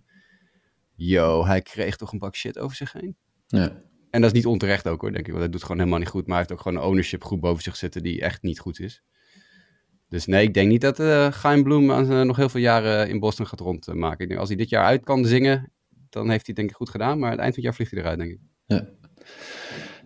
Yo, 0.95 1.47
hij 1.47 1.63
kreeg 1.63 1.97
toch 1.97 2.13
een 2.13 2.19
bak 2.19 2.35
shit 2.37 2.59
over 2.59 2.77
zich 2.77 2.93
heen. 2.93 3.17
Ja. 3.47 3.83
En 4.15 4.21
dat 4.21 4.31
is 4.31 4.37
niet 4.37 4.47
onterecht 4.47 4.89
ook 4.89 5.01
hoor, 5.01 5.13
denk 5.13 5.25
ik. 5.25 5.31
Want 5.33 5.43
hij 5.43 5.51
doet 5.53 5.63
gewoon 5.63 5.79
helemaal 5.79 5.99
niet 5.99 6.09
goed. 6.09 6.27
Maar 6.27 6.37
hij 6.37 6.39
heeft 6.39 6.53
ook 6.53 6.61
gewoon 6.61 6.83
een 6.83 6.89
ownership 6.89 7.25
groep 7.25 7.41
boven 7.41 7.63
zich 7.63 7.77
zitten 7.77 8.03
die 8.03 8.21
echt 8.21 8.43
niet 8.43 8.59
goed 8.59 8.81
is. 8.81 9.03
Dus 10.09 10.27
nee, 10.27 10.43
ik 10.47 10.55
denk 10.55 10.69
niet 10.69 10.81
dat 10.81 11.01
eh 11.01 11.31
Chaim 11.31 11.63
Bloem 11.63 11.93
aan 11.93 12.05
zijn- 12.07 12.27
nog 12.27 12.37
heel 12.37 12.49
veel 12.49 12.61
jaren 12.61 13.09
in 13.09 13.19
Boston 13.21 13.47
gaat 13.47 13.61
rondmaken. 13.61 14.19
Ik 14.21 14.29
denk, 14.29 14.41
als 14.41 14.49
hij 14.49 14.59
dit 14.59 14.69
jaar 14.69 14.85
uit 14.85 15.05
kan 15.05 15.25
zingen, 15.25 15.73
dan 16.11 16.23
heeft 16.31 16.47
hij 16.47 16.47
het 16.47 16.57
denk 16.57 16.71
ik 16.71 16.77
goed 16.77 16.91
gedaan. 16.91 17.19
Maar 17.19 17.25
aan 17.31 17.35
het 17.35 17.41
eind 17.41 17.55
van 17.55 17.65
het 17.65 17.65
jaar 17.65 17.75
vliegt 17.75 17.91
hij 17.91 18.01
eruit, 18.01 18.19
denk 18.19 18.31
ik. 18.31 18.39
ja. 18.67 18.89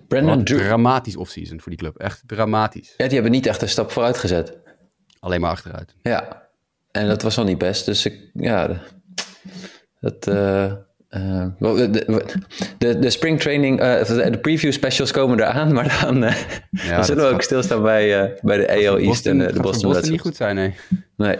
Brandon 0.09 0.45
Drew. 0.45 0.59
dramatisch 0.59 1.17
offseason 1.17 1.61
voor 1.61 1.71
die 1.71 1.79
club. 1.81 1.97
Echt 1.97 2.23
dramatisch. 2.27 2.95
Ja, 2.97 3.05
die 3.05 3.15
hebben 3.15 3.31
niet 3.33 3.47
echt 3.47 3.63
een 3.63 3.69
stap 3.69 3.91
vooruit 3.91 4.19
gezet. 4.19 4.59
Alleen 5.19 5.41
maar 5.41 5.51
achteruit. 5.51 5.95
Ja. 6.03 6.49
En 6.91 7.09
dat 7.09 7.23
was 7.23 7.39
al 7.39 7.45
niet 7.45 7.59
best. 7.59 7.85
Dus 7.85 8.07
ik, 8.07 8.31
ja, 8.33 8.83
dat. 10.01 10.27
eh, 10.27 10.73
eh, 11.09 11.47
de, 11.59 12.25
de, 12.79 12.99
de 12.99 13.11
spring 13.11 13.41
training, 13.41 13.81
eh, 13.81 14.07
de 14.31 14.39
preview 14.39 14.73
specials 14.73 15.11
komen 15.11 15.39
eraan, 15.39 15.73
maar 15.77 15.99
dan, 16.03 16.21
dan 16.21 16.33
dat 16.97 17.07
zullen 17.07 17.29
we 17.29 17.35
ook 17.35 17.43
stilstaan 17.43 17.83
bij, 17.83 18.35
bij 18.43 18.57
de 18.57 18.89
AL 18.89 18.99
East 18.99 19.27
en 19.27 19.39
de 19.39 19.61
Boston 19.61 19.93
Red 19.93 20.03
niet 20.03 20.11
Sox. 20.11 20.23
goed 20.23 20.37
zijn, 20.37 20.55
nee. 20.55 20.75
Nee. 21.17 21.39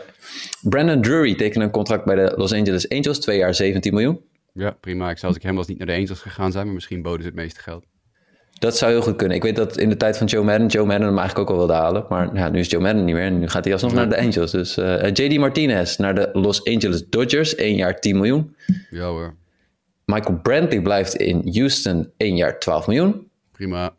Brandon 0.63 1.03
Drury 1.03 1.35
tekende 1.35 1.65
een 1.65 1.71
contract 1.71 2.05
bij 2.05 2.15
de 2.15 2.33
Los 2.37 2.53
Angeles 2.53 2.89
Angels, 2.89 3.19
twee 3.19 3.39
jaar 3.39 3.55
17 3.55 3.93
miljoen. 3.95 4.21
Ja, 4.53 4.71
prima. 4.81 5.11
Ik 5.11 5.19
zou 5.19 5.27
als 5.27 5.37
ik 5.37 5.47
hem 5.47 5.57
was 5.57 5.67
niet 5.67 5.79
naar 5.79 5.87
de 5.87 5.93
Angels 5.93 6.21
gegaan 6.21 6.53
zijn, 6.53 6.65
maar 6.65 6.75
misschien 6.75 7.03
boden 7.03 7.21
ze 7.23 7.27
het 7.27 7.37
meeste 7.37 7.61
geld. 7.61 7.85
Dat 8.59 8.77
zou 8.77 8.93
heel 8.93 9.03
goed 9.03 9.17
kunnen. 9.17 9.37
Ik 9.37 9.43
weet 9.43 9.57
dat 9.57 9.79
in 9.79 9.89
de 9.89 9.97
tijd 9.97 10.17
van 10.17 10.27
Joe 10.27 10.45
Madden, 10.45 10.67
Joe 10.67 10.87
Madden 10.87 11.07
hem 11.07 11.19
eigenlijk 11.19 11.51
ook 11.51 11.57
al 11.57 11.67
wilde 11.67 11.81
halen. 11.81 12.07
Maar 12.09 12.35
ja, 12.35 12.49
nu 12.49 12.59
is 12.59 12.71
Joe 12.71 12.83
Madden 12.83 13.05
niet 13.05 13.15
meer 13.15 13.25
en 13.25 13.39
nu 13.39 13.49
gaat 13.49 13.65
hij 13.65 13.73
alsnog 13.73 13.93
naar 13.93 14.09
de 14.09 14.19
Angels. 14.19 14.51
Dus 14.51 14.75
JD 15.13 15.39
Martinez 15.39 15.97
naar 15.97 16.15
de 16.15 16.31
Los 16.33 16.65
Angeles 16.65 17.09
Dodgers, 17.09 17.55
één 17.55 17.77
jaar 17.77 18.01
10 18.01 18.17
miljoen. 18.17 18.57
Ja 18.91 19.05
hoor, 19.07 19.35
Michael 20.11 20.39
Brantley 20.41 20.83
blijft 20.83 21.15
in 21.15 21.51
Houston, 21.53 22.13
één 22.17 22.37
jaar 22.37 22.59
12 22.59 22.87
miljoen. 22.87 23.31
prima. 23.53 23.95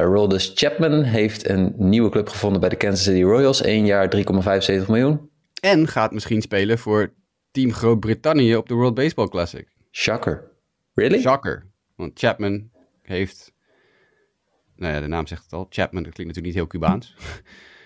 Roldus 0.00 0.52
Chapman 0.54 1.02
heeft 1.02 1.48
een 1.48 1.74
nieuwe 1.76 2.10
club 2.10 2.28
gevonden 2.28 2.60
bij 2.60 2.68
de 2.68 2.76
Kansas 2.76 3.02
City 3.04 3.22
Royals, 3.22 3.62
één 3.62 3.86
jaar 3.86 4.16
3,75 4.16 4.86
miljoen. 4.86 5.30
En 5.60 5.88
gaat 5.88 6.12
misschien 6.12 6.42
spelen 6.42 6.78
voor 6.78 7.12
Team 7.50 7.72
Groot-Brittannië 7.72 8.56
op 8.56 8.68
de 8.68 8.74
World 8.74 8.94
Baseball 8.94 9.28
Classic. 9.28 9.68
Shocker. 9.90 10.50
Really? 10.94 11.20
Shocker. 11.20 11.66
Want 11.96 12.18
Chapman 12.18 12.70
heeft... 13.02 13.52
Nou 14.76 14.94
ja, 14.94 15.00
de 15.00 15.06
naam 15.06 15.26
zegt 15.26 15.42
het 15.42 15.52
al. 15.52 15.66
Chapman, 15.68 16.02
dat 16.02 16.12
klinkt 16.12 16.36
natuurlijk 16.36 16.46
niet 16.46 16.54
heel 16.54 16.80
Cubaans. 16.80 17.14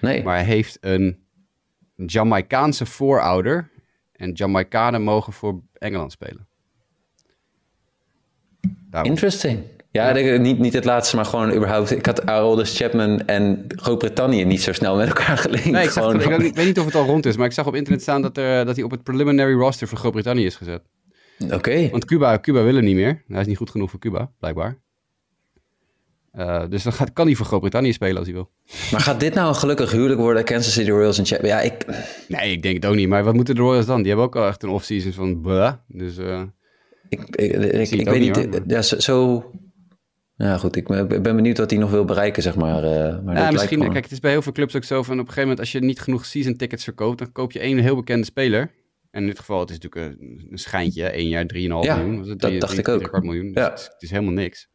Nee. 0.01 0.23
Maar 0.23 0.37
hij 0.37 0.45
heeft 0.45 0.79
een 0.81 1.27
Jamaicaanse 1.95 2.87
voorouder. 2.87 3.71
En 4.12 4.33
Jamaicanen 4.33 5.03
mogen 5.03 5.33
voor 5.33 5.62
Engeland 5.73 6.12
spelen. 6.12 6.48
Daarom. 8.91 9.11
Interesting. 9.11 9.61
Ja, 9.91 10.11
ik- 10.11 10.41
niet, 10.41 10.59
niet 10.59 10.72
het 10.72 10.84
laatste, 10.84 11.16
maar 11.16 11.24
gewoon 11.24 11.55
überhaupt. 11.55 11.91
Ik 11.91 12.07
had 12.07 12.26
Aroldus 12.26 12.76
Chapman 12.76 13.26
en 13.26 13.64
Groot-Brittannië 13.68 14.45
niet 14.45 14.62
zo 14.62 14.72
snel 14.72 14.97
met 14.97 15.09
elkaar 15.09 15.39
gelinkt. 15.39 15.70
Nee, 15.70 15.84
ik, 15.84 15.91
zag 15.91 16.05
Gewoon 16.05 16.20
ik, 16.20 16.28
weet- 16.28 16.49
ik 16.49 16.55
weet 16.57 16.66
niet 16.66 16.78
of 16.78 16.84
het 16.84 16.95
al 16.95 17.05
rond 17.07 17.26
is, 17.26 17.36
maar 17.36 17.47
ik 17.47 17.53
zag 17.53 17.66
op 17.66 17.74
internet 17.74 18.03
staan 18.03 18.22
dat, 18.22 18.36
er, 18.36 18.64
dat 18.64 18.74
hij 18.76 18.84
op 18.84 18.91
het 18.91 19.03
preliminary 19.03 19.53
roster 19.53 19.89
voor 19.89 19.99
Groot-Brittannië 19.99 20.45
is 20.45 20.57
gezet. 20.57 20.82
Oké. 21.53 21.89
Want 21.91 22.05
Cuba, 22.05 22.39
Cuba 22.41 22.62
wil 22.62 22.74
hem 22.74 22.84
niet 22.84 22.95
meer. 22.95 23.22
Hij 23.28 23.41
is 23.41 23.47
niet 23.47 23.57
goed 23.57 23.70
genoeg 23.70 23.91
voor 23.91 24.01
Cuba, 24.01 24.30
blijkbaar. 24.39 24.78
Eh, 26.32 26.62
dus 26.68 26.82
dan 26.82 26.93
gaat, 26.93 27.12
kan 27.12 27.26
hij 27.26 27.34
voor 27.34 27.47
Groot-Brittannië 27.47 27.93
spelen 27.93 28.16
als 28.16 28.26
hij 28.26 28.34
wil. 28.34 28.51
Maar 28.91 29.01
gaat 29.01 29.20
dit 29.20 29.34
nou 29.34 29.49
een 29.49 29.55
gelukkig 29.55 29.91
huwelijk 29.93 30.20
worden? 30.20 30.45
Kansas 30.45 30.72
City 30.72 30.91
Royals 30.91 31.18
en 31.18 31.26
Chapman? 31.26 31.49
Ja, 31.51 31.61
ik... 31.61 31.84
Nee, 32.28 32.53
ik 32.53 32.62
denk 32.62 32.74
het 32.74 32.86
ook 32.86 32.95
niet. 32.95 33.09
Maar 33.09 33.24
wat 33.24 33.34
moeten 33.34 33.55
de 33.55 33.61
Royals 33.61 33.86
dan? 33.86 33.97
Die 33.99 34.07
hebben 34.07 34.24
ook 34.24 34.36
al 34.36 34.47
echt 34.47 34.62
een 34.62 34.68
offseason 34.68 35.12
van 35.12 35.41
blah. 35.41 35.72
Dus 35.89 36.18
eh, 36.18 36.43
Ik, 37.09 37.21
ik, 37.21 37.91
ik, 37.91 38.09
weet 38.09 38.21
niet. 38.21 38.61
ja, 38.67 38.83
zo, 38.83 38.99
zo- 39.01 39.51
Ja, 40.37 40.57
goed. 40.59 40.77
Ik 40.77 40.87
ben 40.87 41.09
ben 41.09 41.37
benieuwd 41.37 41.59
wat 41.59 41.71
hij 41.71 41.79
nog 41.81 41.91
wil 41.91 42.05
bereiken, 42.05 42.43
zeg 42.43 42.57
maar. 42.57 42.85
eh, 42.85 43.23
maar 43.25 43.37
ja, 43.37 43.51
misschien. 43.51 43.77
gewoon- 43.77 43.93
Kijk, 43.93 44.05
het 44.05 44.13
is 44.13 44.21
bij 44.21 44.31
heel 44.31 44.43
veel 44.43 44.53
clubs 44.53 44.77
ook 44.77 44.85
zo 44.85 45.03
van 45.03 45.13
op 45.13 45.19
een 45.19 45.33
gegeven 45.33 45.41
moment 45.43 45.61
als 45.61 45.73
je 45.73 45.81
niet 45.81 46.01
genoeg 46.01 46.25
season 46.25 46.57
tickets 46.57 46.85
verkoopt, 46.85 47.19
dan 47.19 47.33
koop 47.33 47.53
je 47.53 47.59
één 47.59 47.79
heel 47.79 47.97
bekende 47.97 48.25
speler. 48.25 48.61
En 49.11 49.21
in 49.21 49.27
dit 49.27 49.39
geval, 49.39 49.61
het 49.61 49.71
is 49.71 49.79
natuurlijk 49.79 50.21
een, 50.21 50.47
een 50.51 50.59
schijntje, 50.59 51.05
één 51.09 51.29
jaar 51.29 51.47
3,5 51.47 51.85
Ja, 51.85 51.97
miljoen. 51.97 52.17
Dat 52.29 52.39
Drie- 52.39 52.59
dacht 52.59 52.73
drie- 52.83 52.99
ik 52.99 53.15
ook. 53.15 53.23
miljoen. 53.23 53.53
Dus 53.53 53.63
Ja. 53.63 53.71
het, 53.71 53.79
is, 53.79 53.85
het 53.85 54.03
is 54.03 54.11
helemaal 54.11 54.33
niks. 54.33 54.69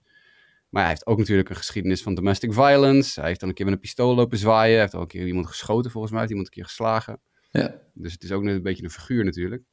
Maar 0.70 0.82
hij 0.82 0.92
heeft 0.92 1.06
ook 1.06 1.18
natuurlijk 1.18 1.50
een 1.50 1.56
geschiedenis 1.56 2.02
van 2.02 2.16
domestic 2.16 2.54
violence. 2.54 3.20
Hij 3.20 3.28
heeft 3.28 3.40
dan 3.40 3.50
een 3.50 3.56
keer 3.56 3.66
met 3.66 3.74
een 3.74 3.80
pistool 3.80 4.16
lopen 4.16 4.38
zwaaien. 4.38 4.72
Hij 4.72 4.82
heeft 4.82 4.94
al 4.94 5.02
een 5.02 5.08
keer 5.08 5.26
iemand 5.28 5.48
geschoten 5.48 5.92
volgens 5.92 6.14
mij. 6.14 6.22
Hij 6.22 6.30
heeft 6.30 6.30
iemand 6.32 6.48
een 6.48 6.54
keer 6.54 6.66
geslagen. 6.66 7.22
Ja. 7.52 7.82
Dus 7.94 8.12
het 8.14 8.24
is 8.24 8.32
ook 8.32 8.44
net 8.44 8.56
een 8.56 8.62
beetje 8.62 8.84
een 8.84 8.90
figuur 8.90 9.24
natuurlijk. 9.24 9.64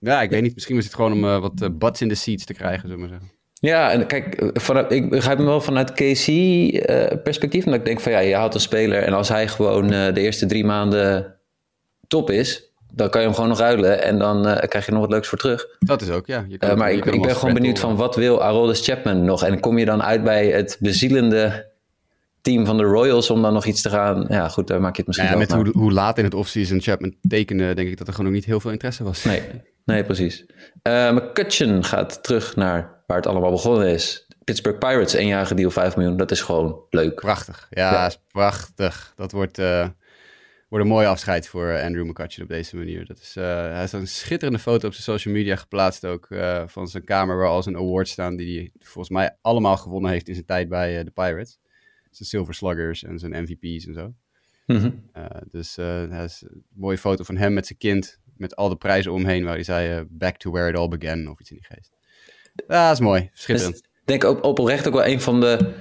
Ja, 0.00 0.22
ik 0.22 0.30
weet 0.30 0.42
niet. 0.42 0.54
Misschien 0.54 0.76
was 0.76 0.84
het 0.84 0.94
gewoon 0.94 1.12
om 1.12 1.24
uh, 1.24 1.40
wat 1.40 1.60
uh, 1.62 1.68
butts 1.72 2.00
in 2.00 2.08
de 2.08 2.14
seats 2.14 2.44
te 2.44 2.54
krijgen, 2.54 2.80
zullen 2.80 2.96
we 2.96 3.00
maar 3.00 3.10
zeggen. 3.10 3.38
Ja, 3.54 3.90
en 3.90 4.06
kijk, 4.06 4.50
vanuit, 4.54 4.92
ik 4.92 5.10
begrijp 5.10 5.36
hem 5.36 5.46
wel 5.46 5.60
vanuit 5.60 5.92
KC-perspectief. 5.92 7.64
omdat 7.64 7.80
ik 7.80 7.86
denk 7.86 8.00
van 8.00 8.12
ja, 8.12 8.18
je 8.18 8.34
houdt 8.34 8.54
een 8.54 8.60
speler 8.60 9.02
en 9.02 9.12
als 9.12 9.28
hij 9.28 9.48
gewoon 9.48 9.88
de 9.88 10.20
eerste 10.20 10.46
drie 10.46 10.64
maanden 10.64 11.34
top 12.08 12.30
is, 12.30 12.70
dan 12.92 13.10
kan 13.10 13.20
je 13.20 13.26
hem 13.26 13.34
gewoon 13.34 13.50
nog 13.50 13.58
ruilen 13.58 14.02
en 14.02 14.18
dan 14.18 14.42
krijg 14.68 14.86
je 14.86 14.92
nog 14.92 15.00
wat 15.00 15.10
leuks 15.10 15.28
voor 15.28 15.38
terug. 15.38 15.66
Dat 15.78 16.02
is 16.02 16.10
ook, 16.10 16.26
ja. 16.26 16.44
Je 16.48 16.56
uh, 16.60 16.74
maar 16.74 16.92
ik, 16.92 17.04
ik 17.04 17.22
ben 17.22 17.36
gewoon 17.36 17.54
benieuwd 17.54 17.78
van 17.78 17.96
wat 17.96 18.16
wil 18.16 18.42
Aroldis 18.42 18.84
Chapman 18.84 19.24
nog? 19.24 19.44
En 19.44 19.60
kom 19.60 19.78
je 19.78 19.84
dan 19.84 20.02
uit 20.02 20.24
bij 20.24 20.46
het 20.46 20.76
bezielende 20.80 21.70
team 22.40 22.66
van 22.66 22.76
de 22.76 22.82
Royals 22.82 23.30
om 23.30 23.42
dan 23.42 23.52
nog 23.52 23.64
iets 23.64 23.82
te 23.82 23.90
gaan... 23.90 24.24
Ja, 24.28 24.48
goed, 24.48 24.66
daar 24.66 24.80
maak 24.80 24.96
je 24.96 24.98
het 24.98 25.06
misschien 25.06 25.28
ja, 25.28 25.36
wel 25.36 25.58
Met 25.58 25.74
hoe, 25.74 25.82
hoe, 25.82 25.92
laat 25.92 26.18
in 26.18 26.24
het 26.24 26.34
offseason 26.34 26.80
Chapman 26.80 27.14
tekende, 27.28 27.74
denk 27.74 27.88
ik 27.88 27.98
dat 27.98 28.06
er 28.06 28.12
gewoon 28.12 28.30
nog 28.30 28.40
niet 28.40 28.48
heel 28.48 28.60
veel 28.60 28.70
interesse 28.70 29.04
was. 29.04 29.24
Nee, 29.24 29.42
nee 29.84 30.04
precies. 30.04 30.46
Uh, 30.82 31.12
McCutcheon 31.12 31.84
gaat 31.84 32.22
terug 32.22 32.56
naar 32.56 33.02
waar 33.06 33.18
het 33.18 33.26
allemaal 33.26 33.50
begonnen 33.50 33.88
is. 33.88 34.26
Pittsburgh 34.44 34.78
Pirates, 34.78 35.12
eenjarige 35.12 35.54
deal, 35.54 35.70
5 35.70 35.96
miljoen. 35.96 36.16
Dat 36.16 36.30
is 36.30 36.40
gewoon 36.40 36.82
leuk. 36.90 37.14
Prachtig. 37.14 37.66
Ja, 37.70 37.92
ja. 37.92 38.06
is 38.06 38.20
prachtig. 38.28 39.12
Dat 39.16 39.32
wordt, 39.32 39.58
uh, 39.58 39.88
wordt 40.68 40.84
een 40.84 40.90
mooi 40.90 41.06
afscheid 41.06 41.48
voor 41.48 41.80
Andrew 41.80 42.06
McCutcheon 42.06 42.46
op 42.46 42.52
deze 42.52 42.76
manier. 42.76 43.06
Dat 43.06 43.18
is, 43.18 43.36
uh, 43.36 43.44
hij 43.44 43.80
heeft 43.80 43.92
een 43.92 44.08
schitterende 44.08 44.58
foto 44.58 44.86
op 44.86 44.92
zijn 44.92 45.18
social 45.18 45.34
media 45.34 45.56
geplaatst 45.56 46.04
ook 46.06 46.26
uh, 46.30 46.62
van 46.66 46.88
zijn 46.88 47.04
kamer 47.04 47.36
waar 47.36 47.48
al 47.48 47.62
zijn 47.62 47.76
awards 47.76 48.10
staan 48.10 48.36
die 48.36 48.58
hij 48.58 48.70
volgens 48.78 49.08
mij 49.08 49.36
allemaal 49.40 49.76
gewonnen 49.76 50.10
heeft 50.10 50.28
in 50.28 50.34
zijn 50.34 50.46
tijd 50.46 50.68
bij 50.68 51.04
de 51.04 51.10
Pirates. 51.10 51.58
Zijn 52.10 52.28
Silver 52.28 52.54
Sluggers 52.54 53.04
en 53.04 53.18
zijn 53.18 53.42
MVP's 53.42 53.86
en 53.86 53.94
zo. 53.94 54.14
Mm 54.66 54.76
-hmm. 54.76 55.10
dus 55.50 55.76
hij 55.76 56.24
is 56.24 56.44
een 56.48 56.64
mooie 56.74 56.98
foto 56.98 57.24
van 57.24 57.36
hem 57.36 57.52
met 57.52 57.66
zijn 57.66 57.78
kind 57.78 58.19
met 58.40 58.56
al 58.56 58.68
de 58.68 58.76
prijzen 58.76 59.12
omheen 59.12 59.44
waar 59.44 59.54
hij 59.54 59.64
zei 59.64 60.04
back 60.08 60.36
to 60.36 60.50
where 60.50 60.68
it 60.68 60.76
all 60.76 60.88
began 60.88 61.28
of 61.28 61.40
iets 61.40 61.50
in 61.50 61.56
die 61.56 61.66
geest. 61.74 61.90
Ja, 62.68 62.86
dat 62.86 62.92
is 62.92 63.00
mooi. 63.00 63.30
Schitterend. 63.32 63.74
Dus, 63.74 63.90
denk 64.04 64.24
op, 64.24 64.44
oprecht 64.44 64.86
ook 64.86 64.94
wel 64.94 65.06
een 65.06 65.20
van 65.20 65.40
de. 65.40 65.74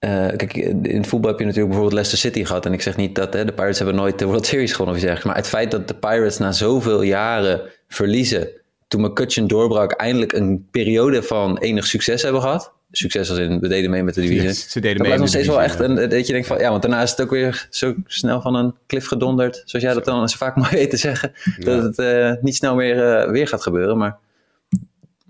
Uh, 0.00 0.26
kijk, 0.26 0.54
in 0.82 1.04
voetbal 1.04 1.30
heb 1.30 1.38
je 1.38 1.44
natuurlijk 1.44 1.74
bijvoorbeeld 1.74 1.92
Leicester 1.92 2.18
City 2.18 2.44
gehad. 2.44 2.66
En 2.66 2.72
ik 2.72 2.82
zeg 2.82 2.96
niet 2.96 3.14
dat 3.14 3.32
hè, 3.32 3.44
de 3.44 3.52
Pirates 3.52 3.78
hebben 3.78 3.96
nooit 3.96 4.18
de 4.18 4.24
World 4.24 4.46
Series 4.46 4.72
gewonnen 4.72 4.94
of 4.94 5.00
iets 5.00 5.10
dergelijks. 5.10 5.24
Maar 5.24 5.44
het 5.44 5.54
feit 5.54 5.70
dat 5.70 5.88
de 5.88 5.94
Pirates 5.94 6.38
na 6.38 6.52
zoveel 6.52 7.02
jaren 7.02 7.70
verliezen. 7.88 8.48
toen 8.88 9.00
McCutcheon 9.00 9.46
doorbrak, 9.46 9.92
eindelijk 9.92 10.32
een 10.32 10.68
periode 10.70 11.22
van 11.22 11.58
enig 11.58 11.86
succes 11.86 12.22
hebben 12.22 12.40
gehad. 12.40 12.72
Succes 12.92 13.30
als 13.30 13.38
in, 13.38 13.60
we 13.60 13.68
deden 13.68 13.90
mee 13.90 14.02
met 14.02 14.14
de 14.14 14.20
divisie. 14.20 14.42
Yes, 14.42 14.70
ze 14.70 14.80
deden 14.80 14.98
dat 14.98 15.06
mee 15.06 15.16
blijft 15.16 15.20
nog 15.20 15.28
steeds 15.28 15.46
wel 15.46 15.62
echt. 15.62 15.78
Ja. 15.78 15.84
En 15.84 16.08
dat 16.08 16.26
je 16.26 16.32
denkt 16.32 16.46
van, 16.46 16.58
ja, 16.58 16.70
want 16.70 16.82
daarna 16.82 17.02
is 17.02 17.10
het 17.10 17.20
ook 17.20 17.30
weer 17.30 17.66
zo 17.70 17.94
snel 18.04 18.40
van 18.40 18.54
een 18.54 18.74
klif 18.86 19.06
gedonderd. 19.06 19.62
Zoals 19.64 19.84
jij 19.84 19.94
dat 19.94 20.04
dan 20.04 20.28
zo 20.28 20.36
vaak 20.36 20.56
mooi 20.62 20.70
weet 20.70 20.90
te 20.90 20.96
zeggen. 20.96 21.32
Ja. 21.58 21.64
Dat 21.64 21.82
het 21.82 21.98
uh, 21.98 22.42
niet 22.42 22.56
snel 22.56 22.74
meer, 22.74 22.96
uh, 22.96 23.30
weer 23.30 23.48
gaat 23.48 23.62
gebeuren. 23.62 23.98
Maar 23.98 24.18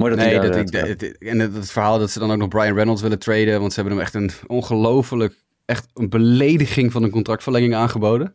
Mooi 0.00 0.16
dat 0.16 0.24
nee, 0.24 0.40
dat 0.40 0.72
daar, 0.72 0.88
ik, 0.88 1.00
het, 1.00 1.18
en 1.18 1.38
het, 1.38 1.54
het, 1.54 1.70
verhaal 1.70 1.98
dat 1.98 2.10
ze 2.10 2.18
dan 2.18 2.30
ook 2.30 2.38
nog 2.38 2.48
Brian 2.48 2.74
Reynolds 2.74 3.02
willen 3.02 3.18
traden, 3.18 3.60
want 3.60 3.72
ze 3.72 3.80
hebben 3.80 3.98
hem 3.98 4.06
echt 4.06 4.14
een 4.14 4.30
ongelooflijk, 4.46 5.34
echt 5.64 5.88
een 5.94 6.08
belediging 6.08 6.92
van 6.92 7.02
een 7.02 7.10
contractverlenging 7.10 7.74
aangeboden. 7.74 8.34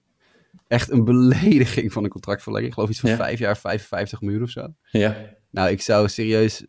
Echt 0.68 0.92
een 0.92 1.06
belediging 1.06 1.94
van 1.94 2.04
een 2.04 2.10
contractverlenging. 2.10 2.68
Ik 2.68 2.74
geloof 2.74 2.90
iets 2.90 3.00
van 3.00 3.10
Ja. 3.10 3.16
vijf 3.16 3.40
jaar, 3.40 3.58
55 3.58 4.22
miljoen 4.22 4.44
of 4.44 4.50
zo. 4.50 4.68
Ja. 4.92 5.16
Nou, 5.50 5.70
ik 5.70 5.82
zou 5.82 6.08
serieus, 6.08 6.66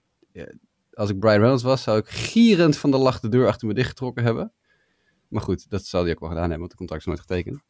als 0.96 1.10
ik 1.10 1.18
Brian 1.18 1.38
Reynolds 1.38 1.62
was, 1.62 1.82
zou 1.82 1.98
ik 1.98 2.08
gierend 2.08 2.76
van 2.76 2.90
de 2.90 2.96
lach 2.96 3.20
de 3.20 3.28
deur 3.28 3.46
achter 3.46 3.68
me 3.68 3.74
dichtgetrokken 3.74 4.24
hebben. 4.24 4.52
Maar 5.28 5.42
goed, 5.42 5.70
dat 5.70 5.84
zal 5.84 6.02
hij 6.02 6.12
ook 6.12 6.20
wel 6.20 6.28
gedaan 6.28 6.50
hebben, 6.50 6.68
want 6.68 6.70
het 6.70 6.78
contract 6.78 7.00
is 7.00 7.06
nooit 7.06 7.20
getekend. 7.20 7.62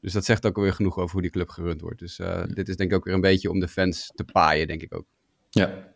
Dus 0.00 0.12
dat 0.12 0.24
zegt 0.24 0.46
ook 0.46 0.56
alweer 0.56 0.72
genoeg 0.72 0.98
over 0.98 1.12
hoe 1.12 1.22
die 1.22 1.30
club 1.30 1.48
gerund 1.48 1.80
wordt. 1.80 1.98
Dus 1.98 2.18
eh, 2.18 2.42
dit 2.46 2.68
is 2.68 2.76
denk 2.76 2.90
ik 2.90 2.96
ook 2.96 3.04
weer 3.04 3.14
een 3.14 3.20
beetje 3.20 3.50
om 3.50 3.60
de 3.60 3.68
fans 3.68 4.12
te 4.14 4.24
paaien, 4.24 4.66
denk 4.66 4.82
ik 4.82 4.94
ook. 4.94 5.06
ja. 5.50 5.92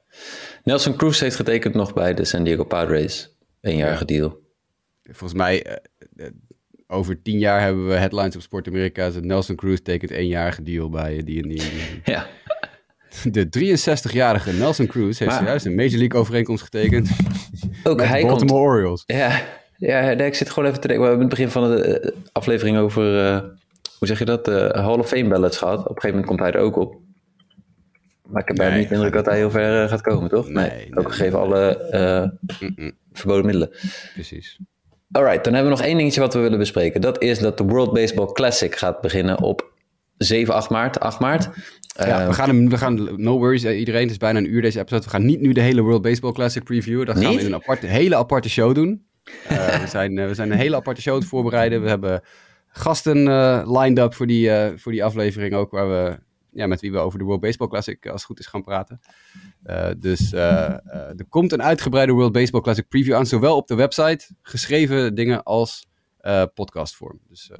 Nelson 0.64 0.96
Cruz 0.96 1.20
heeft 1.20 1.36
getekend 1.36 1.74
nog 1.74 1.92
bij 1.92 2.14
de 2.14 2.24
San 2.24 2.44
Diego 2.44 2.64
Padres. 2.64 3.36
Eenjarige 3.60 4.04
deal. 4.04 4.40
Volgens 5.02 5.32
mij, 5.38 5.66
eh, 6.16 6.26
over 6.86 7.22
tien 7.22 7.38
jaar 7.38 7.60
hebben 7.60 7.86
we 7.88 7.94
headlines 7.94 8.36
op 8.36 8.42
Sport 8.42 8.68
Amerika. 8.68 9.10
Nelson 9.20 9.56
Cruz 9.56 9.78
tekent 9.80 10.10
eenjarige 10.10 10.62
deal 10.62 10.90
bij 10.90 11.22
die 11.22 11.42
en 11.42 11.48
die. 11.48 11.60
en 11.60 11.68
die. 11.76 12.00
Ja. 12.04 12.26
De 13.22 13.46
63-jarige 13.46 14.52
Nelson 14.52 14.86
Cruz 14.86 15.18
heeft 15.18 15.34
zojuist 15.34 15.66
een 15.66 15.74
Major 15.74 15.98
League 15.98 16.20
overeenkomst 16.20 16.62
getekend 16.62 17.10
Ook 17.84 18.02
hij 18.02 18.20
de 18.20 18.26
komt... 18.26 18.38
Baltimore 18.38 18.62
Orioles. 18.64 19.02
Ja, 19.06 19.42
ja 19.76 20.00
nee, 20.12 20.26
ik 20.26 20.34
zit 20.34 20.50
gewoon 20.50 20.68
even 20.68 20.80
te 20.80 20.86
denken. 20.86 21.04
We 21.04 21.10
hebben 21.10 21.28
het 21.28 21.36
begin 21.38 21.52
van 21.52 21.70
de 21.70 21.98
eh, 22.00 22.10
aflevering 22.32 22.78
over... 22.78 23.26
eh, 23.26 23.40
hoe 23.98 24.08
zeg 24.08 24.18
je 24.18 24.24
dat? 24.24 24.44
de 24.44 24.70
Hall 24.74 24.98
of 24.98 25.08
Fame 25.08 25.28
ballots 25.28 25.56
gehad. 25.58 25.78
Op 25.78 25.88
een 25.88 26.00
gegeven 26.00 26.10
moment 26.10 26.26
komt 26.26 26.40
hij 26.40 26.50
er 26.52 26.60
ook 26.66 26.76
op. 26.76 26.96
Maar 28.28 28.42
ik 28.42 28.48
heb 28.48 28.56
bijna 28.56 28.72
Nee, 28.72 28.80
niet 28.80 28.88
de 28.88 28.94
indruk 28.94 29.12
dat 29.12 29.26
hij 29.26 29.36
heel 29.36 29.50
ver 29.50 29.82
eh, 29.82 29.88
gaat 29.88 30.00
komen, 30.00 30.28
toch? 30.28 30.48
Nee, 30.48 30.70
Nee, 30.70 30.88
ook 30.94 31.12
gegeven 31.12 31.38
alle 31.38 31.76
eh, 31.76 32.28
verboden 33.12 33.44
middelen. 33.44 33.70
precies. 34.14 34.58
Alright, 35.12 35.44
dan 35.44 35.54
hebben 35.54 35.72
we 35.72 35.78
nog 35.78 35.86
één 35.86 35.96
dingetje 35.96 36.20
wat 36.20 36.34
we 36.34 36.40
willen 36.40 36.58
bespreken. 36.58 37.00
Dat 37.00 37.22
is 37.22 37.38
dat 37.38 37.58
de 37.58 37.64
World 37.64 37.92
Baseball 37.92 38.32
Classic 38.32 38.76
gaat 38.76 39.00
beginnen 39.00 39.42
op 39.42 39.72
7, 40.16 40.54
8 40.54 40.70
maart. 40.70 41.00
8 41.00 41.20
maart. 41.20 41.48
Ja, 42.06 42.20
Eh, 42.20 42.26
we 42.26 42.32
gaan 42.32 42.48
hem, 42.48 42.68
we 42.68 42.78
gaan, 42.78 43.22
no 43.22 43.38
worries 43.38 43.64
eh, 43.64 43.78
iedereen, 43.78 44.02
het 44.02 44.10
is 44.10 44.16
bijna 44.16 44.38
een 44.38 44.52
uur 44.52 44.62
deze 44.62 44.78
episode. 44.78 45.04
We 45.04 45.10
gaan 45.10 45.24
niet 45.24 45.40
nu 45.40 45.52
de 45.52 45.60
hele 45.60 45.82
World 45.82 46.02
Baseball 46.02 46.32
Classic 46.32 46.64
previewen. 46.64 47.06
Dat 47.06 47.18
gaan 47.18 47.34
we 47.34 47.40
in 47.40 47.46
een 47.46 47.54
aparte, 47.54 47.86
hele 47.86 48.16
aparte 48.16 48.48
show 48.48 48.74
doen. 48.74 49.06
Eh, 49.48 49.80
we, 49.80 49.86
zijn, 49.86 50.14
we 50.14 50.34
zijn 50.34 50.50
een 50.50 50.58
hele 50.58 50.76
aparte 50.76 51.00
show 51.00 51.14
het 51.14 51.24
voorbereiden. 51.24 51.82
We 51.82 51.88
hebben 51.88 52.22
gasten 52.68 53.16
lined 53.72 53.98
up 53.98 54.14
voor 54.14 54.26
die, 54.26 54.50
voor 54.76 54.92
die 54.92 55.04
aflevering 55.04 55.54
ook, 55.54 55.70
waar 55.70 55.88
we, 55.88 56.18
ja, 56.52 56.66
met 56.66 56.80
wie 56.80 56.92
we 56.92 56.98
over 56.98 57.18
de 57.18 57.24
World 57.24 57.40
Baseball 57.40 57.68
Classic, 57.68 58.06
als 58.06 58.14
het 58.14 58.24
goed 58.24 58.38
is, 58.38 58.46
gaan 58.46 58.62
praten. 58.62 59.00
Dus 59.98 60.32
er 60.32 61.26
komt 61.28 61.52
een 61.52 61.62
uitgebreide 61.62 62.12
World 62.12 62.32
Baseball 62.32 62.60
Classic 62.60 62.88
preview 62.88 63.14
aan, 63.14 63.26
zowel 63.26 63.56
op 63.56 63.66
de 63.66 63.74
website, 63.74 64.28
geschreven 64.42 65.14
dingen, 65.14 65.42
als 65.42 65.86
podcastvorm. 66.54 67.20
Dus 67.28 67.50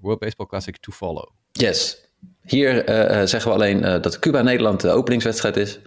World 0.00 0.18
Baseball 0.18 0.46
Classic 0.46 0.76
to 0.76 0.92
follow. 0.92 1.28
Yes. 1.52 2.03
Hier 2.44 2.84
eh, 2.84 3.20
eh, 3.20 3.26
zeggen 3.26 3.50
we 3.50 3.56
alleen 3.56 3.84
eh, 3.84 4.02
dat 4.02 4.18
Cuba-Nederland 4.18 4.80
de 4.80 4.90
openingswedstrijd 4.90 5.56
is. 5.56 5.80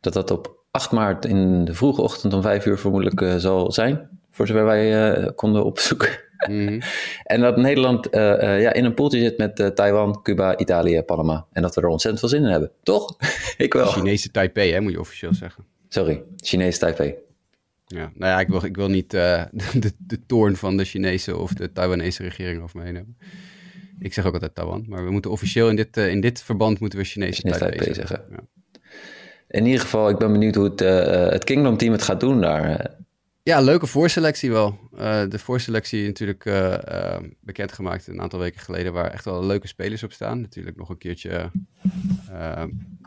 Dat 0.00 0.12
dat 0.12 0.30
op 0.30 0.64
8 0.70 0.90
maart 0.90 1.24
in 1.24 1.64
de 1.64 1.74
vroege 1.74 2.02
ochtend 2.02 2.32
om 2.32 2.42
5 2.42 2.66
uur 2.66 2.78
vermoedelijk 2.78 3.40
zal 3.40 3.72
zijn. 3.72 4.08
Voor 4.30 4.46
zover 4.46 4.64
wij 4.64 5.32
konden 5.34 5.64
opzoeken. 5.64 6.08
Mhm. 6.48 6.80
En 7.24 7.40
dat 7.40 7.56
Nederland 7.56 8.08
ja, 8.10 8.72
in 8.72 8.84
een 8.84 8.94
poeltje 8.94 9.18
zit 9.18 9.38
met 9.38 9.76
Taiwan, 9.76 10.22
Cuba, 10.22 10.56
Italië, 10.56 11.02
Panama. 11.02 11.46
En 11.52 11.62
dat 11.62 11.74
we 11.74 11.80
er 11.80 11.88
ontzettend 11.88 12.20
veel 12.20 12.38
zin 12.38 12.46
in 12.46 12.50
hebben. 12.50 12.70
Toch? 12.82 13.16
Ik 13.56 13.72
wel. 13.72 13.86
Chinese 13.86 14.30
Taipei, 14.30 14.72
hè, 14.72 14.80
moet 14.80 14.92
je 14.92 15.00
officieel 15.00 15.34
zeggen. 15.34 15.64
Sorry, 15.88 16.22
Chinees 16.36 16.78
Taipei. 16.78 17.14
Ja, 17.86 18.10
nou 18.14 18.32
ja, 18.32 18.40
ik 18.40 18.48
wil, 18.48 18.64
ik 18.64 18.76
wil 18.76 18.88
niet 18.88 19.10
de, 19.10 19.92
de 19.98 20.26
toorn 20.26 20.56
van 20.56 20.76
de 20.76 20.84
Chinese 20.84 21.36
of 21.36 21.52
de 21.52 21.72
Taiwanese 21.72 22.22
regering 22.22 22.62
over 22.62 22.78
me 22.78 22.84
heen 22.84 22.94
hebben. 22.94 23.16
Ik 24.00 24.12
zeg 24.12 24.26
ook 24.26 24.32
altijd 24.32 24.54
Taiwan, 24.54 24.84
maar 24.88 25.04
we 25.04 25.10
moeten 25.10 25.30
officieel 25.30 25.68
in 25.68 25.76
dit, 25.76 25.96
eh, 25.96 26.08
in 26.08 26.20
dit 26.20 26.42
verband 26.42 26.80
moeten 26.80 26.98
we 26.98 27.04
Chinese 27.04 27.42
Taipei, 27.42 27.70
Taipei 27.70 27.94
zeggen. 27.94 28.24
zeggen. 28.28 28.48
In 29.48 29.66
ieder 29.66 29.80
geval, 29.80 30.08
ik 30.08 30.18
ben 30.18 30.32
benieuwd 30.32 30.54
hoe 30.54 30.64
het, 30.64 30.80
eh, 30.80 31.28
het 31.28 31.44
Kingdom 31.44 31.76
team 31.76 31.92
het 31.92 32.02
gaat 32.02 32.20
doen 32.20 32.40
daar. 32.40 32.96
Ja. 33.42 33.60
leuke 33.60 33.86
voorselectie 33.86 34.50
wel. 34.50 34.78
Eh, 34.96 35.22
de 35.28 35.38
voorselectie 35.38 36.06
natuurlijk 36.06 36.44
bekendgemaakt 37.40 38.06
een 38.06 38.20
aantal 38.20 38.38
weken 38.38 38.60
geleden, 38.60 38.92
waar 38.92 39.10
echt 39.10 39.24
wel 39.24 39.44
leuke 39.44 39.66
spelers 39.66 40.02
op 40.02 40.12
staan. 40.12 40.40
Natuurlijk 40.40 40.76
nog 40.76 40.88
een 40.88 40.98
keertje 40.98 41.50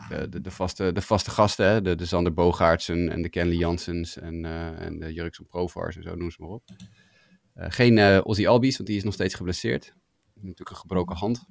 de, 0.08 0.28
de, 0.30 0.40
de, 0.40 0.50
vaste, 0.50 0.92
de 0.92 1.00
vaste 1.00 1.30
gasten, 1.30 1.66
hè? 1.66 1.82
De, 1.82 1.94
de 1.94 2.06
Sander 2.06 2.34
Bogaertsen 2.34 3.08
en 3.10 3.22
de 3.22 3.28
Kenley 3.28 3.56
Janssens 3.56 4.18
en, 4.18 4.44
en 4.78 4.98
de 4.98 5.12
Jurkson 5.12 5.46
Provars 5.46 5.96
en 5.96 6.02
zo, 6.02 6.14
noem 6.14 6.30
ze 6.30 6.36
maar 6.40 6.50
op. 6.50 6.62
Geen 7.54 8.24
Ozzy 8.24 8.46
Albies, 8.46 8.76
want 8.76 8.88
die 8.88 8.98
is 8.98 9.04
nog 9.04 9.14
steeds 9.14 9.34
geblesseerd. 9.34 9.94
Natuurlijk 10.42 10.70
een 10.70 10.76
gebroken 10.76 11.16
hand. 11.16 11.44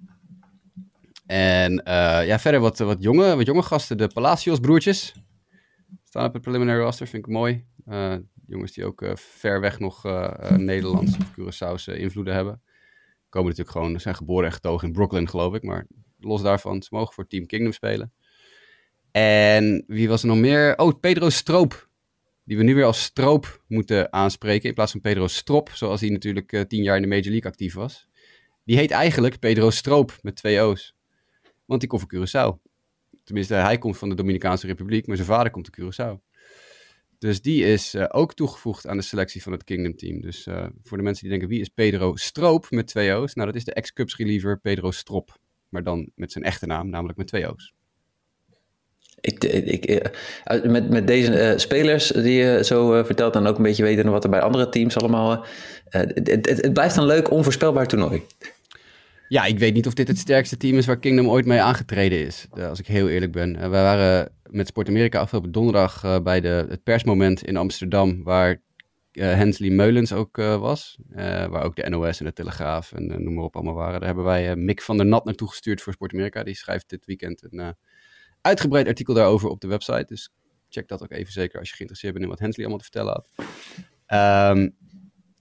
En 1.25 1.83
eh, 1.83 2.25
ja, 2.27 2.39
verder 2.39 2.59
wat, 2.59 2.77
wat, 2.77 3.03
jonge, 3.03 3.35
wat 3.35 3.45
jonge 3.45 3.63
gasten. 3.63 3.97
De 3.97 4.07
Palacios 4.07 4.59
broertjes. 4.59 5.13
Staan 6.03 6.25
op 6.25 6.33
het 6.33 6.41
preliminary 6.41 6.81
roster, 6.81 7.07
vind 7.07 7.25
ik 7.25 7.33
mooi. 7.33 7.65
Eh, 7.85 8.15
jongens 8.47 8.71
die 8.71 8.85
ook 8.85 9.01
eh, 9.01 9.15
ver 9.15 9.59
weg 9.59 9.79
nog 9.79 10.05
eh 10.05 10.33
eh, 10.39 10.57
Nederlands 10.57 11.17
of 11.17 11.31
Curaçaose 11.31 11.97
invloeden 11.97 12.33
hebben. 12.33 12.61
Komen 13.29 13.49
natuurlijk 13.49 13.77
gewoon, 13.77 13.99
zijn 13.99 14.15
geboren 14.15 14.45
en 14.45 14.51
getogen 14.51 14.87
in 14.87 14.93
Brooklyn, 14.93 15.29
geloof 15.29 15.53
ik. 15.53 15.63
Maar 15.63 15.87
los 16.19 16.41
daarvan, 16.41 16.81
ze 16.81 16.89
mogen 16.91 17.13
voor 17.13 17.27
Team 17.27 17.45
Kingdom 17.45 17.71
spelen. 17.71 18.13
En 19.11 19.83
wie 19.87 20.07
was 20.07 20.21
er 20.21 20.27
nog 20.27 20.37
meer? 20.37 20.77
Oh, 20.77 20.99
Pedro 20.99 21.29
Stroop. 21.29 21.89
Die 22.43 22.57
we 22.57 22.63
nu 22.63 22.75
weer 22.75 22.85
als 22.85 23.03
Stroop 23.03 23.63
moeten 23.67 24.13
aanspreken. 24.13 24.69
In 24.69 24.75
plaats 24.75 24.91
van 24.91 25.01
Pedro 25.01 25.27
Strop, 25.27 25.69
zoals 25.69 26.01
hij 26.01 26.09
natuurlijk 26.09 26.65
tien 26.67 26.83
jaar 26.83 26.95
in 26.95 27.01
de 27.01 27.07
Major 27.07 27.29
League 27.29 27.51
actief 27.51 27.73
was. 27.73 28.07
Die 28.63 28.77
heet 28.77 28.91
eigenlijk 28.91 29.39
Pedro 29.39 29.69
Stroop 29.69 30.17
met 30.21 30.35
twee 30.35 30.61
O's. 30.61 30.95
Want 31.65 31.79
die 31.79 31.89
komt 31.89 32.05
van 32.07 32.11
Curaçao. 32.15 32.69
Tenminste, 33.23 33.53
hij 33.53 33.77
komt 33.77 33.97
van 33.97 34.09
de 34.09 34.15
Dominicaanse 34.15 34.67
Republiek, 34.67 35.07
maar 35.07 35.15
zijn 35.15 35.27
vader 35.27 35.51
komt 35.51 35.69
uit 35.71 35.95
Curaçao. 35.95 36.29
Dus 37.17 37.41
die 37.41 37.63
is 37.63 37.95
uh, 37.95 38.05
ook 38.07 38.33
toegevoegd 38.33 38.87
aan 38.87 38.97
de 38.97 39.03
selectie 39.03 39.41
van 39.41 39.51
het 39.51 39.63
Kingdom 39.63 39.95
Team. 39.95 40.21
Dus 40.21 40.47
uh, 40.47 40.67
voor 40.83 40.97
de 40.97 41.03
mensen 41.03 41.21
die 41.21 41.31
denken, 41.31 41.49
wie 41.49 41.59
is 41.59 41.67
Pedro 41.67 42.15
Stroop 42.15 42.69
met 42.69 42.87
twee 42.87 43.13
O's? 43.13 43.33
Nou, 43.33 43.47
dat 43.47 43.55
is 43.55 43.65
de 43.65 43.73
ex-Cubs 43.73 44.15
reliever 44.15 44.59
Pedro 44.59 44.91
Strop. 44.91 45.39
Maar 45.69 45.83
dan 45.83 46.11
met 46.15 46.31
zijn 46.31 46.43
echte 46.43 46.65
naam, 46.65 46.89
namelijk 46.89 47.17
met 47.17 47.27
twee 47.27 47.51
O's. 47.51 47.73
Ik, 49.21 50.09
met, 50.63 50.89
met 50.89 51.07
deze 51.07 51.51
uh, 51.51 51.57
spelers 51.57 52.07
die 52.07 52.33
je 52.33 52.63
zo 52.63 53.03
vertelt 53.03 53.35
en 53.35 53.47
ook 53.47 53.57
een 53.57 53.63
beetje 53.63 53.83
weten 53.83 54.11
wat 54.11 54.23
er 54.23 54.29
bij 54.29 54.41
andere 54.41 54.69
teams 54.69 54.97
allemaal... 54.97 55.45
Het, 55.89 56.73
blijft 56.73 56.97
een 56.97 57.05
leuk, 57.05 57.31
onvoorspelbaar 57.31 57.87
toernooi. 57.87 58.21
Ja, 59.27 59.45
ik 59.45 59.59
weet 59.59 59.73
niet 59.73 59.87
of 59.87 59.93
dit 59.93 60.07
het 60.07 60.17
sterkste 60.17 60.57
team 60.57 60.77
is 60.77 60.85
waar 60.85 60.99
Kingdom 60.99 61.29
ooit 61.29 61.45
mee 61.45 61.61
aangetreden 61.61 62.25
is. 62.25 62.47
Als 62.69 62.79
ik 62.79 62.87
heel 62.87 63.09
eerlijk 63.09 63.31
ben. 63.31 63.59
wij 63.59 63.69
waren 63.69 64.31
met 64.49 64.67
Sport 64.67 64.87
Amerika 64.87 65.19
afgelopen 65.19 65.51
donderdag 65.51 66.21
bij 66.23 66.41
de, 66.41 66.65
het 66.69 66.83
persmoment 66.83 67.43
in 67.43 67.57
Amsterdam, 67.57 68.23
waar 68.23 68.61
Hensley 69.11 69.69
Meulens 69.69 70.13
ook 70.13 70.37
was. 70.37 70.97
waar 71.49 71.63
ook 71.63 71.75
de 71.75 71.89
NOS 71.89 72.19
en 72.19 72.25
de 72.25 72.33
Telegraaf 72.33 72.91
en 72.91 73.23
noem 73.23 73.33
maar 73.33 73.43
op 73.43 73.55
allemaal 73.55 73.73
waren. 73.73 73.99
Daar 73.99 74.07
hebben 74.07 74.25
wij 74.25 74.55
Mick 74.55 74.81
van 74.81 74.97
der 74.97 75.05
Nat 75.05 75.25
naartoe 75.25 75.49
gestuurd 75.49 75.81
voor 75.81 75.93
Sport 75.93 76.13
Amerika. 76.13 76.43
Die 76.43 76.55
schrijft 76.55 76.89
dit 76.89 77.05
weekend 77.05 77.43
een 77.49 77.75
uitgebreid 78.41 78.87
artikel 78.87 79.13
daarover 79.13 79.49
op 79.49 79.61
de 79.61 79.67
website. 79.67 80.05
Dus 80.07 80.33
check 80.69 80.87
dat 80.87 81.03
ook 81.03 81.11
even 81.11 81.33
zeker 81.33 81.59
als 81.59 81.69
je 81.69 81.75
geïnteresseerd 81.75 82.13
bent 82.13 82.25
in 82.25 82.31
wat 82.31 82.39
Hensley 82.39 82.65
allemaal 82.65 82.85
te 82.85 82.91
vertellen 82.91 83.13
had. 83.13 83.29
Um, 84.57 84.75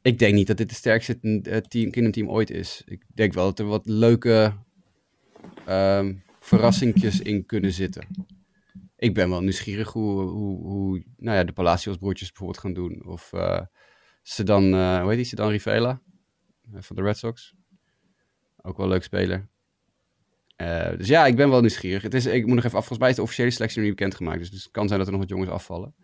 ik 0.02 0.18
denk 0.18 0.34
niet 0.34 0.46
dat 0.46 0.56
dit 0.56 0.70
het 0.70 0.78
sterkste 0.78 1.18
team, 1.68 1.90
kinderteam 1.90 2.28
ooit 2.28 2.50
is. 2.50 2.82
Ik 2.86 3.02
denk 3.14 3.32
wel 3.32 3.44
dat 3.44 3.58
er 3.58 3.66
wat 3.66 3.86
leuke 3.86 4.54
um, 5.68 6.22
verrassingjes 6.40 7.20
in 7.20 7.46
kunnen 7.46 7.72
zitten 7.72 8.06
ik 9.00 9.14
ben 9.14 9.30
wel 9.30 9.40
nieuwsgierig 9.40 9.92
hoe, 9.92 10.20
hoe, 10.20 10.66
hoe 10.66 11.04
nou 11.16 11.36
ja, 11.36 11.44
de 11.44 11.52
Palacios 11.52 11.96
broertjes 11.96 12.28
bijvoorbeeld 12.28 12.58
gaan 12.58 12.72
doen. 12.72 13.06
Of 13.06 13.32
uh, 13.32 13.60
ze 14.22 14.42
dan, 14.42 14.74
uh, 14.74 15.00
hoe 15.00 15.08
heet 15.08 15.16
die, 15.16 15.26
ze 15.26 15.34
dan 15.34 15.50
Rivela 15.50 16.02
van 16.72 16.96
de 16.96 17.02
Red 17.02 17.16
Sox. 17.16 17.54
Ook 18.56 18.76
wel 18.76 18.86
een 18.86 18.92
leuk 18.92 19.02
speler. 19.02 19.48
Dus 20.96 21.08
ja, 21.08 21.26
ik 21.26 21.36
ben 21.36 21.50
wel 21.50 21.60
nieuwsgierig. 21.60 22.02
Het 22.02 22.14
is, 22.14 22.26
ik 22.26 22.46
moet 22.46 22.54
nog 22.54 22.64
even 22.64 22.78
af, 22.78 22.86
volgens 22.86 23.08
mij 23.08 23.14
de 23.14 23.22
officiële 23.22 23.50
selectie 23.50 23.78
nog 23.78 23.88
niet 23.88 23.96
bekendgemaakt. 23.98 24.38
Dus, 24.38 24.50
dus 24.50 24.62
het 24.62 24.72
kan 24.72 24.86
zijn 24.86 24.98
dat 24.98 25.06
er 25.06 25.12
nog 25.12 25.22
wat 25.22 25.30
jongens 25.30 25.50
afvallen. 25.50 25.94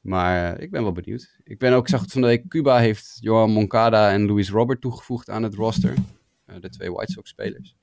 Maar 0.00 0.60
ik 0.60 0.70
ben 0.70 0.82
wel 0.82 0.92
benieuwd. 0.92 1.38
Ik 1.44 1.58
ben 1.58 1.72
ook, 1.72 1.88
zag 1.88 2.00
het 2.00 2.12
van 2.12 2.20
de 2.20 2.26
week, 2.26 2.48
Cuba 2.48 2.78
heeft 2.78 3.16
Johan 3.20 3.50
Moncada 3.50 4.12
en 4.12 4.26
Luis 4.26 4.50
Robert 4.50 4.80
toegevoegd 4.80 5.30
aan 5.30 5.42
het 5.42 5.54
roster. 5.54 5.94
de 6.60 6.68
twee 6.68 6.92
White 6.92 7.12
Sox 7.12 7.30
spelers. 7.30 7.76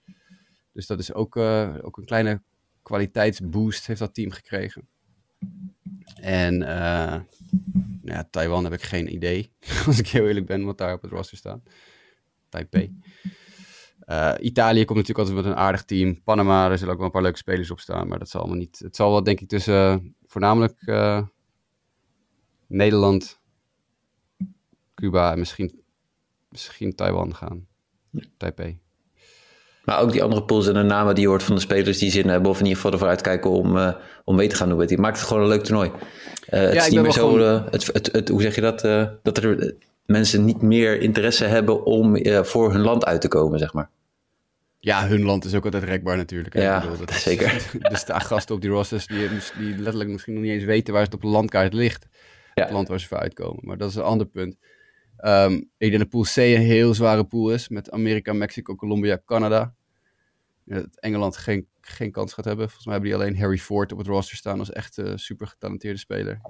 Dus 0.74 0.88
dat 0.88 1.00
is 1.00 1.14
ook, 1.14 1.38
ook 1.82 1.98
een 1.98 2.06
kleine 2.06 2.42
kwaliteitsboost 2.82 3.88
heeft 3.88 4.00
dat 4.00 4.14
team 4.14 4.32
gekregen. 4.32 4.88
En 6.16 6.60
ja, 8.04 8.28
Taiwan 8.30 8.64
heb 8.64 8.74
ik 8.74 8.82
geen 8.82 9.14
idee, 9.14 9.52
als 9.86 10.00
ik 10.00 10.08
heel 10.08 10.28
eerlijk 10.28 10.46
ben, 10.46 10.66
wat 10.66 10.78
daar 10.78 10.94
op 10.94 11.02
het 11.02 11.12
roster 11.12 11.38
staat. 11.38 11.62
Taipei. 12.50 13.00
Uh, 14.08 14.34
Italië 14.40 14.86
komt 14.86 14.98
natuurlijk 15.00 15.28
altijd 15.28 15.46
met 15.46 15.56
een 15.56 15.60
aardig 15.60 15.84
team. 15.84 16.24
Panama, 16.24 16.70
er 16.70 16.78
zullen 16.78 16.94
ook 16.94 16.98
wel 16.98 17.08
een 17.08 17.14
paar 17.14 17.22
leuke 17.22 17.38
spelers 17.38 17.72
op 17.72 17.80
staan, 17.80 18.08
maar 18.08 18.20
dat 18.20 18.30
zal 18.30 18.40
allemaal 18.40 18.60
niet. 18.60 18.80
Het 18.80 18.96
zal 18.96 19.12
wel, 19.12 19.24
denk 19.24 19.40
ik, 19.40 19.48
tussen 19.48 20.16
voornamelijk 20.26 20.82
uh, 20.82 21.22
Nederland, 22.68 23.40
Cuba 24.96 25.32
en 25.32 25.40
misschien, 25.40 25.84
misschien 26.50 26.96
Taiwan 26.96 27.36
gaan. 27.36 27.68
Taipei. 28.38 28.80
Maar 29.86 30.00
ook 30.00 30.12
die 30.12 30.24
andere 30.24 30.44
pools 30.44 30.68
en 30.68 30.74
de 30.74 30.82
namen 30.82 31.16
die 31.16 31.24
je 31.24 31.30
hoort 31.30 31.44
van 31.44 31.56
de 31.56 31.62
spelers 31.62 31.98
die 31.98 32.12
zin 32.12 32.28
hebben, 32.28 32.50
of 32.50 32.58
in 32.58 32.64
ieder 32.64 32.76
geval 32.76 32.92
ervoor 32.92 33.08
uitkijken 33.08 33.50
om, 33.50 33.78
uh, 33.78 33.94
om 34.24 34.36
mee 34.36 34.48
te 34.48 34.56
gaan 34.56 34.70
doen. 34.70 34.86
Die 34.86 34.98
maakt 34.98 35.18
het 35.18 35.28
gewoon 35.28 35.44
een 35.44 35.50
leuk 35.50 35.64
toernooi. 35.64 35.90
Uh, 35.90 35.96
het 36.46 36.74
ja, 36.74 36.84
is 36.84 36.90
niet 36.90 37.02
meer 37.02 37.12
zo, 37.12 37.38
uh, 37.38 37.66
het, 37.72 37.88
het, 37.88 38.12
het, 38.12 38.30
hoe 38.30 38.42
zeg 38.42 38.56
je 38.56 38.62
dat, 38.62 38.82
dat 39.24 39.38
er 39.38 39.76
mensen 40.06 40.46
niet 40.46 40.62
meer 40.62 41.02
interesse 41.02 41.46
hebben 41.46 41.86
om 41.86 42.18
voor 42.46 42.72
hun 42.72 42.82
land 42.82 43.06
uit 43.06 43.22
te 43.22 43.28
komen, 43.28 43.60
zeg 43.60 43.74
maar. 43.74 43.90
Ja, 44.80 45.08
hun 45.08 45.22
land 45.22 45.46
is 45.46 45.56
ook 45.56 45.66
altijd 45.66 45.84
rekbaar 45.84 46.18
natuurlijk. 46.18 46.54
Ja, 46.54 46.82
bedoel, 46.82 46.98
dat 46.98 47.12
zeker. 47.30 47.70
er 47.80 47.98
staan 47.98 48.22
gasten 48.22 48.56
op 48.56 48.62
die 48.62 48.70
rosters 48.70 49.08
die, 49.08 49.30
die 49.58 49.78
letterlijk 49.78 50.10
misschien 50.10 50.34
nog 50.34 50.44
niet 50.44 50.52
eens 50.52 50.64
weten 50.64 50.94
waar 50.94 51.04
het 51.04 51.14
op 51.14 51.22
de 51.22 51.28
landkaart 51.28 51.74
ligt. 51.74 52.08
Ja. 52.54 52.64
Het 52.64 52.72
land 52.72 52.88
waar 52.88 53.00
ze 53.00 53.08
voor 53.08 53.18
uitkomen. 53.18 53.66
Maar 53.66 53.78
dat 53.78 53.90
is 53.90 53.96
een 53.96 54.04
ander 54.04 54.28
punt. 54.28 54.58
Um, 55.26 55.54
ik 55.78 55.90
denk 55.90 55.98
dat 55.98 56.10
pool 56.10 56.24
C 56.24 56.38
een 56.38 56.62
heel 56.62 56.94
zware 56.94 57.24
pool 57.24 57.52
is. 57.52 57.70
Met 57.70 57.92
Amerika, 57.92 58.34
Mexico, 58.34 58.76
Colombia, 58.76 59.22
Canada. 59.26 59.74
Dat 60.64 61.00
Engeland 61.00 61.38
geen, 61.38 61.68
geen 61.82 62.12
kans 62.12 62.34
gaat 62.34 62.46
hebben. 62.46 62.66
Volgens 62.66 62.86
mij 62.86 62.94
hebben 62.94 63.12
die 63.12 63.22
alleen 63.22 63.40
Harry 63.40 63.58
Ford 63.58 63.92
op 63.92 63.98
het 63.98 64.08
roster 64.08 64.38
staan 64.38 64.60
als 64.60 64.72
echt 64.72 64.98
uh, 64.98 65.12
super 65.16 65.48
getalenteerde 65.48 66.00
speler. 66.00 66.42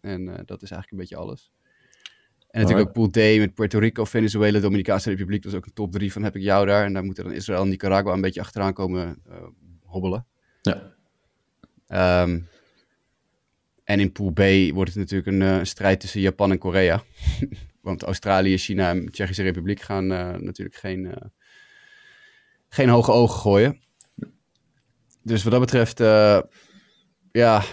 En 0.00 0.20
uh, 0.20 0.34
dat 0.44 0.62
is 0.62 0.70
eigenlijk 0.70 0.90
een 0.90 0.98
beetje 0.98 1.16
alles. 1.16 1.52
En 2.52 2.60
natuurlijk 2.60 2.88
ook 2.88 2.94
Pool 2.94 3.10
D 3.10 3.38
met 3.38 3.54
Puerto 3.54 3.78
Rico, 3.78 4.04
Venezuela, 4.04 4.58
Dominicaanse 4.58 5.08
Republiek. 5.08 5.42
Dat 5.42 5.52
is 5.52 5.58
ook 5.58 5.66
een 5.66 5.72
top 5.72 5.92
3 5.92 6.12
van 6.12 6.22
heb 6.22 6.36
ik 6.36 6.42
jou 6.42 6.66
daar. 6.66 6.84
En 6.84 6.92
daar 6.92 7.04
moeten 7.04 7.24
dan 7.24 7.32
Israël 7.32 7.62
en 7.62 7.68
Nicaragua 7.68 8.12
een 8.12 8.20
beetje 8.20 8.40
achteraan 8.40 8.72
komen 8.72 9.22
uh, 9.28 9.36
hobbelen. 9.84 10.26
Ja. 10.60 10.92
Um, 12.22 12.48
en 13.84 14.00
in 14.00 14.12
Pool 14.12 14.30
B 14.30 14.40
wordt 14.74 14.94
het 14.94 14.98
natuurlijk 14.98 15.26
een 15.26 15.40
uh, 15.40 15.58
strijd 15.62 16.00
tussen 16.00 16.20
Japan 16.20 16.50
en 16.50 16.58
Korea. 16.58 17.02
Want 17.80 18.02
Australië, 18.02 18.58
China 18.58 18.90
en 18.90 19.10
Tsjechische 19.10 19.42
Republiek 19.42 19.80
gaan 19.80 20.12
uh, 20.12 20.30
natuurlijk 20.30 20.76
geen, 20.76 21.14
geen 22.68 22.88
hoge 22.88 23.12
ogen 23.12 23.40
gooien. 23.40 23.80
Dus 25.22 25.42
wat 25.42 25.52
dat 25.52 25.60
betreft, 25.60 25.98
ja, 27.32 27.64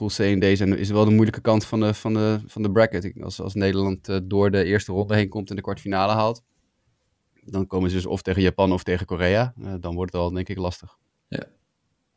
Pool 0.00 0.10
C 0.16 0.18
en 0.18 0.40
D 0.40 0.44
is 0.78 0.90
wel 0.90 1.04
de 1.04 1.10
moeilijke 1.10 1.40
kant 1.40 1.64
van 1.64 1.80
de, 1.80 1.94
van 1.94 2.14
de, 2.14 2.40
van 2.46 2.62
de 2.62 2.70
bracket. 2.70 3.12
Als, 3.20 3.40
als 3.40 3.54
Nederland 3.54 4.20
door 4.22 4.50
de 4.50 4.64
eerste 4.64 4.92
ronde 4.92 5.14
heen 5.14 5.28
komt 5.28 5.50
en 5.50 5.56
de 5.56 5.62
kwartfinale 5.62 6.12
haalt, 6.12 6.42
dan 7.44 7.66
komen 7.66 7.90
ze 7.90 7.96
dus 7.96 8.06
of 8.06 8.22
tegen 8.22 8.42
Japan 8.42 8.72
of 8.72 8.82
tegen 8.82 9.06
Korea. 9.06 9.52
dan 9.80 9.94
wordt 9.94 10.12
het 10.12 10.20
al, 10.20 10.32
denk 10.32 10.48
ik, 10.48 10.56
lastig. 10.56 10.96
Ja. 11.28 11.44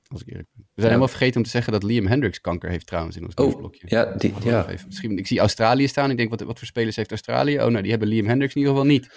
Als 0.07 0.21
ik 0.21 0.27
eerlijk 0.27 0.47
ben. 0.53 0.63
We 0.65 0.71
zijn 0.81 0.87
helemaal 0.87 1.07
vergeten 1.07 1.37
om 1.37 1.43
te 1.43 1.49
zeggen 1.49 1.73
dat 1.73 1.83
Liam 1.83 2.07
Hendricks 2.07 2.41
kanker 2.41 2.69
heeft 2.69 2.85
trouwens 2.85 3.15
in 3.15 3.23
ons 3.23 3.33
oh, 3.33 3.55
blokje. 3.55 3.85
Ja, 3.85 4.05
die, 4.17 4.33
ja. 4.43 4.69
Even. 4.69 4.87
Misschien, 4.87 5.17
ik 5.17 5.27
zie 5.27 5.39
Australië 5.39 5.87
staan. 5.87 6.09
Ik 6.09 6.17
denk, 6.17 6.29
wat, 6.29 6.41
wat 6.41 6.57
voor 6.57 6.67
spelers 6.67 6.95
heeft 6.95 7.09
Australië? 7.09 7.55
Oh, 7.59 7.67
nou, 7.67 7.81
die 7.81 7.91
hebben 7.91 8.07
Liam 8.07 8.25
Hendricks 8.25 8.53
in 8.53 8.61
ieder 8.61 8.75
geval 8.75 8.89
niet. 8.89 9.09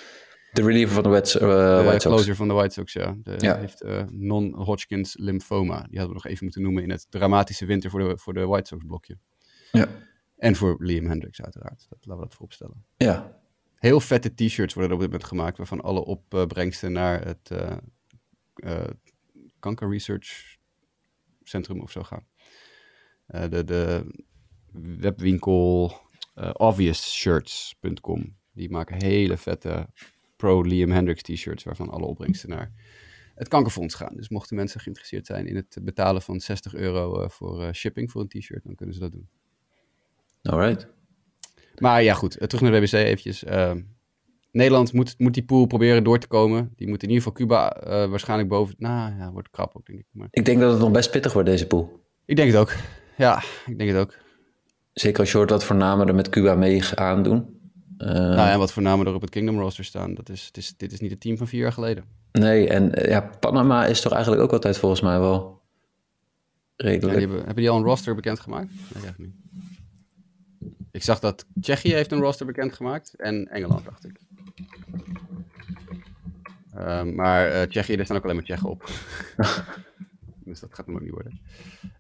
De 0.57 0.62
reliever 0.62 0.94
van 0.94 1.02
de, 1.02 1.09
White, 1.09 1.40
uh, 1.40 1.46
de 1.48 1.82
White 1.84 2.00
Sox. 2.00 2.04
closer 2.04 2.36
van 2.36 2.48
de 2.48 2.54
White 2.54 2.74
Sox, 2.74 2.92
ja. 2.92 3.16
De, 3.22 3.34
ja. 3.38 3.59
heeft 3.59 3.82
uh, 3.82 4.02
non-Hodgkins 4.11 5.16
lymphoma. 5.18 5.76
Die 5.76 5.98
hadden 5.98 6.09
we 6.09 6.22
nog 6.22 6.26
even 6.26 6.44
moeten 6.44 6.62
noemen 6.62 6.82
in 6.82 6.90
het 6.90 7.07
dramatische 7.11 7.66
winter 7.66 7.90
voor 7.90 8.00
de, 8.00 8.18
voor 8.18 8.34
de 8.34 8.46
White 8.46 8.66
Sox 8.66 8.84
blokje. 8.86 9.18
Ja. 9.72 9.88
En 10.36 10.57
voor 10.57 10.76
Liam 10.78 11.07
Hendricks 11.07 11.42
uiteraard. 11.42 11.86
Dat, 11.88 11.98
laten 12.00 12.16
we 12.16 12.28
dat 12.28 12.34
vooropstellen. 12.34 12.84
Ja. 12.96 13.40
Heel 13.74 14.00
vette 14.00 14.34
t-shirts 14.34 14.74
worden 14.74 14.90
er 14.90 14.96
op 14.96 15.02
dit 15.02 15.12
moment 15.12 15.28
gemaakt, 15.28 15.57
waarvan 15.57 15.80
alle 15.80 16.04
opbrengsten 16.04 16.92
naar 16.92 17.24
het 17.24 17.50
uh, 17.52 18.84
kanker 19.59 19.90
research 19.90 20.57
centrum 21.42 21.80
of 21.80 21.90
zo 21.90 22.02
gaan. 22.02 22.26
De, 23.26 23.64
de 23.64 24.07
webwinkel 24.98 25.92
obviousshirts.com. 26.52 28.36
Die 28.52 28.70
maken 28.70 29.02
hele 29.02 29.36
vette 29.36 29.88
pro 30.37 30.62
Liam 30.62 30.91
Hendricks 30.91 31.22
t-shirts 31.22 31.64
waarvan 31.64 31.91
alle 31.91 32.07
opbrengsten 32.07 32.49
naar 32.49 32.72
het 33.34 33.49
kankerfonds 33.49 33.95
gaan. 33.95 34.16
Dus 34.16 34.28
mochten 34.28 34.57
mensen 34.57 34.80
geïnteresseerd 34.80 35.26
zijn 35.26 35.47
in 35.47 35.57
het 35.57 35.78
betalen 35.82 36.22
van 36.22 36.41
60 36.41 36.74
euro 36.74 37.22
uh, 37.22 37.28
voor 37.28 37.74
shipping 37.74 38.11
voor 38.11 38.20
een 38.20 38.28
t-shirt, 38.28 38.64
dan 38.64 38.74
kunnen 38.74 38.95
ze 38.95 39.01
dat 39.01 39.12
doen. 39.12 39.28
Alright. 40.43 40.89
Maar 41.78 42.03
ja, 42.03 42.14
goed. 42.14 42.39
terug 42.39 42.61
naar 42.61 42.70
de 42.70 42.80
WBC 42.80 42.93
eventjes. 42.93 43.45
Nederland 44.57 44.93
moet, 44.93 45.14
moet 45.18 45.34
die 45.34 45.45
pool 45.45 45.66
proberen 45.66 46.05
door 46.05 46.18
te 46.18 46.26
komen. 46.26 46.72
Die 46.76 46.89
moet 46.89 47.03
in 47.03 47.09
ieder 47.09 47.22
geval 47.22 47.39
Cuba 47.39 47.87
uh, 47.87 48.11
waarschijnlijk 48.11 48.49
boven. 48.49 48.74
Nou 48.78 49.16
ja, 49.16 49.32
wordt 49.32 49.51
krap 49.51 49.76
ook, 49.76 49.87
denk 49.87 49.99
ik. 49.99 50.07
Maar... 50.11 50.28
Ik 50.30 50.45
denk 50.45 50.61
dat 50.61 50.70
het 50.70 50.80
nog 50.80 50.91
best 50.91 51.11
pittig 51.11 51.32
wordt, 51.32 51.49
deze 51.49 51.66
pool. 51.66 52.05
Ik 52.24 52.37
denk 52.37 52.51
het 52.51 52.61
ook. 52.61 52.74
Ja, 53.16 53.43
ik 53.66 53.78
denk 53.78 53.91
het 53.91 53.99
ook. 53.99 54.14
Zeker 54.93 55.20
als 55.20 55.30
je 55.30 55.37
hoort 55.37 55.51
wat 55.51 55.64
voor 55.64 55.76
namen 55.76 56.09
er 56.09 56.14
met 56.14 56.28
Cuba 56.28 56.55
mee 56.55 56.84
aandoen. 56.95 57.55
Uh... 57.99 58.09
Nou, 58.09 58.49
en 58.49 58.59
wat 58.59 58.72
voor 58.72 58.82
namen 58.82 59.07
er 59.07 59.14
op 59.14 59.20
het 59.20 59.30
Kingdom 59.30 59.59
roster 59.59 59.84
staan. 59.84 60.14
Dat 60.14 60.28
is, 60.28 60.47
het 60.47 60.57
is, 60.57 60.76
dit 60.76 60.92
is 60.92 61.01
niet 61.01 61.11
het 61.11 61.20
team 61.20 61.36
van 61.36 61.49
vier 61.49 61.61
jaar 61.61 61.72
geleden. 61.72 62.05
Nee, 62.32 62.68
en 62.68 62.99
uh, 62.99 63.09
ja, 63.09 63.20
Panama 63.40 63.86
is 63.86 64.01
toch 64.01 64.12
eigenlijk 64.12 64.42
ook 64.42 64.53
altijd 64.53 64.78
volgens 64.78 65.01
mij 65.01 65.18
wel 65.18 65.62
redelijk. 66.76 67.14
Ja, 67.14 67.20
hebben, 67.20 67.38
hebben 67.38 67.57
die 67.57 67.70
al 67.70 67.76
een 67.76 67.84
roster 67.84 68.14
bekendgemaakt? 68.14 68.72
Nee, 69.03 69.12
niet. 69.16 69.34
Ik 70.90 71.03
zag 71.03 71.18
dat 71.18 71.47
Tsjechië 71.61 71.92
heeft 71.92 72.12
een 72.12 72.20
roster 72.20 72.47
bekendgemaakt 72.47 73.14
en 73.14 73.49
Engeland, 73.49 73.84
dacht 73.84 74.05
ik. 74.05 74.20
Uh, 76.76 77.03
maar 77.03 77.53
uh, 77.53 77.62
Tsjechië, 77.62 77.94
er 77.94 78.05
staan 78.05 78.16
ook 78.16 78.22
alleen 78.22 78.36
maar 78.36 78.44
Tsjechen 78.44 78.68
op. 78.68 78.90
dus 80.44 80.61
dat 80.61 80.74
gaat 80.74 80.86
hem 80.86 80.94
ook 80.94 81.01
niet 81.01 81.11
worden. 81.11 81.40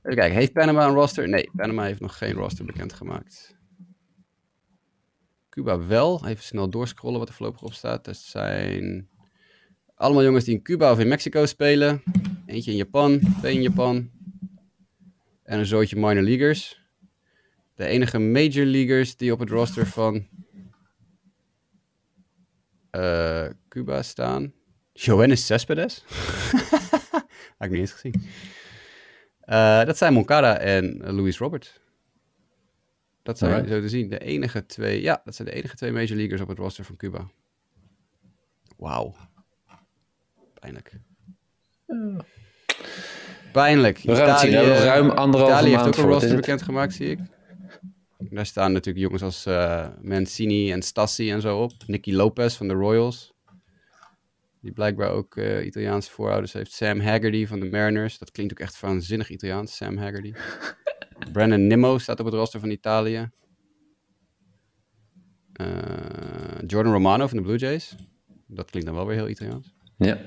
Even 0.02 0.16
kijken, 0.16 0.36
heeft 0.36 0.52
Panama 0.52 0.86
een 0.86 0.94
roster? 0.94 1.28
Nee, 1.28 1.50
Panama 1.56 1.84
heeft 1.84 2.00
nog 2.00 2.18
geen 2.18 2.32
roster 2.32 2.64
bekendgemaakt. 2.64 3.56
Cuba 5.56 5.86
wel. 5.86 6.26
Even 6.26 6.44
snel 6.44 6.70
doorscrollen 6.70 7.18
wat 7.18 7.28
er 7.28 7.34
voorlopig 7.34 7.62
op 7.62 7.72
staat. 7.72 8.04
Dat 8.04 8.16
zijn 8.16 9.08
allemaal 9.94 10.22
jongens 10.22 10.44
die 10.44 10.54
in 10.54 10.62
Cuba 10.62 10.92
of 10.92 10.98
in 10.98 11.08
Mexico 11.08 11.46
spelen. 11.46 12.02
Eentje 12.46 12.70
in 12.70 12.76
Japan, 12.76 13.20
twee 13.38 13.54
in 13.54 13.62
Japan. 13.62 14.10
En 15.42 15.58
een 15.58 15.66
zootje 15.66 15.96
minor 15.96 16.22
leaguers. 16.22 16.82
De 17.74 17.86
enige 17.86 18.18
major 18.18 18.64
leaguers 18.64 19.16
die 19.16 19.32
op 19.32 19.38
het 19.38 19.50
roster 19.50 19.86
van 19.86 20.26
eh, 22.90 23.46
Cuba 23.68 24.02
staan. 24.02 24.52
Johannes 24.92 25.46
Cespedes. 25.46 26.04
Had 27.58 27.68
ik 27.68 27.70
niet 27.70 27.80
eens 27.80 27.92
gezien. 27.92 28.22
Eh, 29.40 29.84
dat 29.84 29.96
zijn 29.96 30.12
Moncada 30.12 30.58
en 30.58 31.14
Luis 31.14 31.38
Robert. 31.38 31.80
Dat 33.26 33.38
zijn 33.38 33.68
zo 33.68 33.80
te 33.80 33.88
zien 33.88 34.08
de 34.08 34.18
enige 34.18 34.66
twee. 34.66 35.02
Ja, 35.02 35.20
dat 35.24 35.34
zijn 35.34 35.48
de 35.48 35.54
enige 35.54 35.74
twee 35.76 35.92
major 35.92 36.16
leaguers 36.16 36.40
op 36.40 36.48
het 36.48 36.58
roster 36.58 36.84
van 36.84 36.96
Cuba. 36.96 37.30
Wauw. 38.76 39.14
Pijnlijk. 40.60 40.92
Pijnlijk. 43.52 43.98
We 43.98 44.16
gaan 44.16 44.28
het 44.28 44.38
zien. 44.38 44.50
We 44.50 44.56
hebben 44.56 44.74
nog 44.74 44.84
ruim 44.84 45.10
anderhalve 45.10 45.54
Italië 45.54 45.70
heeft 45.70 45.86
ook 45.86 45.96
een 45.96 46.10
roster 46.10 46.36
bekendgemaakt, 46.36 46.94
zie 46.94 47.10
ik. 47.10 47.18
Daar 48.18 48.46
staan 48.46 48.72
natuurlijk 48.72 49.04
jongens 49.04 49.22
als 49.22 49.46
eh, 49.46 49.86
Mancini 50.02 50.72
en 50.72 50.82
Stassi 50.82 51.30
en 51.30 51.40
zo 51.40 51.62
op. 51.62 51.72
Nicky 51.86 52.12
Lopez 52.12 52.56
van 52.56 52.68
de 52.68 52.74
Royals. 52.74 53.34
Die 54.60 54.72
blijkbaar 54.72 55.10
ook 55.10 55.36
eh, 55.36 55.66
Italiaanse 55.66 56.10
voorouders 56.10 56.52
heeft. 56.52 56.72
Sam 56.72 57.00
Haggerty 57.00 57.46
van 57.46 57.60
de 57.60 57.66
Mariners. 57.66 58.18
Dat 58.18 58.30
klinkt 58.30 58.52
ook 58.52 58.60
echt 58.60 58.80
waanzinnig 58.80 59.30
Italiaans, 59.30 59.76
Sam 59.76 59.96
Haggerty. 59.96 60.32
Brandon 61.32 61.66
Nimmo 61.66 61.98
staat 61.98 62.20
op 62.20 62.26
het 62.26 62.34
roster 62.34 62.60
van 62.60 62.70
Italië. 62.70 63.30
Eh, 65.52 65.66
Jordan 66.66 66.92
Romano 66.92 67.26
van 67.26 67.36
de 67.36 67.42
Blue 67.42 67.56
Jays. 67.58 67.94
Dat 68.46 68.70
klinkt 68.70 68.88
dan 68.88 68.96
wel 68.96 69.06
weer 69.06 69.16
heel 69.16 69.28
Italiaans. 69.28 69.74
Ja. 69.98 70.18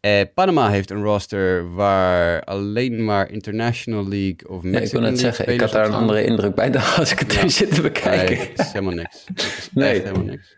Eh, 0.00 0.20
Panama 0.34 0.70
heeft 0.70 0.90
een 0.90 1.02
roster 1.02 1.74
waar 1.74 2.44
alleen 2.44 3.04
maar 3.04 3.30
International 3.30 4.08
League 4.08 4.48
of 4.48 4.62
Ja, 4.62 4.68
Mexican 4.68 4.82
ik 4.84 4.90
wil 4.90 5.00
net 5.00 5.10
League 5.10 5.18
zeggen, 5.34 5.54
ik 5.54 5.60
had 5.60 5.70
daar 5.72 5.86
een 5.86 5.92
andere 5.92 6.24
indruk 6.24 6.54
bij 6.54 6.70
dan 6.70 6.82
als 6.96 7.12
ik 7.12 7.18
het 7.18 7.32
Ja. 7.32 7.42
nu 7.42 7.48
zit 7.50 7.74
te 7.74 7.80
bekijken. 7.82 8.36
Nee, 8.36 8.48
het 8.48 8.58
is 8.58 8.72
helemaal 8.72 8.94
niks. 8.94 9.24
Het 9.26 9.38
is 9.42 9.68
Nee. 9.72 10.00
helemaal 10.00 10.24
niks. 10.24 10.56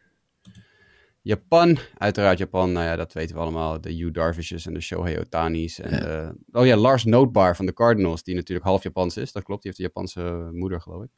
Japan, 1.24 1.78
uiteraard 1.98 2.38
Japan, 2.38 2.72
nou 2.72 2.86
ja, 2.86 2.96
dat 2.96 3.12
weten 3.12 3.34
we 3.36 3.40
allemaal. 3.42 3.80
De 3.80 3.96
Yu 3.96 4.10
Darvishes 4.10 4.66
en 4.66 4.74
de 4.74 4.80
Shohei 4.80 5.18
Otani's. 5.18 5.78
En 5.80 5.90
de- 5.90 6.58
oh 6.58 6.66
ja, 6.66 6.76
Lars 6.76 7.04
Nootbaar 7.04 7.56
van 7.56 7.66
de 7.66 7.72
Cardinals, 7.72 8.22
die 8.22 8.34
natuurlijk 8.34 8.66
half 8.66 8.82
Japans 8.82 9.16
is. 9.16 9.32
Dat 9.32 9.42
klopt, 9.42 9.62
die 9.62 9.70
heeft 9.76 9.82
een 9.82 9.90
Japanse 9.94 10.48
moeder, 10.52 10.80
geloof 10.80 11.02
ik. 11.04 11.10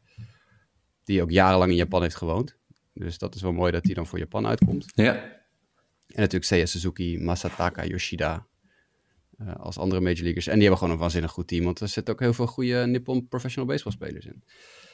Die 1.04 1.22
ook 1.22 1.30
jarenlang 1.30 1.70
in 1.70 1.76
Japan 1.76 2.02
heeft 2.02 2.16
gewoond. 2.16 2.56
Dus 2.92 3.18
dat 3.18 3.34
is 3.34 3.42
wel 3.42 3.52
mooi 3.52 3.72
dat 3.72 3.84
hij 3.84 3.94
dan 3.94 4.06
voor 4.06 4.18
Japan 4.18 4.46
uitkomt. 4.46 4.86
Ja. 4.94 5.14
En 6.06 6.20
natuurlijk 6.22 6.44
Seiya 6.44 6.66
Suzuki, 6.66 7.18
Masataka 7.22 7.84
Yoshida. 7.86 8.46
eh, 9.38 9.54
als 9.56 9.78
andere 9.78 10.00
major 10.00 10.22
leaguers. 10.22 10.46
En 10.46 10.52
die 10.52 10.60
hebben 10.62 10.78
gewoon 10.78 10.94
een 10.94 11.00
waanzinnig 11.00 11.30
goed 11.30 11.46
team. 11.48 11.64
Want 11.64 11.80
er 11.80 11.88
zitten 11.88 12.14
ook 12.14 12.20
heel 12.20 12.32
veel 12.32 12.46
goede 12.46 12.86
Nippon 12.86 13.28
professional 13.28 13.68
baseball 13.68 13.92
spelers 13.92 14.26
in. 14.26 14.44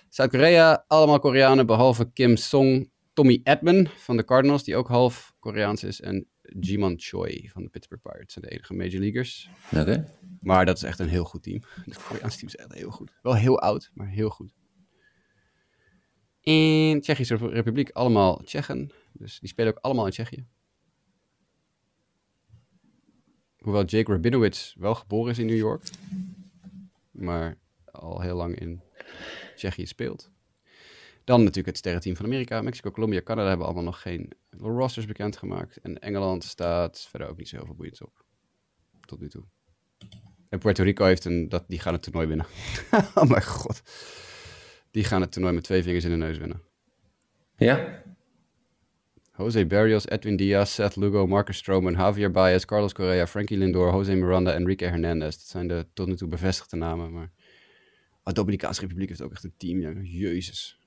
Zuid-Korea, 0.08 0.84
allemaal 0.86 1.18
Koreanen. 1.18 1.66
Behalve 1.66 2.12
Kim 2.12 2.36
Song, 2.36 2.90
Tommy 3.12 3.40
Edman 3.42 3.86
van 3.86 4.16
de 4.16 4.24
Cardinals. 4.24 4.64
Die 4.64 4.76
ook 4.76 4.88
half 4.88 5.34
Koreaans 5.38 5.84
is. 5.84 6.00
En 6.00 6.26
Jiman 6.42 6.94
Choi 6.96 7.48
van 7.52 7.62
de 7.62 7.68
Pittsburgh 7.68 8.02
Pirates. 8.02 8.32
zijn 8.32 8.44
de 8.44 8.50
enige 8.50 8.74
major 8.74 9.00
leaguers. 9.00 9.50
Oké. 9.76 10.14
Maar 10.40 10.66
dat 10.66 10.76
is 10.76 10.82
echt 10.82 10.98
een 10.98 11.08
heel 11.08 11.24
goed 11.24 11.42
team. 11.42 11.62
Het 11.84 12.02
Koreaanse 12.02 12.38
team 12.38 12.48
is 12.48 12.56
echt 12.56 12.72
heel 12.72 12.90
goed. 12.90 13.12
Wel 13.22 13.34
heel 13.34 13.60
oud, 13.60 13.90
maar 13.94 14.08
heel 14.08 14.30
goed. 14.30 14.54
In 16.40 17.00
Tsjechische 17.00 17.36
Republiek 17.36 17.90
allemaal 17.90 18.42
Tsjechen. 18.44 18.90
Dus 19.12 19.38
die 19.38 19.48
spelen 19.48 19.72
ook 19.72 19.84
allemaal 19.84 20.04
in 20.04 20.10
Tsjechië. 20.10 20.46
Hoewel 23.56 23.84
Jake 23.84 24.12
Rabinowitz 24.12 24.74
wel 24.74 24.94
geboren 24.94 25.30
is 25.30 25.38
in 25.38 25.46
New 25.46 25.56
York. 25.56 25.82
Maar 27.10 27.58
al 27.84 28.20
heel 28.20 28.36
lang 28.36 28.58
in 28.58 28.82
Tsjechië 29.54 29.86
speelt. 29.86 30.30
Dan 31.24 31.38
natuurlijk 31.38 31.66
het 31.66 31.76
sterrenteam 31.76 32.16
van 32.16 32.24
Amerika. 32.24 32.62
Mexico, 32.62 32.90
Colombia, 32.90 33.22
Canada 33.22 33.48
hebben 33.48 33.66
allemaal 33.66 33.84
nog 33.84 34.00
geen 34.00 34.30
rosters 34.50 35.06
bekendgemaakt. 35.06 35.76
En 35.76 35.98
Engeland 35.98 36.44
staat 36.44 37.06
verder 37.10 37.28
ook 37.28 37.36
niet 37.36 37.48
zo 37.48 37.56
heel 37.56 37.66
veel 37.66 37.74
boeiends 37.74 38.02
op. 38.02 38.24
Tot 39.00 39.20
nu 39.20 39.28
toe. 39.28 39.44
En 40.48 40.58
Puerto 40.58 40.82
Rico 40.82 41.04
heeft 41.04 41.24
een, 41.24 41.48
dat, 41.48 41.64
die 41.68 41.78
gaan 41.78 41.92
het 41.92 42.02
toernooi 42.02 42.26
winnen. 42.26 42.46
oh 43.14 43.30
mijn 43.30 43.44
god. 43.44 43.82
Die 44.90 45.04
gaan 45.04 45.20
het 45.20 45.32
toernooi 45.32 45.54
met 45.54 45.64
twee 45.64 45.82
vingers 45.82 46.04
in 46.04 46.10
de 46.10 46.16
neus 46.16 46.38
winnen. 46.38 46.62
Ja. 47.56 48.02
Jose 49.36 49.66
Barrios, 49.66 50.08
Edwin 50.08 50.36
Diaz, 50.36 50.72
Seth 50.72 50.96
Lugo, 50.96 51.26
Marcus 51.26 51.56
Stroman, 51.56 51.92
Javier 51.92 52.30
Baez, 52.30 52.64
Carlos 52.64 52.92
Correa, 52.92 53.26
Frankie 53.26 53.58
Lindor, 53.58 53.92
Jose 53.92 54.14
Miranda, 54.14 54.52
Enrique 54.52 54.88
Hernandez. 54.88 55.36
Dat 55.36 55.46
zijn 55.46 55.68
de 55.68 55.86
tot 55.92 56.06
nu 56.06 56.16
toe 56.16 56.28
bevestigde 56.28 56.76
namen. 56.76 57.12
Maar 57.12 57.30
oh, 58.24 58.32
Dominicaanse 58.32 58.80
Republiek 58.80 59.08
heeft 59.08 59.22
ook 59.22 59.32
echt 59.32 59.44
een 59.44 59.54
team. 59.56 59.80
Ja. 59.80 59.92
Jezus. 60.02 60.81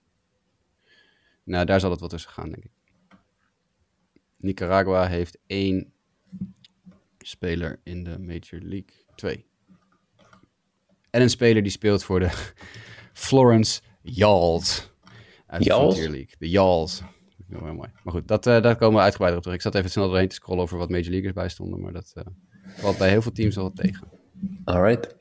Nou, 1.45 1.65
daar 1.65 1.79
zal 1.79 1.91
het 1.91 1.99
wel 1.99 2.09
tussen 2.09 2.31
gaan, 2.31 2.49
denk 2.49 2.63
ik. 2.63 2.71
Nicaragua 4.37 5.07
heeft 5.07 5.37
één 5.47 5.93
speler 7.17 7.79
in 7.83 8.03
de 8.03 8.19
Major 8.19 8.61
League 8.61 9.05
2. 9.15 9.45
En 11.09 11.21
een 11.21 11.29
speler 11.29 11.63
die 11.63 11.71
speelt 11.71 12.03
voor 12.03 12.19
de 12.19 12.29
Florence 13.13 13.81
Yals. 14.01 14.91
Uit 15.45 15.61
de 15.61 15.67
Yals? 15.67 15.93
Frontier 15.93 16.09
League. 16.11 16.35
De 16.37 16.49
Yals. 16.49 16.99
Dat 17.47 17.61
heel 17.61 17.73
mooi. 17.73 17.89
Maar 18.03 18.13
goed, 18.13 18.27
dat, 18.27 18.47
eh, 18.47 18.61
daar 18.61 18.75
komen 18.75 18.95
we 18.95 19.01
uitgebreider 19.01 19.37
op 19.37 19.43
terug. 19.43 19.57
Ik 19.57 19.63
zat 19.63 19.75
even 19.75 19.89
snel 19.89 20.07
doorheen 20.07 20.27
te 20.27 20.35
scrollen 20.35 20.63
over 20.63 20.77
wat 20.77 20.89
Major 20.89 21.09
Leaguers 21.09 21.33
bij 21.33 21.49
stonden. 21.49 21.81
Maar 21.81 21.93
dat 21.93 22.11
eh, 22.15 22.23
valt 22.75 22.97
bij 22.97 23.09
heel 23.09 23.21
veel 23.21 23.31
teams 23.31 23.55
wel 23.55 23.63
wat 23.63 23.75
tegen. 23.75 24.07
Alright. 24.63 25.15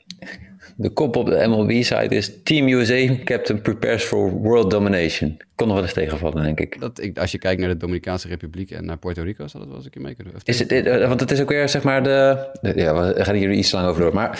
De 0.76 0.90
kop 0.90 1.16
op 1.16 1.26
de 1.26 1.46
MLB-site 1.46 2.06
is 2.14 2.30
Team 2.42 2.68
USA 2.68 3.14
Captain 3.24 3.60
prepares 3.62 4.02
for 4.02 4.30
world 4.30 4.70
domination. 4.70 5.36
Kon 5.54 5.66
nog 5.66 5.76
wel 5.76 5.84
eens 5.84 5.94
tegenvallen, 5.94 6.42
denk 6.42 6.60
ik. 6.60 6.80
Dat, 6.80 7.00
ik, 7.02 7.18
als 7.18 7.32
je 7.32 7.38
kijkt 7.38 7.60
naar 7.60 7.68
de 7.70 7.76
Dominicaanse 7.76 8.28
Republiek 8.28 8.70
en 8.70 8.84
naar 8.84 8.96
Puerto 8.96 9.22
Rico, 9.22 9.46
zal 9.46 9.60
dat 9.60 9.68
wel 9.68 9.76
eens 9.78 9.84
een 9.86 9.90
keer 9.92 10.02
mee 10.02 10.14
kunnen. 10.14 10.34
Of 10.34 10.40
Is 10.44 10.58
het, 10.58 10.72
eh, 10.72 11.08
want 11.08 11.20
het 11.20 11.30
is 11.30 11.40
ook 11.40 11.48
weer, 11.48 11.68
zeg 11.68 11.82
maar, 11.82 12.02
de... 12.02 12.46
Ja, 12.74 13.14
we 13.14 13.24
gaan 13.24 13.34
hier 13.34 13.50
iets 13.52 13.72
lang 13.72 13.86
over 13.88 14.02
door. 14.02 14.14
Maar 14.14 14.30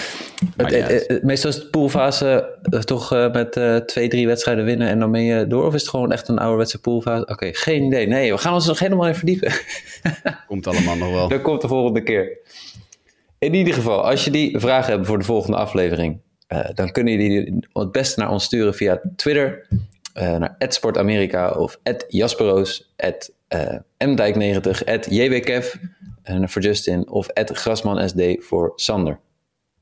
het, 0.57 0.67
niet 0.71 0.75
uit. 0.83 0.91
het- 0.93 1.07
het- 1.09 1.23
meestal 1.23 1.51
is 1.51 1.57
de 1.57 1.67
poolfase 1.67 2.57
eh, 2.63 2.81
toch 2.81 3.13
eh, 3.13 3.33
met 3.33 3.53
twee, 3.87 4.09
drie 4.09 4.27
wedstrijden 4.27 4.65
winnen 4.65 4.89
en 4.89 4.99
dan 4.99 5.11
ben 5.13 5.23
je 5.25 5.47
door? 5.47 5.67
Of 5.67 5.75
is 5.75 5.81
het 5.81 5.91
gewoon 5.91 6.13
echt 6.13 6.29
een 6.29 6.39
ouderwetse 6.39 6.81
poolfase? 6.81 7.27
Oké, 7.27 7.49
geen 7.53 7.83
idee. 7.83 8.07
Nee, 8.07 8.33
we 8.33 8.39
gaan 8.39 8.55
ons 8.55 8.63
er 8.65 8.69
nog 8.71 8.79
helemaal 8.79 9.07
in 9.09 9.15
verdiepen. 9.15 9.53
Komt 10.47 10.67
allemaal 10.67 10.97
nog 10.97 11.13
wel. 11.13 11.29
Dat 11.35 11.43
komt 11.43 11.61
de 11.61 11.69
volgende 11.69 12.03
keer. 12.03 12.39
In 13.45 13.55
ieder 13.55 13.75
geval, 13.75 14.05
als 14.05 14.25
je 14.25 14.31
die 14.31 14.59
vragen 14.59 14.93
hebt 14.93 15.07
voor 15.07 15.19
de 15.19 15.25
volgende 15.25 15.57
aflevering, 15.57 16.21
eh, 16.47 16.69
dan 16.75 16.93
kunnen 16.93 17.13
jullie 17.13 17.45
die 17.45 17.67
het 17.73 17.93
beste 17.93 18.21
naar 18.21 18.31
ons 18.31 18.45
sturen 18.45 18.75
via 18.75 19.01
Twitter, 19.17 19.67
eh 20.13 20.37
naar 20.37 20.57
@sportamerika 20.59 21.51
of 21.51 21.79
@jasperoos, 22.09 22.95
eh, 22.97 23.79
@mdijk90, 23.99 24.83
@jwkev 25.09 25.75
eh, 26.23 26.43
voor 26.45 26.63
Justin 26.63 27.09
of 27.09 27.29
@grasmansd 27.35 28.15
voor 28.39 28.73
Sander. 28.77 29.19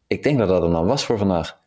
Ik 0.07 0.23
denk 0.23 0.39
dat 0.39 0.49
dat 0.49 0.63
hem 0.63 0.73
dan 0.73 0.87
was 0.87 1.05
voor 1.05 1.19
vandaag. 1.19 1.59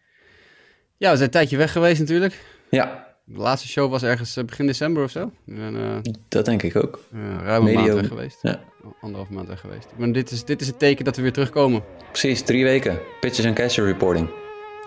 Ja, 0.97 1.09
we 1.09 1.15
zijn 1.15 1.21
een 1.21 1.29
tijdje 1.29 1.57
weg 1.57 1.71
geweest 1.71 1.99
natuurlijk. 1.99 2.43
Ja, 2.69 3.04
De 3.27 3.39
laatste 3.39 3.67
show 3.67 3.91
was 3.91 4.03
ergens 4.03 4.37
eh, 4.37 4.43
begin 4.43 4.65
december 4.67 5.03
of 5.03 5.11
zo. 5.11 5.31
Zijn 5.47 5.75
eh, 5.75 6.13
dat 6.27 6.45
denk 6.45 6.63
ik 6.63 6.75
ook. 6.75 6.99
eh, 7.13 7.19
ruim 7.43 7.67
een 7.67 7.73
maand 7.73 7.93
weg 7.93 8.07
geweest. 8.07 8.39
Ja, 8.41 8.59
Anderhalf 9.01 9.29
maand 9.29 9.47
weg 9.47 9.59
geweest. 9.59 9.87
Maar 9.95 10.11
dit 10.11 10.31
is, 10.31 10.43
dit 10.43 10.61
is 10.61 10.67
het 10.67 10.79
teken 10.79 11.05
dat 11.05 11.15
we 11.15 11.21
weer 11.21 11.33
terugkomen. 11.33 11.83
precies, 12.09 12.41
drie 12.41 12.63
weken. 12.63 12.99
Pitches 13.19 13.45
en 13.45 13.53
catcher 13.53 13.85
reporting. 13.85 14.29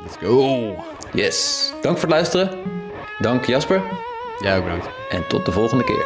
Let's 0.03 0.17
go! 0.17 0.75
Yes. 1.13 1.69
Dank 1.83 1.99
voor 1.99 2.09
het 2.09 2.17
luisteren. 2.17 2.59
Dank 3.19 3.45
Jasper. 3.45 3.83
Jij 4.43 4.57
ook 4.57 4.63
bedankt. 4.65 4.89
En 5.11 5.27
tot 5.29 5.45
de 5.45 5.53
volgende 5.53 5.85
keer. 5.85 6.05